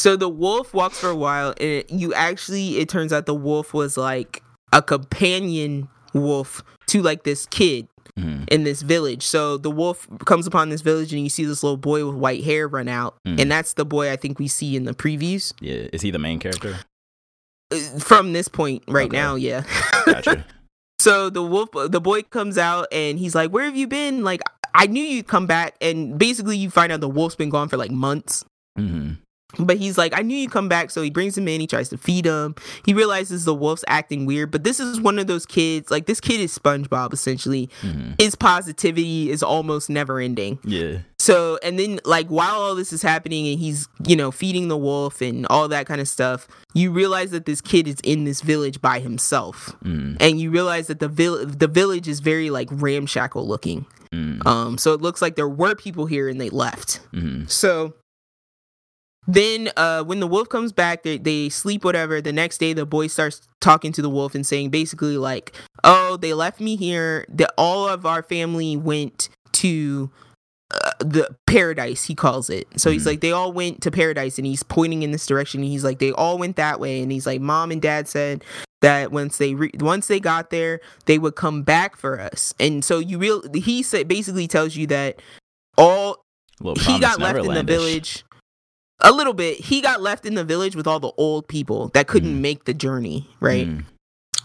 [0.00, 3.34] So the wolf walks for a while, and it, you actually, it turns out the
[3.34, 4.42] wolf was like
[4.72, 7.86] a companion wolf to like this kid
[8.18, 8.46] Mhm.
[8.50, 9.22] in this village.
[9.22, 12.42] So the wolf comes upon this village, and you see this little boy with white
[12.42, 13.40] hair run out, Mhm.
[13.40, 15.52] and that's the boy I think we see in the previews.
[15.60, 15.86] Yeah.
[15.92, 16.80] Is he the main character?
[17.72, 19.16] Uh, From this point right Okay.
[19.16, 19.62] now, yeah.
[20.04, 20.44] Gotcha.
[21.02, 24.22] So the wolf, the boy comes out and he's like, "Where have you been?
[24.22, 24.40] Like,
[24.72, 27.76] I knew you'd come back." And basically, you find out the wolf's been gone for
[27.76, 28.44] like months.
[28.76, 29.14] hmm
[29.58, 30.90] But he's like, I knew you'd come back.
[30.90, 31.60] So he brings him in.
[31.60, 32.54] He tries to feed him.
[32.84, 34.50] He realizes the wolf's acting weird.
[34.50, 37.68] But this is one of those kids, like, this kid is SpongeBob, essentially.
[37.80, 40.58] hmm His positivity is almost never ending.
[40.64, 40.98] Yeah.
[41.18, 44.76] So, and then, like, while all this is happening and he's, you know, feeding the
[44.76, 48.40] wolf and all that kind of stuff, you realize that this kid is in this
[48.40, 49.76] village by himself.
[49.84, 53.86] Mm, And you realize that the, vill- the village is very, like, ramshackle looking.
[54.12, 57.00] mm, Um, so it looks like there were people here and they left.
[57.12, 57.48] mm.
[57.48, 57.94] So
[59.26, 62.20] then uh when the wolf comes back they, they sleep whatever.
[62.20, 66.16] The next day the boy starts talking to the wolf and saying basically like oh
[66.16, 67.24] they left me here.
[67.28, 70.10] That all of our family went to
[70.74, 72.66] uh, the paradise he calls it.
[72.80, 73.06] So he's Mhm.
[73.06, 76.12] like they all went to paradise and he's pointing in this direction he's like they
[76.12, 78.42] all went that way and he's like mom and dad said
[78.80, 82.54] that once they re- once they got there they would come back for us.
[82.58, 85.20] And so you real he said basically tells you that
[85.78, 86.24] all
[86.80, 88.24] he got left in the village
[89.02, 92.06] a little bit he got left in the village with all the old people that
[92.06, 92.40] couldn't Mhm.
[92.40, 93.84] make the journey right Mm,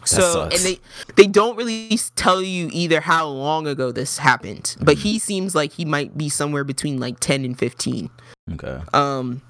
[0.03, 0.79] so and they
[1.15, 5.01] they don't really tell you either how long ago this happened but Mhm.
[5.01, 8.09] he seems like he might be somewhere between like 10 and 15
[8.53, 8.79] okay.
[8.93, 9.41] um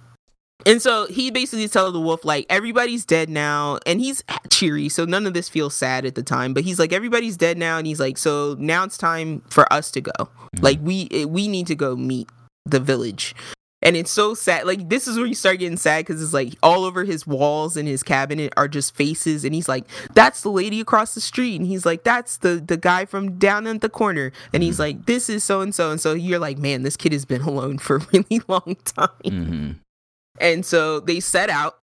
[0.65, 5.05] and so he basically tells the wolf like everybody's dead now and he's cheery so
[5.05, 7.85] none of this feels sad at the time but he's like everybody's dead now and
[7.85, 10.63] he's like so now it's time for us to go Mhm.
[10.63, 12.27] like we eh, we need to go meet
[12.65, 13.35] the village
[13.81, 16.55] and it's so sad like this is where you start getting sad because it's like
[16.63, 20.49] all over his walls and his cabinet are just faces and he's like that's the
[20.49, 23.89] lady across the street and he's like that's the the guy from down at the
[23.89, 24.79] corner and he's Mhm.
[24.79, 27.41] like this is so and so and so you're like man this kid has been
[27.41, 29.75] alone for a really long time Mhm.
[30.39, 31.77] and so they set out.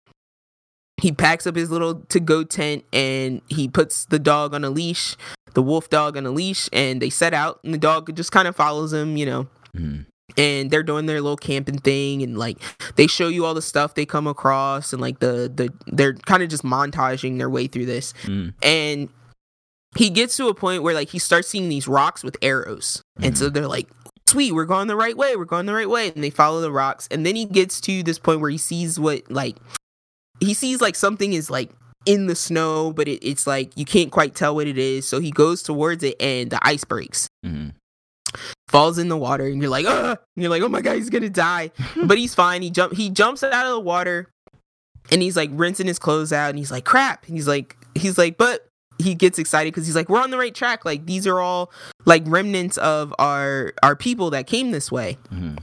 [1.00, 4.70] He packs up his little to go tent and he puts the dog on a
[4.70, 5.16] leash,
[5.54, 7.58] the wolf dog on a leash, and they set out.
[7.64, 9.48] And the dog just kind of follows him, you know.
[9.76, 10.06] Mhm.
[10.36, 12.58] And they're doing their little camping thing, and like
[12.96, 16.42] they show you all the stuff they come across, and like the the they're kind
[16.42, 18.14] of just montaging their way through this.
[18.24, 18.54] Mm.
[18.62, 19.08] And
[19.96, 23.36] he gets to a point where like he starts seeing these rocks with arrows, and
[23.36, 23.88] so they're like,
[24.26, 25.36] "Sweet, we're going the right way.
[25.36, 28.02] We're going the right way." And they follow the rocks, and then he gets to
[28.02, 29.56] this point where he sees what like
[30.40, 31.70] he sees like something is like
[32.06, 35.06] in the snow, but it, it's like you can't quite tell what it is.
[35.06, 37.74] So he goes towards it, and the ice breaks, Mhm.
[38.72, 41.10] Falls in the water, and you're like, "Ah!" And you're like, "Oh my god, he's
[41.10, 41.70] gonna die!"
[42.04, 42.62] but he's fine.
[42.62, 44.28] He jump he jumps out of the water,
[45.12, 48.18] and he's like rinsing his clothes out, and he's like, "Crap!" And he's like, he's
[48.18, 48.66] like, but
[48.98, 50.84] he gets excited because he's like, "We're on the right track.
[50.84, 51.70] Like these are all
[52.06, 55.58] like remnants of our our people that came this way." Mhm.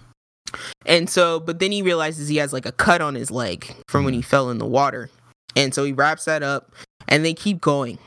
[0.86, 4.04] And so, but then he realizes he has like a cut on his leg from
[4.06, 5.10] when he fell in the water.
[5.56, 6.72] And so he wraps that up
[7.08, 8.00] and they keep going.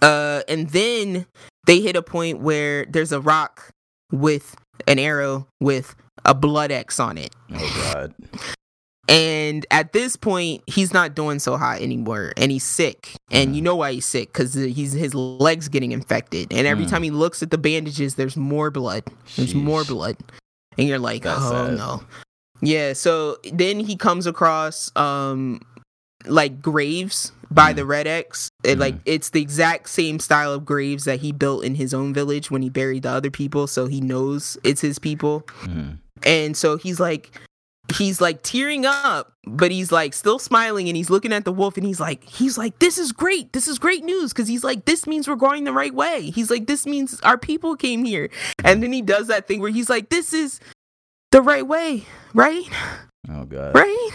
[0.00, 1.26] Uh and then
[1.66, 3.70] they hit a point where there's a rock
[4.14, 4.54] with
[4.86, 5.94] an arrow with
[6.24, 7.34] a blood X on it.
[7.52, 8.14] Oh God.
[9.06, 13.10] And at this point, he's not doing so hot anymore, and he's sick.
[13.30, 14.32] And you know why he's sick?
[14.32, 16.50] Because he's his legs getting infected.
[16.54, 16.88] And every Mm.
[16.88, 19.04] time he looks at the bandages, there's more blood.
[19.36, 20.16] There's more blood,
[20.78, 21.76] and you're like, That's oh sad.
[21.76, 22.02] no.
[22.62, 22.94] Yeah.
[22.94, 25.60] So then he comes across um
[26.24, 27.76] like graves by Mm.
[27.76, 28.48] the Red X.
[28.64, 29.02] It, Like Mhm.
[29.06, 32.62] it's the exact same style of graves that he built in his own village when
[32.62, 33.66] he buried the other people.
[33.66, 35.98] So he knows it's his people Mhm.
[36.24, 37.30] and so he's like
[37.98, 41.76] he's like tearing up but he's like still smiling and he's looking at the wolf
[41.76, 44.86] and he's like he's like this is great this is great news because he's like
[44.86, 48.30] this means we're going the right way he's like this means our people came here
[48.64, 50.60] and then he does that thing where he's like this is
[51.30, 52.64] the right way right
[53.30, 53.74] Oh God.
[53.74, 54.10] right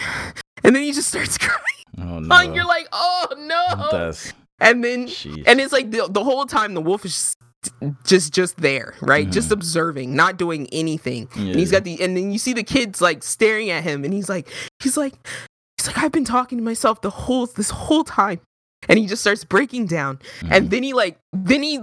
[0.63, 2.35] and then he just starts crying Oh no.
[2.35, 5.43] and you're like oh no That's and then sheesh.
[5.47, 7.37] and it's like the, the whole time the wolf is just
[8.05, 9.53] just just there right just Mhm.
[9.53, 11.79] observing not doing anything and he's Yeah.
[11.79, 14.47] got the and then you see the kids like staring at him and he's like
[14.81, 15.13] he's like
[15.77, 18.39] he's like i've been talking to myself the whole this whole time
[18.87, 20.19] and he just starts breaking down
[20.49, 20.69] and Mhm.
[20.69, 21.81] then he like then he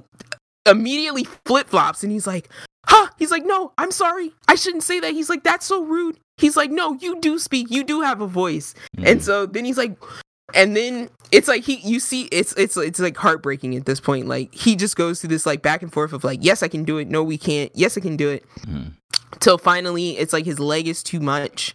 [0.68, 2.48] immediately flip-flops and he's like
[2.88, 3.08] huh?
[3.18, 4.32] He's like no i'm sorry.
[4.48, 5.12] I shouldn't say that.
[5.12, 6.18] He's like that's so rude.
[6.38, 7.70] He's like no you do speak.
[7.70, 8.74] You do have a voice.
[8.98, 9.22] And Mhm.
[9.22, 9.96] so then he's like
[10.54, 14.28] and then it's like he you see it's it's it's like heartbreaking at this point.
[14.28, 16.84] Like he just goes through this like back and forth of like yes i can
[16.84, 17.08] do it.
[17.08, 17.70] No we can't.
[17.74, 18.44] Yes i can do it.
[18.66, 18.92] Mhm.
[19.40, 21.74] till finally it's like his leg is too much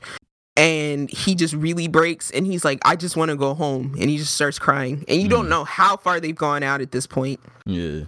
[0.58, 3.96] and he just really breaks and he's like i just want to go home.
[4.00, 5.04] And he just starts crying.
[5.08, 5.50] And you don't Mhm.
[5.50, 7.40] know how far they've gone out at this point.
[7.66, 8.02] Yeah.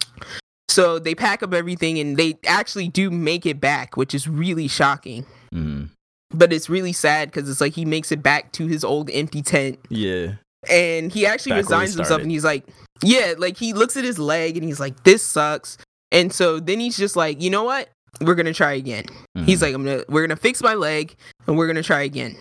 [0.74, 4.68] So they pack up everything and they actually do make it back which is really
[4.68, 5.26] shocking.
[5.54, 5.90] Mhm.
[6.36, 9.42] but it's really sad because it's like he makes it back to his old empty
[9.44, 9.78] tent.
[9.90, 10.34] Yeah.
[10.70, 12.64] and he actually Back resigns himself and he's like
[13.04, 15.78] yeah like he looks at his leg and he's like this sucks.
[16.12, 17.90] And so then he's just like you know what?
[18.22, 19.06] We're gonna try again.
[19.46, 19.62] He's Mhm.
[19.64, 21.16] like i'm gonna we're gonna fix my leg
[21.48, 22.36] and we're gonna try again.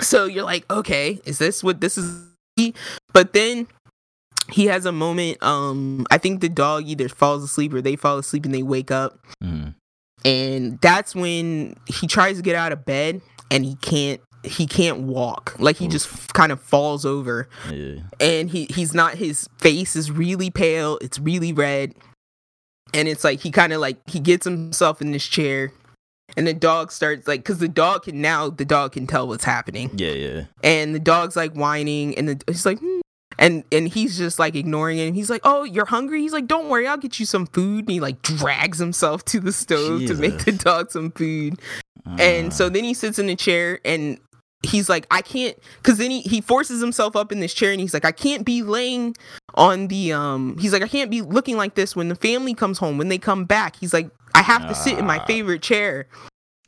[0.00, 2.24] So you're like okay is this what this is?
[3.12, 3.66] But then
[4.52, 8.18] he has a moment um i think the dog either falls asleep or they fall
[8.18, 9.74] asleep and they wake up Mhm.
[10.24, 15.00] and that's when he tries to get out of bed and he can't he can't
[15.00, 18.02] walk like he just kind of falls over Yeah.
[18.20, 21.94] and he he's not his face is really pale it's really red
[22.94, 25.72] and it's like he kind of like he gets himself in this chair
[26.36, 29.44] and the dog starts like because the dog can now the dog can tell what's
[29.44, 30.44] happening Yeah, yeah.
[30.64, 32.98] and the dog's like whining and the, he's like hmm.
[33.42, 35.06] And and he's just like ignoring it.
[35.08, 36.22] And he's like oh you're hungry?
[36.22, 37.80] He's like don't worry i'll get you some food.
[37.84, 41.60] And he like drags himself to the stove to make the dog some food.
[42.18, 44.18] And so Uh, then he sits in a chair and
[44.64, 47.80] he's like i can't because then he, he forces himself up in this chair and
[47.80, 49.12] he's like i can't be laying
[49.54, 52.78] on the um he's like i can't be looking like this when the family comes
[52.78, 53.74] home when they come back.
[53.76, 55.24] He's like i have to sit in my Ah.
[55.26, 56.06] favorite chair.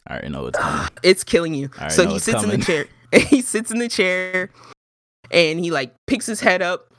[0.09, 0.89] I already know what's coming.
[1.05, 1.71] it's killing you.
[1.89, 2.87] So he it's sits in the chair.
[3.31, 4.51] he sits in the chair
[5.31, 6.93] and he like picks his head up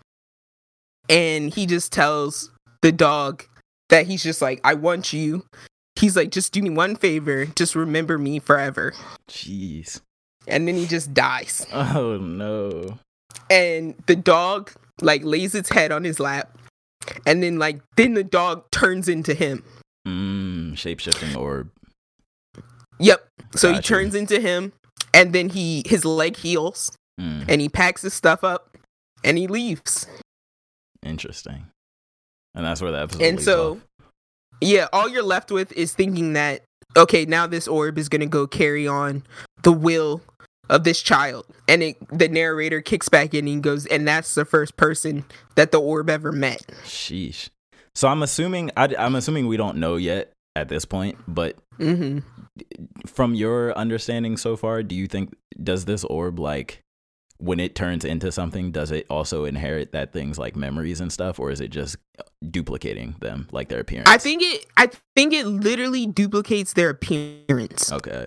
[1.10, 3.44] and he just tells the dog
[3.90, 5.46] that he's just like, I want you.
[5.96, 7.46] He's like, just do me one favor.
[7.46, 8.94] Just remember me forever.
[9.30, 10.02] Jeez.
[10.48, 11.66] And then he just dies.
[11.74, 13.00] Oh no.
[13.50, 14.72] And the dog
[15.02, 16.58] like lays its head on his lap.
[17.26, 19.64] And then like then the dog turns into him.
[20.08, 21.70] Mm, shape shifting orb.
[23.00, 23.28] Yep.
[23.56, 24.74] So he turns into him
[25.14, 28.78] and then he his leg heals Mm, and he packs his stuff up
[29.24, 30.08] and he leaves.
[31.04, 31.68] interesting.
[32.54, 33.22] And that's where the episode.
[33.22, 34.10] and so off.
[34.62, 36.62] yeah all you're left with is thinking that
[36.96, 39.24] okay now this orb is gonna go carry on
[39.64, 40.22] the will
[40.70, 44.46] of this child and it the narrator kicks back in and goes and that's the
[44.46, 47.50] first person that the orb ever met sheesh.
[47.94, 52.20] So I'm assuming I, I'm assuming we don't know yet at this point, but hmm
[53.06, 56.80] from your understanding so far, do you think does this orb like
[57.38, 61.40] when it turns into something, does it also inherit that things like memories and stuff,
[61.40, 61.98] or is it just
[62.50, 64.08] duplicating them like their appearance?
[64.10, 68.26] i think it i think it literally duplicates their appearance Okay.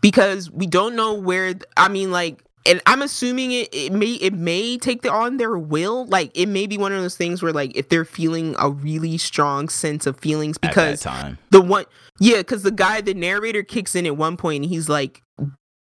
[0.00, 4.32] because we don't know where i mean like and i'm assuming it it may it
[4.32, 7.52] may take the, on their will like it may be one of those things where
[7.52, 11.38] like if they're feeling a really strong sense of feelings because at that time.
[11.50, 11.84] the one
[12.20, 15.22] yeah because the guy the narrator kicks in at one point and he's like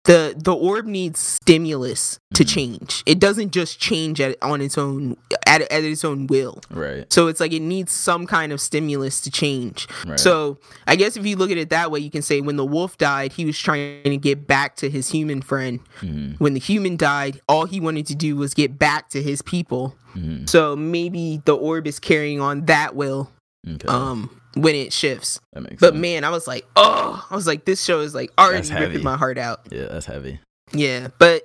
[0.06, 2.48] the the orb needs stimulus to Mhm.
[2.50, 5.16] change it doesn't just change at, on its own
[5.48, 7.12] at, at its own will Right.
[7.14, 10.20] so it's like it needs some kind of stimulus to change Right.
[10.20, 10.58] so
[10.88, 12.98] i guess if you look at it that way you can say when the wolf
[12.98, 16.98] died he was trying to get back to his human friend Mhm, when the human
[16.98, 20.50] died all he wanted to do was get back to his people mhm.
[20.50, 23.30] so maybe the orb is carrying on that will
[23.66, 23.88] Okay.
[23.88, 26.02] um when it shifts that makes but sense.
[26.02, 29.18] man, I was like, oh, I was like, this show is like already ripping my
[29.18, 29.62] heart out.
[29.72, 30.40] yeah, that's heavy.
[30.74, 31.44] Yeah, but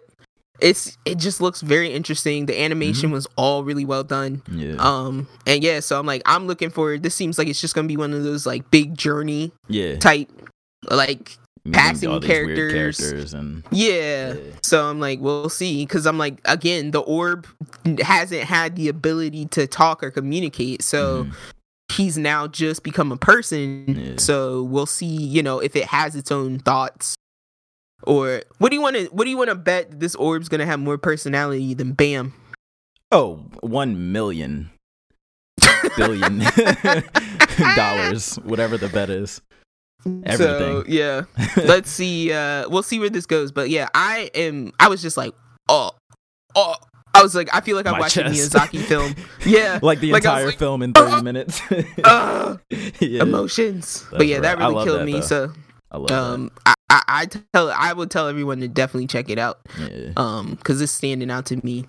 [0.60, 2.46] it's it just looks very interesting.
[2.46, 2.62] The Mm-hmm.
[2.64, 4.42] animation was all really well done.
[4.50, 4.74] Yeah.
[4.78, 7.02] Um, and yeah, so I'm like, I'm looking forward.
[7.02, 9.96] This seems like it's just gonna be one of those like big journey yeah.
[9.98, 10.28] type,
[10.90, 11.36] like
[11.72, 12.98] passing all these weird characters.
[12.98, 14.32] characters and yeah.
[14.34, 14.40] Yeah.
[14.62, 17.46] So I'm like, we'll see, because I'm like, again, the orb
[18.00, 21.34] hasn't had the ability to talk or communicate, so Mhm.
[21.92, 23.84] He's now just become a person.
[23.88, 24.14] Yeah.
[24.18, 27.14] So we'll see, you know, if it has its own thoughts.
[28.04, 30.60] Or what do you want to what do you want to bet this orb's going
[30.60, 32.32] to have more personality than Bam?
[33.10, 34.70] oh, one million
[35.96, 36.38] billion
[37.74, 39.40] dollars, whatever the bet is.
[40.04, 40.84] So, Everything.
[40.86, 41.22] yeah.
[41.56, 45.16] Let's see uh we'll see where this goes, but yeah, I am I was just
[45.16, 45.34] like,
[45.68, 45.90] "Oh.
[46.54, 46.76] Oh,
[47.18, 48.52] I was like I feel like I'm My watching a chest.
[48.52, 49.14] Miyazaki film.
[49.46, 49.78] Yeah.
[49.82, 51.60] like the Like, entire like, film in 30 uh, minutes.
[52.04, 52.56] uh,
[53.00, 54.04] yeah, emotions.
[54.10, 54.64] but yeah, that right.
[54.64, 55.12] I really killed that, me.
[55.12, 55.20] though.
[55.20, 55.52] So
[55.90, 59.38] I love um I, I I tell I would tell everyone to definitely check it
[59.38, 59.60] out.
[59.78, 61.86] Yeah, Um cuz it's standing out to me.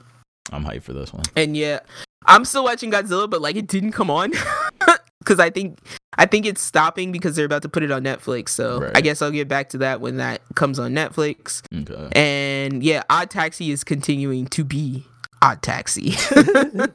[0.51, 1.23] I'm hyped for this one.
[1.35, 1.79] And yeah,
[2.25, 4.31] I'm still watching Godzilla, but like it didn't come on
[5.19, 5.77] because I think
[6.17, 8.49] I think it's stopping because they're about to put it on Netflix.
[8.49, 8.91] So Right.
[8.95, 11.61] I guess I'll get back to that when that comes on Netflix.
[11.73, 12.09] Okay.
[12.19, 15.05] And yeah, Odd Taxi is continuing to be
[15.41, 16.13] Odd Taxi.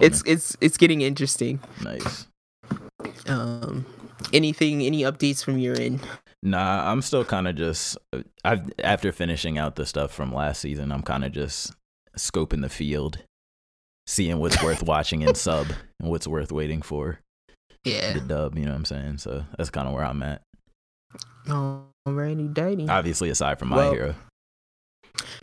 [0.00, 1.60] It's it's it's getting interesting.
[1.82, 2.26] nice.
[3.26, 3.86] Um,
[4.32, 6.00] anything, any updates from your end?
[6.42, 7.96] Nah, I'm still kind of just
[8.44, 11.72] I've after finishing out the stuff from last season, I'm kind of just
[12.16, 13.18] scoping the field,
[14.06, 15.68] seeing what's worth watching in sub
[16.00, 17.20] and what's worth waiting for
[17.84, 18.12] Yeah.
[18.12, 19.18] the dub, you know what I'm saying?
[19.18, 20.42] So that's kind of where I'm at.
[21.46, 22.90] Alrighty, dating.
[22.90, 24.14] Obviously aside from my Well, hero.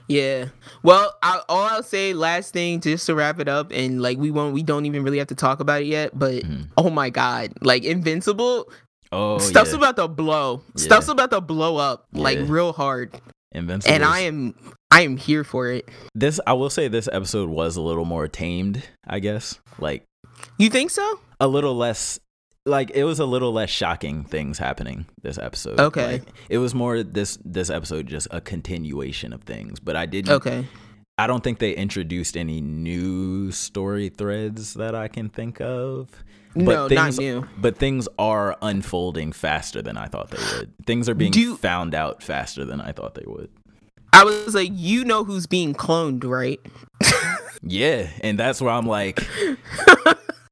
[0.08, 0.46] Yeah.
[0.84, 4.32] Well, I, all I'll say, last thing, just to wrap it up, and like we
[4.32, 6.18] won't, we don't even really have to talk about it yet.
[6.18, 6.68] But Mhm.
[6.78, 8.70] oh my god, like Invincible,
[9.12, 9.78] Oh, stuff's yeah.
[9.78, 10.62] about to blow.
[10.76, 10.84] Yeah.
[10.84, 12.46] Stuff's about to blow up like Yeah.
[12.48, 13.20] real hard,
[13.52, 13.94] Invincible.
[13.96, 14.54] and I am,
[14.92, 15.88] I am here for it.
[16.16, 19.60] this I will say this episode was a little more tamed, I guess.
[19.80, 20.04] Like
[20.58, 21.20] You think so?
[21.40, 22.20] a little less
[22.70, 25.80] like it was a little less shocking things happening this episode.
[25.80, 26.14] Okay.
[26.14, 30.32] Like, it was more this this episode just a continuation of things, but I didn't
[30.34, 30.66] Okay.
[31.18, 36.10] I don't think they introduced any new story threads that I can think of.
[36.56, 37.46] No, not things, new.
[37.58, 40.72] But things are unfolding faster than I thought they would.
[40.86, 43.50] Things are being you- found out faster than I thought they would.
[44.14, 46.60] I was like, you know who's being cloned, right?
[47.62, 49.20] Yeah, and that's where I'm like,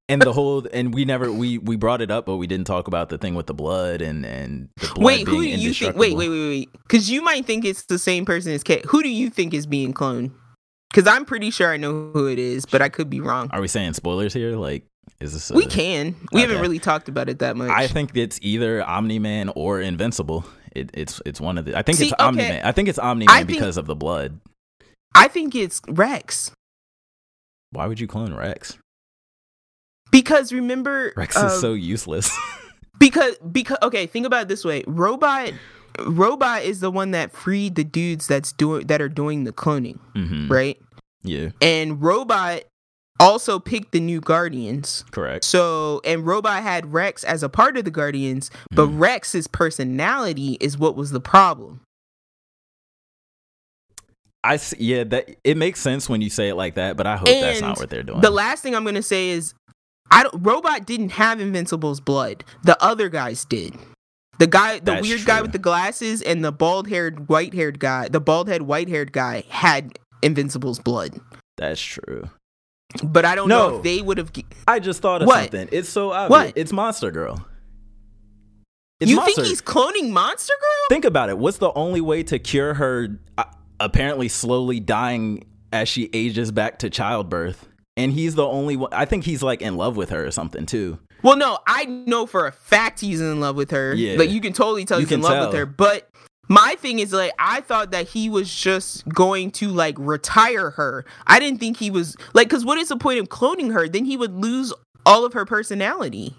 [0.09, 2.87] and the whole, and we never we we brought it up, but we didn't talk
[2.87, 5.95] about the thing with the blood and and the blood wait, who do you think?
[5.95, 6.69] Wait, wait, wait, wait.
[6.83, 8.85] Because you might think it's the same person as Kate.
[8.85, 10.31] Who do you think is being cloned?
[10.91, 13.49] Because I'm pretty sure I know who it is, but I could be wrong.
[13.51, 14.55] Are we saying spoilers here?
[14.55, 14.85] Like,
[15.19, 15.51] is this?
[15.51, 16.15] A, We can.
[16.31, 17.69] We haven't really talked about it that much.
[17.69, 20.45] I think it's either Omni Man or Invincible.
[20.71, 21.77] It, it's it's one of the.
[21.77, 23.95] I think See, it's omni-man I think it's Omni I Man think- because of the
[23.95, 24.39] blood.
[25.15, 26.51] I think it's Rex.
[27.71, 28.77] Why would you clone Rex?
[30.11, 32.31] Because remember, Rex is so useless.
[32.99, 35.51] because because okay, think about it this way: robot,
[36.05, 39.99] robot is the one that freed the dudes that's doing that are doing the cloning,
[40.13, 40.79] hmm right?
[41.23, 42.63] Yeah, And robot
[43.19, 45.03] also picked the new guardians.
[45.11, 45.43] correct.
[45.43, 48.99] So, and Robot had Rex as a part of the Guardians, but Mhm.
[48.99, 51.81] Rex's personality is what was the problem.
[54.43, 57.27] I yeah, that it makes sense when you say it like that, but I hope
[57.27, 58.21] that's not what they're doing.
[58.21, 59.53] The last thing I'm gonna say is,
[60.11, 60.41] I don't.
[60.45, 62.43] Robot didn't have Invincible's blood.
[62.63, 63.75] The other guys did.
[64.39, 68.19] The guy, the That's weird guy with the glasses, and the bald-haired, white-haired guy, the
[68.21, 71.19] bald-head, white-haired guy had Invincible's blood.
[71.57, 72.29] that's true.
[73.03, 74.31] But I don't know if they would have.
[74.67, 75.39] I just thought of What?
[75.51, 75.69] something.
[75.71, 76.29] It's so obvious.
[76.29, 76.53] What?
[76.55, 77.45] It's Monster Girl.
[78.99, 79.35] It's You Monster.
[79.35, 80.87] think he's cloning Monster Girl?
[80.89, 81.37] Think about it.
[81.37, 83.43] What's the only way to cure her uh,
[83.79, 87.66] apparently slowly dying as she ages back to childbirth?
[87.97, 88.93] And he's the only one.
[88.93, 90.99] I think he's like in love with her or something too.
[91.23, 93.93] Well, no, I know for a fact he's in love with her.
[93.95, 94.17] Yeah.
[94.17, 95.65] Like you can totally tell You he's in love with her.
[95.65, 96.07] But
[96.47, 101.05] my thing is like I thought that he was just going to like retire her.
[101.25, 103.89] I didn't think he was like cuz what is the point of cloning her?
[103.89, 104.71] Then he would lose
[105.05, 106.35] all of her personality.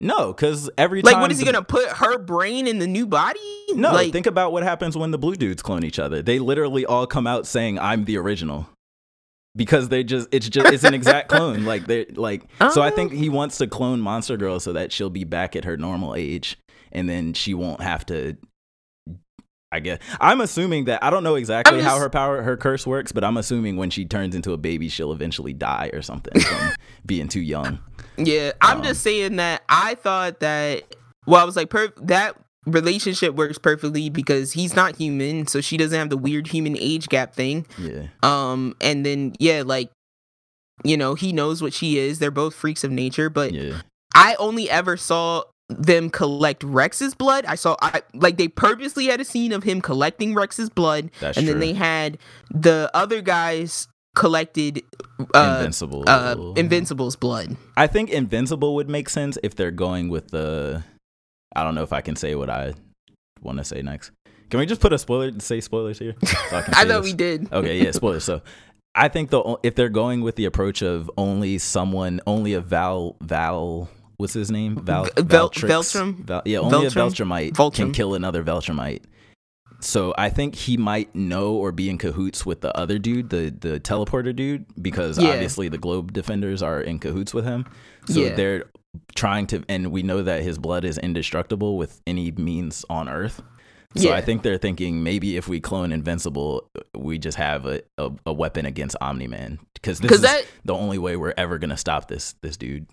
[0.00, 3.06] No, because every Like what is he the- to put her brain in the new
[3.06, 3.38] body?
[3.74, 6.20] No, like think about what happens when the blue dudes clone each other.
[6.20, 8.68] They literally all come out saying, "I'm the original,"
[9.56, 11.64] because they just it's just it's an exact clone.
[11.72, 12.42] Like they like.
[12.72, 12.94] So I Oh.
[12.94, 16.14] think he wants to clone Monster Girl so that she'll be back at her normal
[16.14, 16.58] age,
[16.92, 18.36] and then she won't have to.
[19.74, 22.86] I guess I'm assuming that I don't know exactly I'm how her power her curse
[22.86, 26.38] works, but I'm assuming when she turns into a baby, she'll eventually die or something
[26.42, 26.72] from
[27.06, 27.78] being too young.
[28.18, 30.94] Yeah, I'm Um, just saying that I thought that.
[31.26, 35.76] Well, I was like, per- that relationship works perfectly because he's not human, so she
[35.76, 37.66] doesn't have the weird human age gap thing.
[37.78, 39.90] Yeah, Um, and then yeah, like,
[40.84, 42.18] you know, he knows what she is.
[42.18, 43.82] They're both freaks of nature, but yeah.
[44.14, 47.44] I only ever saw them collect Rex's blood.
[47.46, 51.38] I saw, I like, they purposely had a scene of him collecting Rex's blood, That's
[51.38, 51.54] and true.
[51.54, 52.18] then they had
[52.50, 54.82] the other guys collected
[55.34, 56.04] uh, Invincible.
[56.06, 57.56] uh, Invincible's blood.
[57.76, 60.84] I think Invincible would make sense if they're going with the.
[61.54, 62.74] I don't know if I can say what I
[63.42, 64.10] want to say next.
[64.50, 65.32] Can we just put a spoiler?
[65.40, 66.14] Say spoilers here.
[66.24, 67.04] So I, I thought this?
[67.04, 67.52] we did.
[67.52, 68.24] Okay, yeah, spoilers.
[68.24, 68.42] So,
[68.94, 73.16] I think the if they're going with the approach of only someone, only a Val
[73.22, 73.88] Val.
[74.18, 74.76] What's his name?
[74.76, 75.68] Val, Vel- Valtrix?
[75.68, 76.14] Veltrum?
[76.24, 76.86] Val, yeah, only Veltrum?
[76.86, 77.74] a Viltrumite Voltrum.
[77.74, 79.02] can kill another Viltrumite.
[79.82, 83.50] So I think he might know or be in cahoots with the other dude, the
[83.50, 85.30] the teleporter dude, because Yeah.
[85.30, 87.66] obviously the globe defenders are in cahoots with him.
[88.06, 88.34] So Yeah.
[88.34, 88.64] they're
[89.14, 93.42] trying to, and we know that his blood is indestructible with any means on Earth.
[93.96, 94.14] So Yeah.
[94.14, 98.32] I think they're thinking maybe if we clone Invincible, we just have a, a, a
[98.32, 101.76] weapon against Omni Man because this 'Cause is that- the only way we're ever gonna
[101.76, 102.86] stop this this dude.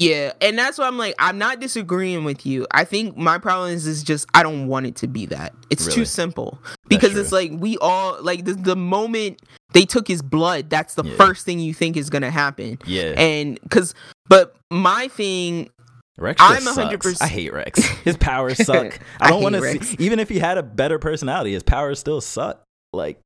[0.00, 2.66] Yeah, and that's why I'm like, I'm not disagreeing with you.
[2.72, 5.54] I think my problem is is just I don't want it to be that.
[5.70, 5.94] It's Really?
[5.96, 6.58] too simple
[6.88, 9.40] because it's like we all like the, the moment
[9.72, 11.16] they took his blood, that's the Yeah.
[11.16, 12.78] first thing you think is gonna happen.
[12.86, 13.94] Yeah, And because,
[14.28, 15.70] but my thing,
[16.18, 17.20] Rex I'm 100 sucks.
[17.22, 17.78] I hate Rex.
[18.04, 18.98] His powers suck.
[19.20, 19.96] I don't want to see.
[20.00, 22.64] Even if he had a better personality, his powers still suck.
[22.92, 23.20] Like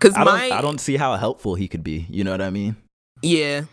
[0.00, 0.58] because I my, don't.
[0.58, 2.06] I don't see how helpful he could be.
[2.08, 2.76] You know what I mean?
[3.22, 3.64] yeah.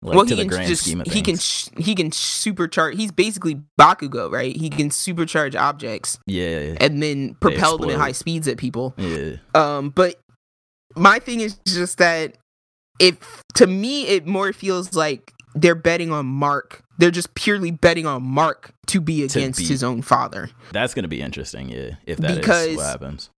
[0.00, 2.10] Like well, to he the can grand just scheme of he can sh- he can
[2.10, 2.94] supercharge.
[2.94, 4.54] He's basically Bakugo, right?
[4.56, 8.94] He can supercharge objects yeah, and then propel them at high speeds at people.
[8.96, 9.36] yeah.
[9.54, 10.14] Um, but
[10.94, 12.36] my thing is just that
[13.00, 16.82] if to me it more feels like they're betting on Mark.
[16.98, 20.50] They're just purely betting on Mark to be against beat- his own father.
[20.72, 21.68] That's gonna be interesting.
[21.70, 23.30] Yeah, if that is Because- what happens.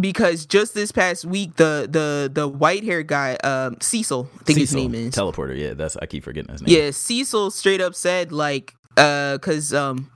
[0.00, 4.58] Because just this past week, the the the white haired guy, um, Cecil, I think
[4.58, 5.14] his name is.
[5.14, 5.58] teleporter.
[5.58, 6.76] Yeah, that's I keep forgetting his name.
[6.76, 10.10] Yeah, Cecil straight up said like, uh, cause um,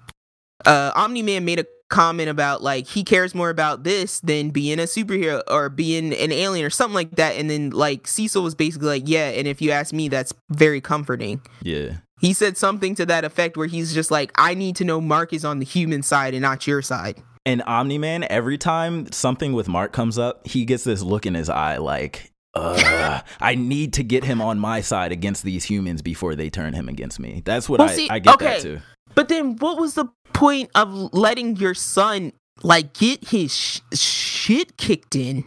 [0.64, 4.78] uh, Omni Man made a comment about like he cares more about this than being
[4.78, 7.36] a superhero or being an alien or something like that.
[7.36, 10.80] And then like Cecil was basically like, yeah, and if you ask me, that's very
[10.80, 11.40] comforting.
[11.62, 11.98] Yeah.
[12.20, 15.32] He said something to that effect where he's just like, I need to know Mark
[15.32, 17.22] is on the human side and not your side.
[17.46, 21.34] And Omni Man, every time something with Mark comes up, he gets this look in
[21.34, 26.34] his eye like, I need to get him on my side against these humans before
[26.34, 27.42] they turn him against me.
[27.44, 28.44] That's what Well, I, see, I get okay.
[28.46, 28.80] that too.
[29.14, 34.76] But then what was the point of letting your son like get his sh- shit
[34.76, 35.44] kicked in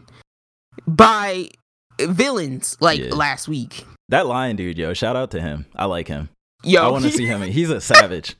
[0.87, 1.49] by
[1.99, 3.13] villains like Yeah.
[3.13, 3.85] last week?
[4.09, 5.65] That lion dude, yo, shout out to him.
[5.75, 6.29] I like him.
[6.63, 7.41] Yo, I want to see him.
[7.51, 8.35] He's a savage.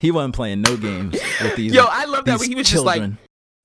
[0.00, 1.72] He wasn't playing no games with these.
[1.72, 3.18] Yo, I love that when he was just like children.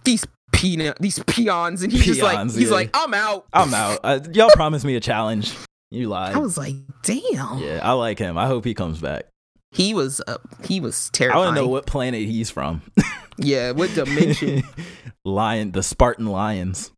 [0.03, 2.69] these peanut, these peons, and he's just like, he's yeah.
[2.69, 3.45] like, I'm out.
[3.53, 3.99] I'm out.
[4.03, 5.53] Uh, y'all promised me a challenge.
[5.91, 6.35] You lied.
[6.35, 7.57] I was like, damn.
[7.57, 8.37] yeah, I like him.
[8.37, 9.25] I hope he comes back.
[9.71, 11.45] He was, uh, he was I terrifying.
[11.45, 12.81] want to know what planet he's from.
[13.37, 14.63] yeah, what dimension?
[15.25, 16.91] Lion, the Spartan Lions.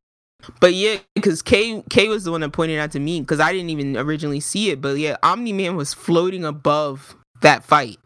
[0.60, 3.52] But yeah, because K K was the one that pointed out to me because I
[3.52, 4.82] didn't even originally see it.
[4.82, 8.00] But yeah, Omni Man was floating above that fight,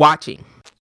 [0.00, 0.44] watching.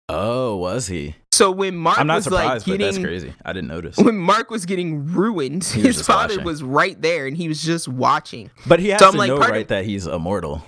[0.09, 1.17] Oh, was he?
[1.33, 3.35] So when Mark I'm not was surprised, like but that's getting crazy.
[3.45, 3.97] I didn't notice.
[3.97, 6.45] when Mark was getting ruined, was his father watching.
[6.45, 8.51] was right there and he was just watching.
[8.67, 10.63] But he has So to like, know, part of- right, that he's immortal.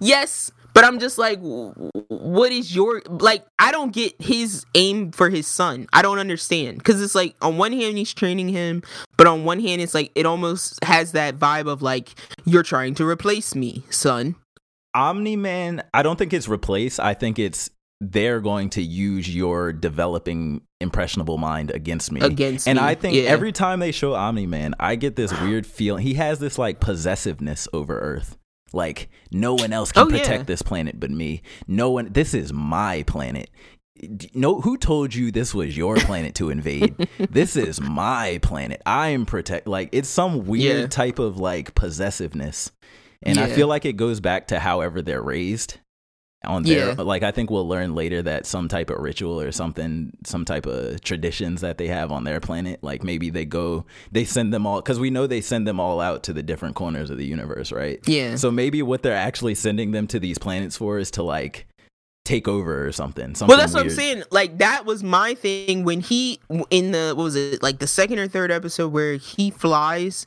[0.00, 3.44] Yes, but I'm just like, what is your like?
[3.58, 5.86] I don't get his aim for his son.
[5.92, 8.82] I don't understand because it's like on one hand he's training him,
[9.18, 12.08] but on one hand it's like it almost has that vibe of like
[12.46, 14.36] you're trying to replace me, son.
[14.94, 16.98] Omni Man, I don't think it's replace.
[16.98, 17.70] I think it's
[18.00, 22.20] they're going to use your developing impressionable mind against me.
[22.22, 23.22] Against and me, I think yeah.
[23.24, 26.02] every time they show Omni Man, I get this weird feeling.
[26.04, 28.36] He has this like possessiveness over Earth.
[28.72, 30.18] Like no one else can Oh, yeah.
[30.18, 31.42] protect this planet but me.
[31.66, 32.12] No one.
[32.12, 33.50] This is my planet.
[34.32, 36.96] No, who told you this was your planet to invade?
[37.30, 38.80] this is my planet.
[38.86, 39.66] I am protect.
[39.66, 40.86] Like it's some weird Yeah.
[40.86, 42.70] type of like possessiveness,
[43.22, 45.78] and I feel like it goes back to however they're raised.
[46.42, 47.02] On their, Yeah.
[47.02, 50.64] like I think we'll learn later that some type of ritual or something, some type
[50.64, 54.66] of traditions that they have on their planet, like maybe they go, they send them
[54.66, 57.26] all, because we know they send them all out to the different corners of the
[57.26, 58.00] universe, right?
[58.06, 58.36] Yeah.
[58.36, 61.66] So maybe what they're actually sending them to these planets for is to like
[62.24, 63.34] take over or something.
[63.34, 64.22] something well, that's what I'm saying.
[64.30, 66.40] Like that was my thing when he
[66.70, 70.24] in the what was it like the second or third episode where he flies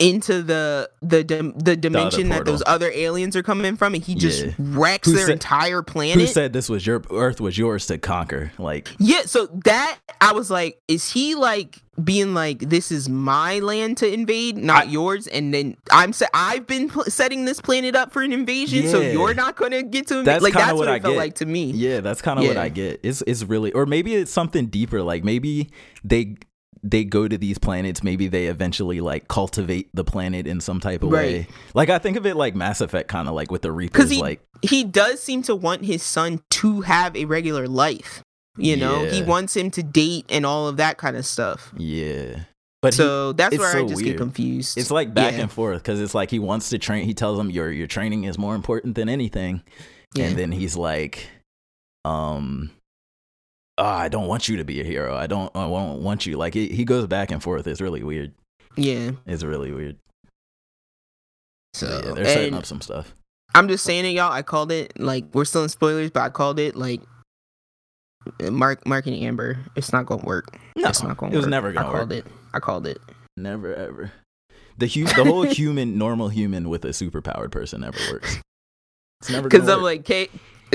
[0.00, 1.22] into the the
[1.56, 4.52] the dimension that those other aliens are coming from, and he just Yeah.
[4.58, 6.16] wrecks Who their said- entire planet.
[6.20, 8.50] Who said this was your Earth was yours to conquer?
[8.58, 13.60] Like, Yeah, so that I was like, is he like being like, this is my
[13.60, 15.28] land to invade, not I- yours?
[15.28, 19.00] And then I'm sa- I've been pl- setting this planet up for an invasion, so
[19.00, 20.26] you're not gonna get to invade.
[20.26, 21.66] That's like that's what, what I it felt like to me.
[21.70, 22.98] yeah, that's kind of what I get.
[23.04, 25.02] It's it's really, or maybe it's something deeper.
[25.04, 25.70] Like maybe
[26.02, 26.34] they
[26.86, 28.02] they go to these planets.
[28.02, 31.26] Maybe they eventually like cultivate the planet in some type of Right.
[31.32, 31.46] way.
[31.74, 34.10] Like I think of it like Mass Effect, kind of like with the Reapers.
[34.10, 38.22] He like he does seem to want his son to have a regular life.
[38.56, 41.72] You know, he wants him to date and all of that kind of stuff.
[41.76, 42.44] yeah,
[42.82, 44.16] but he- so that's it's where I so just weird.
[44.16, 44.78] get confused.
[44.78, 45.40] It's like back Yeah.
[45.40, 47.04] and forth because it's like he wants to train.
[47.04, 49.62] He tells him your your training is more important than anything,
[50.14, 50.26] Yeah.
[50.26, 51.26] and then he's like,
[52.04, 52.70] um,
[53.78, 55.14] "Ah, I don't want you to be a hero.
[55.16, 55.54] I don't.
[55.56, 56.36] I won't want you.
[56.36, 57.66] Like he, he goes back and forth.
[57.66, 58.32] It's really weird.
[58.76, 59.12] yeah.
[59.26, 59.96] It's really weird.
[61.74, 63.14] So yeah, they're setting up some stuff.
[63.54, 64.32] I'm just saying it, y'all.
[64.32, 67.00] I called it like we're still in spoilers, but I called it like
[68.40, 69.58] Mark, Mark and Amber.
[69.76, 70.56] It's not gonna work.
[70.76, 71.32] No, it's not gonna.
[71.32, 71.50] it was work.
[71.50, 71.98] never gonna I work.
[71.98, 72.26] called it.
[72.52, 72.98] I called it.
[73.36, 74.12] Never ever.
[74.78, 78.40] The hu- the whole human normal human with a superpowered person never works.
[79.20, 80.28] It's never Because I'm like Kay.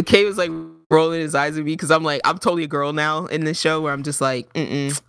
[0.06, 0.52] Kay was like
[0.92, 3.60] rolling his eyes at me because I'm like I'm totally a girl now in this
[3.60, 5.02] show where I'm just like mm mm.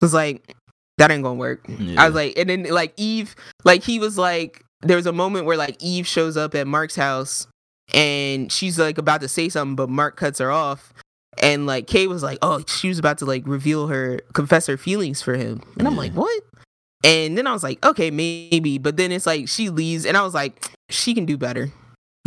[0.00, 0.54] Was like
[0.98, 1.64] that ain't gonna work.
[1.68, 2.02] Yeah.
[2.02, 3.34] I was like, and then like Eve,
[3.64, 6.96] like he was like, there was a moment where like Eve shows up at Mark's
[6.96, 7.46] house
[7.94, 10.92] and she's like about to say something, but Mark cuts her off.
[11.40, 14.76] And like Kay was like, oh, she was about to like reveal her, confess her
[14.76, 15.62] feelings for him.
[15.78, 16.42] And I'm like, what?
[17.04, 18.78] And then I was like, okay, maybe.
[18.78, 21.70] But then it's like she leaves, and I was like, she can do better.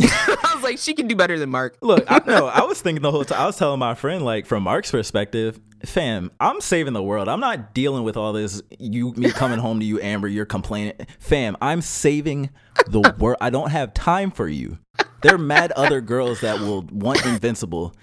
[0.72, 1.76] Like, she can do better than Mark.
[1.82, 2.46] Look, I know.
[2.46, 3.42] I was thinking the whole time.
[3.42, 7.28] I was telling my friend, like, from Mark's perspective, fam, I'm saving the world.
[7.28, 8.62] I'm not dealing with all this.
[8.78, 10.28] You, me coming home to you, Amber.
[10.28, 11.58] You're complaining, fam.
[11.60, 12.48] I'm saving
[12.86, 13.36] the world.
[13.42, 14.78] I don't have time for you.
[15.20, 17.94] There are mad other girls that will want invincible.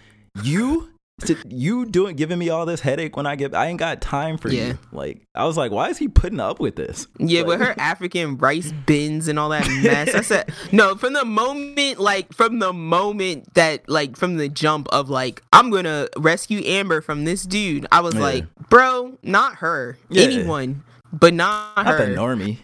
[0.44, 4.02] You to- you doing giving me all this headache when I get I ain't got
[4.02, 4.68] time for Yeah.
[4.68, 4.80] you.
[4.92, 7.08] Like I was like, why is he putting up with this?
[7.20, 10.14] Yeah, Like- with her African rice bins and all that mess.
[10.16, 14.88] I said no from the moment, like from the moment that, like from the jump
[14.92, 17.86] of like I'm gonna rescue Amber from this dude.
[17.92, 18.22] I was Yeah.
[18.22, 20.24] like, bro, not her, Yeah.
[20.24, 22.06] anyone, but not, Not her.
[22.06, 22.58] the normie.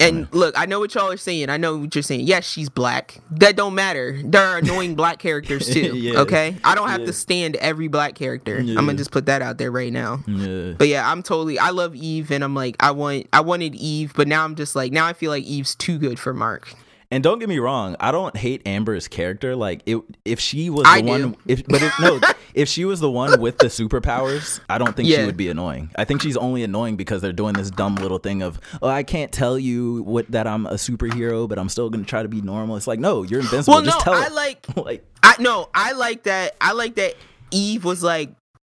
[0.00, 1.50] And look, I know what y'all are saying.
[1.50, 2.22] I know what you're saying.
[2.26, 3.20] Yes, she's black.
[3.32, 4.18] That don't matter.
[4.24, 5.94] There are annoying black characters too.
[5.96, 6.20] Yeah.
[6.20, 7.06] Okay, I don't have Yeah.
[7.06, 8.56] to stand every black character.
[8.56, 10.20] I'm gonna just put that out there right now.
[10.26, 10.72] yeah.
[10.76, 11.58] But yeah, I'm totally.
[11.58, 14.74] I love Eve, and I'm like, I want, I wanted Eve, but now I'm just
[14.74, 16.72] like, now I feel like Eve's too good for Mark.
[17.10, 19.56] And don't get me wrong, I don't hate Amber's character.
[19.56, 21.08] Like, it, if she was I the do.
[21.08, 22.20] one, if but if, no,
[22.54, 25.90] if she was the one with the superpowers, I don't think she would be annoying.
[25.96, 29.04] I think she's only annoying because they're doing this dumb little thing of, oh, I
[29.04, 32.42] can't tell you what that I'm a superhero, but I'm still gonna try to be
[32.42, 32.76] normal.
[32.76, 33.76] It's like, no, you're invincible.
[33.76, 34.32] Well, no, Just tell I it.
[34.32, 36.56] like, like, I no, I like that.
[36.60, 37.14] I like that
[37.50, 38.30] Eve was like,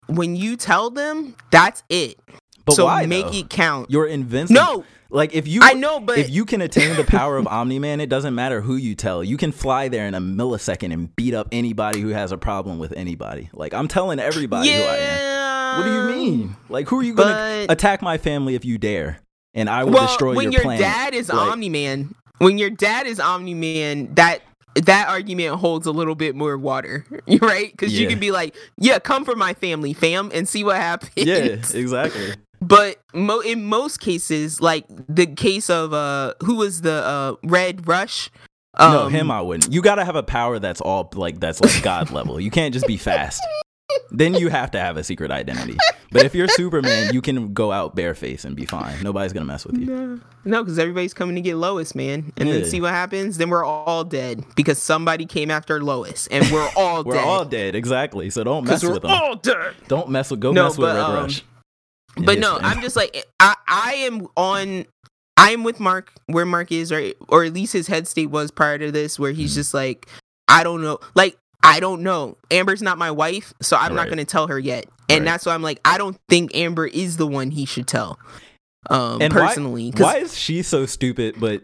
[0.08, 2.20] when you tell them, that's it.
[2.66, 3.34] but so why make though?
[3.38, 3.90] it count.
[3.90, 4.62] You're invincible.
[4.62, 4.84] No,
[5.16, 8.02] Like if you I know, but- if you can attain the power of Omni Man,
[8.02, 9.24] it doesn't matter who you tell.
[9.24, 12.80] You can fly there in a millisecond and beat up anybody who has a problem
[12.80, 13.50] with anybody.
[13.54, 15.78] Like I'm telling everybody who I am.
[15.80, 16.56] What do you mean?
[16.68, 19.20] Like who are you gonna but- attack my family if you dare?
[19.54, 22.70] And I will Well, destroy when your your dad is Like, Omni Man, when your
[22.70, 24.42] dad is Omni Man, that
[24.84, 27.06] that argument holds a little bit more water,
[27.42, 27.72] right?
[27.72, 31.12] Because you can be like, "Yeah, come for my family, fam," and see what happens.
[31.16, 31.36] Yeah,
[31.74, 32.34] exactly.
[32.62, 37.88] But mo- in most cases, like the case of uh, who was the uh Red
[37.88, 38.30] Rush?
[38.78, 39.74] Um, no, him I wouldn't.
[39.74, 42.40] You gotta have a power that's all like that's like God level.
[42.40, 43.42] You can't just be fast.
[44.12, 45.78] then you have to have a secret identity.
[46.12, 49.02] But if you're Superman, you can go out bareface and be fine.
[49.04, 49.86] Nobody's gonna mess with you.
[49.86, 52.56] No, no, because everybody's coming to get Lois, man, and Yeah.
[52.56, 53.38] then see what happens.
[53.38, 57.06] Then we're all dead because somebody came after Lois, and we're all dead.
[57.10, 57.24] We're dead.
[57.24, 58.30] all dead, exactly.
[58.30, 59.12] So don't mess with them.
[59.12, 59.74] all dead.
[59.88, 60.40] Don't mess with.
[60.40, 61.44] Go No, mess with but, Red um, Rush.
[62.18, 62.58] But no.
[62.62, 64.86] I'm just like I I am on
[65.38, 68.52] I am with Mark where Mark is or or at least his head state was
[68.52, 69.42] prior to this where Mm-hmm.
[69.42, 70.08] he's just like
[70.48, 72.38] I don't know like I don't know.
[72.52, 74.86] Amber's not my wife, so I'm not going to tell her yet.
[75.10, 75.26] And Right.
[75.32, 78.20] that's why I'm like I don't think Amber is the one he should tell.
[78.90, 79.54] Um And why-
[80.04, 81.36] Why is she so stupid?
[81.40, 81.64] But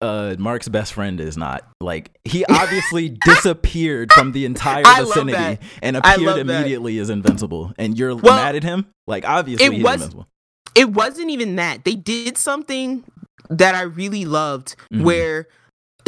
[0.00, 1.66] uh, Mark's best friend is not.
[1.80, 6.40] Like he obviously disappeared from the entire vicinity and appeared love that.
[6.56, 7.72] immediately as invincible.
[7.78, 8.86] And you're Well, mad at him?
[9.06, 10.26] Like obviously it he's was- invincible.
[10.74, 11.84] it wasn't even that.
[11.84, 13.04] They did something
[13.50, 15.02] that I really loved Mhm.
[15.02, 15.48] where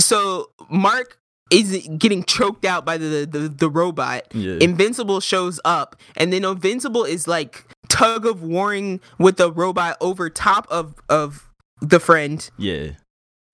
[0.00, 1.18] so Mark
[1.50, 4.22] is getting choked out by the the, the robot.
[4.32, 4.56] Yeah.
[4.60, 10.30] Invincible shows up and then Invincible is like tug of warring with the robot over
[10.30, 11.50] top of of
[11.82, 12.48] the friend.
[12.56, 12.92] yeah.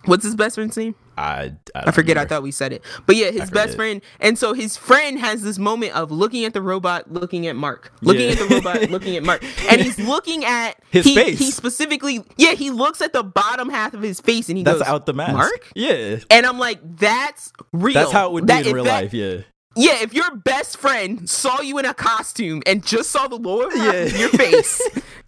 [0.08, 0.94] What's his best friend's name?
[1.16, 2.16] I I, I forget.
[2.16, 2.82] I thought we said it.
[3.06, 4.00] But yeah, his best friend.
[4.20, 7.92] And so his friend has this moment of looking at the robot, looking at Mark,
[8.02, 8.32] looking Yeah.
[8.32, 11.38] at the robot, looking at Mark, and he's looking at His he, face.
[11.38, 14.78] He specifically, yeah, he looks at the bottom half of his face and he That's
[14.78, 15.32] goes, out the mask.
[15.34, 15.70] Mark.
[15.74, 16.18] Yeah.
[16.30, 17.94] And I'm like, that's real.
[17.94, 19.14] That's how it would That- be in real that- life.
[19.14, 19.38] Yeah.
[19.76, 23.70] Yeah, if your best friend saw you in a costume and just saw the lower
[23.70, 24.00] half Yeah.
[24.00, 24.80] of your face,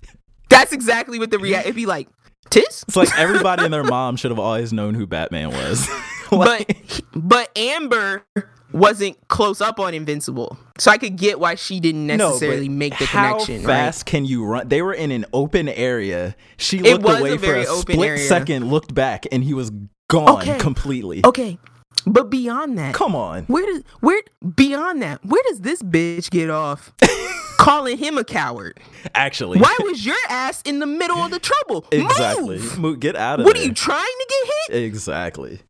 [0.49, 1.67] that's exactly what the react.
[1.67, 2.09] It'd be like,
[2.51, 2.85] tis.
[2.89, 5.89] It's like everybody and their mom should have always known who Batman was.
[6.31, 8.25] but but Amber
[8.73, 12.99] wasn't close up on Invincible, so I could get why she didn't necessarily but make
[12.99, 13.63] the how connection.
[13.65, 14.69] fast can you run?
[14.69, 16.37] They were in an open area.
[16.57, 18.19] She looked away a for a split area.
[18.29, 19.73] second, looked back, and he was
[20.09, 20.59] gone Okay.
[20.59, 21.21] completely.
[21.25, 21.59] Okay,
[22.07, 23.45] but beyond that, Come on.
[23.47, 24.23] where does where
[24.55, 26.93] beyond that, where does this bitch get off
[27.61, 28.81] calling him a coward?
[29.15, 31.85] Actually, Why was your ass in the middle of the trouble?
[31.93, 32.59] exactly.
[32.79, 33.01] Move!
[33.01, 33.49] Get out of it.
[33.49, 34.85] What are you trying to get hit?
[34.85, 35.61] Exactly.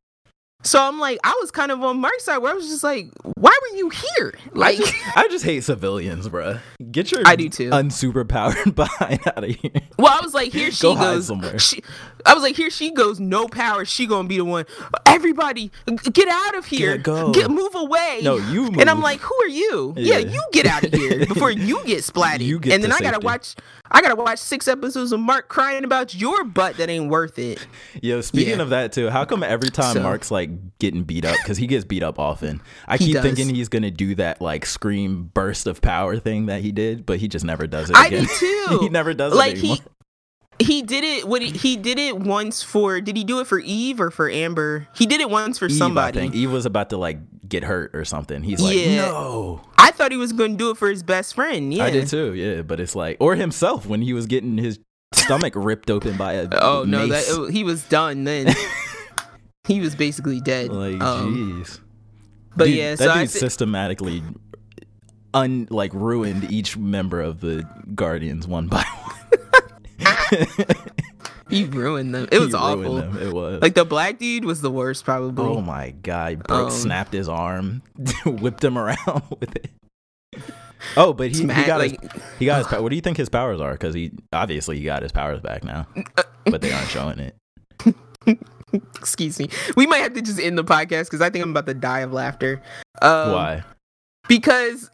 [0.62, 3.08] So I'm like, I was kind of on Mark's side where I was just like,
[3.22, 4.34] why were you here?
[4.52, 6.60] Like, I just, I just hate civilians, bruh.
[6.92, 7.70] Get your I do too.
[7.70, 9.70] unsuperpowered behind out of here.
[9.98, 11.28] well, I was like, here she Go goes.
[11.28, 11.58] somewhere.
[11.58, 11.82] She,
[12.26, 13.86] I was like, here she goes, no power.
[13.86, 14.66] She gonna be the one.
[15.06, 15.70] Everybody,
[16.12, 16.97] get out of here.
[16.97, 17.32] Get- go.
[17.32, 18.20] Get move away.
[18.22, 19.94] No, you And I'm like, who are you?
[19.97, 20.30] Yeah, Yeah.
[20.30, 22.40] you get out of here before you get splatted.
[22.40, 23.55] You get and then I gotta watch.
[23.90, 27.66] I gotta watch six episodes of Mark crying about your butt that ain't worth it.
[28.02, 28.62] Yo, speaking Yeah.
[28.62, 31.66] of that too, how come every time So- Mark's like getting beat up because he
[31.66, 32.60] gets beat up often?
[32.86, 33.22] I He keep does.
[33.24, 37.18] thinking he's gonna do that like scream burst of power thing that he did, but
[37.18, 37.96] he just never does it.
[37.96, 38.24] I again.
[38.24, 38.78] did too.
[38.82, 39.76] he never does like it anymore.
[39.76, 39.82] he
[40.60, 43.58] he did it what he, he did it once for did he do it for
[43.60, 46.66] eve or for amber he did it once for Eve, somebody I think Eve was
[46.66, 48.44] about to like get hurt or something.
[48.44, 48.97] He's like, Yeah.
[49.06, 49.60] no.
[49.76, 52.06] I thought he was going to do it for his best friend yeah I did
[52.06, 52.62] too, yeah.
[52.62, 54.78] But it's like, or himself when he was getting his
[55.14, 58.55] stomach ripped open by a oh no that it- he was done then
[59.66, 61.80] he was basically dead like, Um, jeez.
[62.56, 64.22] but Dude, yeah that so I dude thi- systematically
[65.34, 69.16] un like ruined each member of the Guardians one by one.
[71.50, 72.28] He ruined them.
[72.30, 72.94] It was awful.
[72.96, 73.16] them.
[73.18, 75.44] It was Like the black dude was the worst, probably.
[75.44, 76.28] Oh my god!
[76.30, 77.82] He broke, Um, snapped his arm,
[78.24, 79.70] whipped him around with it.
[80.96, 82.80] Oh, but he, he got like- his he got his.
[82.80, 83.72] What do you think his powers are?
[83.72, 85.88] Because he obviously he got his powers back now,
[86.44, 87.34] but they aren't showing it.
[88.94, 89.48] Excuse me.
[89.76, 92.00] We might have to just end the podcast because I think I'm about to die
[92.00, 92.62] of laughter.
[93.02, 93.64] Um, Why?
[94.28, 94.88] Because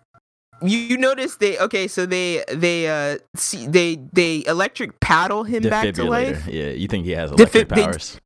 [0.62, 5.62] you, you notice they okay, so they they uh see they they electric paddle him
[5.62, 8.20] back to life, Yeah, you think he has electric they- powers?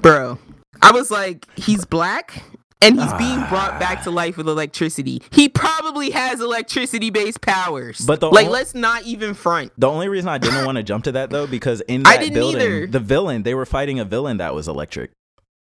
[0.00, 0.38] bro.
[0.80, 2.42] I was like, he's black.
[2.84, 3.46] And he's being Ah.
[3.48, 5.22] brought back to life with electricity.
[5.30, 8.00] He probably has electricity-based powers.
[8.00, 9.70] But the like, let's not even front.
[9.78, 12.60] The only reason I didn't want to jump to that though, because in that building,
[12.60, 12.86] either.
[12.88, 15.12] the villain they were fighting a villain that was electric.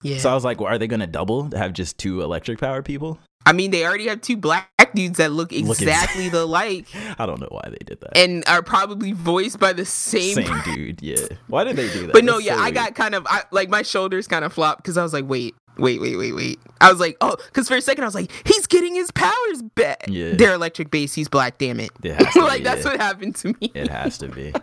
[0.02, 0.20] Yeah.
[0.20, 2.82] So I was like, well, are they going to double have just two electric power
[2.82, 3.20] people?
[3.46, 6.88] I mean, they already have two black dudes that look Look ex- exactly the like
[7.20, 8.18] I don't know why they did that.
[8.18, 10.36] and are probably voiced by the same.
[10.36, 11.18] Same dude, yeah.
[11.48, 12.14] Why did they do that?
[12.14, 12.76] But no, That's yeah, so I weird.
[12.76, 15.56] got kind of I, like my shoulders kind of flopped because I was like, wait,
[15.78, 16.60] wait, wait, wait, wait.
[16.80, 19.62] I was like, oh, because for a second I was like, he's getting his powers
[19.76, 20.06] back.
[20.08, 20.34] Yeah.
[20.34, 21.14] They're electric base.
[21.14, 21.58] He's black.
[21.58, 21.92] Damn it.
[22.04, 22.92] It like be, that's yeah.
[22.92, 23.72] what happened to me.
[23.74, 24.54] It has to be.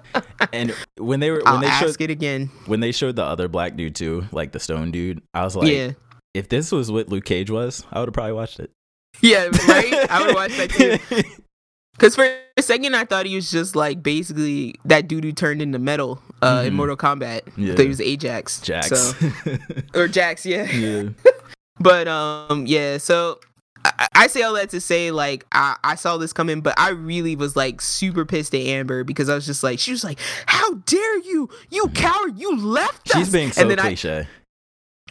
[0.53, 2.51] And when they were when I'll they ask showed it again.
[2.67, 5.73] when they showed the other black dude too, like the stone dude, I was like,
[5.73, 5.93] yeah.
[6.35, 8.71] If this was what Luke Cage was, I would have probably watched it.
[9.21, 10.11] Yeah, right?
[10.11, 11.23] I would watch that too.
[11.95, 12.25] Because for
[12.57, 16.23] a second, I thought he was just like basically that dude who turned into metal
[16.41, 16.77] uh, in Mhm.
[16.77, 17.43] Mortal Kombat.
[17.59, 17.75] Yeah.
[17.75, 18.59] I thought he was Ajax.
[18.63, 18.89] Jax.
[18.89, 19.29] So,
[19.95, 20.65] or Jax, yeah.
[20.71, 21.11] yeah.
[21.79, 22.97] But um, yeah.
[22.97, 23.39] So
[23.85, 26.91] I, I say all that to say, like, I, I saw this coming, but I
[26.91, 30.19] really was like super pissed at Amber because I was just like, she was like,
[30.47, 32.39] "How dare you, you coward!
[32.39, 34.21] You left us!" She's being so and then cliche.
[34.21, 34.29] I,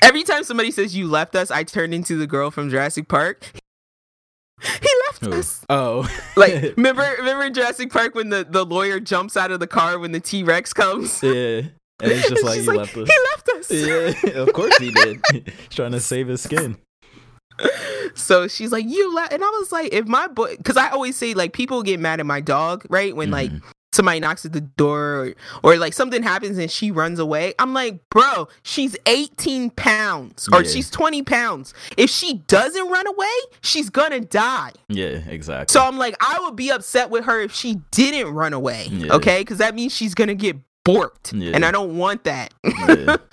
[0.02, 3.52] every time somebody says you left us, I turn into the girl from Jurassic Park.
[4.62, 5.34] He left Who?
[5.34, 5.66] us.
[5.70, 6.10] Oh.
[6.36, 9.98] Like, remember, remember in Jurassic Park when the, the lawyer jumps out of the car
[10.00, 11.22] when the T Rex comes?
[11.24, 11.62] yeah.
[12.02, 13.08] And it's just And like she's you left us.
[13.10, 14.24] He left us.
[14.26, 15.22] Yeah, of course he did.
[15.34, 16.78] He's trying to save his skin.
[18.16, 21.18] So she's like, "You left," and I was like, "If my boy," because I always
[21.18, 23.14] say like people get mad at my dog, right?
[23.14, 23.62] When like Mhm.
[23.92, 27.74] Somebody knocks at the door or, or like something happens and she runs away, I'm
[27.74, 30.70] like, "Bro, she's 18 pounds or Yeah.
[30.70, 31.74] she's 20 pounds.
[31.98, 33.28] If she doesn't run away,
[33.62, 35.72] she's gonna die." Yeah, exactly.
[35.74, 39.14] So I'm like, I would be upset with her if she didn't run away, Yeah.
[39.16, 39.40] okay?
[39.42, 41.52] Because that means she's gonna get borked, Yeah.
[41.54, 42.54] and I don't want that.
[42.64, 43.18] yeah.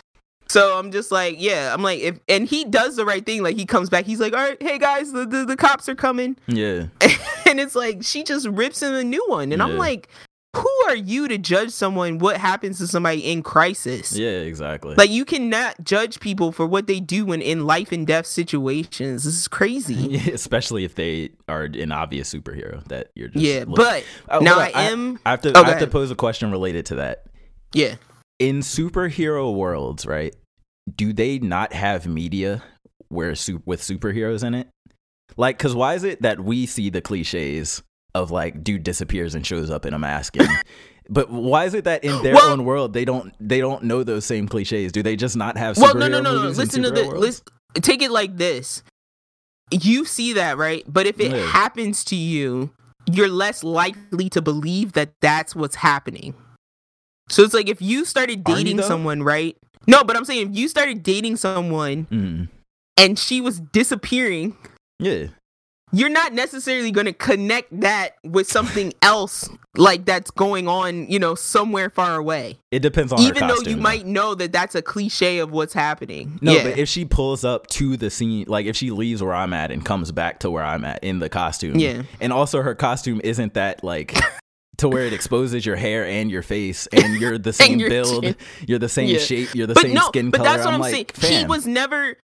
[0.48, 3.56] So I'm just like, yeah, I'm like, if and he does the right thing, like
[3.56, 6.36] he comes back, he's like, all right, hey guys, the the, the cops are coming,
[6.46, 6.84] yeah.
[7.46, 10.08] and it's like she just rips in a new one, and I'm like,
[10.56, 14.16] who are you to judge someone what happens to somebody in crisis?
[14.16, 14.94] Yeah, exactly.
[14.94, 19.24] Like you cannot judge people for what they do when in life and death situations.
[19.24, 19.94] This is crazy.
[19.94, 24.38] Yeah, especially if they are an obvious superhero that you're just Yeah, look- but Oh,
[24.40, 25.18] now I I- am.
[25.26, 27.24] I have to Oh, I have to pose a question related to that.
[27.72, 27.96] yeah.
[28.38, 30.34] In superhero worlds, right?
[30.94, 32.62] Do they not have media
[33.08, 33.30] where
[33.64, 34.68] with superheroes in it?
[35.36, 37.82] Like cuz why is it that we see the clichés
[38.22, 40.48] of like dude disappears and shows up in a mask and
[41.08, 44.02] But why is it that in their Well- own world they don't they don't know
[44.02, 44.90] those same cliches?
[44.90, 46.48] Do they just not have Well, no, no, no, no.
[46.48, 47.44] Listen to the listen.
[47.74, 48.82] Take it like this.
[49.70, 50.82] You see that, right?
[50.88, 51.46] But if it Yeah.
[51.46, 52.70] happens to you,
[53.12, 56.34] you're less likely to believe that that's what's happening.
[57.28, 59.56] So it's like if you started Are you, dating someone, right?
[59.86, 62.48] No, but I'm saying if you started dating someone Mm.
[62.96, 64.56] and she was disappearing,
[64.98, 65.26] Yeah.
[65.92, 71.18] You're not necessarily going to connect that with something else like that's going on, you
[71.18, 72.58] know, somewhere far away.
[72.70, 76.38] It depends on Even though you might know that that's a cliche of what's happening.
[76.42, 76.64] No, yeah.
[76.64, 79.70] but if she pulls up to the scene, like if she leaves where I'm at
[79.70, 82.02] and comes back to where I'm at in the costume, Yeah.
[82.20, 84.12] and also her costume isn't that like
[84.78, 88.36] to where it exposes your hair and your face, and you're the same build, chin.
[88.66, 89.18] you're the same Yeah.
[89.18, 90.48] shape, you're the but same no, skin but color.
[90.50, 91.40] But that's what I'm, like, saying.
[91.40, 92.16] He was never.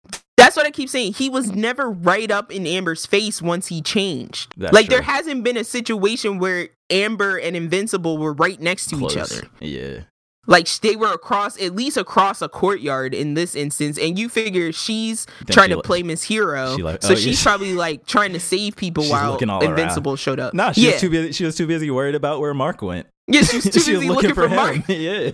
[0.41, 1.15] That's what I keep saying.
[1.15, 4.53] He was never right up in Amber's face once he changed.
[4.57, 8.97] That's like there hasn't been a situation where Amber and Invincible were right next to
[9.05, 9.47] each other.
[9.61, 10.01] Yeah,
[10.47, 13.99] Like they were across, at least across a courtyard in this instance.
[13.99, 17.11] And you figure she's trying she to li- play Miss Hero, she like- so oh,
[17.13, 19.63] yeah, she's she- probably like trying to save people She's while all around.
[19.63, 20.55] Invincible showed up.
[20.55, 21.33] nah, she yeah, was too busy.
[21.33, 23.07] She was too busy worried about where Mark went.
[23.31, 24.77] Yeah, she was too she busy looking, for, Mark.
[24.89, 25.31] yeah.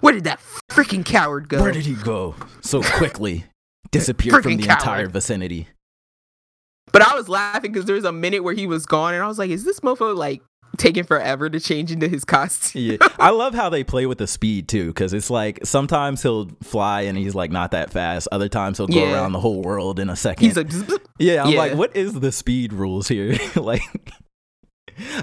[0.00, 1.62] Where did that freaking coward go?
[1.62, 3.44] Where did he go so quickly?
[3.90, 4.78] Disappeared from the coward.
[4.80, 5.68] entire vicinity.
[6.92, 9.26] But I was laughing because there was a minute where he was gone, and I
[9.26, 10.42] was like, "Is this mofo like
[10.76, 12.82] taking forever to change into his costume.
[12.82, 16.50] yeah, I love how they play with the speed too, because it's like sometimes he'll
[16.62, 18.28] fly and he's like not that fast.
[18.32, 19.14] Other times he'll go Yeah.
[19.14, 20.44] around the whole world in a second.
[20.44, 20.70] He's like,
[21.18, 21.58] yeah, I'm yeah.
[21.58, 23.36] like, what is the speed rules here?
[23.56, 23.82] like,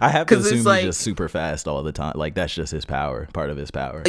[0.01, 2.13] I have to assume like- he's just super fast all the time.
[2.15, 4.03] Like that's just his power, part of his power.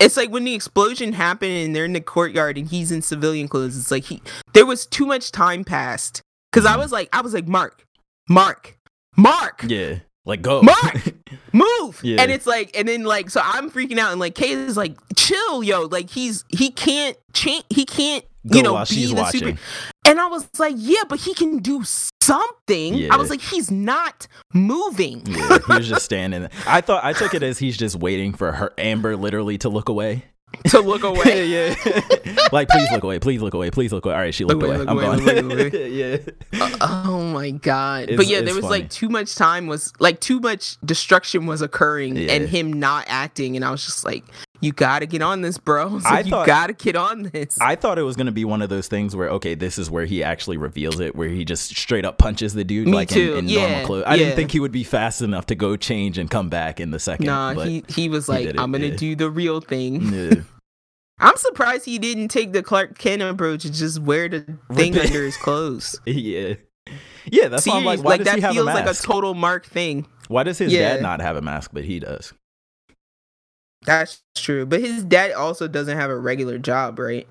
[0.00, 3.48] it's like when the explosion happened and they're in the courtyard and he's in civilian
[3.48, 3.76] clothes.
[3.76, 4.22] It's like he
[4.54, 6.22] there was too much time passed
[6.52, 6.78] because I Mhm.
[6.78, 7.84] was like I was like Mark,
[8.28, 8.76] Mark,
[9.16, 11.12] Mark, Yeah, like go, Mark!
[11.52, 12.00] move.
[12.02, 12.22] Yeah.
[12.22, 14.96] And it's like and then like so I'm freaking out and like Kay is like
[15.16, 15.82] chill, yo.
[15.82, 17.64] Like he's he can't change.
[17.70, 19.40] He can't Go you know be the watching.
[19.40, 19.58] super.
[20.06, 21.82] And I was like, yeah, but he can do
[22.20, 22.94] something.
[22.94, 23.14] Yeah.
[23.14, 25.22] I was like, he's not moving.
[25.26, 26.42] Yeah, he was just standing.
[26.42, 26.50] there.
[26.66, 29.88] I thought I took it as he's just waiting for her Amber literally to look
[29.88, 30.24] away.
[30.66, 31.46] to look away.
[31.46, 31.74] yeah,
[32.50, 34.14] like please look away, please look away, please look away.
[34.14, 34.78] All right, she looked away, away.
[34.78, 35.48] look I'm away, gone.
[35.48, 36.16] look away, yeah,
[36.60, 36.76] uh,
[37.06, 38.02] Oh my god!
[38.04, 38.80] It's- but yeah, there was funny.
[38.80, 42.32] like too much time was like too much destruction was occurring Yeah.
[42.32, 44.24] and him not acting, and I was just like,
[44.60, 46.00] "You gotta get on this, bro.
[46.04, 48.44] I I like, you thought- gotta get on this." I thought it was gonna be
[48.44, 51.44] one of those things where okay, this is where he actually reveals it, where he
[51.44, 54.04] just straight up punches the dude Me like too, in, in yeah, normal clothes.
[54.06, 54.24] I yeah.
[54.24, 56.98] didn't think he would be fast enough to go change and come back in the
[56.98, 57.26] second.
[57.26, 58.96] nah, he he was like, it, "I'm gonna yeah.
[58.96, 60.34] do the real thing." yeah.
[61.22, 64.40] I'm surprised he didn't take the Clark Kent approach and just wear the
[64.72, 66.00] thing under his clothes.
[66.06, 66.54] yeah,
[67.26, 67.48] yeah.
[67.48, 69.34] That's why I'm like, why like does that he have feels a like a total
[69.34, 70.06] Mark thing.
[70.28, 72.32] why does his dad not have a mask, but he does?
[73.86, 77.26] That's true, but his dad also doesn't have a regular job, right?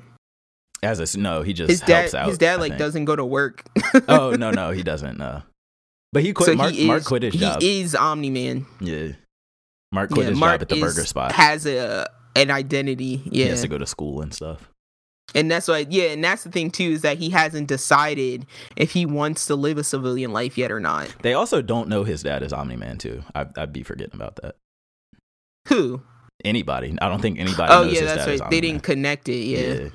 [0.82, 2.28] As a no, he just His dad, out.
[2.30, 3.64] his dad like doesn't go to work.
[4.08, 5.18] Oh no, no, he doesn't.
[5.18, 5.44] No,
[6.14, 6.48] but he quit.
[6.48, 7.62] so Mark, he is, Mark quit his he job.
[7.62, 8.66] He is Omni Man.
[8.80, 9.10] yeah,
[9.92, 11.32] Mark quit yeah, his Mark job at the is- burger spot.
[11.34, 14.70] Has a an identity, Yeah, He has to go to school and stuff.
[15.36, 18.46] and that's why, yeah, and that's the thing too is that he hasn't decided
[18.78, 21.14] if he wants to live a civilian life yet or not.
[21.24, 23.24] They also don't know his dad is Omni Man too.
[23.36, 24.56] I, I'd be forgetting about that.
[25.68, 26.02] Who?
[26.46, 26.98] Anybody?
[27.02, 27.72] I don't think anybody.
[27.74, 28.50] oh yeah, that's right.
[28.50, 29.90] They didn't connect it, yeah,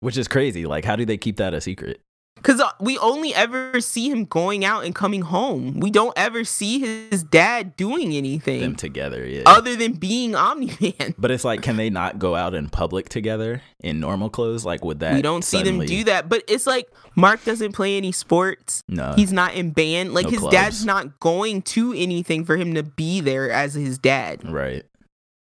[0.00, 0.66] Which is crazy.
[0.66, 2.00] Like, how do they keep that a secret?
[2.42, 5.78] because uh, we only ever see him going out and coming home.
[5.78, 9.42] We don't ever see his dad doing Them anything together, yeah.
[9.46, 11.14] other than being Omni Man.
[11.18, 14.64] but it's like, can they not go out in public together in normal clothes?
[14.64, 15.14] Like, would that?
[15.14, 18.82] We don't see them do that, but it's like Mark doesn't play any sports.
[18.88, 19.12] No.
[19.14, 20.14] He's not in band.
[20.14, 20.54] Like No his clubs.
[20.54, 24.50] dad's not going to anything for him to be there as his dad.
[24.50, 24.84] right.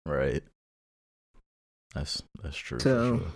[0.07, 0.42] Right.
[1.94, 2.78] That's that's true.
[2.81, 3.26] So- sure.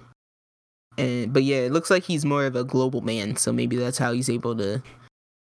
[0.97, 3.99] And but yeah, it looks like he's more of a global man, so maybe that's
[3.99, 4.83] how he's able to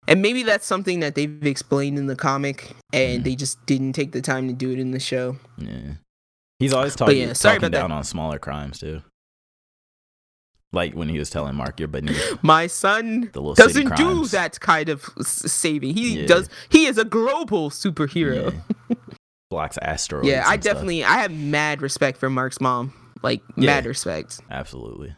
[0.07, 3.25] and maybe that's something that they've explained in the comic and Mhm.
[3.25, 5.37] they just didn't take the time to do it in the show.
[5.57, 5.95] Yeah.
[6.59, 7.83] He's always talking, yeah, sorry talking about that.
[7.89, 9.01] down on smaller crimes too.
[10.73, 14.59] Like when he was telling Mark, you're beneath My son the little doesn't do that
[14.61, 15.95] kind of saving.
[15.95, 16.27] He Yeah.
[16.27, 18.61] does he is a global superhero.
[18.91, 18.97] Yeah.
[19.55, 20.29] Blocks asteroids.
[20.29, 20.75] Yeah, I and stuff.
[20.75, 22.93] definitely I have mad respect for Mark's mom.
[23.23, 23.67] Like Yeah.
[23.75, 24.41] mad respect.
[24.51, 25.15] absolutely.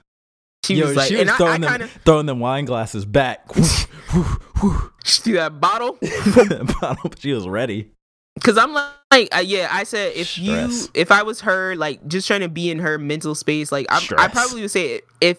[0.65, 2.41] She Yo, was like, she was and I, I throwing, kind them, of throwing them
[2.41, 3.47] wine glasses back.
[5.05, 5.99] she threw that bottle
[7.19, 7.91] she was ready.
[8.35, 10.83] because I'm like, like uh, yeah, I said if Stress.
[10.85, 13.87] you, if I was her, like just trying to be in her mental space, like
[13.91, 15.39] I, I probably would say if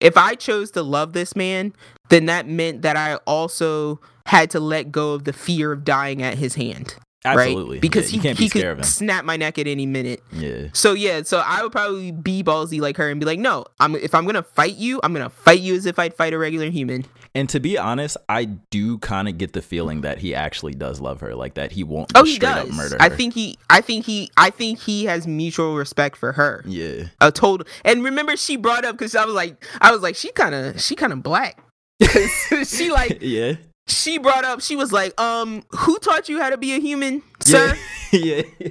[0.00, 1.72] if I chose to love this man,
[2.08, 6.22] then that meant that I also had to let go of the fear of dying
[6.22, 6.94] at his hand,
[7.24, 7.76] Absolutely.
[7.76, 7.80] right?
[7.80, 10.22] Because Yeah, he be of could snap my neck at any minute.
[10.32, 10.68] Yeah.
[10.72, 13.94] So yeah, so I would probably be ballsy like her and be like, no, I'm
[13.96, 16.70] if I'm gonna fight you, I'm gonna fight you as if I'd fight a regular
[16.70, 17.04] human.
[17.34, 21.00] And to be honest, I do kind of get the feeling that he actually does
[21.00, 22.68] love her, like that he won't Oh, he does.
[22.68, 23.02] up murder her.
[23.02, 26.64] I think he, I think he, I think he has mutual respect for her.
[26.66, 27.04] Yeah.
[27.20, 27.66] A total.
[27.84, 30.80] And remember, she brought up because I was like, I was like, she kind of,
[30.80, 31.62] she kind of black.
[32.64, 33.54] she like, yeah.
[33.88, 37.22] She brought up, she was like, um, who taught you how to be a human,
[37.40, 37.74] sir?
[38.12, 38.42] Yeah.
[38.60, 38.68] yeah.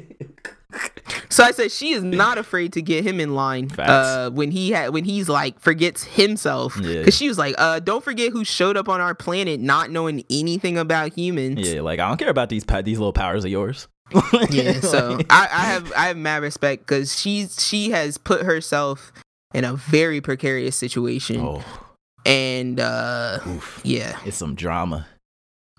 [1.30, 4.72] So I said she is not afraid to get him in line uh, when he
[4.72, 7.00] had when he's like forgets himself Yeah.
[7.00, 10.24] because she was like, uh, don't forget who showed up on our planet not knowing
[10.30, 11.68] anything about humans.
[11.74, 11.82] Yeah.
[11.82, 13.88] Like I don't care about these pa- these little powers of yours.
[14.50, 18.44] Yeah, so Like, I, I have I have mad respect because she's she has put
[18.44, 19.12] herself
[19.54, 21.64] in a very precarious situation, oh,
[22.28, 23.82] and uh, oof.
[23.84, 25.08] yeah, It's some drama.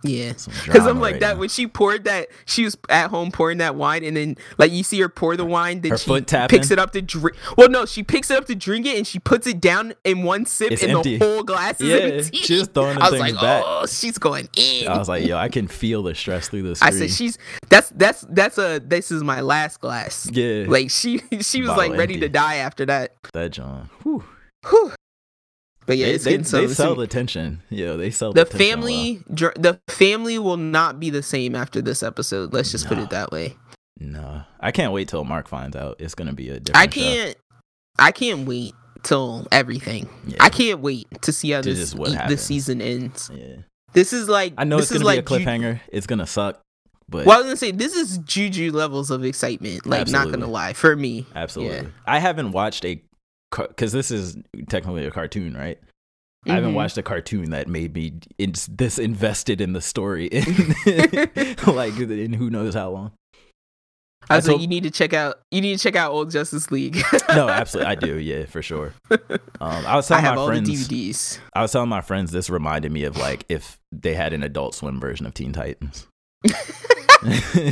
[0.05, 0.33] yeah.
[0.33, 1.41] Because I'm like right that now.
[1.41, 4.83] when she poured that, she was at home pouring that wine, and then like you
[4.85, 7.37] see her pour the wine, then Her she foot picks it up to drink.
[7.57, 10.23] Well, no, she picks it up to drink it, and she puts it down in
[10.23, 11.19] one sip, It's and empty.
[11.19, 12.39] the whole glass is Yeah, empty.
[12.39, 13.65] she was throwing the I was things like, back.
[13.67, 14.87] oh, she's going in.
[14.89, 16.81] I was like, yo, I can feel the stress through this.
[16.81, 17.37] I said, she's
[17.69, 20.31] that's that's that's a this is my last glass.
[20.33, 23.15] yeah, Like she she was Bottle like ready to die after that.
[23.35, 23.91] that John.
[24.05, 24.23] Whew.
[24.71, 24.93] Whew.
[25.89, 26.37] But yeah, they, it's they,
[26.67, 27.61] they sell the tension.
[27.71, 28.59] Yeah, they sell the well.
[28.59, 32.53] family dr- the family will not be the same after this episode.
[32.53, 33.57] Let's just put it that way.
[33.99, 35.97] No, I can't wait till Mark finds out.
[35.99, 36.77] It's gonna be a different.
[36.77, 37.35] I can't.
[37.99, 40.09] I can't wait till everything.
[40.27, 40.37] Yeah.
[40.41, 43.29] I can't wait to see how To this this season ends.
[43.35, 43.57] Yeah,
[43.95, 45.81] This is like I know this it's is gonna like be a Ju- cliffhanger.
[45.89, 46.61] it's gonna suck,
[47.09, 49.87] but well, I was gonna say this is Juju levels of excitement.
[49.87, 51.27] Like, not gonna lie, for me.
[51.35, 51.89] absolutely.
[52.07, 53.03] I haven't watched a
[53.51, 54.37] because this is
[54.69, 55.79] technically a cartoon, right?
[56.47, 56.75] I haven't Mhm.
[56.75, 60.45] watched a cartoon that made me in, this invested in the story, in,
[61.67, 63.13] like in who knows how long.
[64.31, 65.41] I I was like, told- you need to check out.
[65.51, 67.03] You need to check out Old Justice League.
[67.29, 68.17] No, absolutely, I do.
[68.19, 68.95] Yeah, for sure.
[69.11, 69.21] Um,
[69.61, 71.39] I was I telling have my friends.
[71.55, 74.75] I was telling my friends this reminded me of like if they had an Adult
[74.75, 76.07] Swim version of Teen Titans.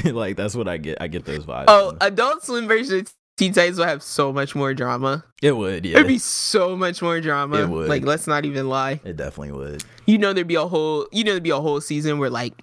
[0.05, 0.99] like that's what I get.
[1.01, 1.65] I get those vibes.
[1.69, 1.97] Oh.
[2.01, 5.23] Adult Swim version of Teen Titans will have so much more drama.
[5.43, 5.85] it would.
[5.85, 7.59] Yeah, There'd be so much more drama.
[7.59, 7.89] It would.
[7.89, 8.99] Like, let's not even lie.
[9.05, 9.85] it definitely would.
[10.07, 11.07] You know, there'd be a whole.
[11.13, 12.55] You know, there'd be a whole season where like,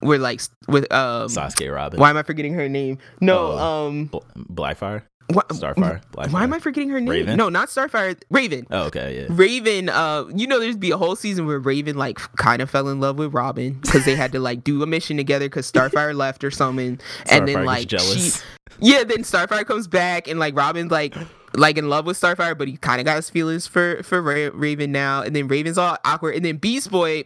[0.00, 1.28] where like with um.
[1.28, 1.98] Sasuke Robin.
[1.98, 2.98] Why am I forgetting her name?
[3.22, 3.86] No, Oh.
[3.88, 4.04] um.
[4.06, 5.02] Bl- Blackfire.
[5.32, 6.02] Why, Starfire.
[6.12, 6.32] Blackfire.
[6.32, 7.08] Why am I forgetting her name?
[7.08, 7.36] Raven?
[7.36, 8.20] No, not Starfire.
[8.30, 8.66] Raven.
[8.70, 9.20] Oh, okay.
[9.20, 9.26] Yeah.
[9.30, 12.88] Raven, uh, you know, there's be a whole season where Raven like kind of fell
[12.88, 16.14] in love with Robin because they had to like do a mission together because Starfire
[16.16, 16.98] left or something,
[17.30, 18.32] and then like she,
[18.80, 21.14] yeah, then Starfire comes back and like Robin's like
[21.54, 24.50] like in love with Starfire, but he kind of got his feelings for for Ra-
[24.54, 27.24] Raven now, and then Raven's all awkward, and then Beast Boy.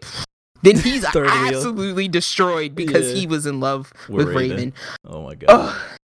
[0.62, 3.18] Then he's absolutely destroyed because Yeah.
[3.20, 4.56] he was in love With with, Raven.
[4.56, 4.72] Raven.
[5.04, 5.46] Oh my god.
[5.50, 5.98] Ugh.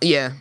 [0.00, 0.32] yeah.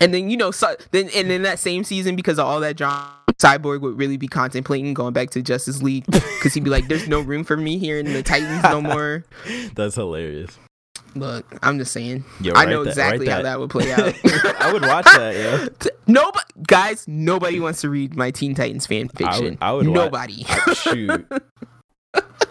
[0.00, 2.76] And then you know, so, then and in that same season, because of all that
[2.76, 6.88] drama, Cyborg would really be contemplating going back to Justice League because he'd be like,
[6.88, 9.24] "There's no room for me here in the Titans no more."
[9.74, 10.58] That's hilarious.
[11.14, 12.24] Look, I'm just saying.
[12.42, 14.14] Yo, I know that- exactly how that would play out.
[14.60, 15.34] I would watch that.
[15.34, 15.90] Yeah.
[16.06, 19.58] Nobody, guys, nobody wants to read my Teen Titans fan I would- fiction.
[19.62, 20.44] I would wa- nobody.
[20.74, 21.26] Shoot.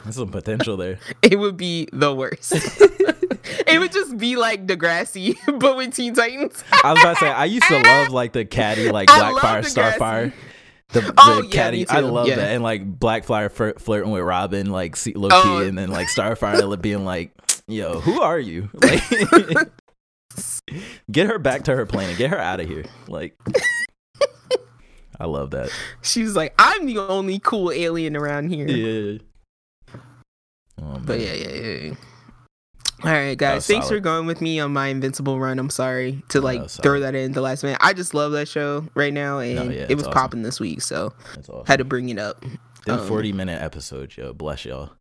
[0.03, 0.99] There's some potential there.
[1.21, 2.53] it would be the worst.
[3.67, 6.63] it would just be like Degrassi, but with Teen Titans.
[6.83, 10.33] I was about to say I used to love like the caddy, like Blackfire, Starfire.
[10.89, 12.35] The, the Oh, yeah, caddy, I love Yeah.
[12.35, 15.65] that, and like Blackfire flir- flirting with Robin, like see, low key, Oh.
[15.67, 17.31] and then like Starfire being like,
[17.67, 19.01] "Yo, who are you?" Like,
[21.11, 22.85] get her back to her planet, get her out of here.
[23.07, 23.35] Like,
[25.19, 25.69] I love that.
[26.03, 29.17] She was like, "I'm the only cool alien around here." Yeah.
[30.81, 31.77] Oh, But yeah, yeah, yeah.
[31.89, 31.93] yeah.
[33.03, 33.67] All right, guys.
[33.67, 33.97] Thanks solid.
[33.97, 35.59] for going with me on my Invincible run.
[35.59, 37.77] I'm sorry to like throw that in the last minute.
[37.81, 40.13] I just love that show right now, and yeah, it was awesome.
[40.13, 41.63] popping this week, so awesome.
[41.67, 42.41] had to bring it up.
[42.85, 44.31] Them um, 40 minute episodes, yo.
[44.33, 44.91] Bless y'all.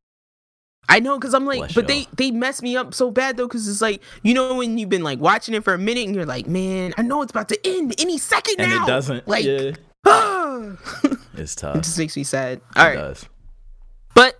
[0.88, 2.08] I know, cause I'm like, Bless but they y'all.
[2.16, 5.04] they mess me up so bad though, cause it's like you know when you've been
[5.04, 7.58] like watching it for a minute and you're like, man, I know it's about to
[7.64, 8.84] end any second And now.
[8.84, 9.26] it doesn't.
[9.28, 9.70] Like, yeah.
[10.04, 10.72] ah!
[11.36, 11.76] It's it tough.
[11.82, 12.58] just makes me sad.
[12.58, 13.26] It All right, does.
[14.14, 14.38] But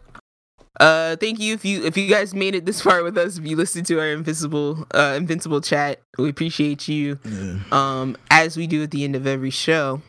[0.81, 3.47] uh thank you if you if you guys made it this far with us, if
[3.47, 7.19] you listened to our invincible uh invincible chat, we appreciate you.
[7.25, 7.59] Yeah.
[7.73, 10.03] Um as we do at the end of every show,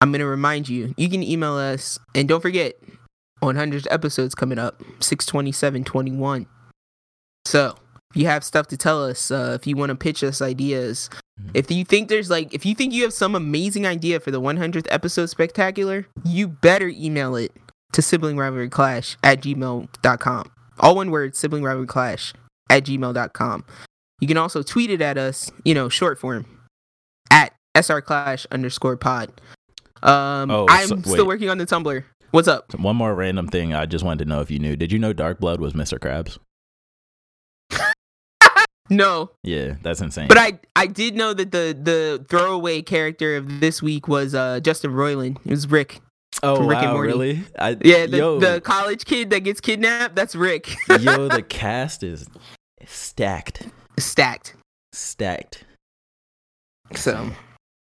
[0.00, 2.74] I'm gonna remind you, you can email us and don't forget
[3.40, 6.46] 100 episodes coming up, 62721.
[7.46, 7.76] So
[8.10, 11.10] if you have stuff to tell us, uh, if you want to pitch us ideas,
[11.40, 11.50] Mhm.
[11.52, 14.40] if you think there's like, if you think you have some amazing idea for the
[14.40, 17.52] 100th episode spectacular, you better email it
[17.94, 20.50] to sibling rivalry clash at gmail.com.
[20.80, 22.32] All one word, sibling rivalry clash
[22.70, 23.64] at gmail.com.
[24.20, 26.46] You can also tweet it at us, you know, short form
[27.30, 29.32] at srclash underscore pod.
[30.02, 32.04] Um, Oh, I'm so- still working on the Tumblr.
[32.30, 32.74] What's up?
[32.78, 34.76] One more random thing I just wanted to know if you knew.
[34.76, 35.98] Did you know Darkblood was Mr.
[35.98, 36.38] Krabs?
[38.90, 40.28] No, Yeah, that's insane.
[40.28, 44.60] but I I did know that the the throwaway character of this week was uh
[44.60, 45.38] Justin Roiland.
[45.46, 46.02] It was Rick.
[46.44, 47.08] Oh, from Rick and wow, Morty.
[47.12, 47.44] really?
[47.58, 50.14] I, Yeah, the, yo, the college kid that gets kidnapped.
[50.14, 50.74] That's Rick.
[51.00, 52.28] yo, the cast is
[52.86, 53.68] stacked.
[53.98, 54.54] Stacked.
[54.92, 55.64] Stacked.
[56.94, 57.30] So,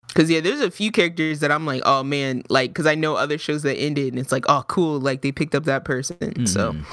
[0.08, 3.16] because yeah, there's a few characters that I'm like, oh man, like because I know
[3.16, 6.46] other shows that ended, and it's like, oh cool, like they picked up that person.
[6.46, 6.86] So, Mhm.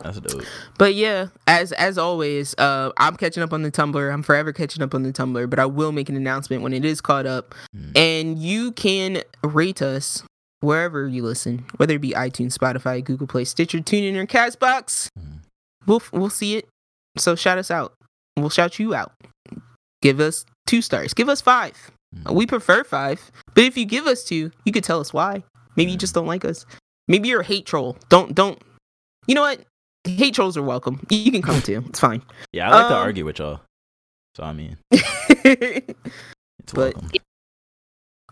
[0.00, 0.42] that's dope.
[0.78, 4.12] but yeah, as as always, uh, I'm catching up on the Tumblr.
[4.12, 6.84] I'm forever catching up on the Tumblr, but I will make an announcement when it
[6.84, 7.96] is caught up, Mhm.
[7.98, 10.22] and you can rate us
[10.64, 15.08] wherever you listen, whether it be iTunes, Spotify, Google Play, Stitcher, TuneIn, or Castbox.
[15.18, 15.38] Mhm.
[15.86, 16.68] We'll we'll see it.
[17.18, 17.92] So shout us out.
[18.36, 19.12] We'll shout you out.
[20.02, 21.14] Give us two stars.
[21.14, 21.90] Give us five.
[22.16, 22.34] Mhm.
[22.34, 25.44] We prefer five, but if you give us two, you could tell us why.
[25.76, 26.64] Maybe you just don't like us.
[27.08, 27.96] Maybe you're a hate troll.
[28.08, 28.60] Don't don't.
[29.26, 29.60] You know what?
[30.06, 31.04] Hate trolls are welcome.
[31.10, 31.82] You can come too.
[31.88, 32.22] It's fine.
[32.52, 33.60] Yeah, I like to Um, argue with y'all.
[34.36, 35.92] So I mean, it's
[36.72, 37.10] But- welcome.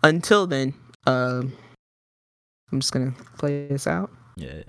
[0.04, 0.74] Until then,
[1.06, 1.52] um,
[2.72, 4.10] I'm just gonna play this out.
[4.36, 4.62] Yeah.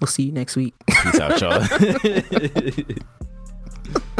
[0.00, 0.74] We'll see you next week.
[0.86, 1.60] Peace out, y'all.